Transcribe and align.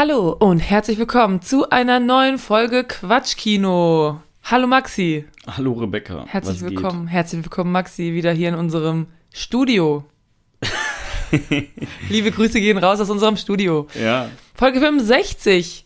Hallo 0.00 0.30
und 0.30 0.60
herzlich 0.60 0.96
willkommen 0.96 1.42
zu 1.42 1.68
einer 1.68 2.00
neuen 2.00 2.38
Folge 2.38 2.84
Quatschkino. 2.84 4.22
Hallo 4.44 4.66
Maxi. 4.66 5.26
Hallo 5.46 5.74
Rebecca. 5.74 6.24
Herzlich 6.26 6.62
willkommen, 6.62 7.02
geht? 7.02 7.12
herzlich 7.12 7.44
willkommen 7.44 7.70
Maxi 7.70 8.14
wieder 8.14 8.32
hier 8.32 8.48
in 8.48 8.54
unserem 8.54 9.08
Studio. 9.30 10.06
Liebe 12.08 12.30
Grüße 12.30 12.62
gehen 12.62 12.78
raus 12.78 12.98
aus 12.98 13.10
unserem 13.10 13.36
Studio. 13.36 13.88
Ja. 14.02 14.30
Folge 14.54 14.80
65. 14.80 15.84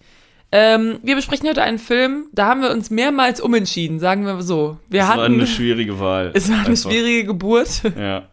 Ähm, 0.53 1.01
wir 1.03 1.17
besprechen 1.17 1.49
heute 1.49 1.65
einen 1.65 1.81
Film, 1.81 2.27
da 2.31 2.47
haben 2.47 2.63
wir 2.63 2.71
uns 2.71 2.91
mehrmals 2.91 3.41
umentschieden, 3.41 3.99
sagen 3.99 4.27
wir 4.27 4.41
so. 4.43 4.79
Wir 4.89 5.01
es 5.01 5.07
hatten, 5.09 5.19
war 5.19 5.25
eine 5.25 5.49
schwierige 5.49 5.99
Wahl. 5.99 6.31
Es 6.35 6.49
war 6.49 6.59
eine 6.59 6.69
einfach. 6.69 6.89
schwierige 6.89 7.25
Geburt. 7.25 7.83
Ja. 7.99 8.29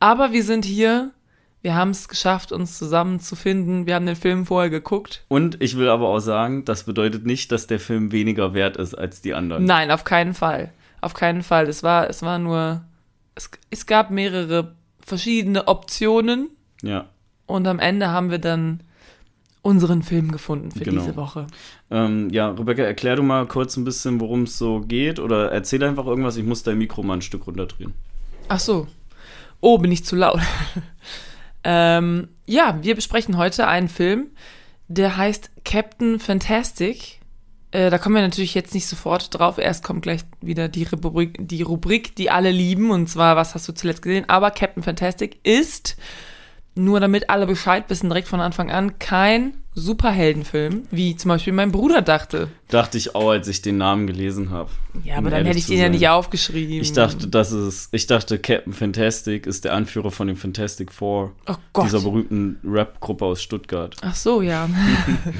Aber 0.00 0.32
wir 0.32 0.42
sind 0.42 0.64
hier 0.64 1.12
wir 1.62 1.76
haben 1.76 1.90
es 1.90 2.08
geschafft, 2.08 2.50
uns 2.50 2.76
zusammenzufinden. 2.76 3.86
Wir 3.86 3.94
haben 3.94 4.06
den 4.06 4.16
Film 4.16 4.46
vorher 4.46 4.68
geguckt. 4.68 5.24
Und 5.28 5.62
ich 5.62 5.76
will 5.76 5.88
aber 5.88 6.08
auch 6.08 6.18
sagen, 6.18 6.64
das 6.64 6.84
bedeutet 6.84 7.24
nicht, 7.24 7.52
dass 7.52 7.68
der 7.68 7.78
Film 7.78 8.10
weniger 8.10 8.52
wert 8.52 8.76
ist 8.76 8.94
als 8.94 9.22
die 9.22 9.32
anderen. 9.32 9.64
Nein, 9.64 9.92
auf 9.92 10.02
keinen 10.02 10.34
Fall. 10.34 10.72
Auf 11.00 11.14
keinen 11.14 11.42
Fall. 11.42 11.68
Es 11.68 11.84
war, 11.84 12.10
es 12.10 12.22
war 12.22 12.38
nur. 12.40 12.82
Es, 13.36 13.48
es 13.70 13.86
gab 13.86 14.10
mehrere 14.10 14.74
verschiedene 14.98 15.68
Optionen. 15.68 16.50
Ja. 16.82 17.06
Und 17.46 17.66
am 17.68 17.78
Ende 17.78 18.10
haben 18.10 18.30
wir 18.30 18.38
dann 18.38 18.82
unseren 19.62 20.02
Film 20.02 20.32
gefunden 20.32 20.72
für 20.72 20.84
genau. 20.84 21.00
diese 21.00 21.14
Woche. 21.14 21.46
Ähm, 21.90 22.28
ja, 22.30 22.50
Rebecca, 22.50 22.82
erklär 22.82 23.14
du 23.14 23.22
mal 23.22 23.46
kurz 23.46 23.76
ein 23.76 23.84
bisschen, 23.84 24.20
worum 24.20 24.42
es 24.42 24.58
so 24.58 24.80
geht 24.80 25.20
oder 25.20 25.52
erzähl 25.52 25.82
einfach 25.84 26.06
irgendwas. 26.06 26.36
Ich 26.36 26.44
muss 26.44 26.64
dein 26.64 26.78
Mikro 26.78 27.04
mal 27.04 27.14
ein 27.14 27.22
Stück 27.22 27.46
runterdrehen. 27.46 27.94
Ach 28.48 28.58
so. 28.58 28.88
Oh, 29.60 29.78
bin 29.78 29.92
ich 29.92 30.04
zu 30.04 30.16
laut. 30.16 30.40
Ähm, 31.64 32.28
ja, 32.46 32.78
wir 32.82 32.94
besprechen 32.94 33.36
heute 33.36 33.66
einen 33.68 33.88
Film, 33.88 34.30
der 34.88 35.16
heißt 35.16 35.50
Captain 35.64 36.18
Fantastic. 36.18 37.20
Äh, 37.70 37.90
da 37.90 37.98
kommen 37.98 38.14
wir 38.14 38.22
natürlich 38.22 38.54
jetzt 38.54 38.74
nicht 38.74 38.86
sofort 38.86 39.36
drauf. 39.36 39.58
Erst 39.58 39.84
kommt 39.84 40.02
gleich 40.02 40.22
wieder 40.40 40.68
die 40.68 40.84
Rubrik, 40.84 41.36
die 41.40 41.62
Rubrik, 41.62 42.14
die 42.16 42.30
alle 42.30 42.50
lieben, 42.50 42.90
und 42.90 43.08
zwar, 43.08 43.36
was 43.36 43.54
hast 43.54 43.68
du 43.68 43.72
zuletzt 43.72 44.02
gesehen? 44.02 44.28
Aber 44.28 44.50
Captain 44.50 44.82
Fantastic 44.82 45.38
ist, 45.44 45.96
nur 46.74 47.00
damit 47.00 47.30
alle 47.30 47.46
Bescheid 47.46 47.84
wissen, 47.88 48.08
direkt 48.08 48.28
von 48.28 48.40
Anfang 48.40 48.70
an, 48.70 48.98
kein 48.98 49.54
Superheldenfilm, 49.74 50.84
wie 50.90 51.16
zum 51.16 51.30
Beispiel 51.30 51.54
mein 51.54 51.72
Bruder 51.72 52.02
dachte. 52.02 52.48
Dachte 52.68 52.98
ich 52.98 53.14
auch, 53.14 53.30
als 53.30 53.48
ich 53.48 53.62
den 53.62 53.78
Namen 53.78 54.06
gelesen 54.06 54.50
habe. 54.50 54.70
Ja, 55.02 55.16
aber 55.16 55.26
um 55.26 55.30
dann 55.30 55.46
hätte 55.46 55.58
ich 55.58 55.66
den 55.66 55.78
sein. 55.78 55.84
ja 55.84 55.88
nicht 55.88 56.08
aufgeschrieben. 56.08 56.74
Ich 56.74 56.92
dachte, 56.92 57.26
das 57.26 57.52
ist, 57.52 57.88
ich 57.92 58.06
dachte, 58.06 58.38
Captain 58.38 58.74
Fantastic 58.74 59.46
ist 59.46 59.64
der 59.64 59.72
Anführer 59.72 60.10
von 60.10 60.26
den 60.26 60.36
Fantastic 60.36 60.92
Four. 60.92 61.32
Oh 61.48 61.54
Gott. 61.72 61.86
Dieser 61.86 62.00
berühmten 62.00 62.58
Rap-Gruppe 62.64 63.24
aus 63.24 63.42
Stuttgart. 63.42 63.96
Ach 64.02 64.14
so, 64.14 64.42
ja. 64.42 64.68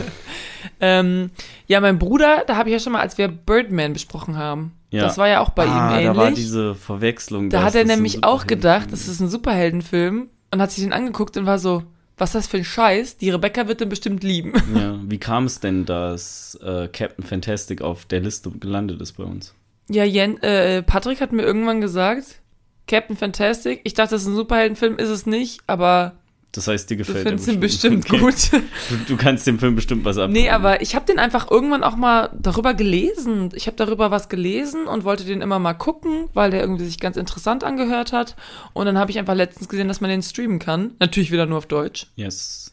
ähm, 0.80 1.30
ja, 1.66 1.80
mein 1.80 1.98
Bruder, 1.98 2.44
da 2.46 2.56
habe 2.56 2.70
ich 2.70 2.72
ja 2.72 2.78
schon 2.78 2.94
mal, 2.94 3.00
als 3.00 3.18
wir 3.18 3.28
Birdman 3.28 3.92
besprochen 3.92 4.38
haben. 4.38 4.72
Ja. 4.88 5.02
Das 5.02 5.18
war 5.18 5.28
ja 5.28 5.40
auch 5.40 5.50
bei 5.50 5.66
ah, 5.66 5.90
ihm 5.98 6.06
ähnlich. 6.06 6.06
Da 6.06 6.16
war 6.16 6.30
diese 6.30 6.74
Verwechslung. 6.74 7.50
Da 7.50 7.64
hat 7.64 7.74
er 7.74 7.84
nämlich 7.84 8.24
auch 8.24 8.46
gedacht, 8.46 8.92
das 8.92 9.08
ist 9.08 9.20
ein 9.20 9.28
Superheldenfilm 9.28 10.30
und 10.50 10.62
hat 10.62 10.70
sich 10.70 10.84
den 10.84 10.94
angeguckt 10.94 11.36
und 11.36 11.44
war 11.44 11.58
so, 11.58 11.82
was 12.22 12.30
ist 12.30 12.34
das 12.34 12.46
für 12.46 12.58
ein 12.58 12.64
Scheiß? 12.64 13.16
Die 13.16 13.30
Rebecca 13.30 13.66
wird 13.66 13.80
den 13.80 13.88
bestimmt 13.88 14.22
lieben. 14.22 14.52
Ja, 14.76 14.96
wie 15.02 15.18
kam 15.18 15.46
es 15.46 15.58
denn, 15.58 15.84
dass 15.84 16.56
äh, 16.62 16.86
Captain 16.86 17.24
Fantastic 17.24 17.82
auf 17.82 18.04
der 18.04 18.20
Liste 18.20 18.50
gelandet 18.50 19.00
ist 19.00 19.14
bei 19.14 19.24
uns? 19.24 19.54
Ja, 19.88 20.04
Jen, 20.04 20.40
äh, 20.40 20.84
Patrick 20.84 21.20
hat 21.20 21.32
mir 21.32 21.42
irgendwann 21.42 21.80
gesagt, 21.80 22.40
Captain 22.86 23.16
Fantastic, 23.16 23.80
ich 23.82 23.94
dachte, 23.94 24.14
das 24.14 24.22
ist 24.22 24.28
ein 24.28 24.36
Superheldenfilm, 24.36 24.98
ist 24.98 25.08
es 25.08 25.26
nicht, 25.26 25.62
aber 25.66 26.14
das 26.52 26.68
heißt, 26.68 26.90
dir 26.90 26.96
gefällt 26.96 27.24
Du 27.24 27.30
findest 27.30 27.48
ihn 27.48 27.60
bestimmt 27.60 28.04
okay. 28.10 28.18
gut. 28.18 28.50
Du, 28.88 28.96
du, 29.08 29.16
kannst 29.16 29.46
dem 29.46 29.58
Film 29.58 29.74
bestimmt 29.74 30.04
was 30.04 30.18
ab. 30.18 30.30
Nee, 30.30 30.50
aber 30.50 30.82
ich 30.82 30.94
habe 30.94 31.06
den 31.06 31.18
einfach 31.18 31.50
irgendwann 31.50 31.82
auch 31.82 31.96
mal 31.96 32.30
darüber 32.38 32.74
gelesen. 32.74 33.50
Ich 33.54 33.66
habe 33.66 33.76
darüber 33.76 34.10
was 34.10 34.28
gelesen 34.28 34.86
und 34.86 35.04
wollte 35.04 35.24
den 35.24 35.40
immer 35.40 35.58
mal 35.58 35.72
gucken, 35.72 36.28
weil 36.34 36.50
der 36.50 36.60
irgendwie 36.60 36.84
sich 36.84 37.00
ganz 37.00 37.16
interessant 37.16 37.64
angehört 37.64 38.12
hat. 38.12 38.36
Und 38.74 38.86
dann 38.86 38.98
habe 38.98 39.10
ich 39.10 39.18
einfach 39.18 39.34
letztens 39.34 39.68
gesehen, 39.68 39.88
dass 39.88 40.00
man 40.00 40.10
den 40.10 40.22
streamen 40.22 40.58
kann. 40.58 40.92
Natürlich 41.00 41.30
wieder 41.30 41.46
nur 41.46 41.58
auf 41.58 41.66
Deutsch. 41.66 42.08
Yes. 42.16 42.72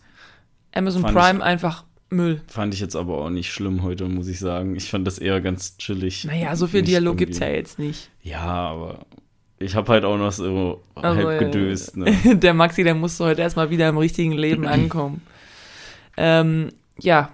Amazon 0.74 1.04
fand 1.04 1.18
Prime 1.18 1.40
ich, 1.40 1.46
einfach 1.46 1.86
Müll. 2.10 2.42
Fand 2.48 2.74
ich 2.74 2.80
jetzt 2.80 2.96
aber 2.96 3.20
auch 3.20 3.30
nicht 3.30 3.52
schlimm 3.52 3.84
heute, 3.84 4.06
muss 4.06 4.28
ich 4.28 4.40
sagen. 4.40 4.76
Ich 4.76 4.90
fand 4.90 5.06
das 5.08 5.20
eher 5.20 5.42
ganz 5.42 5.78
chillig. 5.78 6.26
Naja, 6.26 6.56
so 6.56 6.68
viel 6.68 6.82
Dialog 6.82 7.18
gibt 7.18 7.34
es 7.34 7.40
ja 7.40 7.48
jetzt 7.48 7.80
nicht. 7.80 8.10
Ja, 8.24 8.42
aber 8.42 9.06
ich 9.60 9.76
habe 9.76 9.92
halt 9.92 10.06
auch 10.06 10.18
noch 10.18 10.32
so 10.32 10.82
also, 10.96 11.28
halb 11.28 11.40
gedöst. 11.40 11.98
Ne? 11.98 12.12
Der 12.36 12.54
Maxi, 12.54 12.84
der 12.84 12.96
musste 12.96 13.26
heute 13.26 13.42
erstmal 13.42 13.70
wieder 13.70 13.90
im 13.90 13.98
richtigen 13.98 14.32
Leben 14.32 14.66
ankommen. 14.68 15.22
ähm, 16.18 16.72
ja, 16.98 17.30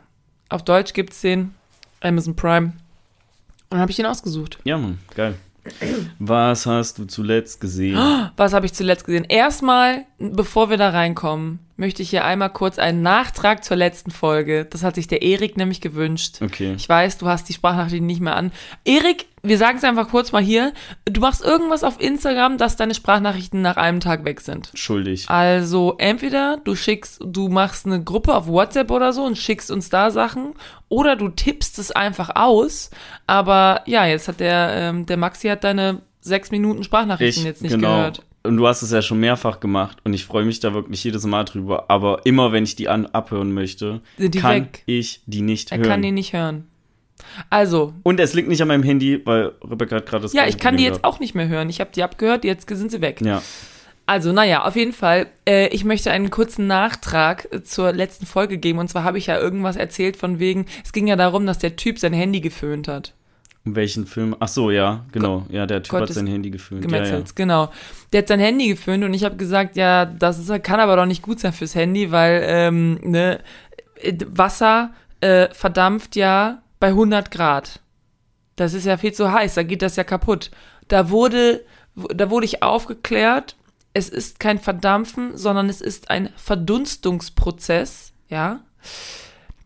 auf 0.50 0.64
Deutsch 0.64 0.94
gibt 0.94 1.14
es 1.14 1.22
den 1.22 1.54
Amazon 2.02 2.36
Prime. 2.36 2.68
Und 2.68 2.74
dann 3.72 3.80
habe 3.80 3.92
ich 3.92 3.98
den 3.98 4.06
ausgesucht. 4.06 4.60
Ja, 4.64 4.78
Mann, 4.78 5.00
geil. 5.16 5.36
Was 6.20 6.66
hast 6.66 7.00
du 7.00 7.06
zuletzt 7.06 7.60
gesehen? 7.60 7.98
Was 8.38 8.54
habe 8.54 8.66
ich 8.66 8.74
zuletzt 8.74 9.06
gesehen? 9.06 9.26
Erstmal, 9.28 10.06
bevor 10.18 10.70
wir 10.70 10.78
da 10.78 10.90
reinkommen, 10.90 11.60
möchte 11.78 12.02
ich 12.02 12.10
hier 12.10 12.24
einmal 12.24 12.50
kurz 12.50 12.80
einen 12.80 13.02
Nachtrag 13.02 13.66
zur 13.66 13.76
letzten 13.76 14.12
Folge. 14.12 14.66
Das 14.66 14.82
hat 14.82 14.96
sich 14.96 15.08
der 15.08 15.22
Erik 15.22 15.58
nämlich 15.58 15.82
gewünscht. 15.82 16.38
Okay. 16.42 16.74
Ich 16.78 16.88
weiß, 16.88 17.18
du 17.18 17.28
hast 17.28 17.50
die 17.50 17.54
Sprachnachrichten 17.54 18.06
nicht 18.06 18.22
mehr 18.22 18.38
an. 18.38 18.54
Erik, 18.86 19.26
wir 19.44 19.58
sagen 19.58 19.78
es 19.78 19.84
einfach 19.84 20.10
kurz 20.10 20.32
mal 20.32 20.42
hier. 20.42 20.74
Du 21.04 21.20
machst 21.20 21.44
irgendwas 21.44 21.84
auf 21.84 22.00
Instagram, 22.00 22.58
dass 22.58 22.78
deine 22.78 22.96
Sprachnachrichten 22.96 23.62
nach 23.62 23.76
einem 23.76 24.00
Tag 24.00 24.24
weg 24.24 24.40
sind. 24.40 24.72
Schuldig. 24.74 25.30
Also 25.30 25.96
entweder 25.98 26.62
du 26.64 26.76
schickst, 26.76 27.22
du 27.26 27.50
machst 27.50 27.86
eine 27.86 28.02
Gruppe 28.02 28.36
auf 28.36 28.48
WhatsApp 28.48 28.92
oder 28.92 29.12
so 29.12 29.24
und 29.26 29.38
schickst 29.38 29.70
uns 29.70 29.90
da 29.90 30.12
Sachen 30.12 30.54
oder 30.88 31.18
du 31.18 31.28
tippst 31.28 31.78
es 31.78 31.92
einfach 31.92 32.36
aus. 32.36 32.90
Aber 33.28 33.82
ja, 33.86 34.06
jetzt 34.06 34.30
hat 34.30 34.40
der, 34.40 34.70
ähm, 34.72 35.06
der 35.06 35.18
Maxi 35.18 35.50
hat 35.50 35.66
deine 35.66 36.02
sechs 36.22 36.52
Minuten 36.52 36.84
Sprachnachrichten 36.84 37.44
ich, 37.44 37.48
jetzt 37.48 37.62
nicht 37.62 37.76
genau. 37.76 37.98
gehört 37.98 38.24
und 38.46 38.58
du 38.58 38.68
hast 38.68 38.82
es 38.82 38.92
ja 38.92 39.02
schon 39.02 39.20
mehrfach 39.20 39.60
gemacht 39.60 39.98
und 40.04 40.14
ich 40.14 40.26
freue 40.26 40.46
mich 40.46 40.60
da 40.60 40.74
wirklich 40.74 41.04
jedes 41.04 41.26
Mal 41.26 41.44
drüber. 41.44 41.86
Aber 41.90 42.26
immer 42.26 42.52
wenn 42.52 42.64
ich 42.64 42.76
die 42.76 42.88
an, 42.88 43.06
abhören 43.08 43.52
möchte, 43.52 44.02
die 44.18 44.30
kann 44.32 44.66
weg. 44.66 44.84
ich 44.86 45.22
die 45.26 45.42
nicht 45.42 45.72
er 45.72 45.78
hören. 45.78 45.86
Er 45.86 45.92
kann 45.92 46.02
die 46.02 46.12
nicht 46.12 46.34
hören. 46.34 46.68
Also. 47.50 47.94
Und 48.04 48.20
es 48.20 48.34
liegt 48.34 48.48
nicht 48.48 48.62
an 48.62 48.68
meinem 48.68 48.84
Handy, 48.84 49.22
weil 49.26 49.54
Rebecca 49.64 49.98
hat 49.98 50.06
gerade 50.06 50.24
das 50.24 50.34
Ja, 50.34 50.48
ich 50.48 50.58
kann 50.58 50.78
die 50.78 50.84
jetzt 50.84 51.04
auch 51.04 51.20
nicht 51.20 51.36
mehr 51.36 51.48
hören. 51.48 51.70
Ich 51.70 51.80
habe 51.80 51.92
die 51.94 52.04
abgehört, 52.04 52.44
jetzt 52.44 52.70
sind 52.70 52.92
sie 52.92 53.02
weg. 53.02 53.22
Ja. 53.22 53.42
Also, 54.08 54.32
naja, 54.32 54.66
auf 54.66 54.76
jeden 54.76 54.94
Fall. 54.94 55.28
Äh, 55.48 55.68
ich 55.70 55.84
möchte 55.84 56.12
einen 56.12 56.30
kurzen 56.30 56.68
Nachtrag 56.68 57.48
äh, 57.52 57.64
zur 57.64 57.92
letzten 57.92 58.26
Folge 58.26 58.58
geben. 58.58 58.80
Und 58.80 58.88
zwar 58.88 59.04
habe 59.04 59.18
ich 59.18 59.28
ja 59.28 59.40
irgendwas 59.40 59.76
erzählt 59.78 60.16
von 60.16 60.40
wegen, 60.40 60.66
es 60.84 60.94
ging 60.94 61.08
ja 61.08 61.16
darum, 61.16 61.46
dass 61.46 61.58
der 61.58 61.76
Typ 61.76 61.98
sein 61.98 62.14
Handy 62.14 62.42
geföhnt 62.42 62.88
hat. 62.88 63.14
Um 63.66 63.76
welchen 63.76 64.06
Film? 64.06 64.36
Ach 64.40 64.48
so, 64.48 64.70
ja, 64.70 65.06
genau. 65.12 65.48
Ja, 65.50 65.66
der 65.66 65.82
Typ 65.82 65.92
Gott 65.92 66.02
hat 66.04 66.14
sein 66.14 66.28
Handy 66.28 66.52
geföhnt. 66.52 66.84
Gemetzelt, 66.84 67.12
ja, 67.12 67.18
ja. 67.18 67.34
genau. 67.34 67.72
Der 68.14 68.22
hat 68.22 68.28
sein 68.28 68.40
Handy 68.40 68.68
geföhnt 68.68 69.04
und 69.04 69.14
ich 69.16 69.24
habe 69.24 69.38
gesagt, 69.38 69.76
ja, 69.76 70.06
das 70.06 70.38
ist, 70.38 70.64
kann 70.64 70.80
aber 70.80 70.96
doch 70.96 71.08
nicht 71.08 71.24
gut 71.24 71.40
sein 71.40 71.52
fürs 71.52 71.74
Handy, 71.74 72.12
weil 72.12 72.44
ähm, 72.46 73.00
ne, 73.02 73.40
Wasser 74.28 74.94
äh, 75.20 75.50
verdampft 75.52 76.16
ja 76.16 76.62
bei 76.80 76.90
100 76.90 77.32
Grad. 77.32 77.80
Das 78.56 78.76
ist 78.76 78.86
ja 78.86 78.98
viel 78.98 79.14
zu 79.14 79.32
heiß, 79.32 79.56
da 79.56 79.64
geht 79.64 79.82
das 79.82 79.96
ja 79.96 80.04
kaputt. 80.04 80.52
Da 80.88 81.10
wurde, 81.10 81.66
da 81.96 82.30
wurde 82.30 82.46
ich 82.46 82.62
aufgeklärt, 82.62 83.56
es 83.94 84.10
ist 84.10 84.40
kein 84.40 84.60
Verdampfen, 84.60 85.38
sondern 85.38 85.70
es 85.70 85.82
ist 85.82 86.12
ein 86.12 86.30
Verdunstungsprozess, 86.36 88.14
ja. 88.30 88.60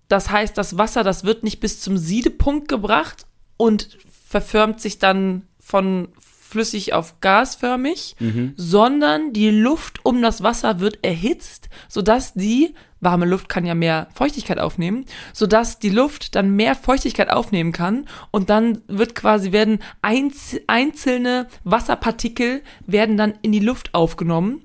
Das 0.07 0.30
heißt, 0.30 0.57
das 0.57 0.78
Wasser, 0.78 1.04
das 1.04 1.25
wird 1.25 1.44
nicht 1.44 1.60
bis 1.60 1.81
zum 1.81 1.98
Siedepunkt 1.98 2.69
gebracht 2.69 3.25
und 3.59 3.97
verfirmt 4.29 4.79
sich 4.79 5.00
dann 5.00 5.44
von 5.59 6.07
flüssig 6.17 6.94
auf 6.94 7.19
gasförmig, 7.19 8.15
mhm. 8.19 8.53
sondern 8.56 9.33
die 9.33 9.50
Luft 9.50 10.03
um 10.06 10.21
das 10.21 10.41
Wasser 10.41 10.79
wird 10.79 11.03
erhitzt, 11.03 11.69
sodass 11.89 12.33
die 12.33 12.73
warme 13.01 13.25
Luft 13.25 13.50
kann 13.50 13.65
ja 13.65 13.75
mehr 13.75 14.07
Feuchtigkeit 14.15 14.59
aufnehmen, 14.59 15.06
sodass 15.33 15.77
die 15.77 15.89
Luft 15.89 16.35
dann 16.35 16.56
mehr 16.56 16.73
Feuchtigkeit 16.73 17.29
aufnehmen 17.29 17.73
kann 17.73 18.07
und 18.31 18.50
dann 18.50 18.81
wird 18.88 19.13
quasi 19.13 19.51
werden 19.51 19.79
einzelne 20.01 21.47
Wasserpartikel 21.65 22.61
werden 22.88 23.17
dann 23.17 23.33
in 23.41 23.51
die 23.51 23.59
Luft 23.59 23.94
aufgenommen 23.94 24.63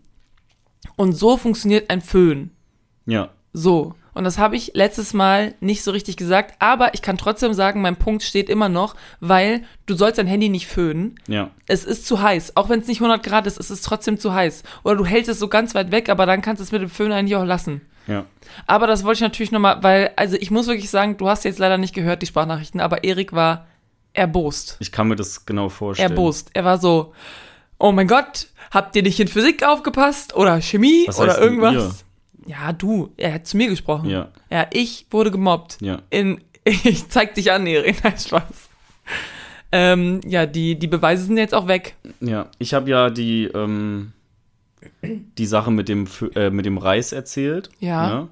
und 0.97 1.15
so 1.15 1.37
funktioniert 1.37 1.91
ein 1.91 2.01
Föhn. 2.01 2.51
Ja. 3.07 3.31
So. 3.53 3.95
Und 4.15 4.25
das 4.25 4.39
habe 4.39 4.57
ich 4.57 4.73
letztes 4.75 5.13
Mal 5.13 5.55
nicht 5.61 5.83
so 5.83 5.91
richtig 5.91 6.17
gesagt, 6.17 6.55
aber 6.61 6.95
ich 6.95 7.03
kann 7.03 7.19
trotzdem 7.19 7.53
sagen, 7.53 7.83
mein 7.83 7.97
Punkt 7.97 8.23
steht 8.23 8.49
immer 8.49 8.69
noch, 8.69 8.95
weil 9.21 9.63
du 9.87 9.95
sollst 9.95 10.19
dein 10.19 10.27
Handy 10.27 10.49
nicht 10.49 10.69
föhnen. 10.69 11.17
Ja. 11.27 11.51
Es 11.67 11.85
ist 11.85 12.07
zu 12.07 12.23
heiß. 12.23 12.57
Auch 12.57 12.69
wenn 12.69 12.81
es 12.81 12.87
nicht 12.87 13.01
100 13.01 13.23
Grad 13.23 13.47
ist, 13.47 13.59
es 13.59 13.71
ist 13.71 13.85
trotzdem 13.85 14.19
zu 14.19 14.33
heiß. 14.33 14.63
Oder 14.85 14.97
du 14.97 15.05
hältst 15.05 15.29
es 15.29 15.39
so 15.39 15.49
ganz 15.49 15.75
weit 15.75 15.91
weg, 15.91 16.09
aber 16.09 16.27
dann 16.27 16.43
kannst 16.43 16.61
du 16.61 16.65
es 16.65 16.73
mit 16.73 16.81
dem 16.81 16.91
Föhn 16.91 17.13
eigentlich 17.13 17.37
auch 17.37 17.45
lassen. 17.45 17.81
Ja. 18.07 18.25
Aber 18.67 18.87
das 18.87 19.05
wollte 19.05 19.19
ich 19.19 19.23
natürlich 19.23 19.53
nochmal, 19.53 19.83
weil, 19.83 20.13
also 20.17 20.37
ich 20.39 20.51
muss 20.51 20.67
wirklich 20.67 20.91
sagen, 20.91 21.17
du 21.17 21.29
hast 21.29 21.45
jetzt 21.45 21.59
leider 21.59 21.79
nicht 21.79 21.95
gehört, 21.95 22.23
die 22.23 22.27
Sprachnachrichten, 22.27 22.81
aber 22.81 23.05
Erik 23.05 23.33
war 23.33 23.67
erbost. 24.13 24.77
Ich 24.79 24.93
kann 24.93 25.09
mir 25.09 25.17
das 25.17 25.47
genau 25.47 25.69
vorstellen. 25.69 26.11
Erbost. 26.11 26.51
Er 26.53 26.65
war 26.65 26.79
so, 26.79 27.15
oh 27.79 27.93
mein 27.93 28.07
Gott, 28.07 28.49
habt 28.71 28.95
ihr 28.95 29.03
nicht 29.03 29.19
in 29.19 29.29
Physik 29.29 29.65
aufgepasst 29.65 30.35
oder 30.37 30.61
Chemie 30.61 31.05
Was 31.07 31.19
oder 31.19 31.39
irgendwas? 31.39 32.05
Ja, 32.47 32.73
du, 32.73 33.13
er 33.17 33.35
hat 33.35 33.47
zu 33.47 33.57
mir 33.57 33.69
gesprochen. 33.69 34.09
Ja. 34.09 34.29
Ja, 34.51 34.67
ich 34.73 35.07
wurde 35.11 35.31
gemobbt. 35.31 35.79
Ja. 35.81 36.03
In, 36.11 36.41
ich 36.65 37.09
zeig 37.09 37.35
dich 37.35 37.53
an, 37.53 37.67
Erik. 37.67 38.03
Nein, 38.05 38.19
Spaß. 38.19 38.71
Ähm, 39.73 40.21
ja, 40.27 40.47
die, 40.47 40.79
die 40.79 40.87
Beweise 40.87 41.25
sind 41.25 41.37
jetzt 41.37 41.55
auch 41.55 41.67
weg. 41.67 41.97
Ja, 42.21 42.49
ich 42.59 42.75
habe 42.75 42.89
ja 42.91 43.11
die, 43.11 43.47
ähm, 43.47 44.13
die 45.03 45.47
Sache 45.47 45.71
mit 45.71 45.89
dem, 45.89 46.07
äh, 46.35 46.51
mit 46.51 46.67
dem 46.67 46.79
Reis 46.79 47.13
erzählt. 47.13 47.71
Ja. 47.81 48.09
Ne? 48.09 48.29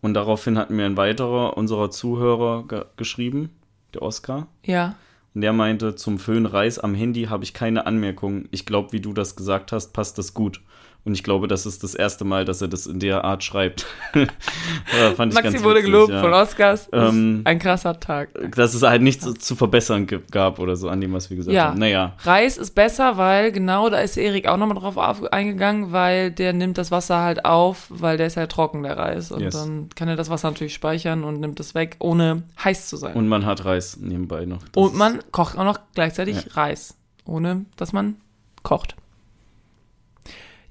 Und 0.00 0.14
daraufhin 0.14 0.58
hat 0.58 0.70
mir 0.70 0.84
ein 0.84 0.96
weiterer 0.96 1.56
unserer 1.56 1.90
Zuhörer 1.90 2.68
ge 2.68 2.84
geschrieben, 2.96 3.50
der 3.94 4.02
Oskar. 4.02 4.48
Ja. 4.64 4.96
Und 5.34 5.40
der 5.40 5.52
meinte, 5.52 5.96
zum 5.96 6.18
Föhn 6.18 6.46
Reis 6.46 6.78
am 6.78 6.94
Handy 6.94 7.24
habe 7.24 7.42
ich 7.42 7.54
keine 7.54 7.86
Anmerkungen. 7.86 8.48
Ich 8.52 8.66
glaube, 8.66 8.92
wie 8.92 9.00
du 9.00 9.12
das 9.12 9.34
gesagt 9.34 9.72
hast, 9.72 9.92
passt 9.92 10.18
das 10.18 10.32
gut. 10.32 10.60
Und 11.06 11.12
ich 11.12 11.22
glaube, 11.22 11.48
das 11.48 11.66
ist 11.66 11.82
das 11.84 11.94
erste 11.94 12.24
Mal, 12.24 12.46
dass 12.46 12.62
er 12.62 12.68
das 12.68 12.86
in 12.86 12.98
der 12.98 13.24
Art 13.24 13.44
schreibt. 13.44 13.84
ja, 14.14 15.10
fand 15.16 15.34
Maxi 15.34 15.62
wurde 15.62 15.80
witzig, 15.80 15.84
gelobt 15.92 16.12
ja. 16.12 16.20
von 16.22 16.32
Oscars. 16.32 16.88
Ähm, 16.94 17.42
ein 17.44 17.58
krasser 17.58 18.00
Tag. 18.00 18.30
Dass 18.56 18.72
es 18.72 18.82
halt 18.82 19.02
nichts 19.02 19.22
zu, 19.22 19.34
zu 19.34 19.54
verbessern 19.54 20.06
gab 20.30 20.58
oder 20.58 20.76
so 20.76 20.88
an 20.88 21.02
dem, 21.02 21.12
was 21.12 21.28
wir 21.28 21.36
gesagt 21.36 21.54
Ja. 21.54 21.66
haben. 21.66 21.78
Naja, 21.78 22.14
Reis 22.22 22.56
ist 22.56 22.74
besser, 22.74 23.18
weil 23.18 23.52
genau 23.52 23.90
da 23.90 23.98
ist 23.98 24.16
Erik 24.16 24.48
auch 24.48 24.56
nochmal 24.56 24.78
drauf 24.78 24.96
auf, 24.96 25.22
eingegangen, 25.30 25.92
weil 25.92 26.30
der 26.30 26.54
nimmt 26.54 26.78
das 26.78 26.90
Wasser 26.90 27.20
halt 27.20 27.44
auf, 27.44 27.86
weil 27.90 28.16
der 28.16 28.26
ist 28.28 28.36
ja 28.36 28.46
trocken, 28.46 28.82
der 28.82 28.96
Reis. 28.96 29.30
Und 29.30 29.42
Yes. 29.42 29.52
dann 29.54 29.90
kann 29.94 30.08
er 30.08 30.16
das 30.16 30.30
Wasser 30.30 30.48
natürlich 30.50 30.72
speichern 30.72 31.22
und 31.24 31.38
nimmt 31.38 31.60
es 31.60 31.74
weg, 31.74 31.96
ohne 31.98 32.44
heiß 32.64 32.88
zu 32.88 32.96
sein. 32.96 33.12
Und, 33.12 33.24
und 33.24 33.28
man 33.28 33.44
hat 33.44 33.66
Reis 33.66 33.98
nebenbei 34.00 34.46
noch. 34.46 34.62
Das 34.72 34.86
ist- 34.86 34.94
man 34.94 35.20
kocht 35.32 35.58
auch 35.58 35.64
noch 35.64 35.80
gleichzeitig. 35.94 36.56
Reis, 36.56 36.96
ohne 37.26 37.66
dass 37.76 37.92
man 37.92 38.16
kocht. 38.62 38.96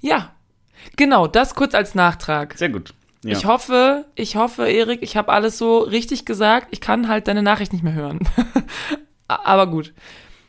Ja, 0.04 0.34
genau, 0.96 1.26
das 1.26 1.54
kurz 1.54 1.74
als 1.74 1.94
Nachtrag. 1.94 2.58
Sehr 2.58 2.68
gut. 2.68 2.92
Ja. 3.24 3.32
Ich 3.32 3.46
hoffe, 3.46 4.04
ich 4.14 4.36
hoffe, 4.36 4.68
Erik, 4.68 5.02
ich 5.02 5.16
habe 5.16 5.32
alles 5.32 5.56
so 5.56 5.78
richtig 5.78 6.26
gesagt. 6.26 6.68
Ich 6.72 6.82
kann 6.82 7.08
halt 7.08 7.26
deine 7.26 7.42
Nachricht 7.42 7.72
nicht 7.72 7.82
mehr 7.82 7.94
hören. 7.94 8.18
Aber 9.28 9.66
gut. 9.66 9.94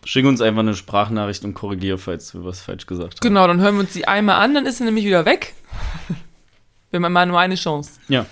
Schick 0.03 0.25
uns 0.25 0.41
einfach 0.41 0.59
eine 0.59 0.73
Sprachnachricht 0.73 1.45
und 1.45 1.53
korrigier, 1.53 1.97
falls 1.97 2.33
wir 2.33 2.43
was 2.43 2.59
falsch 2.59 2.85
gesagt 2.85 3.13
haben. 3.13 3.19
Genau, 3.21 3.47
dann 3.47 3.61
hören 3.61 3.75
wir 3.75 3.79
uns 3.79 3.93
die 3.93 4.09
einmal 4.09 4.43
an, 4.43 4.53
dann 4.53 4.65
ist 4.65 4.79
sie 4.79 4.83
nämlich 4.83 5.05
wieder 5.05 5.25
weg. 5.25 5.53
Wir 6.91 7.01
haben 7.01 7.11
mal 7.11 7.25
nur 7.25 7.39
eine 7.39 7.55
Chance. 7.55 7.99
Ja. 8.07 8.25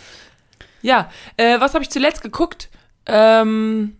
Ja, 0.81 1.09
äh, 1.35 1.59
was 1.59 1.73
habe 1.73 1.83
ich 1.83 1.89
zuletzt 1.89 2.21
geguckt? 2.21 2.69
Ähm, 3.05 3.97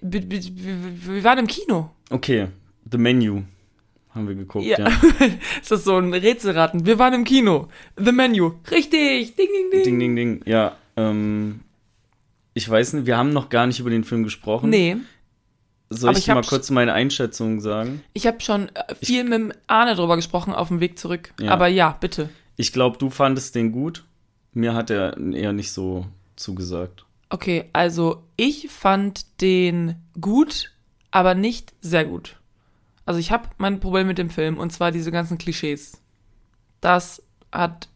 wir 0.00 1.24
waren 1.24 1.38
im 1.38 1.48
Kino. 1.48 1.90
Okay, 2.10 2.48
The 2.88 2.98
Menu 2.98 3.42
haben 4.14 4.28
wir 4.28 4.34
geguckt, 4.34 4.64
Ja. 4.66 4.78
ja. 4.78 4.88
ist 5.60 5.70
das 5.70 5.84
so 5.84 5.96
ein 5.96 6.12
Rätselraten? 6.12 6.84
Wir 6.86 6.98
waren 6.98 7.14
im 7.14 7.24
Kino. 7.24 7.68
The 7.96 8.12
Menu. 8.12 8.52
Richtig. 8.70 9.36
Ding, 9.36 9.48
ding, 9.48 9.70
ding. 9.72 9.84
Ding, 9.84 9.98
ding, 9.98 10.16
ding. 10.16 10.42
Ja, 10.46 10.76
ähm, 10.96 11.60
ich 12.54 12.68
weiß 12.68 12.94
nicht, 12.94 13.06
wir 13.06 13.16
haben 13.16 13.30
noch 13.32 13.48
gar 13.48 13.66
nicht 13.66 13.78
über 13.80 13.90
den 13.90 14.04
Film 14.04 14.24
gesprochen. 14.24 14.70
Nee, 14.70 14.96
Soll 15.88 16.10
aber 16.10 16.18
ich, 16.18 16.28
ich 16.28 16.34
mal 16.34 16.42
kurz 16.42 16.70
meine 16.70 16.92
Einschätzung 16.92 17.60
sagen? 17.60 18.02
ich 18.12 18.26
habe 18.26 18.40
schon 18.40 18.68
äh, 18.74 18.94
viel 19.02 19.24
mit 19.24 19.32
dem 19.34 19.52
Arne 19.66 19.94
drüber 19.94 20.16
gesprochen 20.16 20.52
auf 20.54 20.68
dem 20.68 20.80
Weg 20.80 20.98
zurück. 20.98 21.32
Ja. 21.40 21.50
Aber 21.52 21.66
ja, 21.68 21.96
bitte. 22.00 22.28
Ich 22.56 22.72
glaube, 22.72 22.98
du 22.98 23.10
fandest 23.10 23.54
den 23.54 23.72
gut. 23.72 24.04
Mir 24.52 24.74
hat 24.74 24.90
er 24.90 25.16
eher 25.16 25.52
nicht 25.52 25.72
so 25.72 26.06
zugesagt. 26.36 27.04
Okay, 27.28 27.66
also 27.72 28.24
ich 28.36 28.68
fand 28.68 29.40
den 29.40 29.94
gut, 30.20 30.72
aber 31.12 31.34
nicht 31.36 31.72
sehr 31.80 32.04
gut. 32.04 32.36
Also 33.10 33.18
ich 33.18 33.32
habe 33.32 33.48
mein 33.58 33.80
Problem 33.80 34.06
mit 34.06 34.18
dem 34.18 34.30
Film 34.30 34.56
und 34.56 34.70
zwar 34.70 34.92
diese 34.92 35.10
ganzen 35.10 35.36
Klischees. 35.36 36.00
Das 36.80 37.20
hat 37.50 37.88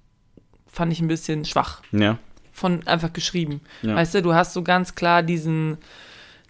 fand 0.67 0.93
ich 0.93 1.01
ein 1.01 1.07
bisschen 1.07 1.45
schwach 1.45 1.83
Ja, 1.93 2.19
von 2.51 2.85
einfach 2.89 3.13
geschrieben. 3.13 3.61
Ja. 3.83 3.95
Weißt 3.95 4.17
du, 4.17 4.23
du 4.23 4.35
hast 4.35 4.55
so 4.55 4.65
ganz 4.65 4.97
klar 4.97 5.23
diesen 5.23 5.79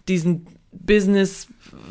diesen 0.07 0.47
Business, 0.71 1.45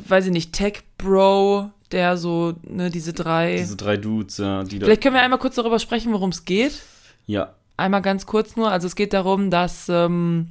weiß 0.08 0.26
ich 0.26 0.32
nicht, 0.32 0.52
Tech 0.52 0.82
Bro, 0.98 1.70
der 1.92 2.16
so 2.16 2.54
ne 2.64 2.90
diese 2.90 3.12
drei 3.12 3.58
diese 3.58 3.76
drei 3.76 3.96
Dudes, 3.96 4.38
ja, 4.38 4.64
die. 4.64 4.80
Vielleicht 4.80 5.00
können 5.00 5.14
wir 5.14 5.22
einmal 5.22 5.38
kurz 5.38 5.54
darüber 5.54 5.78
sprechen, 5.78 6.12
worum 6.12 6.30
es 6.30 6.44
geht. 6.44 6.82
Ja, 7.24 7.54
Einmal 7.76 8.02
ganz 8.02 8.26
kurz 8.26 8.56
nur. 8.56 8.72
Also 8.72 8.88
es 8.88 8.96
geht 8.96 9.12
darum, 9.12 9.48
dass 9.48 9.88
ähm, 9.88 10.48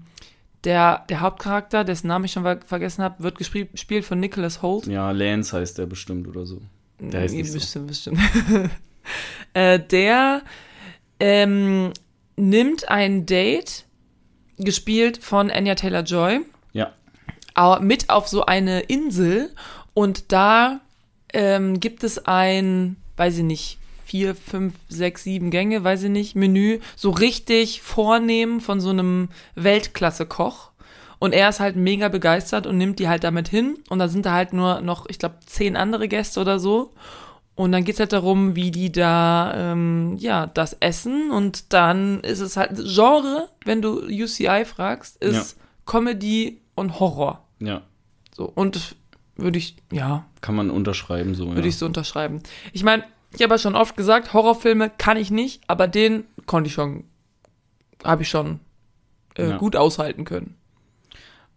der, 0.64 1.04
der 1.10 1.20
Hauptcharakter, 1.22 1.84
dessen 1.84 2.08
Namen 2.08 2.26
ich 2.26 2.32
schon 2.32 2.44
ver 2.44 2.60
vergessen 2.66 3.04
habe, 3.04 3.22
wird 3.24 3.38
gespielt 3.38 4.06
von 4.06 4.20
Nicholas 4.20 4.62
Holt. 4.62 4.88
ja, 4.88 5.12
Lance 5.12 5.56
heißt 5.58 5.78
der 5.78 5.86
bestimmt 5.86 6.28
oder 6.28 6.46
so. 6.46 6.62
Der 7.00 7.22
heißt 7.22 7.34
nicht 7.36 7.52
so. 7.52 7.58
bestimmt, 7.60 7.88
bestimmt. 7.88 8.20
äh, 9.54 9.80
der 9.80 10.42
ähm, 11.20 11.92
nimmt 12.36 12.90
ein 12.90 13.26
Date, 13.26 13.86
gespielt 14.58 15.18
von 15.18 15.50
Anya 15.52 15.76
Taylor-Joy, 15.76 16.42
Ja, 16.74 16.94
au- 17.56 17.80
mit 17.80 18.10
auf 18.10 18.28
so 18.28 18.46
eine 18.46 18.82
Insel 18.82 19.52
und 19.94 20.32
da 20.32 20.80
ähm, 21.34 21.80
gibt 21.80 22.04
es 22.04 22.26
ein, 22.26 22.96
weiß 23.18 23.38
ich 23.40 23.44
nicht, 23.44 23.80
vier, 24.14 24.36
fünf, 24.36 24.76
sechs, 24.90 25.24
sieben 25.24 25.50
Gänge, 25.50 25.84
weiß 25.84 26.04
ich 26.04 26.12
nicht, 26.12 26.36
Menü, 26.36 26.78
so 26.96 27.10
richtig 27.10 27.82
vornehm 27.82 28.62
von 28.62 28.80
so 28.80 28.92
einem 28.92 29.30
Weltklasse-Koch. 29.56 30.70
Und 31.18 31.34
er 31.34 31.50
ist 31.50 31.60
halt 31.60 31.76
mega 31.78 32.10
begeistert 32.10 32.68
und 32.68 32.78
nimmt 32.78 33.00
die 33.00 33.08
halt 33.08 33.24
damit 33.24 33.48
hin. 33.48 33.80
Und 33.90 33.98
da 33.98 34.08
sind 34.08 34.28
da 34.28 34.34
halt 34.34 34.54
nur 34.54 34.82
noch, 34.82 35.08
ich 35.10 35.18
glaube, 35.18 35.38
zehn 35.48 35.76
andere 35.76 36.08
Gäste 36.08 36.40
oder 36.42 36.60
so. 36.60 36.94
Und 37.56 37.72
dann 37.72 37.84
geht's 37.86 38.00
halt 38.00 38.14
darum, 38.14 38.56
wie 38.56 38.70
die 38.70 38.92
da, 38.92 39.72
ähm, 39.72 40.16
ja, 40.20 40.46
das 40.46 40.74
essen. 40.80 41.32
Und 41.32 41.74
dann 41.74 42.20
ist 42.20 42.40
es 42.40 42.56
halt, 42.56 42.76
Genre, 42.76 43.50
wenn 43.66 43.82
du 43.82 44.00
UCI 44.00 44.64
fragst, 44.64 45.18
ist 45.24 45.58
Comedy 45.88 46.62
und 46.76 47.00
Horror. 47.00 47.44
ja. 47.58 47.82
So, 48.36 48.46
und 48.46 48.96
würde 49.36 49.58
ich, 49.58 49.76
ja, 49.92 50.26
Kann 50.42 50.56
man 50.56 50.70
unterschreiben 50.70 51.34
so. 51.36 51.48
würde 51.48 51.62
ja. 51.62 51.68
ich 51.68 51.78
so 51.78 51.86
unterschreiben. 51.88 52.42
Ich 52.72 52.84
meine, 52.84 53.04
ich 53.36 53.42
habe 53.42 53.54
ja 53.56 53.58
schon 53.58 53.76
oft 53.76 53.96
gesagt, 53.98 54.34
Horrorfilme 54.34 54.90
kann 54.98 55.18
ich 55.18 55.32
nicht, 55.32 55.62
aber 55.68 55.88
den 55.88 56.24
konnte 56.46 56.68
ich 56.68 56.74
schon, 56.74 57.04
habe 58.04 58.24
ich 58.24 58.30
schon 58.30 58.60
äh, 59.38 59.50
Ja. 59.50 59.58
gut 59.58 59.76
aushalten 59.76 60.26
können. 60.26 60.56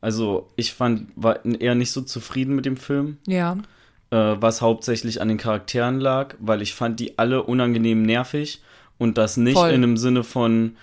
Also, 0.01 0.49
ich 0.57 0.73
fand, 0.75 1.11
war 1.17 1.45
eher 1.45 1.75
nicht 1.75 1.91
so 1.91 2.01
zufrieden 2.03 2.55
mit 2.55 2.67
dem 2.67 2.77
Film. 2.77 3.19
Ja. 3.27 3.57
äh, 4.11 4.37
was 4.39 4.61
hauptsächlich 4.61 5.21
an 5.21 5.27
den 5.29 5.37
Charakteren 5.39 5.99
lag, 5.99 6.37
weil 6.39 6.63
ich 6.63 6.75
fand 6.75 7.01
die 7.01 7.19
alle 7.19 7.43
unangenehm 7.43 8.03
nervig 8.03 8.63
und 8.99 9.19
das 9.19 9.37
nicht 9.37 9.55
Voll. 9.57 9.71
in 9.71 9.83
einem 9.83 9.97
Sinne 9.97 10.23
von, 10.23 10.77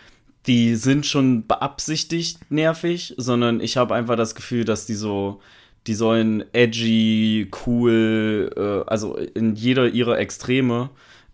die 0.45 0.75
sind 0.75 1.05
schon 1.05 1.47
beabsichtigt 1.47 2.51
nervig, 2.51 3.13
sondern 3.17 3.61
ich 3.61 3.77
habe 3.77 3.95
einfach 3.95 4.17
das 4.17 4.35
Gefühl, 4.35 4.65
dass 4.65 4.85
die 4.85 4.93
so, 4.95 5.39
die 5.87 5.93
sollen 5.93 6.43
edgy, 6.53 7.49
cool, 7.65 8.49
äh, 8.55 8.89
also 8.89 9.15
in 9.15 9.55
jeder 9.55 9.87
ihrer 9.87 10.17
Extreme 10.19 10.89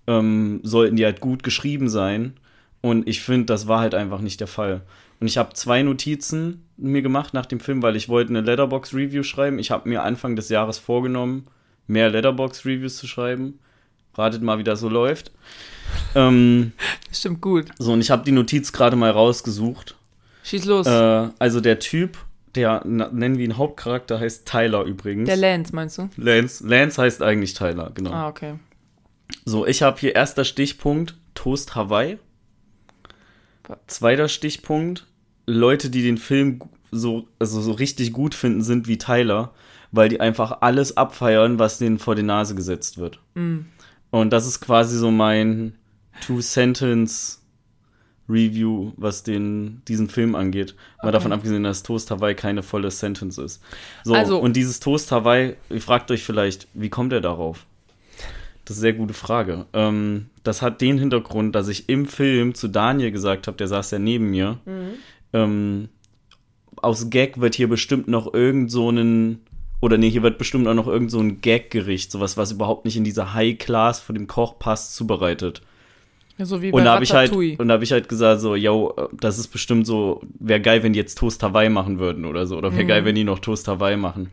ähm, 0.08 0.60
sollten 0.64 0.96
die 0.96 1.06
halt 1.06 1.20
gut 1.20 1.44
geschrieben 1.44 1.90
sein 1.90 2.34
und 2.82 3.08
ich 3.08 3.22
finde, 3.22 3.46
das 3.46 3.68
war 3.68 3.80
halt 3.80 3.94
einfach 3.94 4.22
nicht 4.22 4.40
der 4.40 4.48
Fall. 4.48 4.82
Und 5.20 5.28
ich 5.28 5.38
habe 5.38 5.54
zwei 5.54 5.84
Notizen 5.84 6.64
mir 6.78 7.02
gemacht 7.02 7.34
nach 7.34 7.46
dem 7.46 7.60
Film, 7.60 7.82
weil 7.84 7.96
ich 7.96 8.08
wollte 8.08 8.30
eine 8.30 8.42
Letterbox-Review 8.42 9.24
schreiben. 9.24 9.60
Ich 9.60 9.70
habe 9.70 9.90
mir 9.90 10.04
Anfang 10.04 10.36
des 10.38 10.48
Jahres 10.48 10.78
vorgenommen, 10.78 11.48
mehr 11.88 12.10
Letterbox-Reviews 12.10 12.98
zu 12.98 13.08
schreiben. 13.08 13.60
Ratet 14.16 14.42
mal, 14.42 14.58
wie 14.60 14.64
das 14.64 14.80
so 14.80 14.88
läuft. 14.88 15.32
Ähm, 16.16 16.72
Stimmt 17.12 17.42
gut. 17.42 17.66
so, 17.78 17.94
und 17.94 18.02
ich 18.02 18.12
habe 18.12 18.24
die 18.24 18.32
Notiz 18.32 18.72
gerade 18.72 18.96
mal 18.96 19.12
rausgesucht. 19.12 19.96
Schieß 20.44 20.66
los. 20.66 20.88
Äh, 20.88 21.30
also 21.38 21.60
der 21.60 21.80
Typ, 21.80 22.18
der 22.56 22.84
nennen 22.86 23.38
wir 23.38 23.46
ihn 23.46 23.58
Hauptcharakter, 23.58 24.20
heißt 24.20 24.48
Tyler 24.48 24.84
übrigens. 24.84 25.28
Der 25.28 25.38
Lance, 25.38 25.74
meinst 25.76 25.98
du? 25.98 26.10
Lance. 26.18 26.68
Lance 26.68 27.02
heißt 27.02 27.22
eigentlich 27.22 27.54
Tyler, 27.54 27.92
genau. 27.94 28.12
Ah, 28.12 28.28
okay. 28.28 28.56
So, 29.46 29.66
ich 29.66 29.82
habe 29.82 30.00
hier 30.00 30.16
erster 30.16 30.44
Stichpunkt 30.44 31.16
Toast 31.36 31.76
Hawaii. 31.76 32.18
Zweiter 33.88 34.28
Stichpunkt 34.28 35.06
Leute, 35.46 35.90
die 35.90 36.02
den 36.02 36.18
Film 36.18 36.60
so 36.92 37.28
also 37.38 37.62
so 37.62 37.72
richtig 37.72 38.14
gut 38.14 38.34
finden, 38.34 38.64
sind 38.64 38.88
wie 38.88 38.98
Tyler, 38.98 39.54
weil 39.92 40.10
die 40.10 40.20
einfach 40.20 40.62
alles 40.62 40.98
abfeiern, 40.98 41.60
was 41.60 41.78
denen 41.78 42.00
vor 42.00 42.16
die 42.16 42.24
Nase 42.24 42.56
gesetzt 42.56 42.98
wird. 42.98 43.20
Und 44.12 44.32
das 44.32 44.48
ist 44.48 44.60
quasi 44.60 44.98
so 44.98 45.12
mein 45.12 45.76
Two 46.26 46.42
Sentence 46.42 47.44
Review, 48.30 48.92
was 48.98 49.24
den 49.24 49.82
diesen 49.88 50.08
Film 50.10 50.36
angeht. 50.36 50.76
Mal 51.02 51.08
Okay. 51.10 51.12
davon 51.14 51.32
abgesehen, 51.34 51.64
dass 51.64 51.84
Toast 51.84 52.12
Hawaii 52.12 52.36
keine 52.36 52.62
volle 52.64 52.92
Sentence 52.92 53.38
ist. 53.38 53.62
So, 54.04 54.14
Also- 54.14 54.40
und 54.40 54.56
dieses 54.56 54.80
Toast 54.80 55.12
Hawaii, 55.12 55.56
ihr 55.70 55.82
fragt 55.82 56.12
euch 56.12 56.24
vielleicht, 56.24 56.68
wie 56.74 56.90
kommt 56.90 57.12
er 57.14 57.22
darauf? 57.22 57.66
Das 58.66 58.78
ist 58.78 58.84
eine 58.84 58.92
sehr 58.92 59.00
gute 59.00 59.16
Frage. 59.16 59.66
Ähm, 59.74 60.28
das 60.44 60.62
hat 60.62 60.80
den 60.82 61.00
Hintergrund, 61.00 61.56
dass 61.56 61.68
ich 61.70 61.90
im 61.90 62.06
Film 62.06 62.54
zu 62.54 62.68
Daniel 62.68 63.12
gesagt 63.12 63.48
habe, 63.48 63.58
der 63.58 63.68
saß 63.68 63.90
ja 63.92 63.98
neben 64.00 64.30
mir. 64.30 64.60
Ähm, 65.34 65.90
aus 66.76 67.10
Gag 67.10 67.42
wird 67.42 67.56
hier 67.56 67.68
bestimmt 67.68 68.08
noch 68.08 68.32
irgend 68.34 68.72
so 68.72 68.90
einen, 68.90 69.40
oder 69.82 69.98
nee, 69.98 70.10
hier 70.10 70.22
wird 70.24 70.38
bestimmt 70.38 70.68
auch 70.68 70.74
noch 70.76 70.88
irgend 70.88 71.10
so 71.10 71.20
ein 71.20 71.42
Gag-Gericht, 71.42 72.12
sowas, 72.12 72.38
was 72.38 72.52
überhaupt 72.52 72.86
nicht 72.86 72.96
in 72.96 73.04
diese 73.04 73.34
High 73.34 73.58
Class 73.58 74.00
von 74.00 74.14
dem 74.16 74.28
Koch 74.28 74.60
passt, 74.60 74.96
zubereitet. 74.96 75.62
So 76.42 76.62
wie 76.62 76.68
Und 76.72 76.80
bei 76.80 76.84
da 76.86 76.94
habe 76.96 77.04
ich 77.04 77.14
halt, 77.14 77.32
und 77.34 77.68
da 77.68 77.74
habe 77.74 77.84
ich 77.84 77.92
halt 77.92 78.08
gesagt, 78.08 78.40
so, 78.42 78.56
yo, 78.56 78.94
das 79.14 79.40
ist 79.40 79.48
bestimmt 79.50 79.86
so, 79.86 80.22
wäre 80.40 80.62
geil, 80.62 80.84
wenn 80.84 80.94
die 80.94 81.00
jetzt 81.00 81.18
Toast 81.18 81.44
Hawaii 81.44 81.70
machen 81.70 82.00
würden 82.00 82.24
oder 82.26 82.46
so. 82.48 82.58
Oder 82.58 82.72
wäre 82.72 82.84
Mhm. 82.84 82.88
geil, 82.88 83.06
wenn 83.06 83.16
die 83.16 83.24
noch 83.26 83.40
Toast 83.40 83.68
Hawaii 83.68 83.98
machen. 83.98 84.30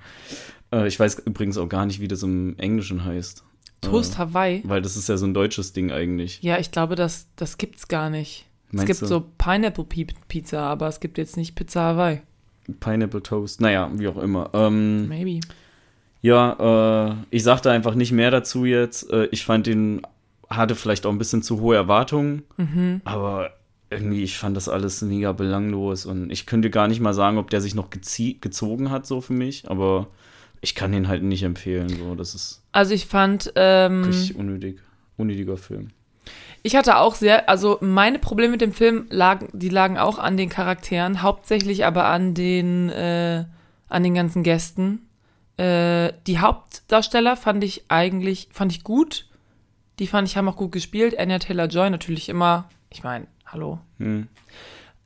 Äh, 0.72 0.86
ich 0.86 0.98
weiß 1.00 1.22
übrigens 1.26 1.58
auch 1.58 1.68
gar 1.68 1.84
nicht, 1.86 2.00
wie 2.00 2.08
das 2.08 2.22
im 2.22 2.56
Englischen 2.58 3.04
heißt. 3.04 3.42
Toast 3.80 4.14
äh, 4.14 4.18
Hawaii. 4.18 4.62
Weil 4.64 4.82
das 4.82 4.96
ist 4.96 5.08
ja 5.08 5.16
so 5.16 5.26
ein 5.26 5.34
deutsches 5.34 5.72
Ding 5.72 5.90
eigentlich. 5.92 6.40
Ja, 6.42 6.58
ich 6.58 6.70
glaube, 6.70 6.94
das, 6.94 7.26
das 7.36 7.58
gibt's 7.58 7.88
gar 7.88 8.08
nicht. 8.10 8.46
Meinst 8.70 8.90
es 8.90 8.98
gibt 8.98 9.02
du? 9.02 9.06
so 9.14 9.24
Pineapple 9.38 9.84
Pi- 9.84 10.06
Pizza, 10.28 10.60
aber 10.62 10.88
es 10.88 11.00
gibt 11.00 11.18
jetzt 11.18 11.36
nicht 11.36 11.54
Pizza 11.54 11.80
Hawaii. 11.82 12.20
Pineapple 12.80 13.22
Toast, 13.22 13.60
naja, 13.60 13.90
wie 13.94 14.08
auch 14.08 14.16
immer. 14.16 14.50
Ähm, 14.54 15.06
Maybe. 15.08 15.40
ja, 16.22 17.10
äh, 17.10 17.14
ich 17.30 17.42
sagte 17.44 17.70
einfach 17.70 17.94
nicht 17.94 18.12
mehr 18.12 18.30
dazu 18.30 18.64
jetzt. 18.64 19.10
Äh, 19.12 19.26
ich 19.30 19.44
fand 19.44 19.66
den, 19.68 20.02
hatte 20.50 20.74
vielleicht 20.74 21.06
auch 21.06 21.10
ein 21.10 21.18
bisschen 21.18 21.42
zu 21.42 21.60
hohe 21.60 21.76
Erwartungen, 21.76 22.42
Mhm. 22.56 23.00
aber 23.04 23.50
irgendwie, 23.90 24.22
ich 24.24 24.36
fand 24.38 24.56
das 24.56 24.68
alles 24.68 25.00
mega 25.02 25.32
belanglos 25.32 26.06
und 26.06 26.30
ich 26.30 26.46
könnte 26.46 26.70
gar 26.70 26.88
nicht 26.88 27.00
mal 27.00 27.14
sagen, 27.14 27.38
ob 27.38 27.50
der 27.50 27.60
sich 27.60 27.74
noch 27.74 27.90
gezogen 27.90 28.90
hat, 28.90 29.06
so 29.06 29.20
für 29.20 29.32
mich, 29.32 29.70
aber 29.70 30.08
ich 30.60 30.74
kann 30.74 30.90
den 30.92 31.06
halt 31.08 31.22
nicht 31.22 31.42
empfehlen, 31.44 31.88
so, 31.88 32.14
das 32.16 32.34
ist 32.34 32.62
Also 32.72 32.94
ich 32.94 33.06
fand, 33.06 33.52
ähm, 33.56 34.02
richtig 34.04 34.34
unnötig, 34.36 34.80
unnötiger 35.16 35.56
Film. 35.56 35.90
ich 36.64 36.74
hatte 36.74 36.96
auch 36.98 37.14
sehr, 37.14 37.48
also 37.48 37.78
meine 37.80 38.18
Probleme 38.18 38.52
mit 38.52 38.60
dem 38.60 38.72
Film 38.72 39.06
lagen, 39.10 39.48
die 39.52 39.68
lagen 39.68 39.98
auch 39.98 40.18
an 40.18 40.36
den 40.36 40.48
Charakteren, 40.48 41.22
hauptsächlich 41.22 41.84
aber 41.86 42.06
an 42.06 42.34
den, 42.34 42.88
äh, 42.90 43.44
an 43.88 44.02
den 44.02 44.14
ganzen 44.14 44.42
Gästen. 44.42 45.02
Äh, 45.58 46.12
die 46.26 46.40
Hauptdarsteller 46.40 47.36
fand 47.36 47.62
ich 47.62 47.84
eigentlich, 47.88 48.48
fand 48.50 48.72
ich 48.72 48.82
gut. 48.82 49.26
Die 49.98 50.06
fand 50.06 50.28
ich 50.28 50.36
haben 50.36 50.48
auch 50.48 50.56
gut 50.56 50.72
gespielt. 50.72 51.18
Anya 51.18 51.38
Taylor-Joy 51.38 51.90
natürlich 51.90 52.28
immer, 52.28 52.68
ich 52.90 53.02
meine, 53.02 53.26
hallo. 53.46 53.78
Hm. 53.98 54.28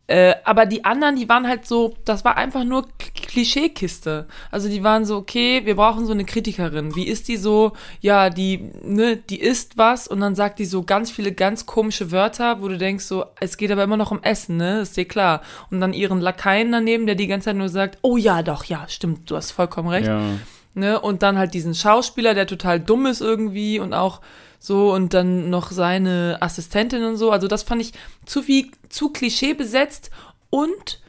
Äh, 0.08 0.34
aber 0.42 0.66
die 0.66 0.84
anderen, 0.84 1.14
die 1.14 1.28
waren 1.28 1.46
halt 1.46 1.66
so, 1.66 1.94
das 2.04 2.24
war 2.24 2.36
einfach 2.36 2.64
nur 2.64 2.88
Klischeekiste. 2.98 4.26
Also 4.50 4.68
die 4.68 4.82
waren 4.82 5.04
so, 5.04 5.16
okay, 5.16 5.64
wir 5.64 5.76
brauchen 5.76 6.04
so 6.04 6.12
eine 6.12 6.24
Kritikerin. 6.24 6.96
Wie 6.96 7.06
ist 7.06 7.28
die 7.28 7.36
so? 7.36 7.74
Ja, 8.00 8.28
die, 8.28 8.72
ne, 8.82 9.16
die 9.16 9.40
isst 9.40 9.78
was 9.78 10.08
und 10.08 10.18
dann 10.18 10.34
sagt 10.34 10.58
die 10.58 10.64
so 10.64 10.82
ganz 10.82 11.12
viele 11.12 11.30
ganz 11.30 11.64
komische 11.64 12.10
Wörter, 12.10 12.60
wo 12.60 12.66
du 12.66 12.76
denkst 12.76 13.04
so, 13.04 13.24
es 13.38 13.56
geht 13.56 13.70
aber 13.70 13.84
immer 13.84 13.96
noch 13.96 14.10
um 14.10 14.20
Essen, 14.24 14.56
ne? 14.56 14.80
Ist 14.80 14.96
dir 14.96 15.04
klar. 15.04 15.42
Und 15.70 15.80
dann 15.80 15.92
ihren 15.92 16.20
Lakaien 16.20 16.72
daneben, 16.72 17.06
der 17.06 17.14
die 17.14 17.28
ganze 17.28 17.44
Zeit 17.44 17.56
nur 17.56 17.68
sagt, 17.68 17.98
oh 18.02 18.16
ja, 18.16 18.42
doch, 18.42 18.64
ja, 18.64 18.88
stimmt, 18.88 19.30
du 19.30 19.36
hast 19.36 19.52
vollkommen 19.52 19.90
recht. 19.90 20.08
Ja, 20.08 20.20
Ne? 20.74 21.00
Und 21.00 21.22
dann 21.22 21.36
halt 21.36 21.54
diesen 21.54 21.74
Schauspieler, 21.74 22.34
der 22.34 22.46
total 22.46 22.78
dumm 22.78 23.06
ist 23.06 23.20
irgendwie 23.20 23.80
und 23.80 23.92
auch 23.92 24.20
so 24.60 24.92
und 24.92 25.14
dann 25.14 25.50
noch 25.50 25.72
seine 25.72 26.36
Assistentin 26.40 27.02
und 27.02 27.16
so. 27.16 27.32
Also 27.32 27.48
das 27.48 27.64
fand 27.64 27.80
ich 27.82 27.92
zu 28.26 28.42
viel, 28.42 28.70
zu 28.90 29.08
Klischee 29.08 29.54
besetzt 29.54 30.10
und 30.50 31.00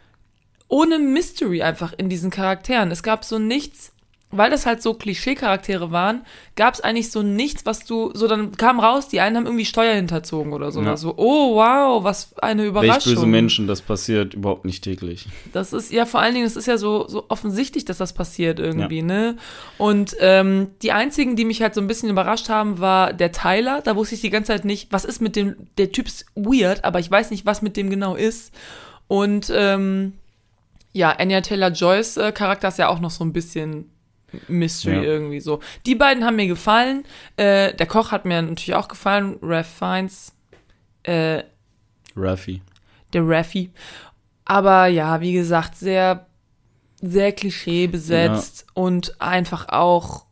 ohne 0.69 0.97
Mystery 0.97 1.61
einfach 1.61 1.93
in 1.93 2.07
diesen 2.07 2.31
Charakteren. 2.31 2.91
Es 2.91 3.03
gab 3.03 3.25
so 3.25 3.37
nichts, 3.37 3.90
weil 4.31 4.49
das 4.49 4.65
halt 4.65 4.81
so 4.81 4.93
Klischee-Charaktere 4.93 5.91
waren, 5.91 6.21
gab 6.55 6.73
es 6.73 6.81
eigentlich 6.81 7.11
so 7.11 7.21
nichts, 7.21 7.65
was 7.65 7.85
du, 7.85 8.11
so 8.13 8.27
dann 8.27 8.53
kam 8.53 8.79
raus, 8.79 9.07
die 9.07 9.19
einen 9.19 9.35
haben 9.35 9.45
irgendwie 9.45 9.65
Steuer 9.65 9.95
hinterzogen 9.95 10.53
oder 10.53 10.71
so. 10.71 10.81
Ja. 10.81 10.97
So, 10.97 11.13
oh 11.17 11.55
wow, 11.55 12.03
was 12.03 12.37
eine 12.39 12.63
welch 12.63 12.69
Überraschung. 12.69 13.15
böse 13.15 13.25
Menschen, 13.25 13.67
das 13.67 13.81
passiert 13.81 14.33
überhaupt 14.33 14.65
nicht 14.65 14.83
täglich. 14.83 15.27
Das 15.51 15.73
ist 15.73 15.91
ja 15.91 16.05
vor 16.05 16.21
allen 16.21 16.33
Dingen, 16.33 16.45
es 16.45 16.55
ist 16.55 16.67
ja 16.67 16.77
so, 16.77 17.07
so 17.07 17.25
offensichtlich, 17.29 17.85
dass 17.85 17.97
das 17.97 18.13
passiert 18.13 18.59
irgendwie, 18.59 19.01
ne? 19.01 19.35
Und 19.77 20.15
ähm, 20.19 20.67
die 20.81 20.91
einzigen, 20.91 21.35
die 21.35 21.45
mich 21.45 21.61
halt 21.61 21.75
so 21.75 21.81
ein 21.81 21.87
bisschen 21.87 22.09
überrascht 22.09 22.49
haben, 22.49 22.79
war 22.79 23.13
der 23.13 23.31
Tyler. 23.31 23.81
Da 23.81 23.95
wusste 23.95 24.15
ich 24.15 24.21
die 24.21 24.29
ganze 24.29 24.53
Zeit 24.53 24.65
nicht, 24.65 24.91
was 24.91 25.05
ist 25.05 25.21
mit 25.21 25.35
dem, 25.35 25.55
der 25.77 25.91
Typ 25.91 26.07
ist 26.07 26.25
weird, 26.35 26.83
aber 26.83 26.99
ich 26.99 27.11
weiß 27.11 27.31
nicht, 27.31 27.45
was 27.45 27.61
mit 27.61 27.77
dem 27.77 27.89
genau 27.89 28.15
ist. 28.15 28.53
Und 29.07 29.51
ähm, 29.53 30.13
ja, 30.93 31.11
Anya 31.17 31.41
Taylor-Joys 31.41 32.17
äh, 32.17 32.31
Charakter 32.31 32.67
ist 32.67 32.77
ja 32.77 32.89
auch 32.89 32.99
noch 32.99 33.11
so 33.11 33.23
ein 33.23 33.33
bisschen 33.33 33.89
Mystery 34.47 34.95
Ja. 34.97 35.01
irgendwie 35.03 35.39
so. 35.39 35.59
Die 35.85 35.95
beiden 35.95 36.23
haben 36.25 36.35
mir 36.35 36.47
gefallen. 36.47 37.03
Äh, 37.37 37.73
der 37.73 37.85
Koch 37.87 38.11
hat 38.11 38.25
mir 38.25 38.41
natürlich 38.41 38.75
auch 38.75 38.87
gefallen, 38.87 39.37
Ralph 39.41 39.67
Fiennes. 39.67 40.33
Äh, 41.03 41.43
Raffi. 42.15 42.61
der 43.13 43.27
Raffi. 43.27 43.71
Aber 44.45 44.87
ja, 44.87 45.21
wie 45.21 45.33
gesagt, 45.33 45.75
sehr, 45.77 46.27
sehr 47.01 47.31
Klischee 47.31 47.87
besetzt 47.87 48.65
und 48.73 49.19
einfach 49.21 49.69
auch, 49.69 50.25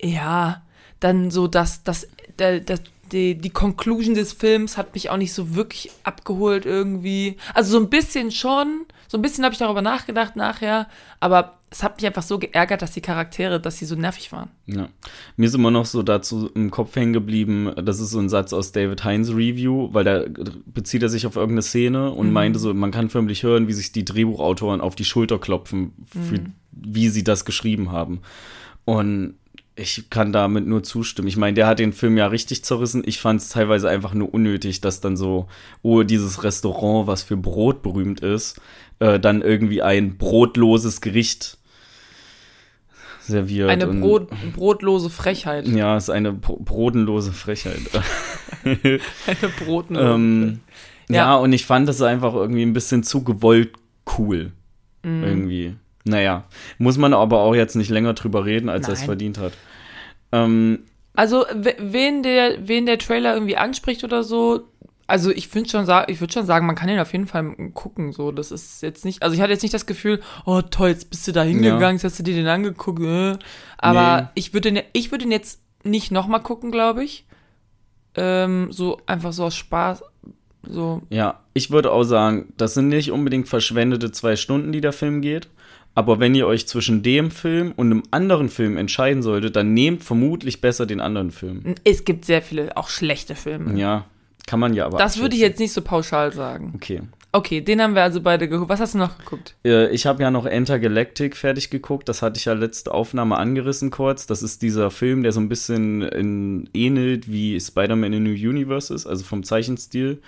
ja, 0.00 0.62
dann 0.98 1.30
so, 1.30 1.46
dass 1.46 1.82
das, 1.84 2.06
der, 2.38 2.60
das, 2.60 2.82
die, 3.12 3.36
die 3.36 3.50
Conclusion 3.50 4.14
des 4.14 4.32
Films 4.32 4.76
hat 4.76 4.94
mich 4.94 5.08
auch 5.10 5.16
nicht 5.16 5.32
so 5.32 5.54
wirklich 5.54 5.90
abgeholt 6.04 6.66
irgendwie. 6.66 7.36
Also 7.54 7.72
so 7.72 7.84
ein 7.84 7.90
bisschen 7.90 8.30
schon, 8.30 8.86
so 9.08 9.18
ein 9.18 9.22
bisschen 9.22 9.44
habe 9.44 9.52
ich 9.52 9.58
darüber 9.58 9.82
nachgedacht 9.82 10.36
nachher, 10.36 10.88
aber 11.20 11.59
es 11.72 11.84
hat 11.84 11.96
mich 11.96 12.06
einfach 12.06 12.22
so 12.22 12.38
geärgert, 12.38 12.82
dass 12.82 12.90
die 12.90 13.00
Charaktere, 13.00 13.60
dass 13.60 13.78
sie 13.78 13.84
so 13.84 13.94
nervig 13.94 14.32
waren. 14.32 14.50
Ja. 14.66 14.88
Mir 15.36 15.46
ist 15.46 15.54
immer 15.54 15.70
noch 15.70 15.86
so 15.86 16.02
dazu 16.02 16.50
im 16.54 16.70
Kopf 16.72 16.96
hängen 16.96 17.12
geblieben, 17.12 17.72
das 17.76 18.00
ist 18.00 18.10
so 18.10 18.18
ein 18.18 18.28
Satz 18.28 18.52
aus 18.52 18.72
David 18.72 19.04
Hines 19.04 19.30
Review, 19.30 19.88
weil 19.92 20.04
da 20.04 20.24
bezieht 20.66 21.02
er 21.02 21.08
sich 21.08 21.26
auf 21.26 21.36
irgendeine 21.36 21.62
Szene 21.62 22.10
und 22.10 22.32
meinte 22.32 22.58
so, 22.58 22.74
man 22.74 22.90
kann 22.90 23.08
förmlich 23.08 23.44
hören, 23.44 23.68
wie 23.68 23.72
sich 23.72 23.92
die 23.92 24.04
Drehbuchautoren 24.04 24.80
auf 24.80 24.96
die 24.96 25.04
Schulter 25.04 25.38
klopfen, 25.38 25.92
für, 26.06 26.40
wie 26.72 27.08
sie 27.08 27.22
das 27.22 27.44
geschrieben 27.44 27.92
haben. 27.92 28.20
Und 28.84 29.34
ich 29.76 30.10
kann 30.10 30.32
damit 30.32 30.66
nur 30.66 30.82
zustimmen. 30.82 31.28
Ich 31.28 31.36
meine, 31.36 31.54
der 31.54 31.68
hat 31.68 31.78
den 31.78 31.92
Film 31.92 32.18
ja 32.18 32.26
richtig 32.26 32.64
zerrissen. 32.64 33.02
Ich 33.06 33.20
fand 33.20 33.40
es 33.40 33.48
teilweise 33.48 33.88
einfach 33.88 34.12
nur 34.12 34.34
unnötig, 34.34 34.80
dass 34.80 35.00
dann 35.00 35.16
so, 35.16 35.46
oh, 35.82 36.02
dieses 36.02 36.42
Restaurant, 36.42 37.06
was 37.06 37.22
für 37.22 37.36
Brot 37.36 37.82
berühmt 37.82 38.20
ist, 38.20 38.60
äh, 38.98 39.18
dann 39.20 39.40
irgendwie 39.40 39.80
ein 39.80 40.18
brotloses 40.18 41.00
Gericht 41.00 41.58
serviert. 43.30 43.70
Eine 43.70 43.86
Brot, 43.86 44.28
brotlose 44.54 45.08
Frechheit. 45.10 45.66
ja, 45.68 45.96
ist 45.96 46.10
eine 46.10 46.32
bro 46.32 46.56
brotenlose 46.56 47.32
Frechheit. 47.32 47.80
Eine 48.64 49.00
brotlose 49.64 50.04
ähm, 50.04 50.60
ja. 51.08 51.14
Ja. 51.16 51.36
und 51.36 51.52
ich 51.52 51.64
fand 51.66 51.88
das 51.88 52.02
einfach 52.02 52.34
irgendwie 52.34 52.62
ein 52.62 52.72
bisschen 52.72 53.02
zu 53.02 53.24
gewollt 53.24 53.70
cool. 54.18 54.52
Mhm. 55.02 55.24
Irgendwie. 55.24 55.74
Naja, 56.04 56.44
muss 56.78 56.98
man 56.98 57.14
aber 57.14 57.40
auch 57.40 57.54
jetzt 57.54 57.74
nicht 57.76 57.90
länger 57.90 58.14
drüber 58.14 58.44
reden, 58.44 58.68
als 58.68 58.86
er 58.88 58.94
es 58.94 59.02
verdient 59.02 59.38
hat. 59.38 59.52
Ähm, 60.32 60.80
Also, 61.14 61.44
we- 61.54 61.76
wen 61.78 62.22
der, 62.22 62.66
wen 62.68 62.86
der 62.86 62.98
Trailer 62.98 63.34
irgendwie 63.34 63.56
anspricht 63.56 64.04
oder 64.04 64.22
so, 64.22 64.68
also 65.10 65.30
ich 65.30 65.48
finde 65.48 65.68
schon, 65.68 65.86
ich 66.08 66.20
würde 66.20 66.32
schon 66.32 66.46
sagen, 66.46 66.66
man 66.66 66.76
kann 66.76 66.88
ihn 66.88 66.98
auf 66.98 67.12
jeden 67.12 67.26
Fall 67.26 67.54
gucken. 67.74 68.12
So, 68.12 68.32
das 68.32 68.50
ist 68.50 68.82
jetzt 68.82 69.04
nicht, 69.04 69.22
also 69.22 69.34
ich 69.34 69.40
hatte 69.42 69.52
jetzt 69.52 69.62
nicht 69.62 69.74
das 69.74 69.86
Gefühl, 69.86 70.20
oh 70.46 70.62
toll, 70.62 70.88
jetzt 70.88 71.10
bist 71.10 71.28
du 71.28 71.32
da 71.32 71.42
hingegangen, 71.42 71.80
Ja. 71.82 71.90
jetzt 71.92 72.04
hast 72.04 72.18
du 72.18 72.22
dir 72.22 72.34
den 72.34 72.46
angeguckt. 72.46 73.00
Äh. 73.02 73.36
Aber 73.78 74.22
Nee. 74.22 74.28
ich 74.34 74.54
würde 74.54 74.72
den, 74.72 74.82
ich 74.92 75.10
würde 75.10 75.24
den 75.24 75.32
jetzt 75.32 75.60
nicht 75.84 76.10
nochmal 76.10 76.40
gucken, 76.42 76.70
glaube 76.70 77.04
ich. 77.04 77.26
Ähm, 78.14 78.68
so 78.72 78.98
einfach 79.06 79.32
so 79.32 79.44
aus 79.44 79.56
Spaß. 79.56 80.02
So, 80.68 81.02
ja, 81.10 81.40
ich 81.54 81.70
würde 81.70 81.90
auch 81.90 82.02
sagen, 82.02 82.52
das 82.56 82.74
sind 82.74 82.88
nicht 82.88 83.12
unbedingt 83.12 83.48
verschwendete 83.48 84.12
zwei 84.12 84.36
Stunden, 84.36 84.72
die 84.72 84.80
der 84.80 84.92
Film 84.92 85.22
geht. 85.22 85.48
Aber 85.94 86.20
wenn 86.20 86.34
ihr 86.34 86.46
euch 86.46 86.68
zwischen 86.68 87.02
dem 87.02 87.30
Film 87.30 87.72
und 87.76 87.90
einem 87.90 88.02
anderen 88.10 88.48
Film 88.48 88.76
entscheiden 88.76 89.22
solltet, 89.22 89.56
dann 89.56 89.74
nehmt 89.74 90.04
vermutlich 90.04 90.60
besser 90.60 90.86
den 90.86 91.00
anderen 91.00 91.30
Film. 91.30 91.74
es 91.84 92.04
gibt 92.04 92.24
sehr 92.24 92.42
viele 92.42 92.76
auch 92.76 92.88
schlechte 92.88 93.34
Filme. 93.34 93.78
Ja, 93.78 94.04
kann 94.46 94.60
man 94.60 94.74
ja 94.74 94.86
aber. 94.86 94.98
Das 94.98 95.18
würde 95.18 95.34
ich 95.34 95.40
jetzt 95.40 95.60
nicht 95.60 95.72
so 95.72 95.82
pauschal 95.82 96.32
sagen. 96.32 96.72
Okay. 96.74 97.02
Okay, 97.32 97.60
den 97.60 97.80
haben 97.80 97.94
wir 97.94 98.02
also 98.02 98.20
beide 98.20 98.48
geguckt. 98.48 98.70
Was 98.70 98.80
hast 98.80 98.94
du 98.94 98.98
noch 98.98 99.16
geguckt? 99.16 99.54
Äh, 99.64 99.88
Ich 99.94 100.04
habe 100.04 100.20
ja 100.20 100.32
noch 100.32 100.46
Intergalactic 100.46 101.36
fertig 101.36 101.70
geguckt. 101.70 102.08
Das 102.08 102.22
hatte 102.22 102.38
ich 102.38 102.46
ja 102.46 102.54
letzte 102.54 102.92
Aufnahme 102.92 103.36
angerissen 103.36 103.90
kurz. 103.90 104.26
Das 104.26 104.42
ist 104.42 104.62
dieser 104.62 104.90
Film, 104.90 105.22
der 105.22 105.30
so 105.30 105.38
ein 105.38 105.48
bisschen 105.48 106.02
in, 106.02 106.68
ähnelt 106.74 107.30
wie 107.30 107.60
Spider-Man 107.60 108.12
in 108.12 108.24
New 108.24 108.30
Universe 108.30 108.92
ist, 108.92 109.06
also 109.06 109.22
vom 109.24 109.44
Zeichenstil. 109.44 110.20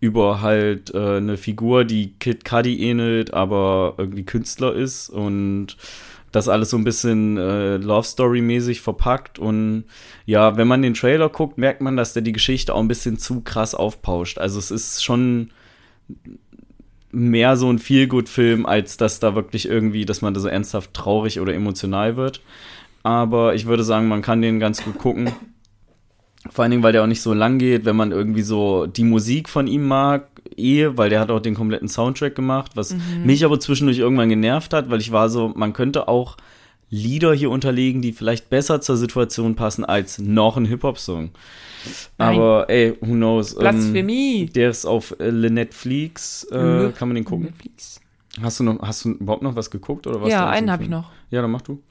Über 0.00 0.40
halt 0.40 0.94
äh, 0.94 1.16
eine 1.16 1.36
Figur, 1.36 1.84
die 1.84 2.14
Kid 2.18 2.44
Cudi 2.46 2.82
ähnelt, 2.88 3.34
aber 3.34 3.94
irgendwie 3.98 4.24
Künstler 4.24 4.72
ist 4.72 5.10
und 5.10 5.76
das 6.32 6.48
alles 6.48 6.70
so 6.70 6.76
ein 6.76 6.84
bisschen 6.84 7.36
äh, 7.36 7.76
Love 7.76 8.06
Story-mäßig 8.06 8.80
verpackt. 8.80 9.38
Und 9.38 9.84
ja, 10.26 10.56
wenn 10.56 10.68
man 10.68 10.82
den 10.82 10.94
Trailer 10.94 11.28
guckt, 11.28 11.58
merkt 11.58 11.80
man, 11.80 11.96
dass 11.96 12.12
der 12.12 12.22
die 12.22 12.32
Geschichte 12.32 12.74
auch 12.74 12.80
ein 12.80 12.88
bisschen 12.88 13.18
zu 13.18 13.40
krass 13.40 13.74
aufpauscht. 13.74 14.38
Also 14.38 14.58
es 14.58 14.70
ist 14.70 15.04
schon 15.04 15.50
mehr 17.10 17.56
so 17.56 17.70
ein 17.70 17.78
Feel-Good-Film, 17.78 18.66
als 18.66 18.96
dass 18.96 19.20
da 19.20 19.34
wirklich 19.34 19.68
irgendwie, 19.68 20.04
dass 20.04 20.20
man 20.20 20.34
da 20.34 20.40
so 20.40 20.48
ernsthaft 20.48 20.92
traurig 20.92 21.40
oder 21.40 21.54
emotional 21.54 22.16
wird. 22.16 22.42
Aber 23.02 23.54
ich 23.54 23.66
würde 23.66 23.84
sagen, 23.84 24.08
man 24.08 24.22
kann 24.22 24.42
den 24.42 24.60
ganz 24.60 24.84
gut 24.84 24.98
gucken. 24.98 25.32
Vor 26.50 26.62
allen 26.62 26.70
Dingen, 26.70 26.82
weil 26.82 26.92
der 26.92 27.02
auch 27.02 27.08
nicht 27.08 27.20
so 27.20 27.34
lang 27.34 27.58
geht, 27.58 27.84
wenn 27.84 27.96
man 27.96 28.12
irgendwie 28.12 28.42
so 28.42 28.86
die 28.86 29.04
Musik 29.04 29.48
von 29.48 29.66
ihm 29.66 29.86
mag, 29.86 30.28
eh, 30.56 30.88
weil 30.94 31.10
der 31.10 31.20
hat 31.20 31.30
auch 31.30 31.40
den 31.40 31.54
kompletten 31.54 31.88
Soundtrack 31.88 32.34
gemacht, 32.34 32.72
was 32.74 32.94
mich 33.24 33.44
aber 33.44 33.58
zwischendurch 33.58 33.98
irgendwann 33.98 34.28
genervt 34.28 34.72
hat, 34.72 34.88
weil 34.88 35.00
ich 35.00 35.10
war 35.12 35.28
so, 35.28 35.52
man 35.54 35.72
könnte 35.72 36.08
auch 36.08 36.36
Lieder 36.90 37.34
hier 37.34 37.50
unterlegen, 37.50 38.00
die 38.00 38.12
vielleicht 38.12 38.48
besser 38.48 38.80
zur 38.80 38.96
Situation 38.96 39.56
passen 39.56 39.84
als 39.84 40.18
noch 40.18 40.56
ein 40.56 40.64
Hip-Hop-Song. 40.64 41.30
Aber 42.16 42.68
ey, 42.70 42.94
who 43.00 43.12
knows? 43.12 43.52
Ähm, 43.52 43.58
Blasphemie. 43.58 44.46
der 44.46 44.70
ist 44.70 44.86
auf 44.86 45.14
äh, 45.20 45.30
Netflix. 45.30 46.44
Äh, 46.44 46.92
kann 46.96 47.08
man 47.08 47.14
den 47.14 47.24
gucken? 47.24 47.46
Netflix. 47.46 48.00
Hast 48.40 48.60
du 48.60 48.64
noch, 48.64 48.80
hast 48.80 49.04
du 49.04 49.10
überhaupt 49.10 49.42
noch 49.42 49.54
was 49.56 49.70
geguckt 49.70 50.06
oder 50.06 50.22
was? 50.22 50.30
Ja, 50.30 50.48
einen 50.48 50.70
habe 50.70 50.84
ich 50.84 50.88
noch. 50.88 51.10
Ja, 51.30 51.42
dann 51.42 51.50
mach 51.50 51.62
du. 51.62 51.82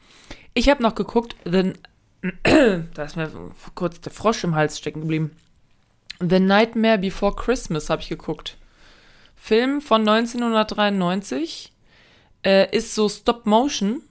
Ich 0.53 0.69
habe 0.69 0.81
noch 0.81 0.95
geguckt, 0.95 1.35
The, 1.45 1.73
da 2.43 3.03
ist 3.03 3.15
mir 3.15 3.31
kurz 3.75 4.01
der 4.01 4.11
Frosch 4.11 4.43
im 4.43 4.55
Hals 4.55 4.77
stecken 4.77 5.01
geblieben. 5.01 5.31
The 6.19 6.39
Nightmare 6.39 6.97
Before 6.97 7.35
Christmas 7.35 7.89
habe 7.89 8.01
ich 8.01 8.09
geguckt. 8.09 8.57
Film 9.35 9.81
von 9.81 10.01
1993. 10.07 11.71
Äh, 12.43 12.75
ist 12.75 12.95
so 12.95 13.07
Stop 13.09 13.45
Motion. 13.45 14.01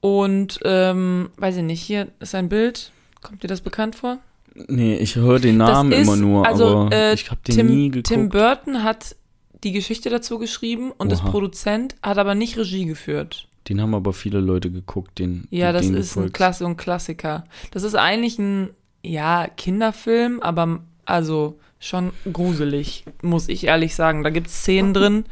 Und, 0.00 0.60
ähm, 0.64 1.30
weiß 1.36 1.56
ich 1.56 1.62
nicht, 1.62 1.82
hier 1.82 2.08
ist 2.20 2.34
ein 2.34 2.48
Bild. 2.48 2.92
Kommt 3.22 3.42
dir 3.42 3.48
das 3.48 3.62
bekannt 3.62 3.94
vor? 3.96 4.18
Nee, 4.54 4.96
ich 4.98 5.16
höre 5.16 5.38
den 5.38 5.56
Namen 5.56 5.92
ist- 5.92 6.06
immer 6.06 6.16
nur, 6.16 6.46
also, 6.46 6.66
aber 6.66 6.92
äh, 6.94 7.14
ich 7.14 7.30
habe 7.30 7.40
den 7.46 7.54
Tim, 7.54 7.66
nie 7.66 7.88
geguckt. 7.88 8.08
Tim 8.08 8.28
Burton 8.28 8.84
hat 8.84 9.16
die 9.64 9.72
Geschichte 9.72 10.10
dazu 10.10 10.38
geschrieben 10.38 10.92
und 10.92 11.10
ist 11.10 11.22
Oha. 11.22 11.30
Produzent, 11.30 11.96
hat 12.02 12.18
aber 12.18 12.34
nicht 12.34 12.56
Regie 12.58 12.84
geführt. 12.84 13.48
Den 13.68 13.80
haben 13.80 13.94
aber 13.94 14.12
viele 14.12 14.40
Leute 14.40 14.70
geguckt, 14.70 15.18
den 15.18 15.46
Ja, 15.50 15.68
die- 15.72 15.78
das 15.78 15.86
den 15.86 15.94
ist 15.96 16.16
ein. 16.16 16.32
Klasse 16.32 16.64
und 16.66 16.76
Klassiker. 16.76 17.44
Das 17.70 17.82
ist 17.82 17.94
eigentlich 17.94 18.38
ein, 18.38 18.70
ja, 19.02 19.46
Kinderfilm, 19.56 20.40
aber 20.40 20.80
also 21.04 21.58
schon 21.80 22.12
gruselig, 22.32 23.04
muss 23.22 23.48
ich 23.48 23.64
ehrlich 23.64 23.94
sagen. 23.94 24.22
Da 24.24 24.30
gibt 24.30 24.46
es 24.48 24.54
Szenen 24.60 24.94
drin, 24.94 25.24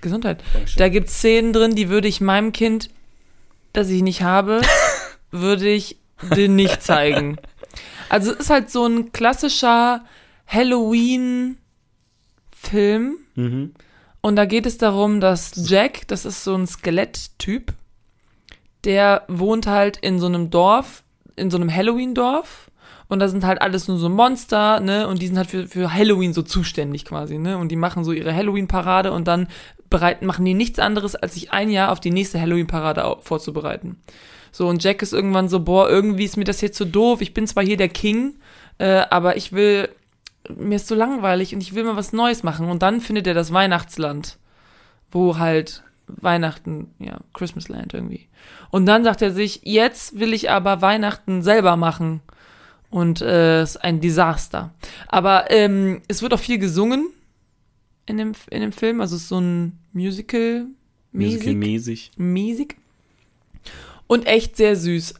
Gesundheit, 0.00 0.42
da 0.76 0.88
gibt 0.88 1.08
es 1.08 1.14
Szenen 1.18 1.52
drin, 1.52 1.74
die 1.74 1.88
würde 1.88 2.08
ich 2.08 2.20
meinem 2.20 2.52
Kind, 2.52 2.90
das 3.72 3.88
ich 3.90 4.02
nicht 4.02 4.22
habe, 4.22 4.60
würde 5.30 5.68
ich 5.68 5.98
den 6.36 6.54
nicht 6.56 6.82
zeigen. 6.82 7.36
Also 8.08 8.32
es 8.32 8.38
ist 8.40 8.50
halt 8.50 8.70
so 8.70 8.86
ein 8.86 9.10
klassischer 9.12 10.04
Halloween-Film. 10.46 11.56
Mhm. 13.34 13.72
Und 14.24 14.36
da 14.36 14.46
geht 14.46 14.64
es 14.64 14.78
darum, 14.78 15.20
dass 15.20 15.52
Jack, 15.68 16.08
das 16.08 16.24
ist 16.24 16.44
so 16.44 16.54
ein 16.54 16.66
Skeletttyp, 16.66 17.74
der 18.84 19.24
wohnt 19.28 19.66
halt 19.66 19.98
in 19.98 20.18
so 20.18 20.24
einem 20.24 20.48
Dorf, 20.48 21.02
in 21.36 21.50
so 21.50 21.58
einem 21.58 21.70
Halloween-Dorf. 21.70 22.70
Und 23.08 23.18
da 23.18 23.28
sind 23.28 23.44
halt 23.44 23.60
alles 23.60 23.86
nur 23.86 23.98
so 23.98 24.08
Monster, 24.08 24.80
ne? 24.80 25.08
Und 25.08 25.20
die 25.20 25.26
sind 25.26 25.36
halt 25.36 25.50
für, 25.50 25.66
für 25.66 25.92
Halloween 25.92 26.32
so 26.32 26.40
zuständig 26.40 27.04
quasi, 27.04 27.36
ne? 27.36 27.58
Und 27.58 27.68
die 27.68 27.76
machen 27.76 28.02
so 28.02 28.12
ihre 28.12 28.34
Halloween-Parade 28.34 29.12
und 29.12 29.28
dann 29.28 29.46
bereiten, 29.90 30.24
machen 30.24 30.46
die 30.46 30.54
nichts 30.54 30.78
anderes, 30.78 31.16
als 31.16 31.34
sich 31.34 31.52
ein 31.52 31.68
Jahr 31.68 31.92
auf 31.92 32.00
die 32.00 32.10
nächste 32.10 32.40
Halloween-Parade 32.40 33.18
vorzubereiten. 33.20 33.98
So, 34.52 34.66
und 34.68 34.82
Jack 34.82 35.02
ist 35.02 35.12
irgendwann 35.12 35.50
so, 35.50 35.60
boah, 35.60 35.90
irgendwie 35.90 36.24
ist 36.24 36.38
mir 36.38 36.44
das 36.44 36.62
jetzt 36.62 36.78
so 36.78 36.86
doof. 36.86 37.20
Ich 37.20 37.34
bin 37.34 37.46
zwar 37.46 37.62
hier 37.62 37.76
der 37.76 37.90
King, 37.90 38.36
äh, 38.78 39.02
aber 39.10 39.36
ich 39.36 39.52
will, 39.52 39.90
mir 40.56 40.76
ist 40.76 40.88
so 40.88 40.94
langweilig 40.94 41.54
und 41.54 41.62
ich 41.62 41.74
will 41.74 41.84
mal 41.84 41.96
was 41.96 42.12
Neues 42.12 42.42
machen. 42.42 42.68
Und 42.68 42.82
dann 42.82 43.00
findet 43.00 43.26
er 43.26 43.34
das 43.34 43.52
Weihnachtsland, 43.52 44.38
wo 45.10 45.38
halt 45.38 45.82
Weihnachten, 46.06 46.90
ja, 46.98 47.18
Christmasland 47.32 47.94
irgendwie. 47.94 48.28
Und 48.70 48.86
dann 48.86 49.04
sagt 49.04 49.22
er 49.22 49.32
sich, 49.32 49.60
jetzt 49.64 50.18
will 50.18 50.32
ich 50.32 50.50
aber 50.50 50.82
Weihnachten 50.82 51.42
selber 51.42 51.76
machen. 51.76 52.20
Und 52.90 53.22
äh, 53.22 53.62
es 53.62 53.70
ist 53.70 53.76
ein 53.78 54.00
Desaster. 54.00 54.72
Aber 55.08 55.50
ähm, 55.50 56.02
es 56.08 56.22
wird 56.22 56.32
auch 56.34 56.40
viel 56.40 56.58
gesungen 56.58 57.08
in 58.06 58.18
dem, 58.18 58.32
in 58.50 58.60
dem 58.60 58.72
Film. 58.72 59.00
Also 59.00 59.16
es 59.16 59.22
ist 59.22 59.28
so 59.28 59.40
ein 59.40 59.78
Musical, 59.92 60.66
mäßig, 61.12 61.38
Musical-mäßig. 61.38 62.12
mäßig. 62.16 62.76
Und 64.06 64.26
echt 64.26 64.56
sehr 64.56 64.76
süß. 64.76 65.14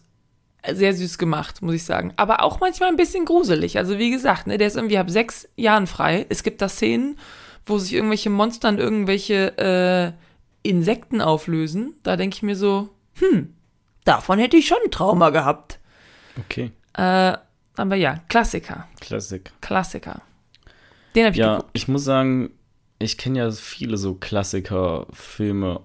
Sehr 0.72 0.94
süß 0.94 1.18
gemacht, 1.18 1.61
muss 1.62 1.74
ich 1.74 1.85
sagen. 1.85 2.12
Aber 2.16 2.42
auch 2.42 2.61
manchmal 2.61 2.88
ein 2.88 2.96
bisschen 2.96 3.24
gruselig. 3.27 3.77
Also 3.79 3.98
wie 3.98 4.11
gesagt, 4.11 4.46
ne, 4.46 4.57
der 4.59 4.66
ist 4.68 4.77
irgendwie 4.77 4.98
ab 4.98 5.11
sechs 5.11 5.48
Jahren 5.57 5.87
frei. 5.87 6.24
Es 6.31 6.42
gibt 6.42 6.62
da 6.62 6.68
Szenen, 6.68 7.18
wo 7.66 7.79
sich 7.79 7.92
irgendwelche 7.92 8.31
Monster 8.31 8.68
in 8.70 8.79
irgendwelche 8.79 9.59
äh, 9.59 10.68
Insekten 10.68 11.20
auflösen. 11.20 11.94
Da 12.03 12.16
denke 12.16 12.37
ich 12.37 12.42
mir 12.42 12.57
so, 12.57 12.88
hm, 13.18 13.55
davon 14.05 14.38
hätte 14.38 14.57
ich 14.57 14.66
schon 14.66 14.79
ein 14.85 14.90
Trauma 14.90 15.31
gehabt. 15.31 15.79
Okay, 16.38 16.72
Äh, 16.94 17.37
aber 17.77 17.96
ja, 17.96 18.20
Klassiker. 18.29 18.88
Klassik. 19.00 19.53
Klassiker. 19.61 20.22
Den 21.14 21.24
habe 21.27 21.33
ich 21.35 21.38
Ja, 21.40 21.57
geguckt. 21.57 21.70
ich 21.74 21.88
muss 21.88 22.05
sagen, 22.05 22.50
ich 22.98 23.18
kenne 23.18 23.38
ja 23.38 23.50
viele 23.50 23.96
so 23.96 24.14
Klassiker-Filme. 24.14 25.81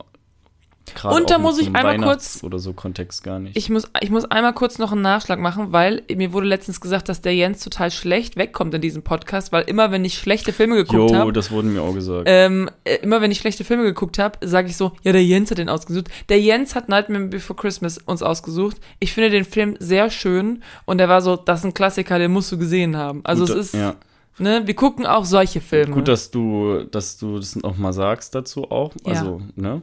Gerade 0.95 1.15
Und 1.15 1.29
da 1.29 1.37
muss 1.37 1.59
ich 1.59 1.75
einmal 1.75 1.97
kurz- 1.97 2.43
oder 2.43 2.59
so 2.59 2.73
Kontext 2.73 3.23
gar 3.23 3.39
nicht. 3.39 3.55
Ich 3.57 3.69
muss, 3.69 3.89
ich 4.01 4.09
muss 4.09 4.25
einmal 4.25 4.53
kurz 4.53 4.77
noch 4.77 4.91
einen 4.91 5.01
Nachschlag 5.01 5.39
machen, 5.39 5.71
weil 5.71 6.03
mir 6.13 6.33
wurde 6.33 6.47
letztens 6.47 6.81
gesagt, 6.81 7.09
dass 7.09 7.21
der 7.21 7.35
Jens 7.35 7.63
total 7.63 7.91
schlecht 7.91 8.35
wegkommt 8.35 8.73
in 8.73 8.81
diesem 8.81 9.03
Podcast, 9.03 9.51
weil 9.51 9.63
immer, 9.63 9.91
wenn 9.91 10.05
ich 10.05 10.17
schlechte 10.17 10.53
Filme 10.53 10.75
geguckt 10.75 11.11
Jo, 11.11 11.15
habe, 11.15 11.33
das 11.33 11.51
wurden 11.51 11.73
mir 11.73 11.81
auch 11.81 11.93
gesagt. 11.93 12.23
ähm, 12.25 12.69
äh, 12.83 12.95
immer 12.97 13.21
wenn 13.21 13.31
ich 13.31 13.39
schlechte 13.39 13.63
Filme 13.63 13.83
geguckt 13.83 14.19
habe, 14.19 14.37
sage 14.45 14.67
ich 14.69 14.77
so, 14.77 14.91
ja, 15.03 15.11
der 15.11 15.23
Jens 15.23 15.51
hat 15.51 15.57
den 15.57 15.69
ausgesucht. 15.69 16.07
Der 16.29 16.39
Jens 16.39 16.75
hat 16.75 16.89
Nightmare 16.89 17.25
Before 17.25 17.59
Christmas 17.59 17.97
uns 17.97 18.21
ausgesucht. 18.23 18.77
Ich 18.99 19.13
finde 19.13 19.29
den 19.29 19.45
Film 19.45 19.75
sehr 19.79 20.09
schön 20.09 20.63
und 20.85 20.99
er 20.99 21.09
war 21.09 21.21
so, 21.21 21.35
das 21.35 21.59
ist 21.59 21.65
ein 21.65 21.73
Klassiker, 21.73 22.19
den 22.19 22.31
musst 22.31 22.51
du 22.51 22.57
gesehen 22.57 22.97
haben. 22.97 23.21
Also 23.23 23.45
Gut, 23.45 23.55
es 23.55 23.67
ist, 23.67 23.73
ja. 23.75 23.95
ne, 24.37 24.61
wir 24.65 24.75
gucken 24.75 25.05
auch 25.05 25.25
solche 25.25 25.61
Filme. 25.61 25.93
Gut, 25.93 26.07
dass 26.07 26.31
du, 26.31 26.83
dass 26.91 27.17
du 27.17 27.37
das 27.37 27.55
noch 27.55 27.77
mal 27.77 27.93
sagst 27.93 28.35
dazu 28.35 28.69
auch. 28.71 28.93
Ja. 29.05 29.13
Also, 29.13 29.41
ne? 29.55 29.81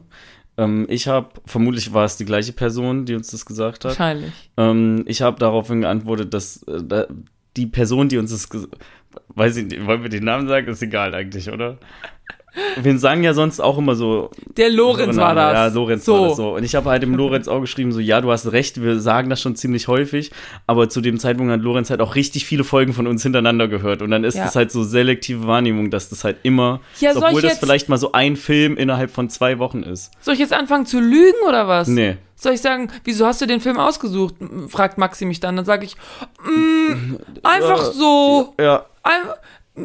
Ähm, 0.57 0.85
ich 0.89 1.07
habe, 1.07 1.29
vermutlich 1.45 1.93
war 1.93 2.05
es 2.05 2.17
die 2.17 2.25
gleiche 2.25 2.53
Person, 2.53 3.05
die 3.05 3.15
uns 3.15 3.29
das 3.29 3.45
gesagt 3.45 3.85
hat. 3.85 3.91
Wahrscheinlich. 3.91 4.33
Ähm, 4.57 5.03
ich 5.05 5.21
habe 5.21 5.37
daraufhin 5.39 5.81
geantwortet, 5.81 6.33
dass 6.33 6.63
äh, 6.63 7.05
die 7.55 7.67
Person, 7.67 8.09
die 8.09 8.17
uns 8.17 8.31
das, 8.31 8.49
ges- 8.49 8.67
weiß 9.29 9.57
ich 9.57 9.65
nicht, 9.65 9.85
wollen 9.85 10.01
wir 10.03 10.09
den 10.09 10.23
Namen 10.25 10.47
sagen? 10.47 10.67
Ist 10.67 10.81
egal 10.81 11.13
eigentlich, 11.13 11.51
oder? 11.51 11.77
Wir 12.81 12.97
sagen 12.99 13.23
ja 13.23 13.33
sonst 13.33 13.59
auch 13.59 13.77
immer 13.77 13.95
so. 13.95 14.29
Der 14.57 14.69
Lorenz 14.69 15.17
war 15.17 15.35
das. 15.35 15.53
Ja, 15.53 15.67
Lorenz 15.67 16.05
so. 16.05 16.13
war 16.21 16.27
das 16.29 16.37
so. 16.37 16.55
Und 16.55 16.63
ich 16.63 16.75
habe 16.75 16.89
halt 16.89 17.03
dem 17.03 17.15
Lorenz 17.15 17.47
auch 17.47 17.61
geschrieben, 17.61 17.91
so, 17.91 17.99
ja, 17.99 18.21
du 18.21 18.31
hast 18.31 18.51
recht, 18.51 18.81
wir 18.81 18.99
sagen 18.99 19.29
das 19.29 19.41
schon 19.41 19.55
ziemlich 19.55 19.87
häufig, 19.87 20.31
aber 20.65 20.89
zu 20.89 21.01
dem 21.01 21.19
Zeitpunkt 21.19 21.51
hat 21.51 21.61
Lorenz 21.61 21.89
halt 21.89 22.01
auch 22.01 22.15
richtig 22.15 22.45
viele 22.45 22.63
Folgen 22.63 22.93
von 22.93 23.07
uns 23.07 23.23
hintereinander 23.23 23.67
gehört. 23.67 24.01
Und 24.01 24.11
dann 24.11 24.23
ist 24.23 24.35
Ja. 24.35 24.45
das 24.45 24.55
halt 24.55 24.71
so 24.71 24.83
selektive 24.83 25.47
Wahrnehmung, 25.47 25.91
dass 25.91 26.09
das 26.09 26.23
halt 26.23 26.37
immer, 26.43 26.81
Ja, 26.99 27.13
soll 27.13 27.23
obwohl 27.23 27.41
das 27.41 27.51
jetzt- 27.53 27.59
vielleicht 27.59 27.89
mal 27.89 27.97
so 27.97 28.11
ein 28.11 28.35
Film 28.35 28.77
innerhalb 28.77 29.11
von 29.11 29.29
zwei 29.29 29.59
Wochen 29.59 29.83
ist. 29.83 30.11
Soll 30.19 30.33
ich 30.33 30.39
jetzt 30.39 30.53
anfangen 30.53 30.85
zu 30.85 30.99
lügen 30.99 31.37
oder 31.47 31.67
was? 31.67 31.87
Nee. 31.87 32.17
Soll 32.39 32.53
ich 32.53 32.61
sagen, 32.61 32.91
wieso 33.03 33.25
hast 33.25 33.41
du 33.41 33.47
den 33.47 33.61
Film 33.61 33.77
ausgesucht? 33.79 34.35
Fragt 34.69 34.99
Maxi 34.99 35.25
mich 35.25 35.39
dann. 35.39 35.55
Dann 35.55 35.65
sage 35.65 35.85
ich, 35.85 35.95
mm, 36.45 37.15
einfach 37.43 37.83
so. 37.93 38.53
Ja, 38.59 38.85
Einfach, 39.03 39.35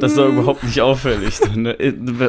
Das 0.01 0.13
ist 0.13 0.19
doch 0.19 0.29
überhaupt 0.29 0.65
nicht 0.65 0.81
auffällig. 0.81 1.39
ne? 1.55 1.77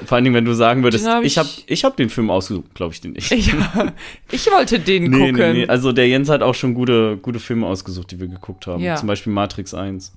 Vor 0.05 0.15
allen 0.15 0.23
Dingen, 0.25 0.35
wenn 0.35 0.45
du 0.45 0.53
sagen 0.53 0.83
würdest, 0.83 1.05
Den 1.05 1.11
hab 1.13 1.23
ich 1.23 1.33
ich- 1.33 1.37
habe 1.37 1.49
ich 1.67 1.83
hab 1.83 1.97
den 1.97 2.09
Film 2.09 2.29
ausgesucht, 2.29 2.73
glaube 2.75 2.93
ich 2.93 3.01
dir 3.01 3.09
nicht. 3.11 3.29
ja, 3.31 3.93
ich 4.31 4.51
wollte 4.51 4.79
den 4.79 5.03
Nee, 5.11 5.17
gucken. 5.31 5.35
nee, 5.35 5.53
nee. 5.53 5.67
Also 5.67 5.91
der 5.93 6.07
Jens 6.07 6.29
hat 6.29 6.41
auch 6.41 6.55
schon 6.55 6.73
gute, 6.73 7.17
gute 7.17 7.39
Filme 7.39 7.65
ausgesucht, 7.67 8.11
die 8.11 8.19
wir 8.19 8.27
geguckt 8.27 8.67
haben. 8.67 8.81
Ja. 8.83 8.95
Zum 8.95 9.07
Beispiel 9.07 9.31
Matrix 9.33 9.73
1. 9.73 10.13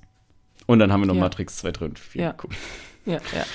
Und 0.65 0.79
dann 0.79 0.91
haben 0.91 0.99
wir 1.01 1.07
noch 1.07 1.15
Ja. 1.15 1.21
Matrix 1.21 1.57
2, 1.57 1.71
3 1.71 1.85
und 1.85 1.99
4 1.99 2.21
Ja. 2.21 2.31
geguckt. 2.31 2.55
Ja, 3.07 3.19
ja, 3.33 3.45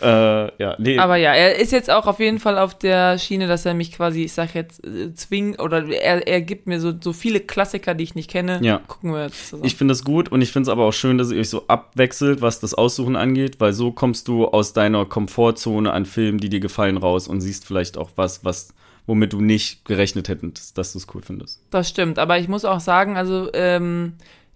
ja. 0.00 0.46
Äh, 0.46 0.52
ja, 0.58 0.76
nee. 0.78 0.98
Aber 0.98 1.16
ja, 1.16 1.32
er 1.32 1.56
ist 1.56 1.72
jetzt 1.72 1.90
auch 1.90 2.06
auf 2.06 2.20
jeden 2.20 2.38
Fall 2.38 2.58
auf 2.58 2.76
der 2.78 3.18
Schiene, 3.18 3.46
dass 3.46 3.64
er 3.64 3.72
mich 3.72 3.92
quasi, 3.92 4.24
ich 4.24 4.32
sag 4.32 4.54
jetzt, 4.54 4.86
äh, 4.86 5.14
zwingt 5.14 5.60
oder 5.60 5.86
er, 5.88 6.26
er 6.26 6.42
gibt 6.42 6.66
mir 6.66 6.78
so, 6.78 6.92
so 7.00 7.14
viele 7.14 7.40
Klassiker, 7.40 7.94
die 7.94 8.04
ich 8.04 8.14
nicht 8.14 8.30
kenne. 8.30 8.60
Ja. 8.62 8.82
Gucken 8.86 9.14
wir 9.14 9.24
jetzt 9.24 9.48
zusammen. 9.48 9.64
ich 9.64 9.76
finde 9.76 9.92
das 9.92 10.04
gut 10.04 10.30
und 10.30 10.42
ich 10.42 10.52
finde 10.52 10.68
es 10.68 10.72
aber 10.72 10.84
auch 10.84 10.92
schön, 10.92 11.16
dass 11.16 11.30
ihr 11.30 11.40
euch 11.40 11.48
so 11.48 11.64
abwechselt, 11.68 12.42
was 12.42 12.60
das 12.60 12.74
Aussuchen 12.74 13.16
angeht, 13.16 13.60
weil 13.60 13.72
so 13.72 13.90
kommst 13.90 14.28
du 14.28 14.46
aus 14.46 14.74
deiner 14.74 15.06
Komfortzone 15.06 15.90
an 15.92 16.04
Filmen, 16.04 16.38
die 16.38 16.50
dir 16.50 16.60
gefallen, 16.60 16.98
raus 16.98 17.26
und 17.26 17.40
siehst 17.40 17.66
vielleicht 17.66 17.96
auch 17.96 18.10
was, 18.16 18.44
was 18.44 18.74
womit 19.06 19.32
du 19.32 19.40
nicht 19.40 19.86
gerechnet 19.86 20.28
hättest, 20.28 20.76
dass 20.76 20.92
du 20.92 20.98
es 20.98 21.06
cool 21.14 21.22
findest. 21.22 21.62
Das 21.70 21.88
stimmt, 21.88 22.18
aber 22.18 22.38
ich 22.38 22.46
muss 22.46 22.66
auch 22.66 22.80
sagen, 22.80 23.16
also 23.16 23.48
ähm, 23.54 24.12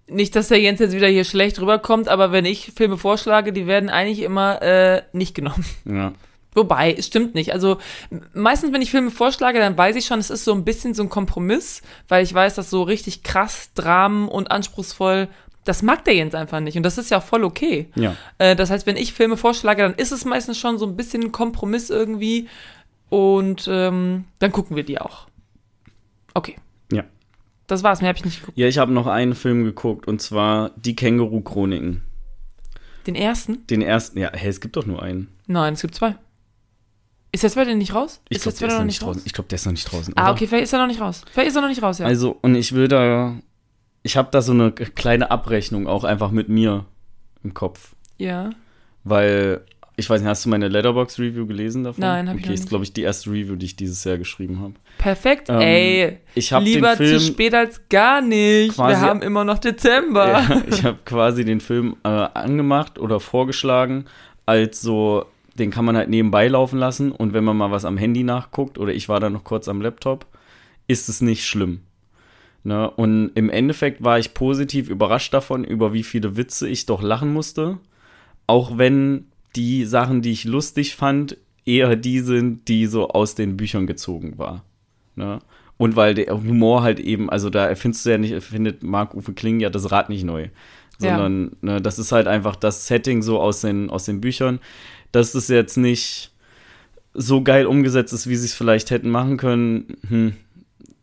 nicht, 0.08 0.36
dass 0.36 0.48
der 0.48 0.60
Jens 0.60 0.80
jetzt 0.80 0.94
wieder 0.94 1.08
hier 1.08 1.24
schlecht 1.24 1.60
rüberkommt, 1.60 2.08
aber 2.08 2.32
wenn 2.32 2.44
ich 2.44 2.72
Filme 2.76 2.98
vorschlage, 2.98 3.52
die 3.52 3.66
werden 3.66 3.88
eigentlich 3.88 4.20
immer 4.22 4.60
äh, 4.62 5.02
nicht 5.12 5.34
genommen. 5.34 5.64
Ja. 5.84 6.12
Wobei, 6.54 6.92
es 6.92 7.06
stimmt 7.06 7.34
nicht. 7.34 7.54
Also 7.54 7.78
meistens, 8.34 8.74
wenn 8.74 8.82
ich 8.82 8.90
Filme 8.90 9.10
vorschlage, 9.10 9.58
dann 9.58 9.78
weiß 9.78 9.96
ich 9.96 10.04
schon, 10.04 10.18
es 10.18 10.28
ist 10.28 10.44
so 10.44 10.52
ein 10.52 10.64
bisschen 10.64 10.92
so 10.92 11.02
ein 11.02 11.08
Kompromiss, 11.08 11.80
weil 12.08 12.22
ich 12.22 12.34
weiß, 12.34 12.56
dass 12.56 12.68
so 12.68 12.82
richtig 12.82 13.22
krass, 13.22 13.70
Dramen 13.74 14.28
und 14.28 14.50
anspruchsvoll, 14.50 15.28
das 15.64 15.82
mag 15.82 16.04
der 16.04 16.14
Jens 16.14 16.34
einfach 16.34 16.60
nicht. 16.60 16.76
Und 16.76 16.82
das 16.82 16.98
ist 16.98 17.10
ja 17.10 17.18
auch 17.18 17.22
voll 17.22 17.44
okay. 17.44 17.88
Ja. 17.94 18.16
Äh, 18.38 18.54
das 18.54 18.70
heißt, 18.70 18.86
wenn 18.86 18.96
ich 18.96 19.14
Filme 19.14 19.38
vorschlage, 19.38 19.82
dann 19.82 19.94
ist 19.94 20.12
es 20.12 20.26
meistens 20.26 20.58
schon 20.58 20.76
so 20.76 20.86
ein 20.86 20.96
bisschen 20.96 21.22
ein 21.22 21.32
Kompromiss 21.32 21.88
irgendwie. 21.88 22.48
Und 23.08 23.68
ähm, 23.70 24.24
dann 24.38 24.52
gucken 24.52 24.76
wir 24.76 24.84
die 24.84 25.00
auch. 25.00 25.28
Okay. 26.34 26.56
Ja. 26.90 27.04
Das 27.72 27.82
war's, 27.82 28.02
mehr 28.02 28.10
habe 28.10 28.18
ich 28.18 28.24
nicht 28.26 28.40
geguckt. 28.40 28.58
Ja, 28.58 28.68
ich 28.68 28.76
habe 28.76 28.92
noch 28.92 29.06
einen 29.06 29.34
Film 29.34 29.64
geguckt 29.64 30.06
und 30.06 30.20
zwar 30.20 30.72
Die 30.76 30.94
Känguru-Chroniken. 30.94 32.02
Den 33.06 33.14
ersten? 33.14 33.66
Den 33.66 33.80
ersten, 33.80 34.18
ja, 34.18 34.30
hey, 34.30 34.50
es 34.50 34.60
gibt 34.60 34.76
doch 34.76 34.84
nur 34.84 35.02
einen. 35.02 35.28
Nein, 35.46 35.72
es 35.72 35.80
gibt 35.80 35.94
zwei. 35.94 36.16
Ist 37.32 37.44
der 37.44 37.50
zweite 37.50 37.74
nicht 37.74 37.94
raus? 37.94 38.20
Ich 38.28 38.36
ist 38.36 38.42
glaube, 38.42 38.58
der 38.58 38.68
der 38.68 38.76
ist 38.76 38.78
noch 38.78 38.84
nicht 38.84 39.02
draußen. 39.02 39.22
Ich 39.24 39.32
glaube, 39.32 39.48
der 39.48 39.56
ist 39.56 39.64
noch 39.64 39.72
nicht 39.72 39.90
draußen. 39.90 40.12
Ah, 40.18 40.24
oder? 40.24 40.32
okay, 40.32 40.46
vielleicht 40.48 40.64
ist 40.64 40.74
er 40.74 40.80
noch 40.80 40.86
nicht 40.86 41.00
raus. 41.00 41.22
Vielleicht 41.32 41.48
ist 41.48 41.56
er 41.56 41.62
noch 41.62 41.70
nicht 41.70 41.82
raus, 41.82 41.96
ja. 41.98 42.04
Also, 42.04 42.36
und 42.42 42.56
ich 42.56 42.74
will 42.74 42.88
da, 42.88 43.36
ich 44.02 44.18
habe 44.18 44.28
da 44.30 44.42
so 44.42 44.52
eine 44.52 44.70
kleine 44.72 45.30
Abrechnung 45.30 45.86
auch 45.86 46.04
einfach 46.04 46.30
mit 46.30 46.50
mir 46.50 46.84
im 47.42 47.54
Kopf. 47.54 47.94
ja. 48.18 48.50
Weil, 49.04 49.64
ich 50.02 50.10
weiß 50.10 50.20
nicht, 50.20 50.28
hast 50.28 50.44
du 50.44 50.48
meine 50.48 50.68
Letterbox-Review 50.68 51.46
gelesen 51.46 51.84
davon? 51.84 52.00
Nein, 52.00 52.28
hab 52.28 52.36
ich 52.36 52.42
okay, 52.42 52.48
noch 52.48 52.54
ist, 52.54 52.60
nicht. 52.60 52.68
glaube 52.68 52.84
ich, 52.84 52.92
die 52.92 53.02
erste 53.02 53.30
Review, 53.30 53.56
die 53.56 53.66
ich 53.66 53.76
dieses 53.76 54.02
Jahr 54.04 54.18
geschrieben 54.18 54.60
habe. 54.60 54.74
Perfekt. 54.98 55.48
Ähm, 55.48 55.60
Ey, 55.60 56.18
Ich 56.34 56.52
habe 56.52 56.64
lieber 56.64 56.96
den 56.96 56.96
Film, 56.96 57.18
zu 57.18 57.26
spät 57.26 57.54
als 57.54 57.88
gar 57.88 58.20
nicht. 58.20 58.76
Wir 58.76 59.00
haben 59.00 59.22
immer 59.22 59.44
noch 59.44 59.58
Dezember. 59.58 60.26
Ja, 60.28 60.62
ich 60.68 60.84
habe 60.84 60.98
quasi 61.04 61.44
den 61.44 61.60
Film 61.60 61.96
äh, 62.04 62.08
angemacht 62.08 62.98
oder 62.98 63.20
vorgeschlagen, 63.20 64.06
als 64.44 64.80
so, 64.80 65.24
den 65.54 65.70
kann 65.70 65.84
man 65.84 65.96
halt 65.96 66.08
nebenbei 66.08 66.48
laufen 66.48 66.78
lassen 66.78 67.12
und 67.12 67.32
wenn 67.32 67.44
man 67.44 67.56
mal 67.56 67.70
was 67.70 67.84
am 67.84 67.96
Handy 67.96 68.24
nachguckt 68.24 68.78
oder 68.78 68.92
ich 68.92 69.08
war 69.08 69.20
da 69.20 69.30
noch 69.30 69.44
kurz 69.44 69.68
am 69.68 69.80
Laptop, 69.80 70.26
ist 70.88 71.08
es 71.08 71.20
nicht 71.20 71.46
schlimm. 71.46 71.80
Ne? 72.64 72.90
Und 72.90 73.30
im 73.34 73.50
Endeffekt 73.50 74.02
war 74.04 74.18
ich 74.18 74.34
positiv 74.34 74.88
überrascht 74.88 75.32
davon, 75.32 75.64
über 75.64 75.92
wie 75.92 76.02
viele 76.02 76.36
Witze 76.36 76.68
ich 76.68 76.86
doch 76.86 77.02
lachen 77.02 77.32
musste. 77.32 77.78
Auch 78.46 78.78
wenn 78.78 79.26
die 79.56 79.84
Sachen, 79.84 80.22
die 80.22 80.32
ich 80.32 80.44
lustig 80.44 80.96
fand, 80.96 81.36
eher 81.64 81.96
die 81.96 82.20
sind, 82.20 82.68
die 82.68 82.86
so 82.86 83.08
aus 83.08 83.34
den 83.34 83.56
Büchern 83.56 83.86
gezogen 83.86 84.38
war. 84.38 84.64
Ne? 85.14 85.40
Und 85.76 85.96
weil 85.96 86.14
der 86.14 86.32
Humor 86.32 86.82
halt 86.82 87.00
eben, 87.00 87.30
also 87.30 87.50
da 87.50 87.66
erfindest 87.66 88.06
du 88.06 88.10
ja 88.10 88.18
nicht, 88.18 88.32
erfindet 88.32 88.82
Marc-Uwe 88.82 89.32
Kling 89.32 89.60
ja 89.60 89.70
das 89.70 89.90
Rad 89.90 90.08
nicht 90.08 90.24
neu. 90.24 90.48
Ja. 91.00 91.16
Sondern 91.16 91.56
ne, 91.60 91.80
das 91.80 91.98
ist 91.98 92.12
halt 92.12 92.26
einfach 92.26 92.56
das 92.56 92.86
Setting 92.86 93.22
so 93.22 93.40
aus 93.40 93.62
den, 93.62 93.90
aus 93.90 94.04
den 94.04 94.20
Büchern. 94.20 94.60
Dass 95.10 95.34
es 95.34 95.48
jetzt 95.48 95.76
nicht 95.76 96.30
so 97.14 97.42
geil 97.42 97.66
umgesetzt 97.66 98.12
ist, 98.12 98.28
wie 98.28 98.36
sie 98.36 98.46
es 98.46 98.54
vielleicht 98.54 98.90
hätten 98.90 99.10
machen 99.10 99.36
können, 99.36 99.96
hm, 100.08 100.34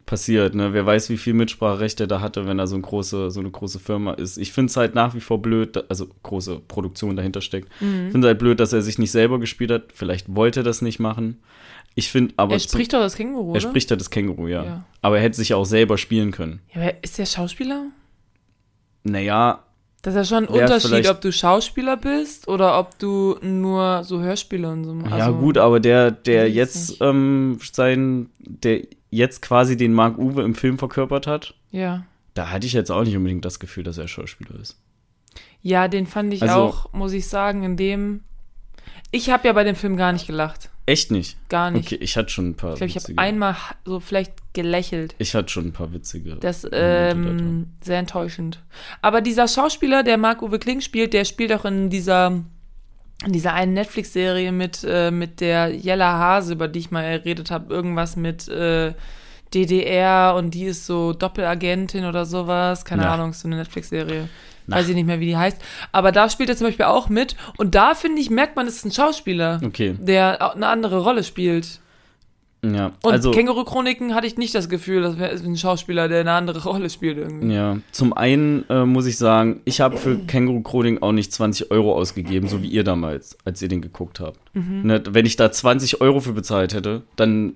passiert. 0.10 0.56
Ne? 0.56 0.74
Wer 0.74 0.86
weiß, 0.86 1.10
wie 1.10 1.18
viel 1.18 1.34
Mitspracherecht 1.34 2.00
er 2.02 2.08
da 2.08 2.20
hatte, 2.20 2.48
wenn 2.48 2.58
er 2.58 2.66
so, 2.68 2.76
ein 2.76 2.82
große, 2.82 3.30
so 3.30 3.40
eine 3.40 3.52
große 3.52 3.80
Firma 3.80 4.14
ist. 4.14 4.38
Ich 4.38 4.52
finde 4.52 4.72
es 4.72 4.76
halt 4.78 4.96
nach 4.96 5.14
wie 5.14 5.20
vor 5.22 5.42
blöd, 5.42 5.76
da- 5.76 5.84
also 5.88 6.08
große 6.24 6.60
Produktion 6.68 7.16
dahinter 7.16 7.42
steckt. 7.42 7.70
Mhm. 7.80 8.08
Ich 8.08 8.12
finde 8.12 8.28
es 8.28 8.30
halt 8.32 8.40
blöd, 8.40 8.60
dass 8.60 8.74
er 8.74 8.82
sich 8.82 8.98
nicht 8.98 9.12
selber 9.12 9.40
gespielt 9.40 9.72
hat. 9.72 9.84
Vielleicht 9.94 10.36
wollte 10.36 10.62
er 10.62 10.64
das 10.64 10.82
nicht 10.82 11.00
machen. 11.00 11.40
Ich 11.96 12.10
finde 12.10 12.34
aber. 12.38 12.54
er 12.54 12.60
spricht 12.60 12.94
doch 12.94 13.00
das 13.02 13.16
Känguru, 13.16 13.48
er 13.50 13.52
oder? 13.52 13.62
spricht 13.62 13.90
halt 13.92 14.00
das 14.02 14.10
Känguru, 14.10 14.48
ja. 14.48 14.64
Ja. 14.64 14.86
Aber 15.02 15.18
er 15.18 15.24
hätte 15.24 15.38
sich 15.38 15.50
ja 15.50 15.58
auch 15.58 15.66
selber 15.66 15.98
spielen 15.98 16.32
können. 16.32 16.62
Ja, 16.74 16.82
aber 16.82 17.04
ist 17.04 17.18
der 17.18 17.26
Schauspieler? 17.26 17.86
Naja, 19.04 19.64
Das 20.02 20.14
ist 20.14 20.18
ja 20.18 20.24
schon 20.38 20.48
ein 20.48 20.54
Unterschied, 20.54 21.10
ob 21.10 21.22
du 21.22 21.32
Schauspieler 21.32 21.98
bist 21.98 22.48
oder 22.48 22.80
ob 22.80 22.98
du 23.00 23.38
nur 23.42 24.04
so 24.04 24.20
Hörspiele 24.22 24.70
und 24.70 24.84
so 24.86 24.94
machst. 24.94 25.18
ja 25.18 25.26
Also, 25.28 25.38
gut, 25.40 25.58
aber 25.58 25.80
der, 25.80 26.12
der 26.12 26.50
jetzt 26.50 26.98
ähm, 27.02 27.60
sein, 27.72 28.30
der 28.40 28.82
jetzt 29.10 29.42
quasi 29.42 29.76
den 29.78 29.94
Mark 29.94 30.18
Uwe 30.18 30.44
im 30.44 30.56
Film 30.56 30.78
verkörpert 30.78 31.28
hat, 31.28 31.54
Ja. 31.72 32.04
da 32.34 32.50
hatte 32.52 32.68
ich 32.68 32.74
jetzt 32.74 32.92
auch 32.92 33.04
nicht 33.04 33.16
unbedingt 33.18 33.46
das 33.46 33.60
Gefühl, 33.60 33.84
dass 33.84 33.98
er 33.98 34.08
Schauspieler 34.08 34.60
ist. 34.60 34.78
Ja, 35.62 35.88
den 35.88 36.08
fand 36.08 36.34
ich 36.34 36.42
Also- 36.44 36.56
auch, 36.56 36.94
muss 36.94 37.14
ich 37.14 37.28
sagen, 37.28 37.64
in 37.64 37.76
dem. 37.78 38.22
Ich 39.12 39.30
habe 39.30 39.48
ja 39.48 39.54
bei 39.54 39.64
dem 39.64 39.76
Film 39.76 39.98
gar 39.98 40.14
nicht 40.14 40.28
gelacht. 40.28 40.70
Echt 40.86 41.12
nicht? 41.12 41.38
Gar 41.50 41.72
nicht. 41.72 41.88
Okay, 41.88 41.96
ich 42.04 42.16
hatte 42.18 42.30
schon 42.30 42.50
ein 42.50 42.56
paar 42.56 42.74
Ich 42.74 42.78
glaube, 42.80 42.90
ich 42.92 42.96
habe 42.98 43.18
einmal 43.18 43.56
so 43.86 44.00
vielleicht 44.00 44.34
gelächelt. 44.54 45.14
ich 45.20 45.36
hatte 45.36 45.50
schon 45.50 45.68
ein 45.68 45.72
paar 45.74 45.94
witzige. 45.94 46.36
Das 46.38 46.66
ähm, 46.72 47.68
sehr 47.82 48.00
enttäuschend. 48.00 48.62
Aber 49.02 49.22
dieser 49.22 49.48
Schauspieler, 49.48 50.02
der 50.04 50.18
Marc-Uwe 50.18 50.58
Kling 50.60 50.82
spielt, 50.82 51.14
der 51.14 51.26
spielt 51.26 51.52
auch 51.54 51.66
in 51.66 51.90
dieser 51.90 52.44
in 53.26 53.34
dieser 53.34 53.54
einen 53.54 53.74
Netflix-Serie 53.74 54.52
mit, 54.52 54.86
äh, 54.88 55.12
mit 55.12 55.42
der 55.42 55.76
Jella 55.76 56.20
Hase, 56.20 56.54
über 56.54 56.68
die 56.68 56.80
ich 56.80 56.92
mal 56.92 57.20
geredet 57.20 57.52
habe, 57.52 57.74
irgendwas 57.74 58.16
mit 58.16 58.48
äh, 58.48 58.94
DDR 59.54 60.36
und 60.38 60.54
die 60.54 60.66
ist 60.66 60.86
so 60.86 61.14
Doppelagentin 61.14 62.06
oder 62.06 62.26
sowas. 62.26 62.86
Keine 62.86 63.04
Na. 63.04 63.14
Ahnung, 63.14 63.34
so 63.34 63.48
eine 63.48 63.58
Netflix-Serie. 63.58 64.30
Weiß 64.68 64.88
ich 64.88 64.94
nicht 64.94 65.08
mehr, 65.08 65.20
wie 65.20 65.26
die 65.26 65.38
heißt. 65.38 65.60
Aber 65.92 66.12
da 66.12 66.30
spielt 66.30 66.50
er 66.50 66.56
zum 66.56 66.68
Beispiel 66.68 66.86
auch 66.86 67.10
mit. 67.10 67.36
Und 67.58 67.74
da, 67.74 67.96
finde 67.96 68.22
ich, 68.22 68.30
merkt 68.30 68.56
man, 68.56 68.68
es 68.68 68.76
ist 68.78 68.86
ein 68.86 68.92
Schauspieler, 68.92 69.60
Okay, 69.66 69.96
der 70.00 70.54
eine 70.54 70.68
andere 70.68 71.02
Rolle 71.02 71.24
spielt. 71.24 71.80
Ja. 72.64 72.92
Und 73.04 73.12
also, 73.14 73.32
Känguru-Chroniken 73.32 74.14
hatte 74.14 74.28
ich 74.28 74.38
nicht 74.38 74.54
das 74.54 74.68
Gefühl, 74.68 75.02
das 75.02 75.18
wäre 75.18 75.32
ein 75.32 75.56
Schauspieler, 75.56 76.10
der 76.10 76.22
eine 76.22 76.34
andere 76.34 76.64
Rolle 76.64 76.90
spielt 76.90 77.18
irgendwie. 77.18 77.54
ja. 77.54 77.78
Zum 77.92 78.14
einen 78.14 78.66
äh, 78.70 78.86
muss 78.86 79.06
ich 79.06 79.18
sagen, 79.18 79.62
ich 79.66 79.80
habe 79.80 79.98
für 79.98 80.18
Känguru 80.18 80.62
Coding 80.62 81.02
auch 81.02 81.14
nicht 81.14 81.32
20 81.32 81.72
Euro 81.72 81.96
ausgegeben, 81.96 82.48
so 82.48 82.62
wie 82.62 82.68
ihr 82.68 82.84
damals, 82.84 83.38
als 83.46 83.62
ihr 83.62 83.70
den 83.70 83.82
geguckt 83.82 84.20
habt. 84.20 84.40
Mhm. 84.54 84.82
Ne, 84.84 85.04
wenn 85.10 85.26
ich 85.26 85.38
da 85.38 85.52
20 85.52 86.02
Euro 86.02 86.20
für 86.20 86.34
bezahlt 86.34 86.74
hätte, 86.74 87.04
dann 87.16 87.54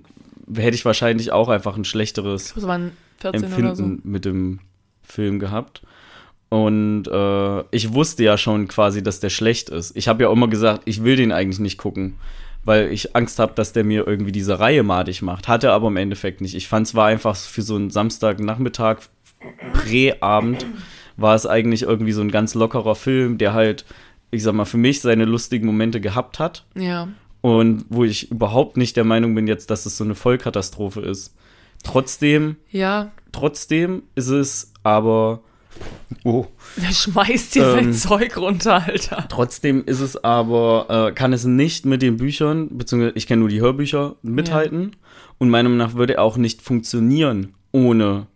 hätte 0.54 0.74
ich 0.74 0.84
wahrscheinlich 0.84 1.32
auch 1.32 1.48
einfach 1.48 1.76
ein 1.76 1.84
schlechteres 1.84 2.54
Das 2.54 2.66
waren 2.66 2.92
14 3.18 3.44
Empfinden 3.44 3.76
so. 3.76 4.08
mit 4.08 4.24
dem 4.24 4.60
Film 5.02 5.38
gehabt. 5.38 5.82
Und 6.48 7.08
äh, 7.08 7.60
ich 7.72 7.92
wusste 7.94 8.22
ja 8.22 8.38
schon 8.38 8.68
quasi, 8.68 9.02
dass 9.02 9.20
der 9.20 9.30
schlecht 9.30 9.70
ist. 9.70 9.96
Ich 9.96 10.08
habe 10.08 10.22
ja 10.22 10.28
auch 10.28 10.34
immer 10.34 10.48
gesagt, 10.48 10.82
ich 10.84 11.02
will 11.02 11.16
den 11.16 11.32
eigentlich 11.32 11.58
nicht 11.58 11.78
gucken, 11.78 12.14
weil 12.64 12.92
ich 12.92 13.14
Angst 13.14 13.38
habe, 13.38 13.54
dass 13.54 13.72
der 13.72 13.84
mir 13.84 14.06
irgendwie 14.06 14.32
diese 14.32 14.58
Reihe 14.58 14.82
madig 14.82 15.22
macht. 15.22 15.48
Hatte 15.48 15.72
aber 15.72 15.88
im 15.88 15.96
Endeffekt 15.96 16.40
nicht. 16.40 16.54
Ich 16.54 16.68
fand 16.68 16.86
es 16.86 16.94
war 16.94 17.06
einfach 17.06 17.36
für 17.36 17.62
so 17.62 17.76
einen 17.76 17.90
Samstagnachmittag, 17.90 18.98
Präabend, 19.72 20.64
war 21.16 21.34
es 21.34 21.46
eigentlich 21.46 21.82
irgendwie 21.82 22.12
so 22.12 22.22
ein 22.22 22.30
ganz 22.30 22.54
lockerer 22.54 22.94
Film, 22.94 23.36
der 23.38 23.52
halt, 23.52 23.84
ich 24.30 24.42
sag 24.42 24.54
mal, 24.54 24.64
für 24.64 24.78
mich 24.78 25.00
seine 25.00 25.26
lustigen 25.26 25.66
Momente 25.66 26.00
gehabt 26.00 26.38
hat. 26.38 26.64
Ja. 26.74 27.08
Und 27.42 27.84
wo 27.90 28.04
ich 28.04 28.30
überhaupt 28.30 28.78
nicht 28.78 28.96
der 28.96 29.04
Meinung 29.04 29.34
bin 29.34 29.46
jetzt, 29.46 29.70
dass 29.70 29.84
es 29.84 29.98
so 29.98 30.04
eine 30.04 30.14
Vollkatastrophe 30.14 31.02
ist. 31.02 31.34
Trotzdem 31.82 32.56
Ja, 32.70 33.12
Trotzdem 33.34 34.04
ist 34.14 34.28
es 34.28 34.72
aber. 34.84 35.42
Oh. 36.22 36.46
der 36.76 36.92
schmeißt 36.92 37.54
dir 37.54 37.70
sein 37.70 37.86
Ähm. 37.86 37.92
Zeug 37.92 38.36
runter, 38.36 38.82
Alter. 38.86 39.26
Trotzdem 39.28 39.84
ist 39.84 40.00
es 40.00 40.22
aber, 40.22 41.08
äh, 41.08 41.12
kann 41.12 41.32
es 41.32 41.44
nicht 41.44 41.84
mit 41.86 42.02
den 42.02 42.16
Büchern, 42.16 42.68
beziehungsweise 42.76 43.16
ich 43.16 43.26
kenne 43.26 43.40
nur 43.40 43.48
die 43.48 43.60
Hörbücher, 43.60 44.16
mithalten. 44.22 44.96
Und 45.38 45.50
meiner 45.50 45.68
Meinung 45.68 45.86
nach 45.86 45.94
würde 45.94 46.14
er 46.14 46.22
auch 46.22 46.36
nicht 46.36 46.62
funktionieren 46.62 47.54
ohne 47.72 48.26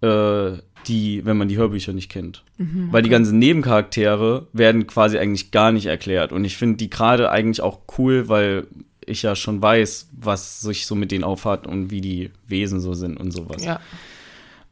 äh, 0.00 0.52
die, 0.86 1.24
wenn 1.24 1.36
man 1.36 1.48
die 1.48 1.56
Hörbücher 1.56 1.92
nicht 1.92 2.10
kennt. 2.10 2.44
Weil 2.92 3.02
die 3.02 3.10
ganzen 3.10 3.38
Nebencharaktere 3.38 4.46
werden 4.52 4.86
quasi 4.86 5.18
eigentlich 5.18 5.50
gar 5.50 5.72
nicht 5.72 5.86
erklärt. 5.86 6.32
Und 6.32 6.44
ich 6.44 6.56
finde 6.56 6.76
die 6.76 6.90
gerade 6.90 7.30
eigentlich 7.30 7.62
auch 7.62 7.80
cool, 7.98 8.28
weil 8.28 8.66
ich 9.06 9.22
ja 9.22 9.36
schon 9.36 9.60
weiß, 9.60 10.08
was 10.12 10.60
sich 10.60 10.86
so 10.86 10.94
mit 10.94 11.10
denen 11.10 11.24
aufhat 11.24 11.66
und 11.66 11.90
wie 11.90 12.00
die 12.00 12.30
Wesen 12.46 12.80
so 12.80 12.94
sind 12.94 13.18
und 13.18 13.32
sowas. 13.32 13.64
Ja. 13.64 13.80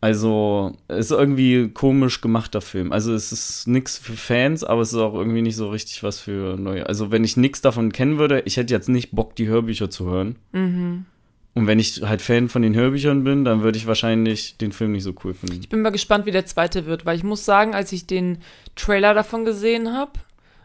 Also, 0.02 0.76
es 0.88 1.06
ist 1.06 1.10
irgendwie 1.12 1.68
komisch 1.68 2.20
gemachter 2.20 2.60
Film. 2.60 2.90
Also, 2.92 3.14
es 3.14 3.30
ist 3.30 3.68
nichts 3.68 3.98
für 3.98 4.14
Fans, 4.14 4.64
aber 4.64 4.82
es 4.82 4.92
ist 4.92 4.98
auch 4.98 5.14
irgendwie 5.14 5.42
nicht 5.42 5.54
so 5.54 5.70
richtig 5.70 6.02
was 6.02 6.18
für 6.18 6.56
neue. 6.56 6.86
Also, 6.88 7.12
wenn 7.12 7.22
ich 7.22 7.36
nichts 7.36 7.60
davon 7.60 7.92
kennen 7.92 8.18
würde, 8.18 8.42
ich 8.44 8.56
hätte 8.56 8.74
jetzt 8.74 8.88
nicht 8.88 9.12
Bock, 9.12 9.36
die 9.36 9.46
Hörbücher 9.46 9.90
zu 9.90 10.06
hören. 10.06 10.36
Mhm. 10.50 11.06
Und 11.54 11.66
wenn 11.68 11.78
ich 11.78 12.02
halt 12.02 12.20
Fan 12.20 12.48
von 12.48 12.62
den 12.62 12.74
Hörbüchern 12.74 13.22
bin, 13.22 13.44
dann 13.44 13.62
würde 13.62 13.78
ich 13.78 13.86
wahrscheinlich 13.86 14.56
den 14.56 14.72
Film 14.72 14.90
nicht 14.90 15.04
so 15.04 15.14
cool 15.22 15.34
finden. 15.34 15.60
Ich 15.60 15.68
bin 15.68 15.82
mal 15.82 15.90
gespannt, 15.90 16.26
wie 16.26 16.32
der 16.32 16.46
zweite 16.46 16.86
wird, 16.86 17.06
weil 17.06 17.16
ich 17.16 17.24
muss 17.24 17.44
sagen, 17.44 17.72
als 17.72 17.92
ich 17.92 18.06
den 18.06 18.38
Trailer 18.74 19.14
davon 19.14 19.44
gesehen 19.44 19.92
habe, 19.92 20.12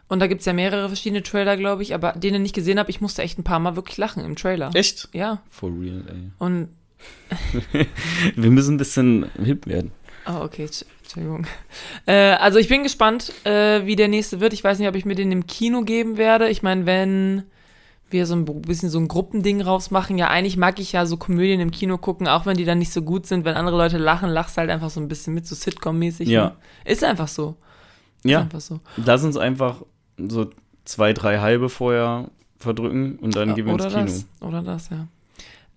und 0.08 0.18
da 0.20 0.26
gibt 0.26 0.40
es 0.40 0.46
ja 0.46 0.52
mehrere 0.52 0.88
verschiedene 0.88 1.22
Trailer, 1.22 1.56
glaube 1.56 1.82
ich, 1.82 1.94
aber 1.94 2.12
den 2.12 2.34
ich 2.34 2.40
nicht 2.40 2.54
gesehen 2.54 2.78
habe, 2.78 2.90
ich 2.90 3.00
musste 3.00 3.22
echt 3.22 3.38
ein 3.38 3.44
paar 3.44 3.60
Mal 3.60 3.76
wirklich 3.76 3.98
lachen 3.98 4.24
im 4.24 4.34
Trailer. 4.34 4.70
Echt? 4.74 5.10
Ja. 5.12 5.42
For 5.48 5.70
real, 5.70 6.02
ey. 6.08 6.30
Und, 6.38 6.70
Wir 8.36 8.50
müssen 8.50 8.74
ein 8.74 8.78
bisschen 8.78 9.26
hip 9.42 9.66
werden. 9.66 9.90
oh, 10.26 10.42
okay, 10.44 10.64
Entsch- 10.66 10.84
Entschuldigung. 11.02 11.46
Äh, 12.06 12.32
also 12.34 12.58
ich 12.58 12.68
bin 12.68 12.82
gespannt, 12.82 13.32
äh, 13.44 13.84
wie 13.86 13.96
der 13.96 14.08
nächste 14.08 14.40
wird. 14.40 14.52
Ich 14.52 14.62
weiß 14.64 14.78
nicht, 14.78 14.88
ob 14.88 14.94
ich 14.94 15.04
mir 15.04 15.14
den 15.14 15.32
im 15.32 15.46
Kino 15.46 15.82
geben 15.82 16.16
werde. 16.18 16.48
Ich 16.48 16.62
meine, 16.62 16.86
wenn 16.86 17.44
wir 18.10 18.24
so 18.26 18.34
ein 18.34 18.44
bisschen 18.62 18.88
so 18.90 18.98
ein 18.98 19.08
Gruppending 19.08 19.60
rausmachen, 19.60 20.16
ja, 20.18 20.28
eigentlich 20.28 20.56
mag 20.56 20.78
ich 20.80 20.92
ja 20.92 21.04
so 21.06 21.16
Komödien 21.18 21.60
im 21.60 21.70
Kino 21.70 21.98
gucken, 21.98 22.26
auch 22.26 22.46
wenn 22.46 22.56
die 22.56 22.64
dann 22.64 22.78
nicht 22.78 22.92
so 22.92 23.02
gut 23.02 23.26
sind. 23.26 23.44
Wenn 23.44 23.54
andere 23.54 23.76
Leute 23.76 23.98
lachen, 23.98 24.30
lachst 24.30 24.56
halt 24.56 24.70
einfach 24.70 24.90
so 24.90 25.00
ein 25.00 25.08
bisschen 25.08 25.34
mit, 25.34 25.46
so 25.46 25.54
Sitcom-mäßig. 25.54 26.28
Ja. 26.28 26.44
ne? 26.44 26.56
Ist 26.84 27.04
einfach 27.04 27.28
so. 27.28 27.56
Ist 28.24 28.30
Ja, 28.30 28.40
einfach 28.40 28.60
so. 28.60 28.80
lass 28.96 29.24
uns 29.24 29.36
einfach 29.36 29.82
so 30.18 30.50
zwei, 30.84 31.12
drei 31.12 31.38
halbe 31.38 31.68
vorher 31.68 32.30
verdrücken 32.58 33.18
und 33.18 33.36
dann 33.36 33.54
gehen 33.54 33.66
wir 33.66 33.74
ins 33.74 33.84
Oder 33.84 33.92
Kino. 33.94 34.04
das. 34.06 34.26
Oder 34.40 34.62
das, 34.62 34.88
ja. 34.90 35.06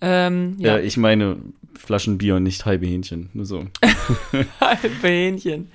Ähm, 0.01 0.55
ja, 0.59 0.77
Ja, 0.77 0.83
ich 0.83 0.97
meine 0.97 1.37
Flaschen 1.77 2.17
Bier 2.17 2.35
und 2.35 2.43
nicht 2.43 2.65
halbe 2.65 2.85
Hähnchen. 2.85 3.29
Nur 3.33 3.45
so. 3.45 3.65
halbe 4.61 5.07
Hähnchen. 5.07 5.71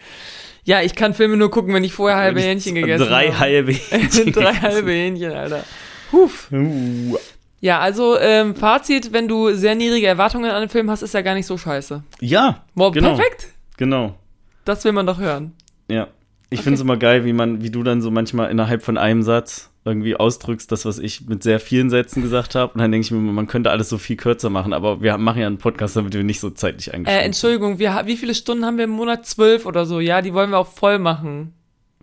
Ja, 0.64 0.82
ich 0.82 0.94
kann 0.96 1.14
Filme 1.14 1.36
nur 1.36 1.50
gucken, 1.50 1.72
wenn 1.74 1.84
ich 1.84 1.92
vorher 1.92 2.18
halbe 2.18 2.40
ich 2.40 2.46
Hähnchen 2.46 2.74
gegessen 2.74 3.06
Drei 3.06 3.28
habe. 3.28 3.38
halbe 3.38 3.72
Hähnchen. 3.90 4.32
Drei 4.32 4.52
halbe 4.54 4.90
Hähnchen, 4.90 5.32
Alter. 5.32 5.64
Huf. 6.12 6.48
Uh. 6.52 7.16
Ja, 7.60 7.78
also 7.80 8.18
ähm, 8.18 8.54
Fazit, 8.54 9.12
wenn 9.12 9.28
du 9.28 9.54
sehr 9.54 9.74
niedrige 9.74 10.06
Erwartungen 10.06 10.50
an 10.50 10.60
den 10.62 10.68
Film 10.68 10.90
hast, 10.90 11.02
ist 11.02 11.14
er 11.14 11.22
gar 11.22 11.34
nicht 11.34 11.46
so 11.46 11.56
scheiße. 11.56 12.02
Ja, 12.20 12.64
Wow, 12.74 12.92
Genau. 12.92 13.14
perfekt. 13.16 13.48
genau. 13.76 14.18
Das 14.64 14.84
will 14.84 14.92
man 14.92 15.06
doch 15.06 15.18
hören. 15.18 15.52
Ja. 15.88 16.08
Ich 16.50 16.58
Okay. 16.58 16.64
finde 16.64 16.74
es 16.76 16.80
immer 16.82 16.96
geil, 16.96 17.24
wie 17.24 17.32
man, 17.32 17.62
wie 17.62 17.70
du 17.70 17.82
dann 17.82 18.02
so 18.02 18.10
manchmal 18.10 18.50
innerhalb 18.50 18.82
von 18.82 18.98
einem 18.98 19.22
Satz 19.22 19.70
irgendwie 19.86 20.16
ausdrückst, 20.16 20.70
das, 20.72 20.84
was 20.84 20.98
ich 20.98 21.26
mit 21.28 21.42
sehr 21.42 21.60
vielen 21.60 21.88
Sätzen 21.90 22.20
gesagt 22.20 22.54
habe. 22.54 22.72
Und 22.72 22.80
dann 22.80 22.90
denke 22.90 23.04
ich 23.04 23.10
mir, 23.12 23.18
man 23.18 23.46
könnte 23.46 23.70
alles 23.70 23.88
so 23.88 23.98
viel 23.98 24.16
kürzer 24.16 24.50
machen, 24.50 24.72
aber 24.72 25.00
wir 25.00 25.16
machen 25.16 25.40
ja 25.40 25.46
einen 25.46 25.58
Podcast, 25.58 25.96
damit 25.96 26.12
wir 26.12 26.24
nicht 26.24 26.40
so 26.40 26.50
zeitlich 26.50 26.92
eingeschränkt 26.92 27.22
Äh. 27.22 27.24
Entschuldigung, 27.24 27.78
wir, 27.78 28.02
wie 28.04 28.16
viele 28.16 28.34
Stunden 28.34 28.64
haben 28.64 28.76
wir 28.76 28.84
im 28.84 28.90
Monat? 28.90 29.24
Zwölf 29.26 29.64
oder 29.64 29.86
so, 29.86 30.00
ja? 30.00 30.20
Die 30.22 30.34
wollen 30.34 30.50
wir 30.50 30.58
auch 30.58 30.66
voll 30.66 30.98
machen. 30.98 31.52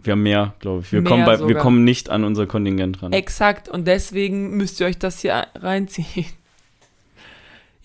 Wir 0.01 0.13
haben 0.13 0.23
mehr, 0.23 0.53
glaube 0.59 0.81
ich. 0.81 0.91
Wir, 0.91 1.01
Mehr 1.01 1.09
kommen 1.09 1.25
bei, 1.25 1.33
wir 1.33 1.37
sogar. 1.39 1.61
kommen 1.61 1.83
nicht 1.83 2.09
an 2.09 2.23
unser 2.23 2.47
Kontingent 2.47 3.03
ran. 3.03 3.13
Exakt, 3.13 3.69
und 3.69 3.85
deswegen 3.85 4.57
müsst 4.57 4.79
ihr 4.79 4.87
euch 4.87 4.97
das 4.97 5.19
hier 5.19 5.45
reinziehen. 5.55 6.25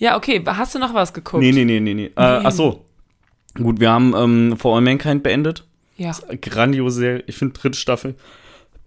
Ja, 0.00 0.16
okay, 0.16 0.40
hast 0.46 0.76
du 0.76 0.78
noch 0.78 0.94
was 0.94 1.12
geguckt? 1.12 1.42
Nee, 1.42 1.50
nee, 1.50 1.64
nee, 1.64 1.80
nee, 1.80 1.92
nee. 1.92 2.04
Äh, 2.04 2.10
ach 2.14 2.52
so. 2.52 2.84
Gut, 3.54 3.80
wir 3.80 3.90
haben 3.90 4.14
ähm, 4.16 4.56
For 4.56 4.76
All 4.76 4.80
Mankind 4.80 5.24
beendet. 5.24 5.64
Ja, 5.96 6.12
Grandiose 6.40 7.00
Serie. 7.00 7.24
Ich 7.26 7.34
finde 7.34 7.58
dritte 7.58 7.76
Staffel 7.76 8.14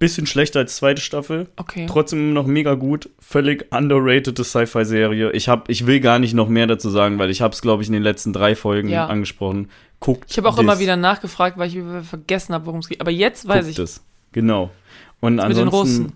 bisschen 0.01 0.25
schlechter 0.27 0.59
als 0.59 0.75
zweite 0.75 1.01
Staffel. 1.01 1.47
okay. 1.55 1.85
Trotzdem 1.87 2.33
noch 2.33 2.45
mega 2.47 2.73
gut. 2.73 3.09
Völlig 3.19 3.71
underrated 3.73 4.37
Sci-Fi-Serie. 4.37 5.31
Ich, 5.31 5.47
hab, 5.47 5.69
ich 5.69 5.85
will 5.85 5.99
gar 6.01 6.19
nicht 6.19 6.33
noch 6.33 6.49
mehr 6.49 6.67
dazu 6.67 6.89
sagen, 6.89 7.17
weil 7.19 7.29
ich 7.29 7.41
habe 7.41 7.53
es, 7.53 7.61
glaube 7.61 7.83
ich, 7.83 7.87
in 7.89 7.93
den 7.93 8.03
letzten 8.03 8.33
drei 8.33 8.55
Folgen 8.55 8.89
Ja. 8.89 9.05
angesprochen. 9.07 9.69
Guckt 9.99 10.25
Ich 10.31 10.37
habe 10.37 10.49
auch 10.49 10.55
das. 10.55 10.63
immer 10.63 10.79
wieder 10.79 10.95
nachgefragt, 10.97 11.57
weil 11.57 11.69
ich 11.69 11.77
vergessen 12.07 12.53
habe, 12.53 12.65
worum 12.65 12.79
es 12.79 12.89
geht. 12.89 12.99
Aber 12.99 13.11
jetzt 13.11 13.47
weiß 13.47 13.65
Guckt 13.67 13.77
ich. 13.77 13.83
es. 13.83 14.03
Genau. 14.31 14.71
Und 15.19 15.35
mit 15.35 15.43
den 15.43 15.51
ansonsten, 15.51 15.75
Russen. 15.75 16.13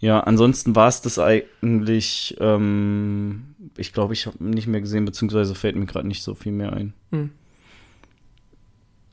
ja, 0.00 0.20
ansonsten 0.20 0.76
war 0.76 0.88
es 0.88 1.00
das 1.00 1.18
eigentlich, 1.18 2.36
ähm, 2.40 3.44
ich 3.78 3.92
glaube, 3.94 4.12
ich 4.12 4.26
habe 4.26 4.44
nicht 4.44 4.66
mehr 4.66 4.82
gesehen, 4.82 5.04
beziehungsweise 5.06 5.54
fällt 5.54 5.76
mir 5.76 5.86
gerade 5.86 6.06
nicht 6.06 6.22
so 6.22 6.34
viel 6.34 6.52
mehr 6.52 6.72
ein. 6.74 6.92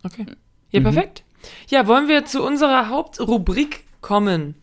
Okay. 0.04 0.26
Ja, 0.72 0.80
Mhm. 0.80 0.84
perfekt. 0.84 1.24
Ja, 1.70 1.88
wollen 1.88 2.08
wir 2.10 2.26
zu 2.26 2.44
unserer 2.44 2.90
Hauptrubrik 2.90 3.86
kommen? 4.02 4.56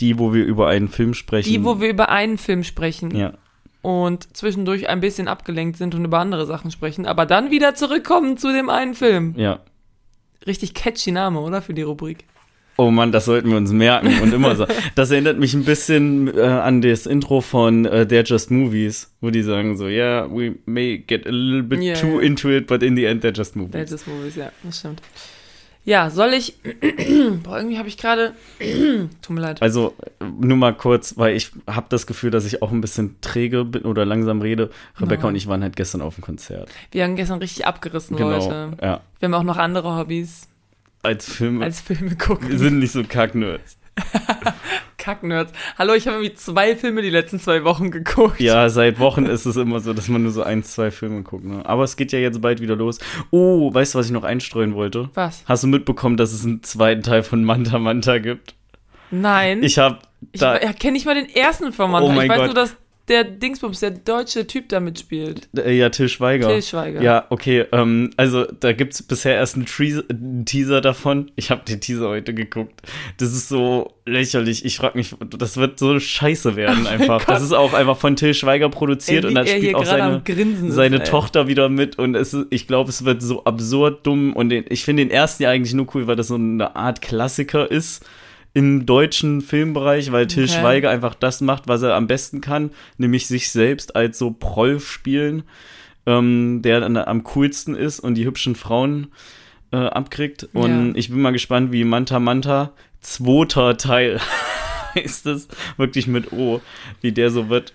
Die, 0.00 0.18
wo 0.18 0.32
wir 0.32 0.44
über 0.44 0.68
einen 0.68 0.88
Film 0.88 1.12
sprechen. 1.14 1.48
Die, 1.50 1.62
wo 1.64 1.80
wir 1.80 1.88
über 1.90 2.08
einen 2.08 2.38
Film 2.38 2.64
sprechen 2.64 3.14
Ja, 3.14 3.34
und 3.82 4.36
zwischendurch 4.36 4.88
ein 4.88 5.00
bisschen 5.00 5.28
abgelenkt 5.28 5.76
sind 5.76 5.94
und 5.94 6.04
über 6.04 6.18
andere 6.18 6.46
Sachen 6.46 6.70
sprechen, 6.70 7.06
aber 7.06 7.26
dann 7.26 7.50
wieder 7.50 7.74
zurückkommen 7.74 8.36
zu 8.36 8.52
dem 8.52 8.68
einen 8.70 8.94
Film. 8.94 9.34
ja. 9.36 9.60
Richtig 10.46 10.72
catchy 10.72 11.12
Name, 11.12 11.38
oder? 11.38 11.60
Für 11.60 11.74
die 11.74 11.82
Rubrik. 11.82 12.24
Oh 12.78 12.90
Mann, 12.90 13.12
das 13.12 13.26
sollten 13.26 13.50
wir 13.50 13.58
uns 13.58 13.72
merken 13.72 14.20
und 14.22 14.32
immer 14.32 14.56
so. 14.56 14.66
Das 14.94 15.10
erinnert 15.10 15.38
mich 15.38 15.52
ein 15.52 15.64
bisschen 15.64 16.34
äh, 16.34 16.40
an 16.40 16.80
das 16.80 17.04
Intro 17.04 17.42
von 17.42 17.84
äh, 17.84 18.06
They're 18.08 18.26
Just 18.26 18.50
Movies, 18.50 19.14
wo 19.20 19.28
die 19.28 19.42
sagen 19.42 19.76
so, 19.76 19.86
yeah, 19.86 20.26
we 20.34 20.54
may 20.64 20.96
get 20.96 21.26
a 21.26 21.30
little 21.30 21.62
bit 21.62 21.82
Yeah, 21.82 21.94
too 21.94 22.20
yeah. 22.20 22.26
into 22.26 22.48
it, 22.48 22.66
but 22.68 22.82
in 22.82 22.96
the 22.96 23.04
end 23.04 23.22
they're 23.22 23.36
just 23.36 23.54
movies. 23.54 23.74
Welt 23.74 23.90
des 23.90 24.06
Movies, 24.06 24.36
ja, 24.36 24.50
das 24.62 24.78
stimmt. 24.78 25.02
Ja, 25.84 26.10
soll 26.10 26.34
ich. 26.34 26.56
Boah, 27.42 27.56
irgendwie 27.56 27.78
habe 27.78 27.88
ich 27.88 27.96
gerade. 27.96 28.34
Tut 29.22 29.30
mir 29.34 29.40
leid. 29.40 29.62
Also 29.62 29.94
nur 30.40 30.56
mal 30.56 30.74
kurz, 30.76 31.16
weil 31.16 31.34
ich 31.34 31.52
habe 31.66 31.86
das 31.88 32.06
Gefühl, 32.06 32.30
dass 32.30 32.44
ich 32.44 32.60
auch 32.62 32.70
ein 32.70 32.80
bisschen 32.82 33.16
träge 33.22 33.64
bin 33.64 33.82
oder 33.84 34.04
langsam 34.04 34.42
rede. 34.42 34.70
Rebecca 35.00 35.22
No. 35.22 35.28
und 35.28 35.36
ich 35.36 35.46
waren 35.46 35.62
halt 35.62 35.76
gestern 35.76 36.02
auf 36.02 36.16
dem 36.16 36.22
Konzert. 36.22 36.68
Wir 36.90 37.04
haben 37.04 37.16
gestern 37.16 37.38
richtig 37.38 37.66
abgerissen, 37.66 38.16
Genau, 38.16 38.30
Leute. 38.30 38.76
ja. 38.82 39.00
Wir 39.18 39.26
haben 39.26 39.34
auch 39.34 39.42
noch 39.42 39.56
andere 39.56 39.96
Hobbys 39.96 40.48
Als 41.02 41.30
Film. 41.32 41.62
als 41.62 41.80
Filme 41.80 42.10
wir 42.10 42.18
gucken. 42.18 42.58
sind 42.58 42.78
nicht 42.78 42.92
so 42.92 43.02
kacknerds. 43.02 43.78
Kacknerds. 44.98 45.52
Hallo, 45.78 45.94
ich 45.94 46.06
habe 46.06 46.18
irgendwie 46.18 46.34
zwei 46.34 46.76
Filme 46.76 47.02
die 47.02 47.10
letzten 47.10 47.40
zwei 47.40 47.64
Wochen 47.64 47.90
geguckt. 47.90 48.40
Ja, 48.40 48.68
seit 48.68 48.98
Wochen 48.98 49.24
ist 49.26 49.46
es 49.46 49.56
immer 49.56 49.80
so, 49.80 49.92
dass 49.94 50.08
man 50.08 50.22
nur 50.22 50.32
so 50.32 50.42
ein, 50.42 50.62
zwei 50.62 50.90
Filme 50.90 51.22
guckt. 51.22 51.44
Ne? 51.44 51.64
Aber 51.64 51.84
es 51.84 51.96
geht 51.96 52.12
ja 52.12 52.18
jetzt 52.18 52.40
bald 52.40 52.60
wieder 52.60 52.76
los. 52.76 52.98
Oh, 53.30 53.72
weißt 53.72 53.94
du, 53.94 53.98
was 53.98 54.06
ich 54.06 54.12
noch 54.12 54.24
einstreuen 54.24 54.74
wollte? 54.74 55.08
Was? 55.14 55.42
Hast 55.46 55.62
du 55.64 55.68
mitbekommen, 55.68 56.16
dass 56.16 56.32
es 56.32 56.44
einen 56.44 56.62
zweiten 56.62 57.02
Teil 57.02 57.22
von 57.22 57.42
Manta 57.44 57.78
Manta 57.78 58.18
gibt? 58.18 58.54
Nein. 59.10 59.62
Ich 59.62 59.78
habe 59.78 59.98
Ich 60.32 60.40
da 60.40 60.54
erkenne 60.54 60.92
nicht 60.92 61.06
mal 61.06 61.14
den 61.14 61.28
ersten 61.28 61.72
von 61.72 61.90
Manta. 61.90 62.08
Oh 62.08 62.12
mein 62.12 62.24
ich 62.24 62.30
weiß 62.30 62.38
Gott. 62.38 62.46
nur, 62.46 62.54
dass 62.54 62.76
der 63.08 63.24
Dingsbums, 63.24 63.80
der 63.80 63.90
deutsche 63.90 64.46
Typ 64.46 64.68
da 64.68 64.78
mitspielt. 64.78 65.48
äh, 65.56 65.72
ja 65.72 65.88
Till 65.88 66.08
Schweiger. 66.08 66.48
Till 66.48 66.62
Schweiger. 66.62 67.02
Ja, 67.02 67.26
okay. 67.30 67.64
Ähm, 67.72 68.10
also 68.16 68.44
da 68.44 68.72
gibt's 68.72 69.02
bisher 69.02 69.34
erst 69.34 69.56
einen, 69.56 69.66
Treas- 69.66 70.04
einen 70.08 70.44
Teaser 70.44 70.80
davon. 70.80 71.30
Ich 71.34 71.50
habe 71.50 71.62
den 71.64 71.80
Teaser 71.80 72.08
heute 72.08 72.32
geguckt. 72.34 72.82
Das 73.18 73.32
ist 73.32 73.48
so 73.48 73.94
lächerlich. 74.06 74.64
Ich 74.64 74.76
frage 74.76 74.96
mich, 74.96 75.14
das 75.38 75.56
wird 75.56 75.78
so 75.80 75.98
scheiße 75.98 76.54
werden 76.54 76.86
einfach. 76.86 77.22
Oh 77.22 77.26
Gott. 77.26 77.28
das 77.36 77.42
ist 77.42 77.52
auch 77.52 77.72
einfach 77.74 77.96
von 77.96 78.14
Till 78.16 78.34
Schweiger 78.34 78.68
produziert 78.68 79.24
Ey, 79.24 79.28
und 79.28 79.34
dann 79.34 79.46
spielt 79.46 79.74
auch 79.74 79.84
seine 79.84 80.22
ist, 80.24 80.72
seine. 80.74 81.02
Tochter 81.02 81.48
wieder 81.48 81.68
mit 81.68 81.98
und 81.98 82.14
es 82.14 82.32
ist, 82.32 82.46
ich 82.50 82.66
glaube, 82.68 82.90
es 82.90 83.04
wird 83.04 83.22
so 83.22 83.42
absurd 83.44 84.06
dumm 84.06 84.32
und 84.34 84.50
den, 84.50 84.64
ich 84.68 84.84
finde 84.84 85.04
den 85.04 85.10
ersten 85.10 85.42
ja 85.42 85.50
eigentlich 85.50 85.74
nur 85.74 85.86
cool, 85.94 86.06
weil 86.06 86.16
das 86.16 86.28
so 86.28 86.36
eine 86.36 86.76
Art 86.76 87.02
Klassiker 87.02 87.68
ist 87.70 88.04
im 88.52 88.84
deutschen 88.86 89.40
Filmbereich, 89.42 90.10
weil 90.12 90.26
Till 90.26 90.44
Okay. 90.44 90.60
Schweiger 90.60 90.90
einfach 90.90 91.14
das 91.14 91.40
macht, 91.40 91.68
was 91.68 91.82
er 91.82 91.94
am 91.94 92.06
besten 92.06 92.40
kann, 92.40 92.70
nämlich 92.98 93.26
sich 93.26 93.50
selbst 93.50 93.94
als 93.94 94.18
so 94.18 94.32
Proll 94.32 94.80
spielen, 94.80 95.44
ähm, 96.06 96.60
der 96.62 96.80
dann 96.80 96.96
am 96.96 97.22
coolsten 97.24 97.74
ist 97.76 98.00
und 98.00 98.14
die 98.14 98.24
hübschen 98.24 98.56
Frauen 98.56 99.08
äh, 99.72 99.76
abkriegt. 99.76 100.48
Und 100.52 100.88
Ja. 100.88 100.92
ich 100.96 101.10
bin 101.10 101.20
mal 101.20 101.30
gespannt, 101.32 101.70
wie 101.72 101.84
Manta 101.84 102.18
Manta 102.18 102.72
zweiter 103.00 103.76
Teil 103.76 104.20
ist 104.94 105.26
es 105.26 105.46
wirklich 105.76 106.08
mit 106.08 106.32
O, 106.32 106.60
wie 107.00 107.12
der 107.12 107.30
so 107.30 107.48
wird. 107.48 107.72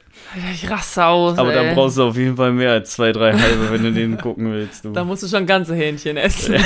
Ich 0.54 0.70
raste 0.70 1.06
aus. 1.06 1.38
Aber 1.38 1.54
da 1.54 1.74
brauchst 1.74 1.98
du 1.98 2.04
auf 2.04 2.18
jeden 2.18 2.36
Fall 2.36 2.52
mehr 2.52 2.72
als 2.72 2.92
zwei, 2.92 3.14
drei 3.14 3.32
halbe, 3.32 3.72
wenn 3.72 3.84
du 3.84 3.94
den 3.94 4.18
gucken 4.18 4.52
willst. 4.52 4.84
Du. 4.84 4.92
Da 4.92 5.06
musst 5.06 5.24
du 5.24 5.28
schon 5.28 5.46
ganze 5.46 5.74
Hähnchen 5.76 6.18
essen. 6.18 6.56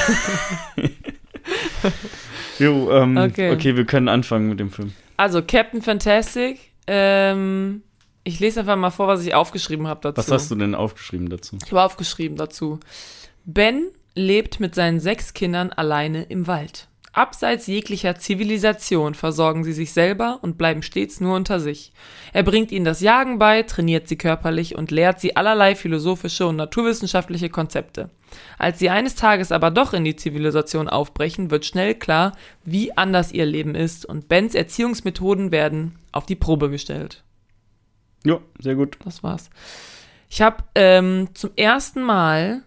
Jo, 2.60 2.91
ähm, 2.91 3.17
Okay. 3.17 3.52
okay. 3.52 3.76
wir 3.76 3.86
können 3.86 4.08
anfangen 4.08 4.50
mit 4.50 4.60
dem 4.60 4.72
Film. 4.72 4.93
Also, 5.17 5.41
Captain 5.41 5.82
Fantastic. 5.82 6.60
Ähm, 6.88 7.84
ich 8.24 8.39
lese 8.39 8.60
einfach 8.62 8.76
mal 8.76 8.89
vor, 8.89 9.08
was 9.08 9.26
ich 9.26 9.34
aufgeschrieben 9.34 9.88
habe 9.88 10.02
dazu. 10.02 10.17
Was 10.17 10.32
hast 10.32 10.52
du 10.52 10.56
denn 10.56 10.76
aufgeschrieben 10.76 11.30
dazu? 11.30 11.58
Ich 11.65 11.72
habe 11.72 11.82
aufgeschrieben 11.84 12.38
dazu. 12.38 12.80
Ben 13.45 13.88
lebt 14.15 14.60
mit 14.60 14.76
seinen 14.76 15.00
sechs 15.00 15.34
Kindern 15.34 15.72
alleine 15.72 16.24
im 16.24 16.45
Wald. 16.48 16.88
Abseits 17.12 17.67
jeglicher 17.67 18.15
Zivilisation 18.15 19.15
versorgen 19.15 19.63
sie 19.63 19.74
sich 19.74 19.93
selber 19.93 20.39
und 20.41 20.58
bleiben 20.58 20.84
stets 20.84 21.19
nur 21.19 21.36
unter 21.36 21.60
sich. 21.60 21.91
Er 22.34 22.43
bringt 22.43 22.72
ihnen 22.72 22.86
das 22.86 23.02
Jagen 23.02 23.39
bei, 23.39 23.63
trainiert 23.63 24.08
sie 24.08 24.17
körperlich 24.17 24.76
und 24.76 24.91
lehrt 24.91 25.19
sie 25.19 25.36
allerlei 25.36 25.76
philosophische 25.76 26.45
und 26.45 26.56
naturwissenschaftliche 26.58 27.50
Konzepte. 27.50 28.10
Als 28.60 28.78
sie 28.80 28.89
eines 28.91 29.15
Tages 29.15 29.52
aber 29.52 29.72
doch 29.72 29.93
in 29.93 30.04
die 30.04 30.15
Zivilisation 30.15 30.88
aufbrechen, 30.88 31.50
wird 31.50 31.65
schnell 31.65 31.95
klar, 31.95 32.34
wie 32.63 32.95
anders 32.95 33.32
ihr 33.32 33.45
Leben 33.45 33.74
ist 33.74 34.06
und 34.06 34.30
Bens 34.30 34.54
Erziehungsmethoden 34.54 35.52
werden 35.52 35.98
auf 36.12 36.28
die 36.28 36.36
Probe 36.36 36.69
gestellt. 36.69 37.24
Ja, 38.24 38.39
sehr 38.60 38.76
gut. 38.76 38.98
Das 39.04 39.24
war's. 39.24 39.50
Ich 40.30 40.41
habe 40.41 40.63
ähm, 40.76 41.30
zum 41.34 41.52
ersten 41.56 42.04
Mal 42.04 42.62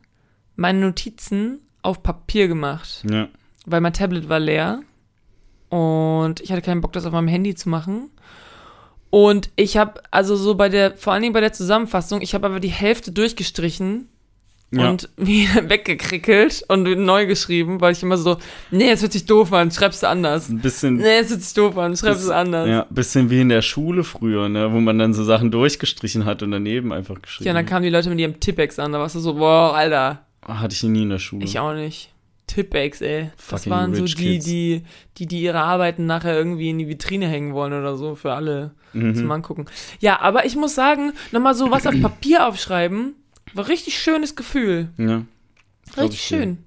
meine 0.57 0.81
Notizen 0.81 1.61
auf 1.83 2.03
Papier 2.03 2.49
gemacht, 2.49 3.05
Ja. 3.09 3.29
Weil 3.67 3.81
mein 3.81 3.93
Tablet 3.93 4.29
war 4.29 4.41
leer 4.41 4.81
und 5.69 6.41
ich 6.41 6.51
hatte 6.53 6.63
keinen 6.63 6.81
Bock, 6.81 6.93
das 6.93 7.07
auf 7.07 7.13
meinem 7.13 7.29
Handy 7.29 7.55
zu 7.55 7.69
machen. 7.69 8.11
Und 9.11 9.51
ich 9.57 9.77
habe 9.77 10.01
also 10.11 10.37
so 10.37 10.55
bei 10.55 10.69
der, 10.69 10.97
vor 10.97 11.13
allen 11.13 11.23
Dingen 11.23 11.35
bei 11.35 11.41
der 11.41 11.53
Zusammenfassung, 11.53 12.23
ich 12.23 12.35
habe 12.35 12.47
aber 12.47 12.61
die 12.61 12.69
Hälfte 12.69 13.13
durchgestrichen 13.13 14.09
Ja. 14.71 14.89
und 14.89 15.11
wieder 15.19 15.69
weggekrickelt 15.69 16.65
und 16.69 16.85
neu 17.05 17.27
geschrieben, 17.27 17.81
weil 17.83 17.93
ich 17.93 18.03
immer 18.03 18.17
so, 18.17 18.39
nee, 18.71 18.91
es 18.91 19.03
hört 19.03 19.13
sich 19.13 19.27
doof 19.27 19.53
an, 19.53 19.71
schreibst 19.71 20.03
du 20.03 20.09
anders. 20.09 20.49
Ein 20.49 20.61
bisschen, 20.61 20.97
Nee, 20.97 21.19
es 21.21 21.29
hört 21.31 21.43
sich 21.43 21.53
doof 21.53 21.77
an, 21.77 21.95
schreibst 21.95 22.27
du 22.27 22.33
anders. 22.33 22.67
ja, 22.69 22.87
bisschen 22.89 23.29
wie 23.29 23.43
in 23.43 23.51
der 23.51 23.61
Schule 23.61 24.03
früher, 24.03 24.49
ne, 24.49 24.73
wo 24.73 24.81
man 24.81 24.99
dann 24.99 25.13
so 25.13 25.25
Sachen 25.25 25.51
durchgestrichen 25.51 26.25
hat 26.25 26.43
und 26.43 26.51
daneben 26.51 26.91
einfach 26.93 27.21
geschrieben. 27.21 27.49
Ja, 27.49 27.53
dann 27.53 27.67
kamen 27.67 27.83
die 27.85 27.91
Leute 27.91 28.09
mit 28.09 28.19
ihrem 28.19 28.41
Tippex 28.41 28.79
an, 28.79 28.93
da 28.93 28.99
warst 28.99 29.15
du 29.15 29.21
so, 29.21 29.35
boah, 29.35 29.75
Alter, 29.75 30.23
hat. 30.43 30.59
Hatte 30.61 30.75
ich 30.75 30.83
nie 30.85 31.03
in 31.03 31.11
der 31.11 31.19
Schule. 31.19 31.45
Ich 31.45 31.59
auch 31.59 31.75
nicht. 31.75 32.09
Tippex, 32.47 33.01
ey. 33.01 33.31
Das 33.37 33.45
Fucking 33.47 33.71
waren 33.73 33.95
so 33.95 34.03
rich 34.03 34.15
die, 34.17 34.33
kids. 34.35 34.45
die, 34.45 34.83
die, 35.19 35.27
die 35.27 35.43
ihre 35.43 35.61
Arbeiten 35.61 36.07
nachher 36.07 36.37
irgendwie 36.37 36.71
in 36.71 36.79
die 36.79 36.89
Vitrine 36.89 37.27
hängen 37.29 37.55
wollen 37.55 37.73
oder 37.73 37.97
so 37.97 38.15
für 38.15 38.33
alle 38.33 38.73
Mhm. 38.95 39.15
zum 39.15 39.31
Angucken. 39.31 39.65
Ja, 40.01 40.21
aber 40.21 40.45
ich 40.45 40.55
muss 40.55 40.75
sagen, 40.75 41.13
nochmal 41.31 41.55
so 41.55 41.71
was 41.71 41.87
auf 41.87 41.95
Papier 42.03 42.47
aufschreiben, 42.47 43.15
war 43.55 43.69
richtig 43.69 43.99
schönes 43.99 44.37
Gefühl. 44.37 44.91
Ja. 44.99 45.23
Glaub 45.95 46.05
Richtig 46.11 46.21
ich 46.23 46.29
dir. 46.29 46.37
schön. 46.37 46.59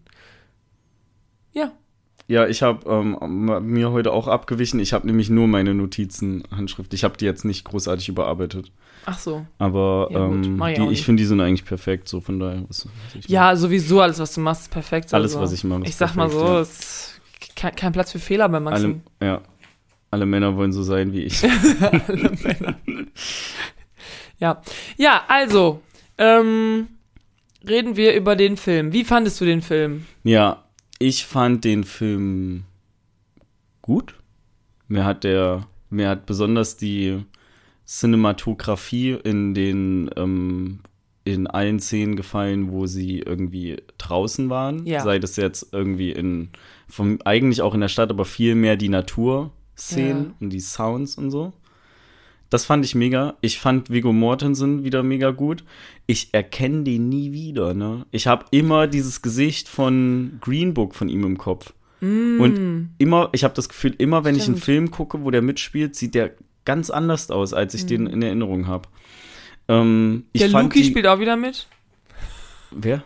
Ja. 2.28 2.42
Ja, 2.44 2.48
ich 2.48 2.64
habe 2.64 2.90
ähm, 2.90 3.72
mir 3.72 3.92
heute 3.92 4.12
auch 4.12 4.28
abgewichen. 4.28 4.80
Ich 4.80 4.94
habe 4.94 5.06
nämlich 5.06 5.30
nur 5.30 5.48
meine 5.48 5.76
Notizen 5.76 6.44
Handschrift. 6.56 6.94
Ich 6.94 7.04
habe 7.04 7.18
die 7.18 7.26
jetzt 7.26 7.46
nicht 7.46 7.66
großartig 7.66 8.10
überarbeitet. 8.10 8.72
Ach 9.06 9.20
so. 9.20 9.46
Aber 9.60 10.08
Ja, 10.12 10.26
ähm, 10.26 10.62
ich 10.68 10.76
die, 10.78 10.88
ich 10.92 11.06
finde, 11.06 11.22
die 11.22 11.28
sind 11.28 11.40
eigentlich 11.40 11.66
perfekt. 11.66 12.10
So 12.10 12.22
von 12.22 12.40
daher. 12.40 12.64
Was, 12.68 12.88
was 13.14 13.28
Ja, 13.28 13.56
sowieso 13.56 14.02
alles, 14.02 14.18
was 14.20 14.34
du 14.34 14.42
machst, 14.42 14.64
ist 14.64 14.72
perfekt. 14.72 15.14
Alles, 15.14 15.34
also. 15.34 15.44
was 15.44 15.54
ich 15.54 15.64
mache, 15.64 15.84
Ich 15.86 15.96
sag 15.96 16.16
mal 16.16 16.28
perfekt, 16.28 16.48
so, 16.48 16.54
ja. 16.54 16.62
es 16.62 16.70
ist 16.80 17.22
kein, 17.56 17.76
kein 17.76 17.94
Platz 17.94 18.12
für 18.12 18.20
Fehler 18.20 18.50
bei 18.50 18.60
Maxi. 18.60 18.86
alle, 18.86 19.02
ja. 19.22 19.42
Alle 20.10 20.26
Männer 20.26 20.56
wollen 20.56 20.74
so 20.74 20.82
sein 20.82 21.14
wie 21.14 21.22
ich. 21.24 21.44
Alle 22.08 22.32
Männer. 22.44 22.76
ja. 24.40 24.62
Ja, 24.98 25.24
also, 25.28 25.82
ähm, 26.18 26.88
reden 27.68 27.96
wir 27.98 28.16
über 28.16 28.36
den 28.36 28.58
Film. 28.58 28.94
Wie 28.94 29.04
fandest 29.04 29.40
du 29.42 29.46
den 29.46 29.62
Film? 29.62 30.06
Ja, 30.24 30.64
ich 31.00 31.26
fand 31.26 31.64
den 31.64 31.84
Film 31.84 32.64
gut. 33.82 34.16
Mir 34.88 35.06
hat 35.06 35.24
der, 35.24 35.68
mir 35.90 36.10
hat 36.10 36.26
besonders 36.26 36.78
die 36.78 37.24
Cinematografie 37.86 39.12
in 39.24 39.54
den 39.54 40.10
ähm, 40.16 40.80
in 41.24 41.48
allen 41.48 41.80
Szenen 41.80 42.16
gefallen, 42.16 42.70
wo 42.72 42.86
sie 42.86 43.20
irgendwie 43.20 43.78
draußen 43.98 44.50
waren. 44.52 44.86
Ja. 44.86 45.02
Sei 45.02 45.18
das 45.18 45.36
jetzt 45.38 45.74
irgendwie 45.74 46.12
in, 46.12 46.50
vom, 46.88 47.18
eigentlich 47.26 47.64
auch 47.64 47.74
in 47.74 47.82
der 47.82 47.88
Stadt, 47.88 48.12
aber 48.12 48.26
viel 48.26 48.54
mehr 48.54 48.76
die 48.78 48.90
Naturszenen 48.90 50.26
Ja. 50.26 50.34
und 50.40 50.52
die 50.52 50.60
Sounds 50.60 51.18
und 51.18 51.32
so. 51.32 51.52
Das 52.52 52.64
fand 52.64 52.86
ich 52.86 52.94
mega. 52.94 53.36
Ich 53.42 53.60
fand 53.60 53.90
Viggo 53.90 54.14
Mortensen 54.14 54.84
wieder 54.84 55.02
mega 55.02 55.32
gut. 55.32 55.64
Ich 56.08 56.30
erkenne 56.34 56.84
den 56.84 57.10
nie 57.10 57.32
wieder, 57.32 57.74
ne? 57.74 58.06
Ich 58.12 58.28
habe 58.28 58.46
immer 58.52 58.88
dieses 58.88 59.22
Gesicht 59.22 59.68
von 59.68 60.38
Green 60.41 60.74
Book 60.74 60.94
von 60.96 61.10
ihm 61.10 61.24
im 61.24 61.38
Kopf. 61.38 61.74
Und 62.02 62.89
immer, 63.00 63.30
ich 63.32 63.44
habe 63.44 63.56
das 63.56 63.68
Gefühl, 63.68 63.96
immer 63.98 64.24
wenn 64.24 64.36
ich 64.36 64.44
einen 64.44 64.52
Mm. 64.52 64.58
Stimmt. 64.58 64.63
Film 64.65 64.91
gucke, 64.91 65.24
wo 65.24 65.32
der 65.32 65.41
mitspielt, 65.41 65.96
sieht 65.96 66.13
der 66.13 66.34
ganz 66.63 66.91
anders 66.91 67.32
aus, 67.32 67.54
als 67.54 67.74
ich 67.74 67.86
Mm. 67.86 67.88
den 67.88 68.08
in 68.08 68.22
Erinnerung 68.22 68.68
habe. 68.68 68.88
Ähm, 69.68 70.26
Der 70.36 70.50
Luki 70.50 70.84
die- 70.84 70.89
spielt 70.89 71.08
auch 71.08 71.20
wieder 71.20 71.36
mit. 71.36 71.68
Wer? 72.70 73.04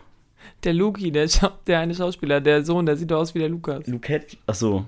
Der 0.64 0.74
Luki, 0.74 1.10
der, 1.12 1.28
Schau- 1.28 1.52
der 1.66 1.78
eine 1.80 1.94
Schauspieler, 1.94 2.42
der 2.42 2.62
Sohn, 2.64 2.84
der 2.84 2.96
sieht 2.98 3.10
doch 3.10 3.20
aus 3.20 3.34
wie 3.34 3.38
der 3.38 3.48
Lukas. 3.48 3.86
Luke 3.86 4.06
Hedges? 4.08 4.36
Achso. 4.46 4.84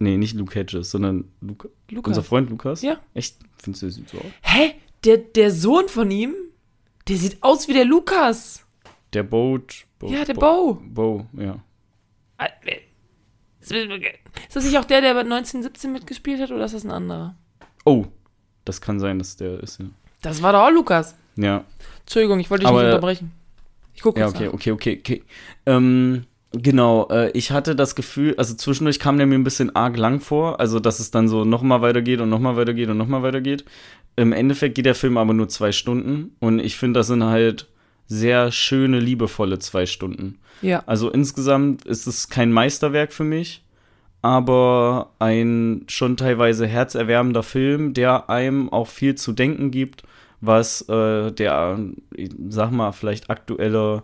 Nee, 0.00 0.16
nicht 0.16 0.34
Luke 0.34 0.54
Hedges, 0.58 0.90
sondern 0.90 1.26
Luke, 1.40 1.70
Lukas. 1.90 2.08
unser 2.16 2.22
Freund 2.24 2.50
Lukas? 2.50 2.82
Ja. 2.82 2.98
Echt? 3.14 3.36
Findest 3.62 3.82
du, 3.82 3.86
der 3.86 3.92
sieht 3.92 4.08
so 4.08 4.18
aus? 4.18 4.24
Hä? 4.42 4.72
Der, 5.04 5.18
der 5.18 5.52
Sohn 5.52 5.86
von 5.88 6.10
ihm? 6.10 6.34
Der 7.08 7.16
sieht 7.16 7.42
aus 7.42 7.68
wie 7.68 7.72
der 7.72 7.84
Lukas. 7.84 8.64
Der 9.12 9.22
Boat. 9.22 9.84
Boat 9.98 10.10
Ja, 10.10 10.24
der 10.24 10.34
Bo. 10.34 10.78
Bo, 10.82 11.26
ja. 11.32 11.58
Ah, 12.36 12.48
wer- 12.62 12.78
Ist 13.60 14.54
das 14.56 14.64
nicht 14.64 14.78
auch 14.78 14.84
der, 14.84 15.00
der 15.00 15.14
bei 15.14 15.20
1917 15.20 15.92
mitgespielt 15.92 16.40
hat, 16.40 16.50
oder 16.50 16.64
ist 16.64 16.74
das 16.74 16.84
ein 16.84 16.90
anderer? 16.90 17.34
Oh, 17.84 18.06
das 18.64 18.80
kann 18.80 19.00
sein, 19.00 19.18
dass 19.18 19.36
der 19.36 19.60
ist, 19.60 19.80
ja. 19.80 19.86
Das 20.22 20.42
war 20.42 20.52
doch 20.52 20.60
auch 20.66 20.70
Lukas. 20.70 21.14
Ja, 21.36 21.64
Entschuldigung, 22.00 22.40
ich 22.40 22.50
wollte 22.50 22.62
dich 22.62 22.68
Aber- 22.68 22.78
nicht 22.82 22.88
unterbrechen. 22.92 23.32
Ich 23.94 24.02
gucke 24.02 24.20
ja 24.20 24.26
jetzt 24.26 24.36
okay, 24.36 24.46
nach. 24.46 24.52
okay, 24.54 24.70
okay, 24.72 24.98
okay. 25.00 25.24
Ähm, 25.66 26.24
genau, 26.52 27.08
äh, 27.10 27.30
ich 27.32 27.50
hatte 27.50 27.74
das 27.74 27.94
Gefühl, 27.96 28.34
also 28.38 28.54
zwischendurch 28.54 29.00
kam 29.00 29.16
der 29.18 29.26
mir 29.26 29.34
ein 29.34 29.44
bisschen 29.44 29.74
arg 29.74 29.96
lang 29.96 30.20
vor, 30.20 30.60
also 30.60 30.78
dass 30.78 31.00
es 31.00 31.10
dann 31.10 31.28
so 31.28 31.44
nochmal 31.44 31.82
weitergeht 31.82 32.20
und 32.20 32.28
nochmal 32.28 32.56
weitergeht 32.56 32.88
und 32.90 32.96
nochmal 32.96 33.22
weitergeht. 33.22 33.64
Im 34.18 34.32
Endeffekt 34.32 34.74
geht 34.74 34.86
der 34.86 34.96
Film 34.96 35.16
aber 35.16 35.32
nur 35.32 35.48
zwei 35.48 35.70
Stunden 35.70 36.32
und 36.40 36.58
ich 36.58 36.76
finde, 36.76 36.98
das 36.98 37.06
sind 37.06 37.22
halt 37.22 37.68
sehr 38.08 38.50
schöne, 38.50 38.98
liebevolle 38.98 39.60
zwei 39.60 39.86
Stunden. 39.86 40.40
Ja. 40.60 40.82
Also 40.86 41.08
insgesamt 41.08 41.84
ist 41.84 42.08
es 42.08 42.28
kein 42.28 42.50
Meisterwerk 42.50 43.12
für 43.12 43.22
mich, 43.22 43.62
aber 44.20 45.12
ein 45.20 45.84
schon 45.86 46.16
teilweise 46.16 46.66
herzerwärmender 46.66 47.44
Film, 47.44 47.94
der 47.94 48.28
einem 48.28 48.72
auch 48.72 48.88
viel 48.88 49.14
zu 49.14 49.32
denken 49.32 49.70
gibt, 49.70 50.02
was 50.40 50.88
äh, 50.88 51.30
der, 51.30 51.78
ich 52.12 52.30
sag 52.48 52.72
mal, 52.72 52.90
vielleicht 52.90 53.30
aktuelle 53.30 54.02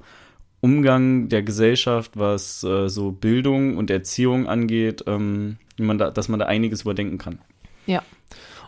Umgang 0.61 1.29
der 1.29 1.43
Gesellschaft, 1.43 2.13
was 2.15 2.63
äh, 2.63 2.89
so 2.89 3.11
Bildung 3.11 3.77
und 3.79 3.91
Erziehung 3.91 4.47
angeht, 4.47 5.03
ähm, 5.09 5.57
man 5.77 5.99
da, 5.99 6.13
dass 6.13 6.29
man 6.29 6.39
da 6.39 6.47
einiges 6.47 6.83
überdenken 6.83 7.19
kann. 7.19 7.41
Ja. 7.87 8.05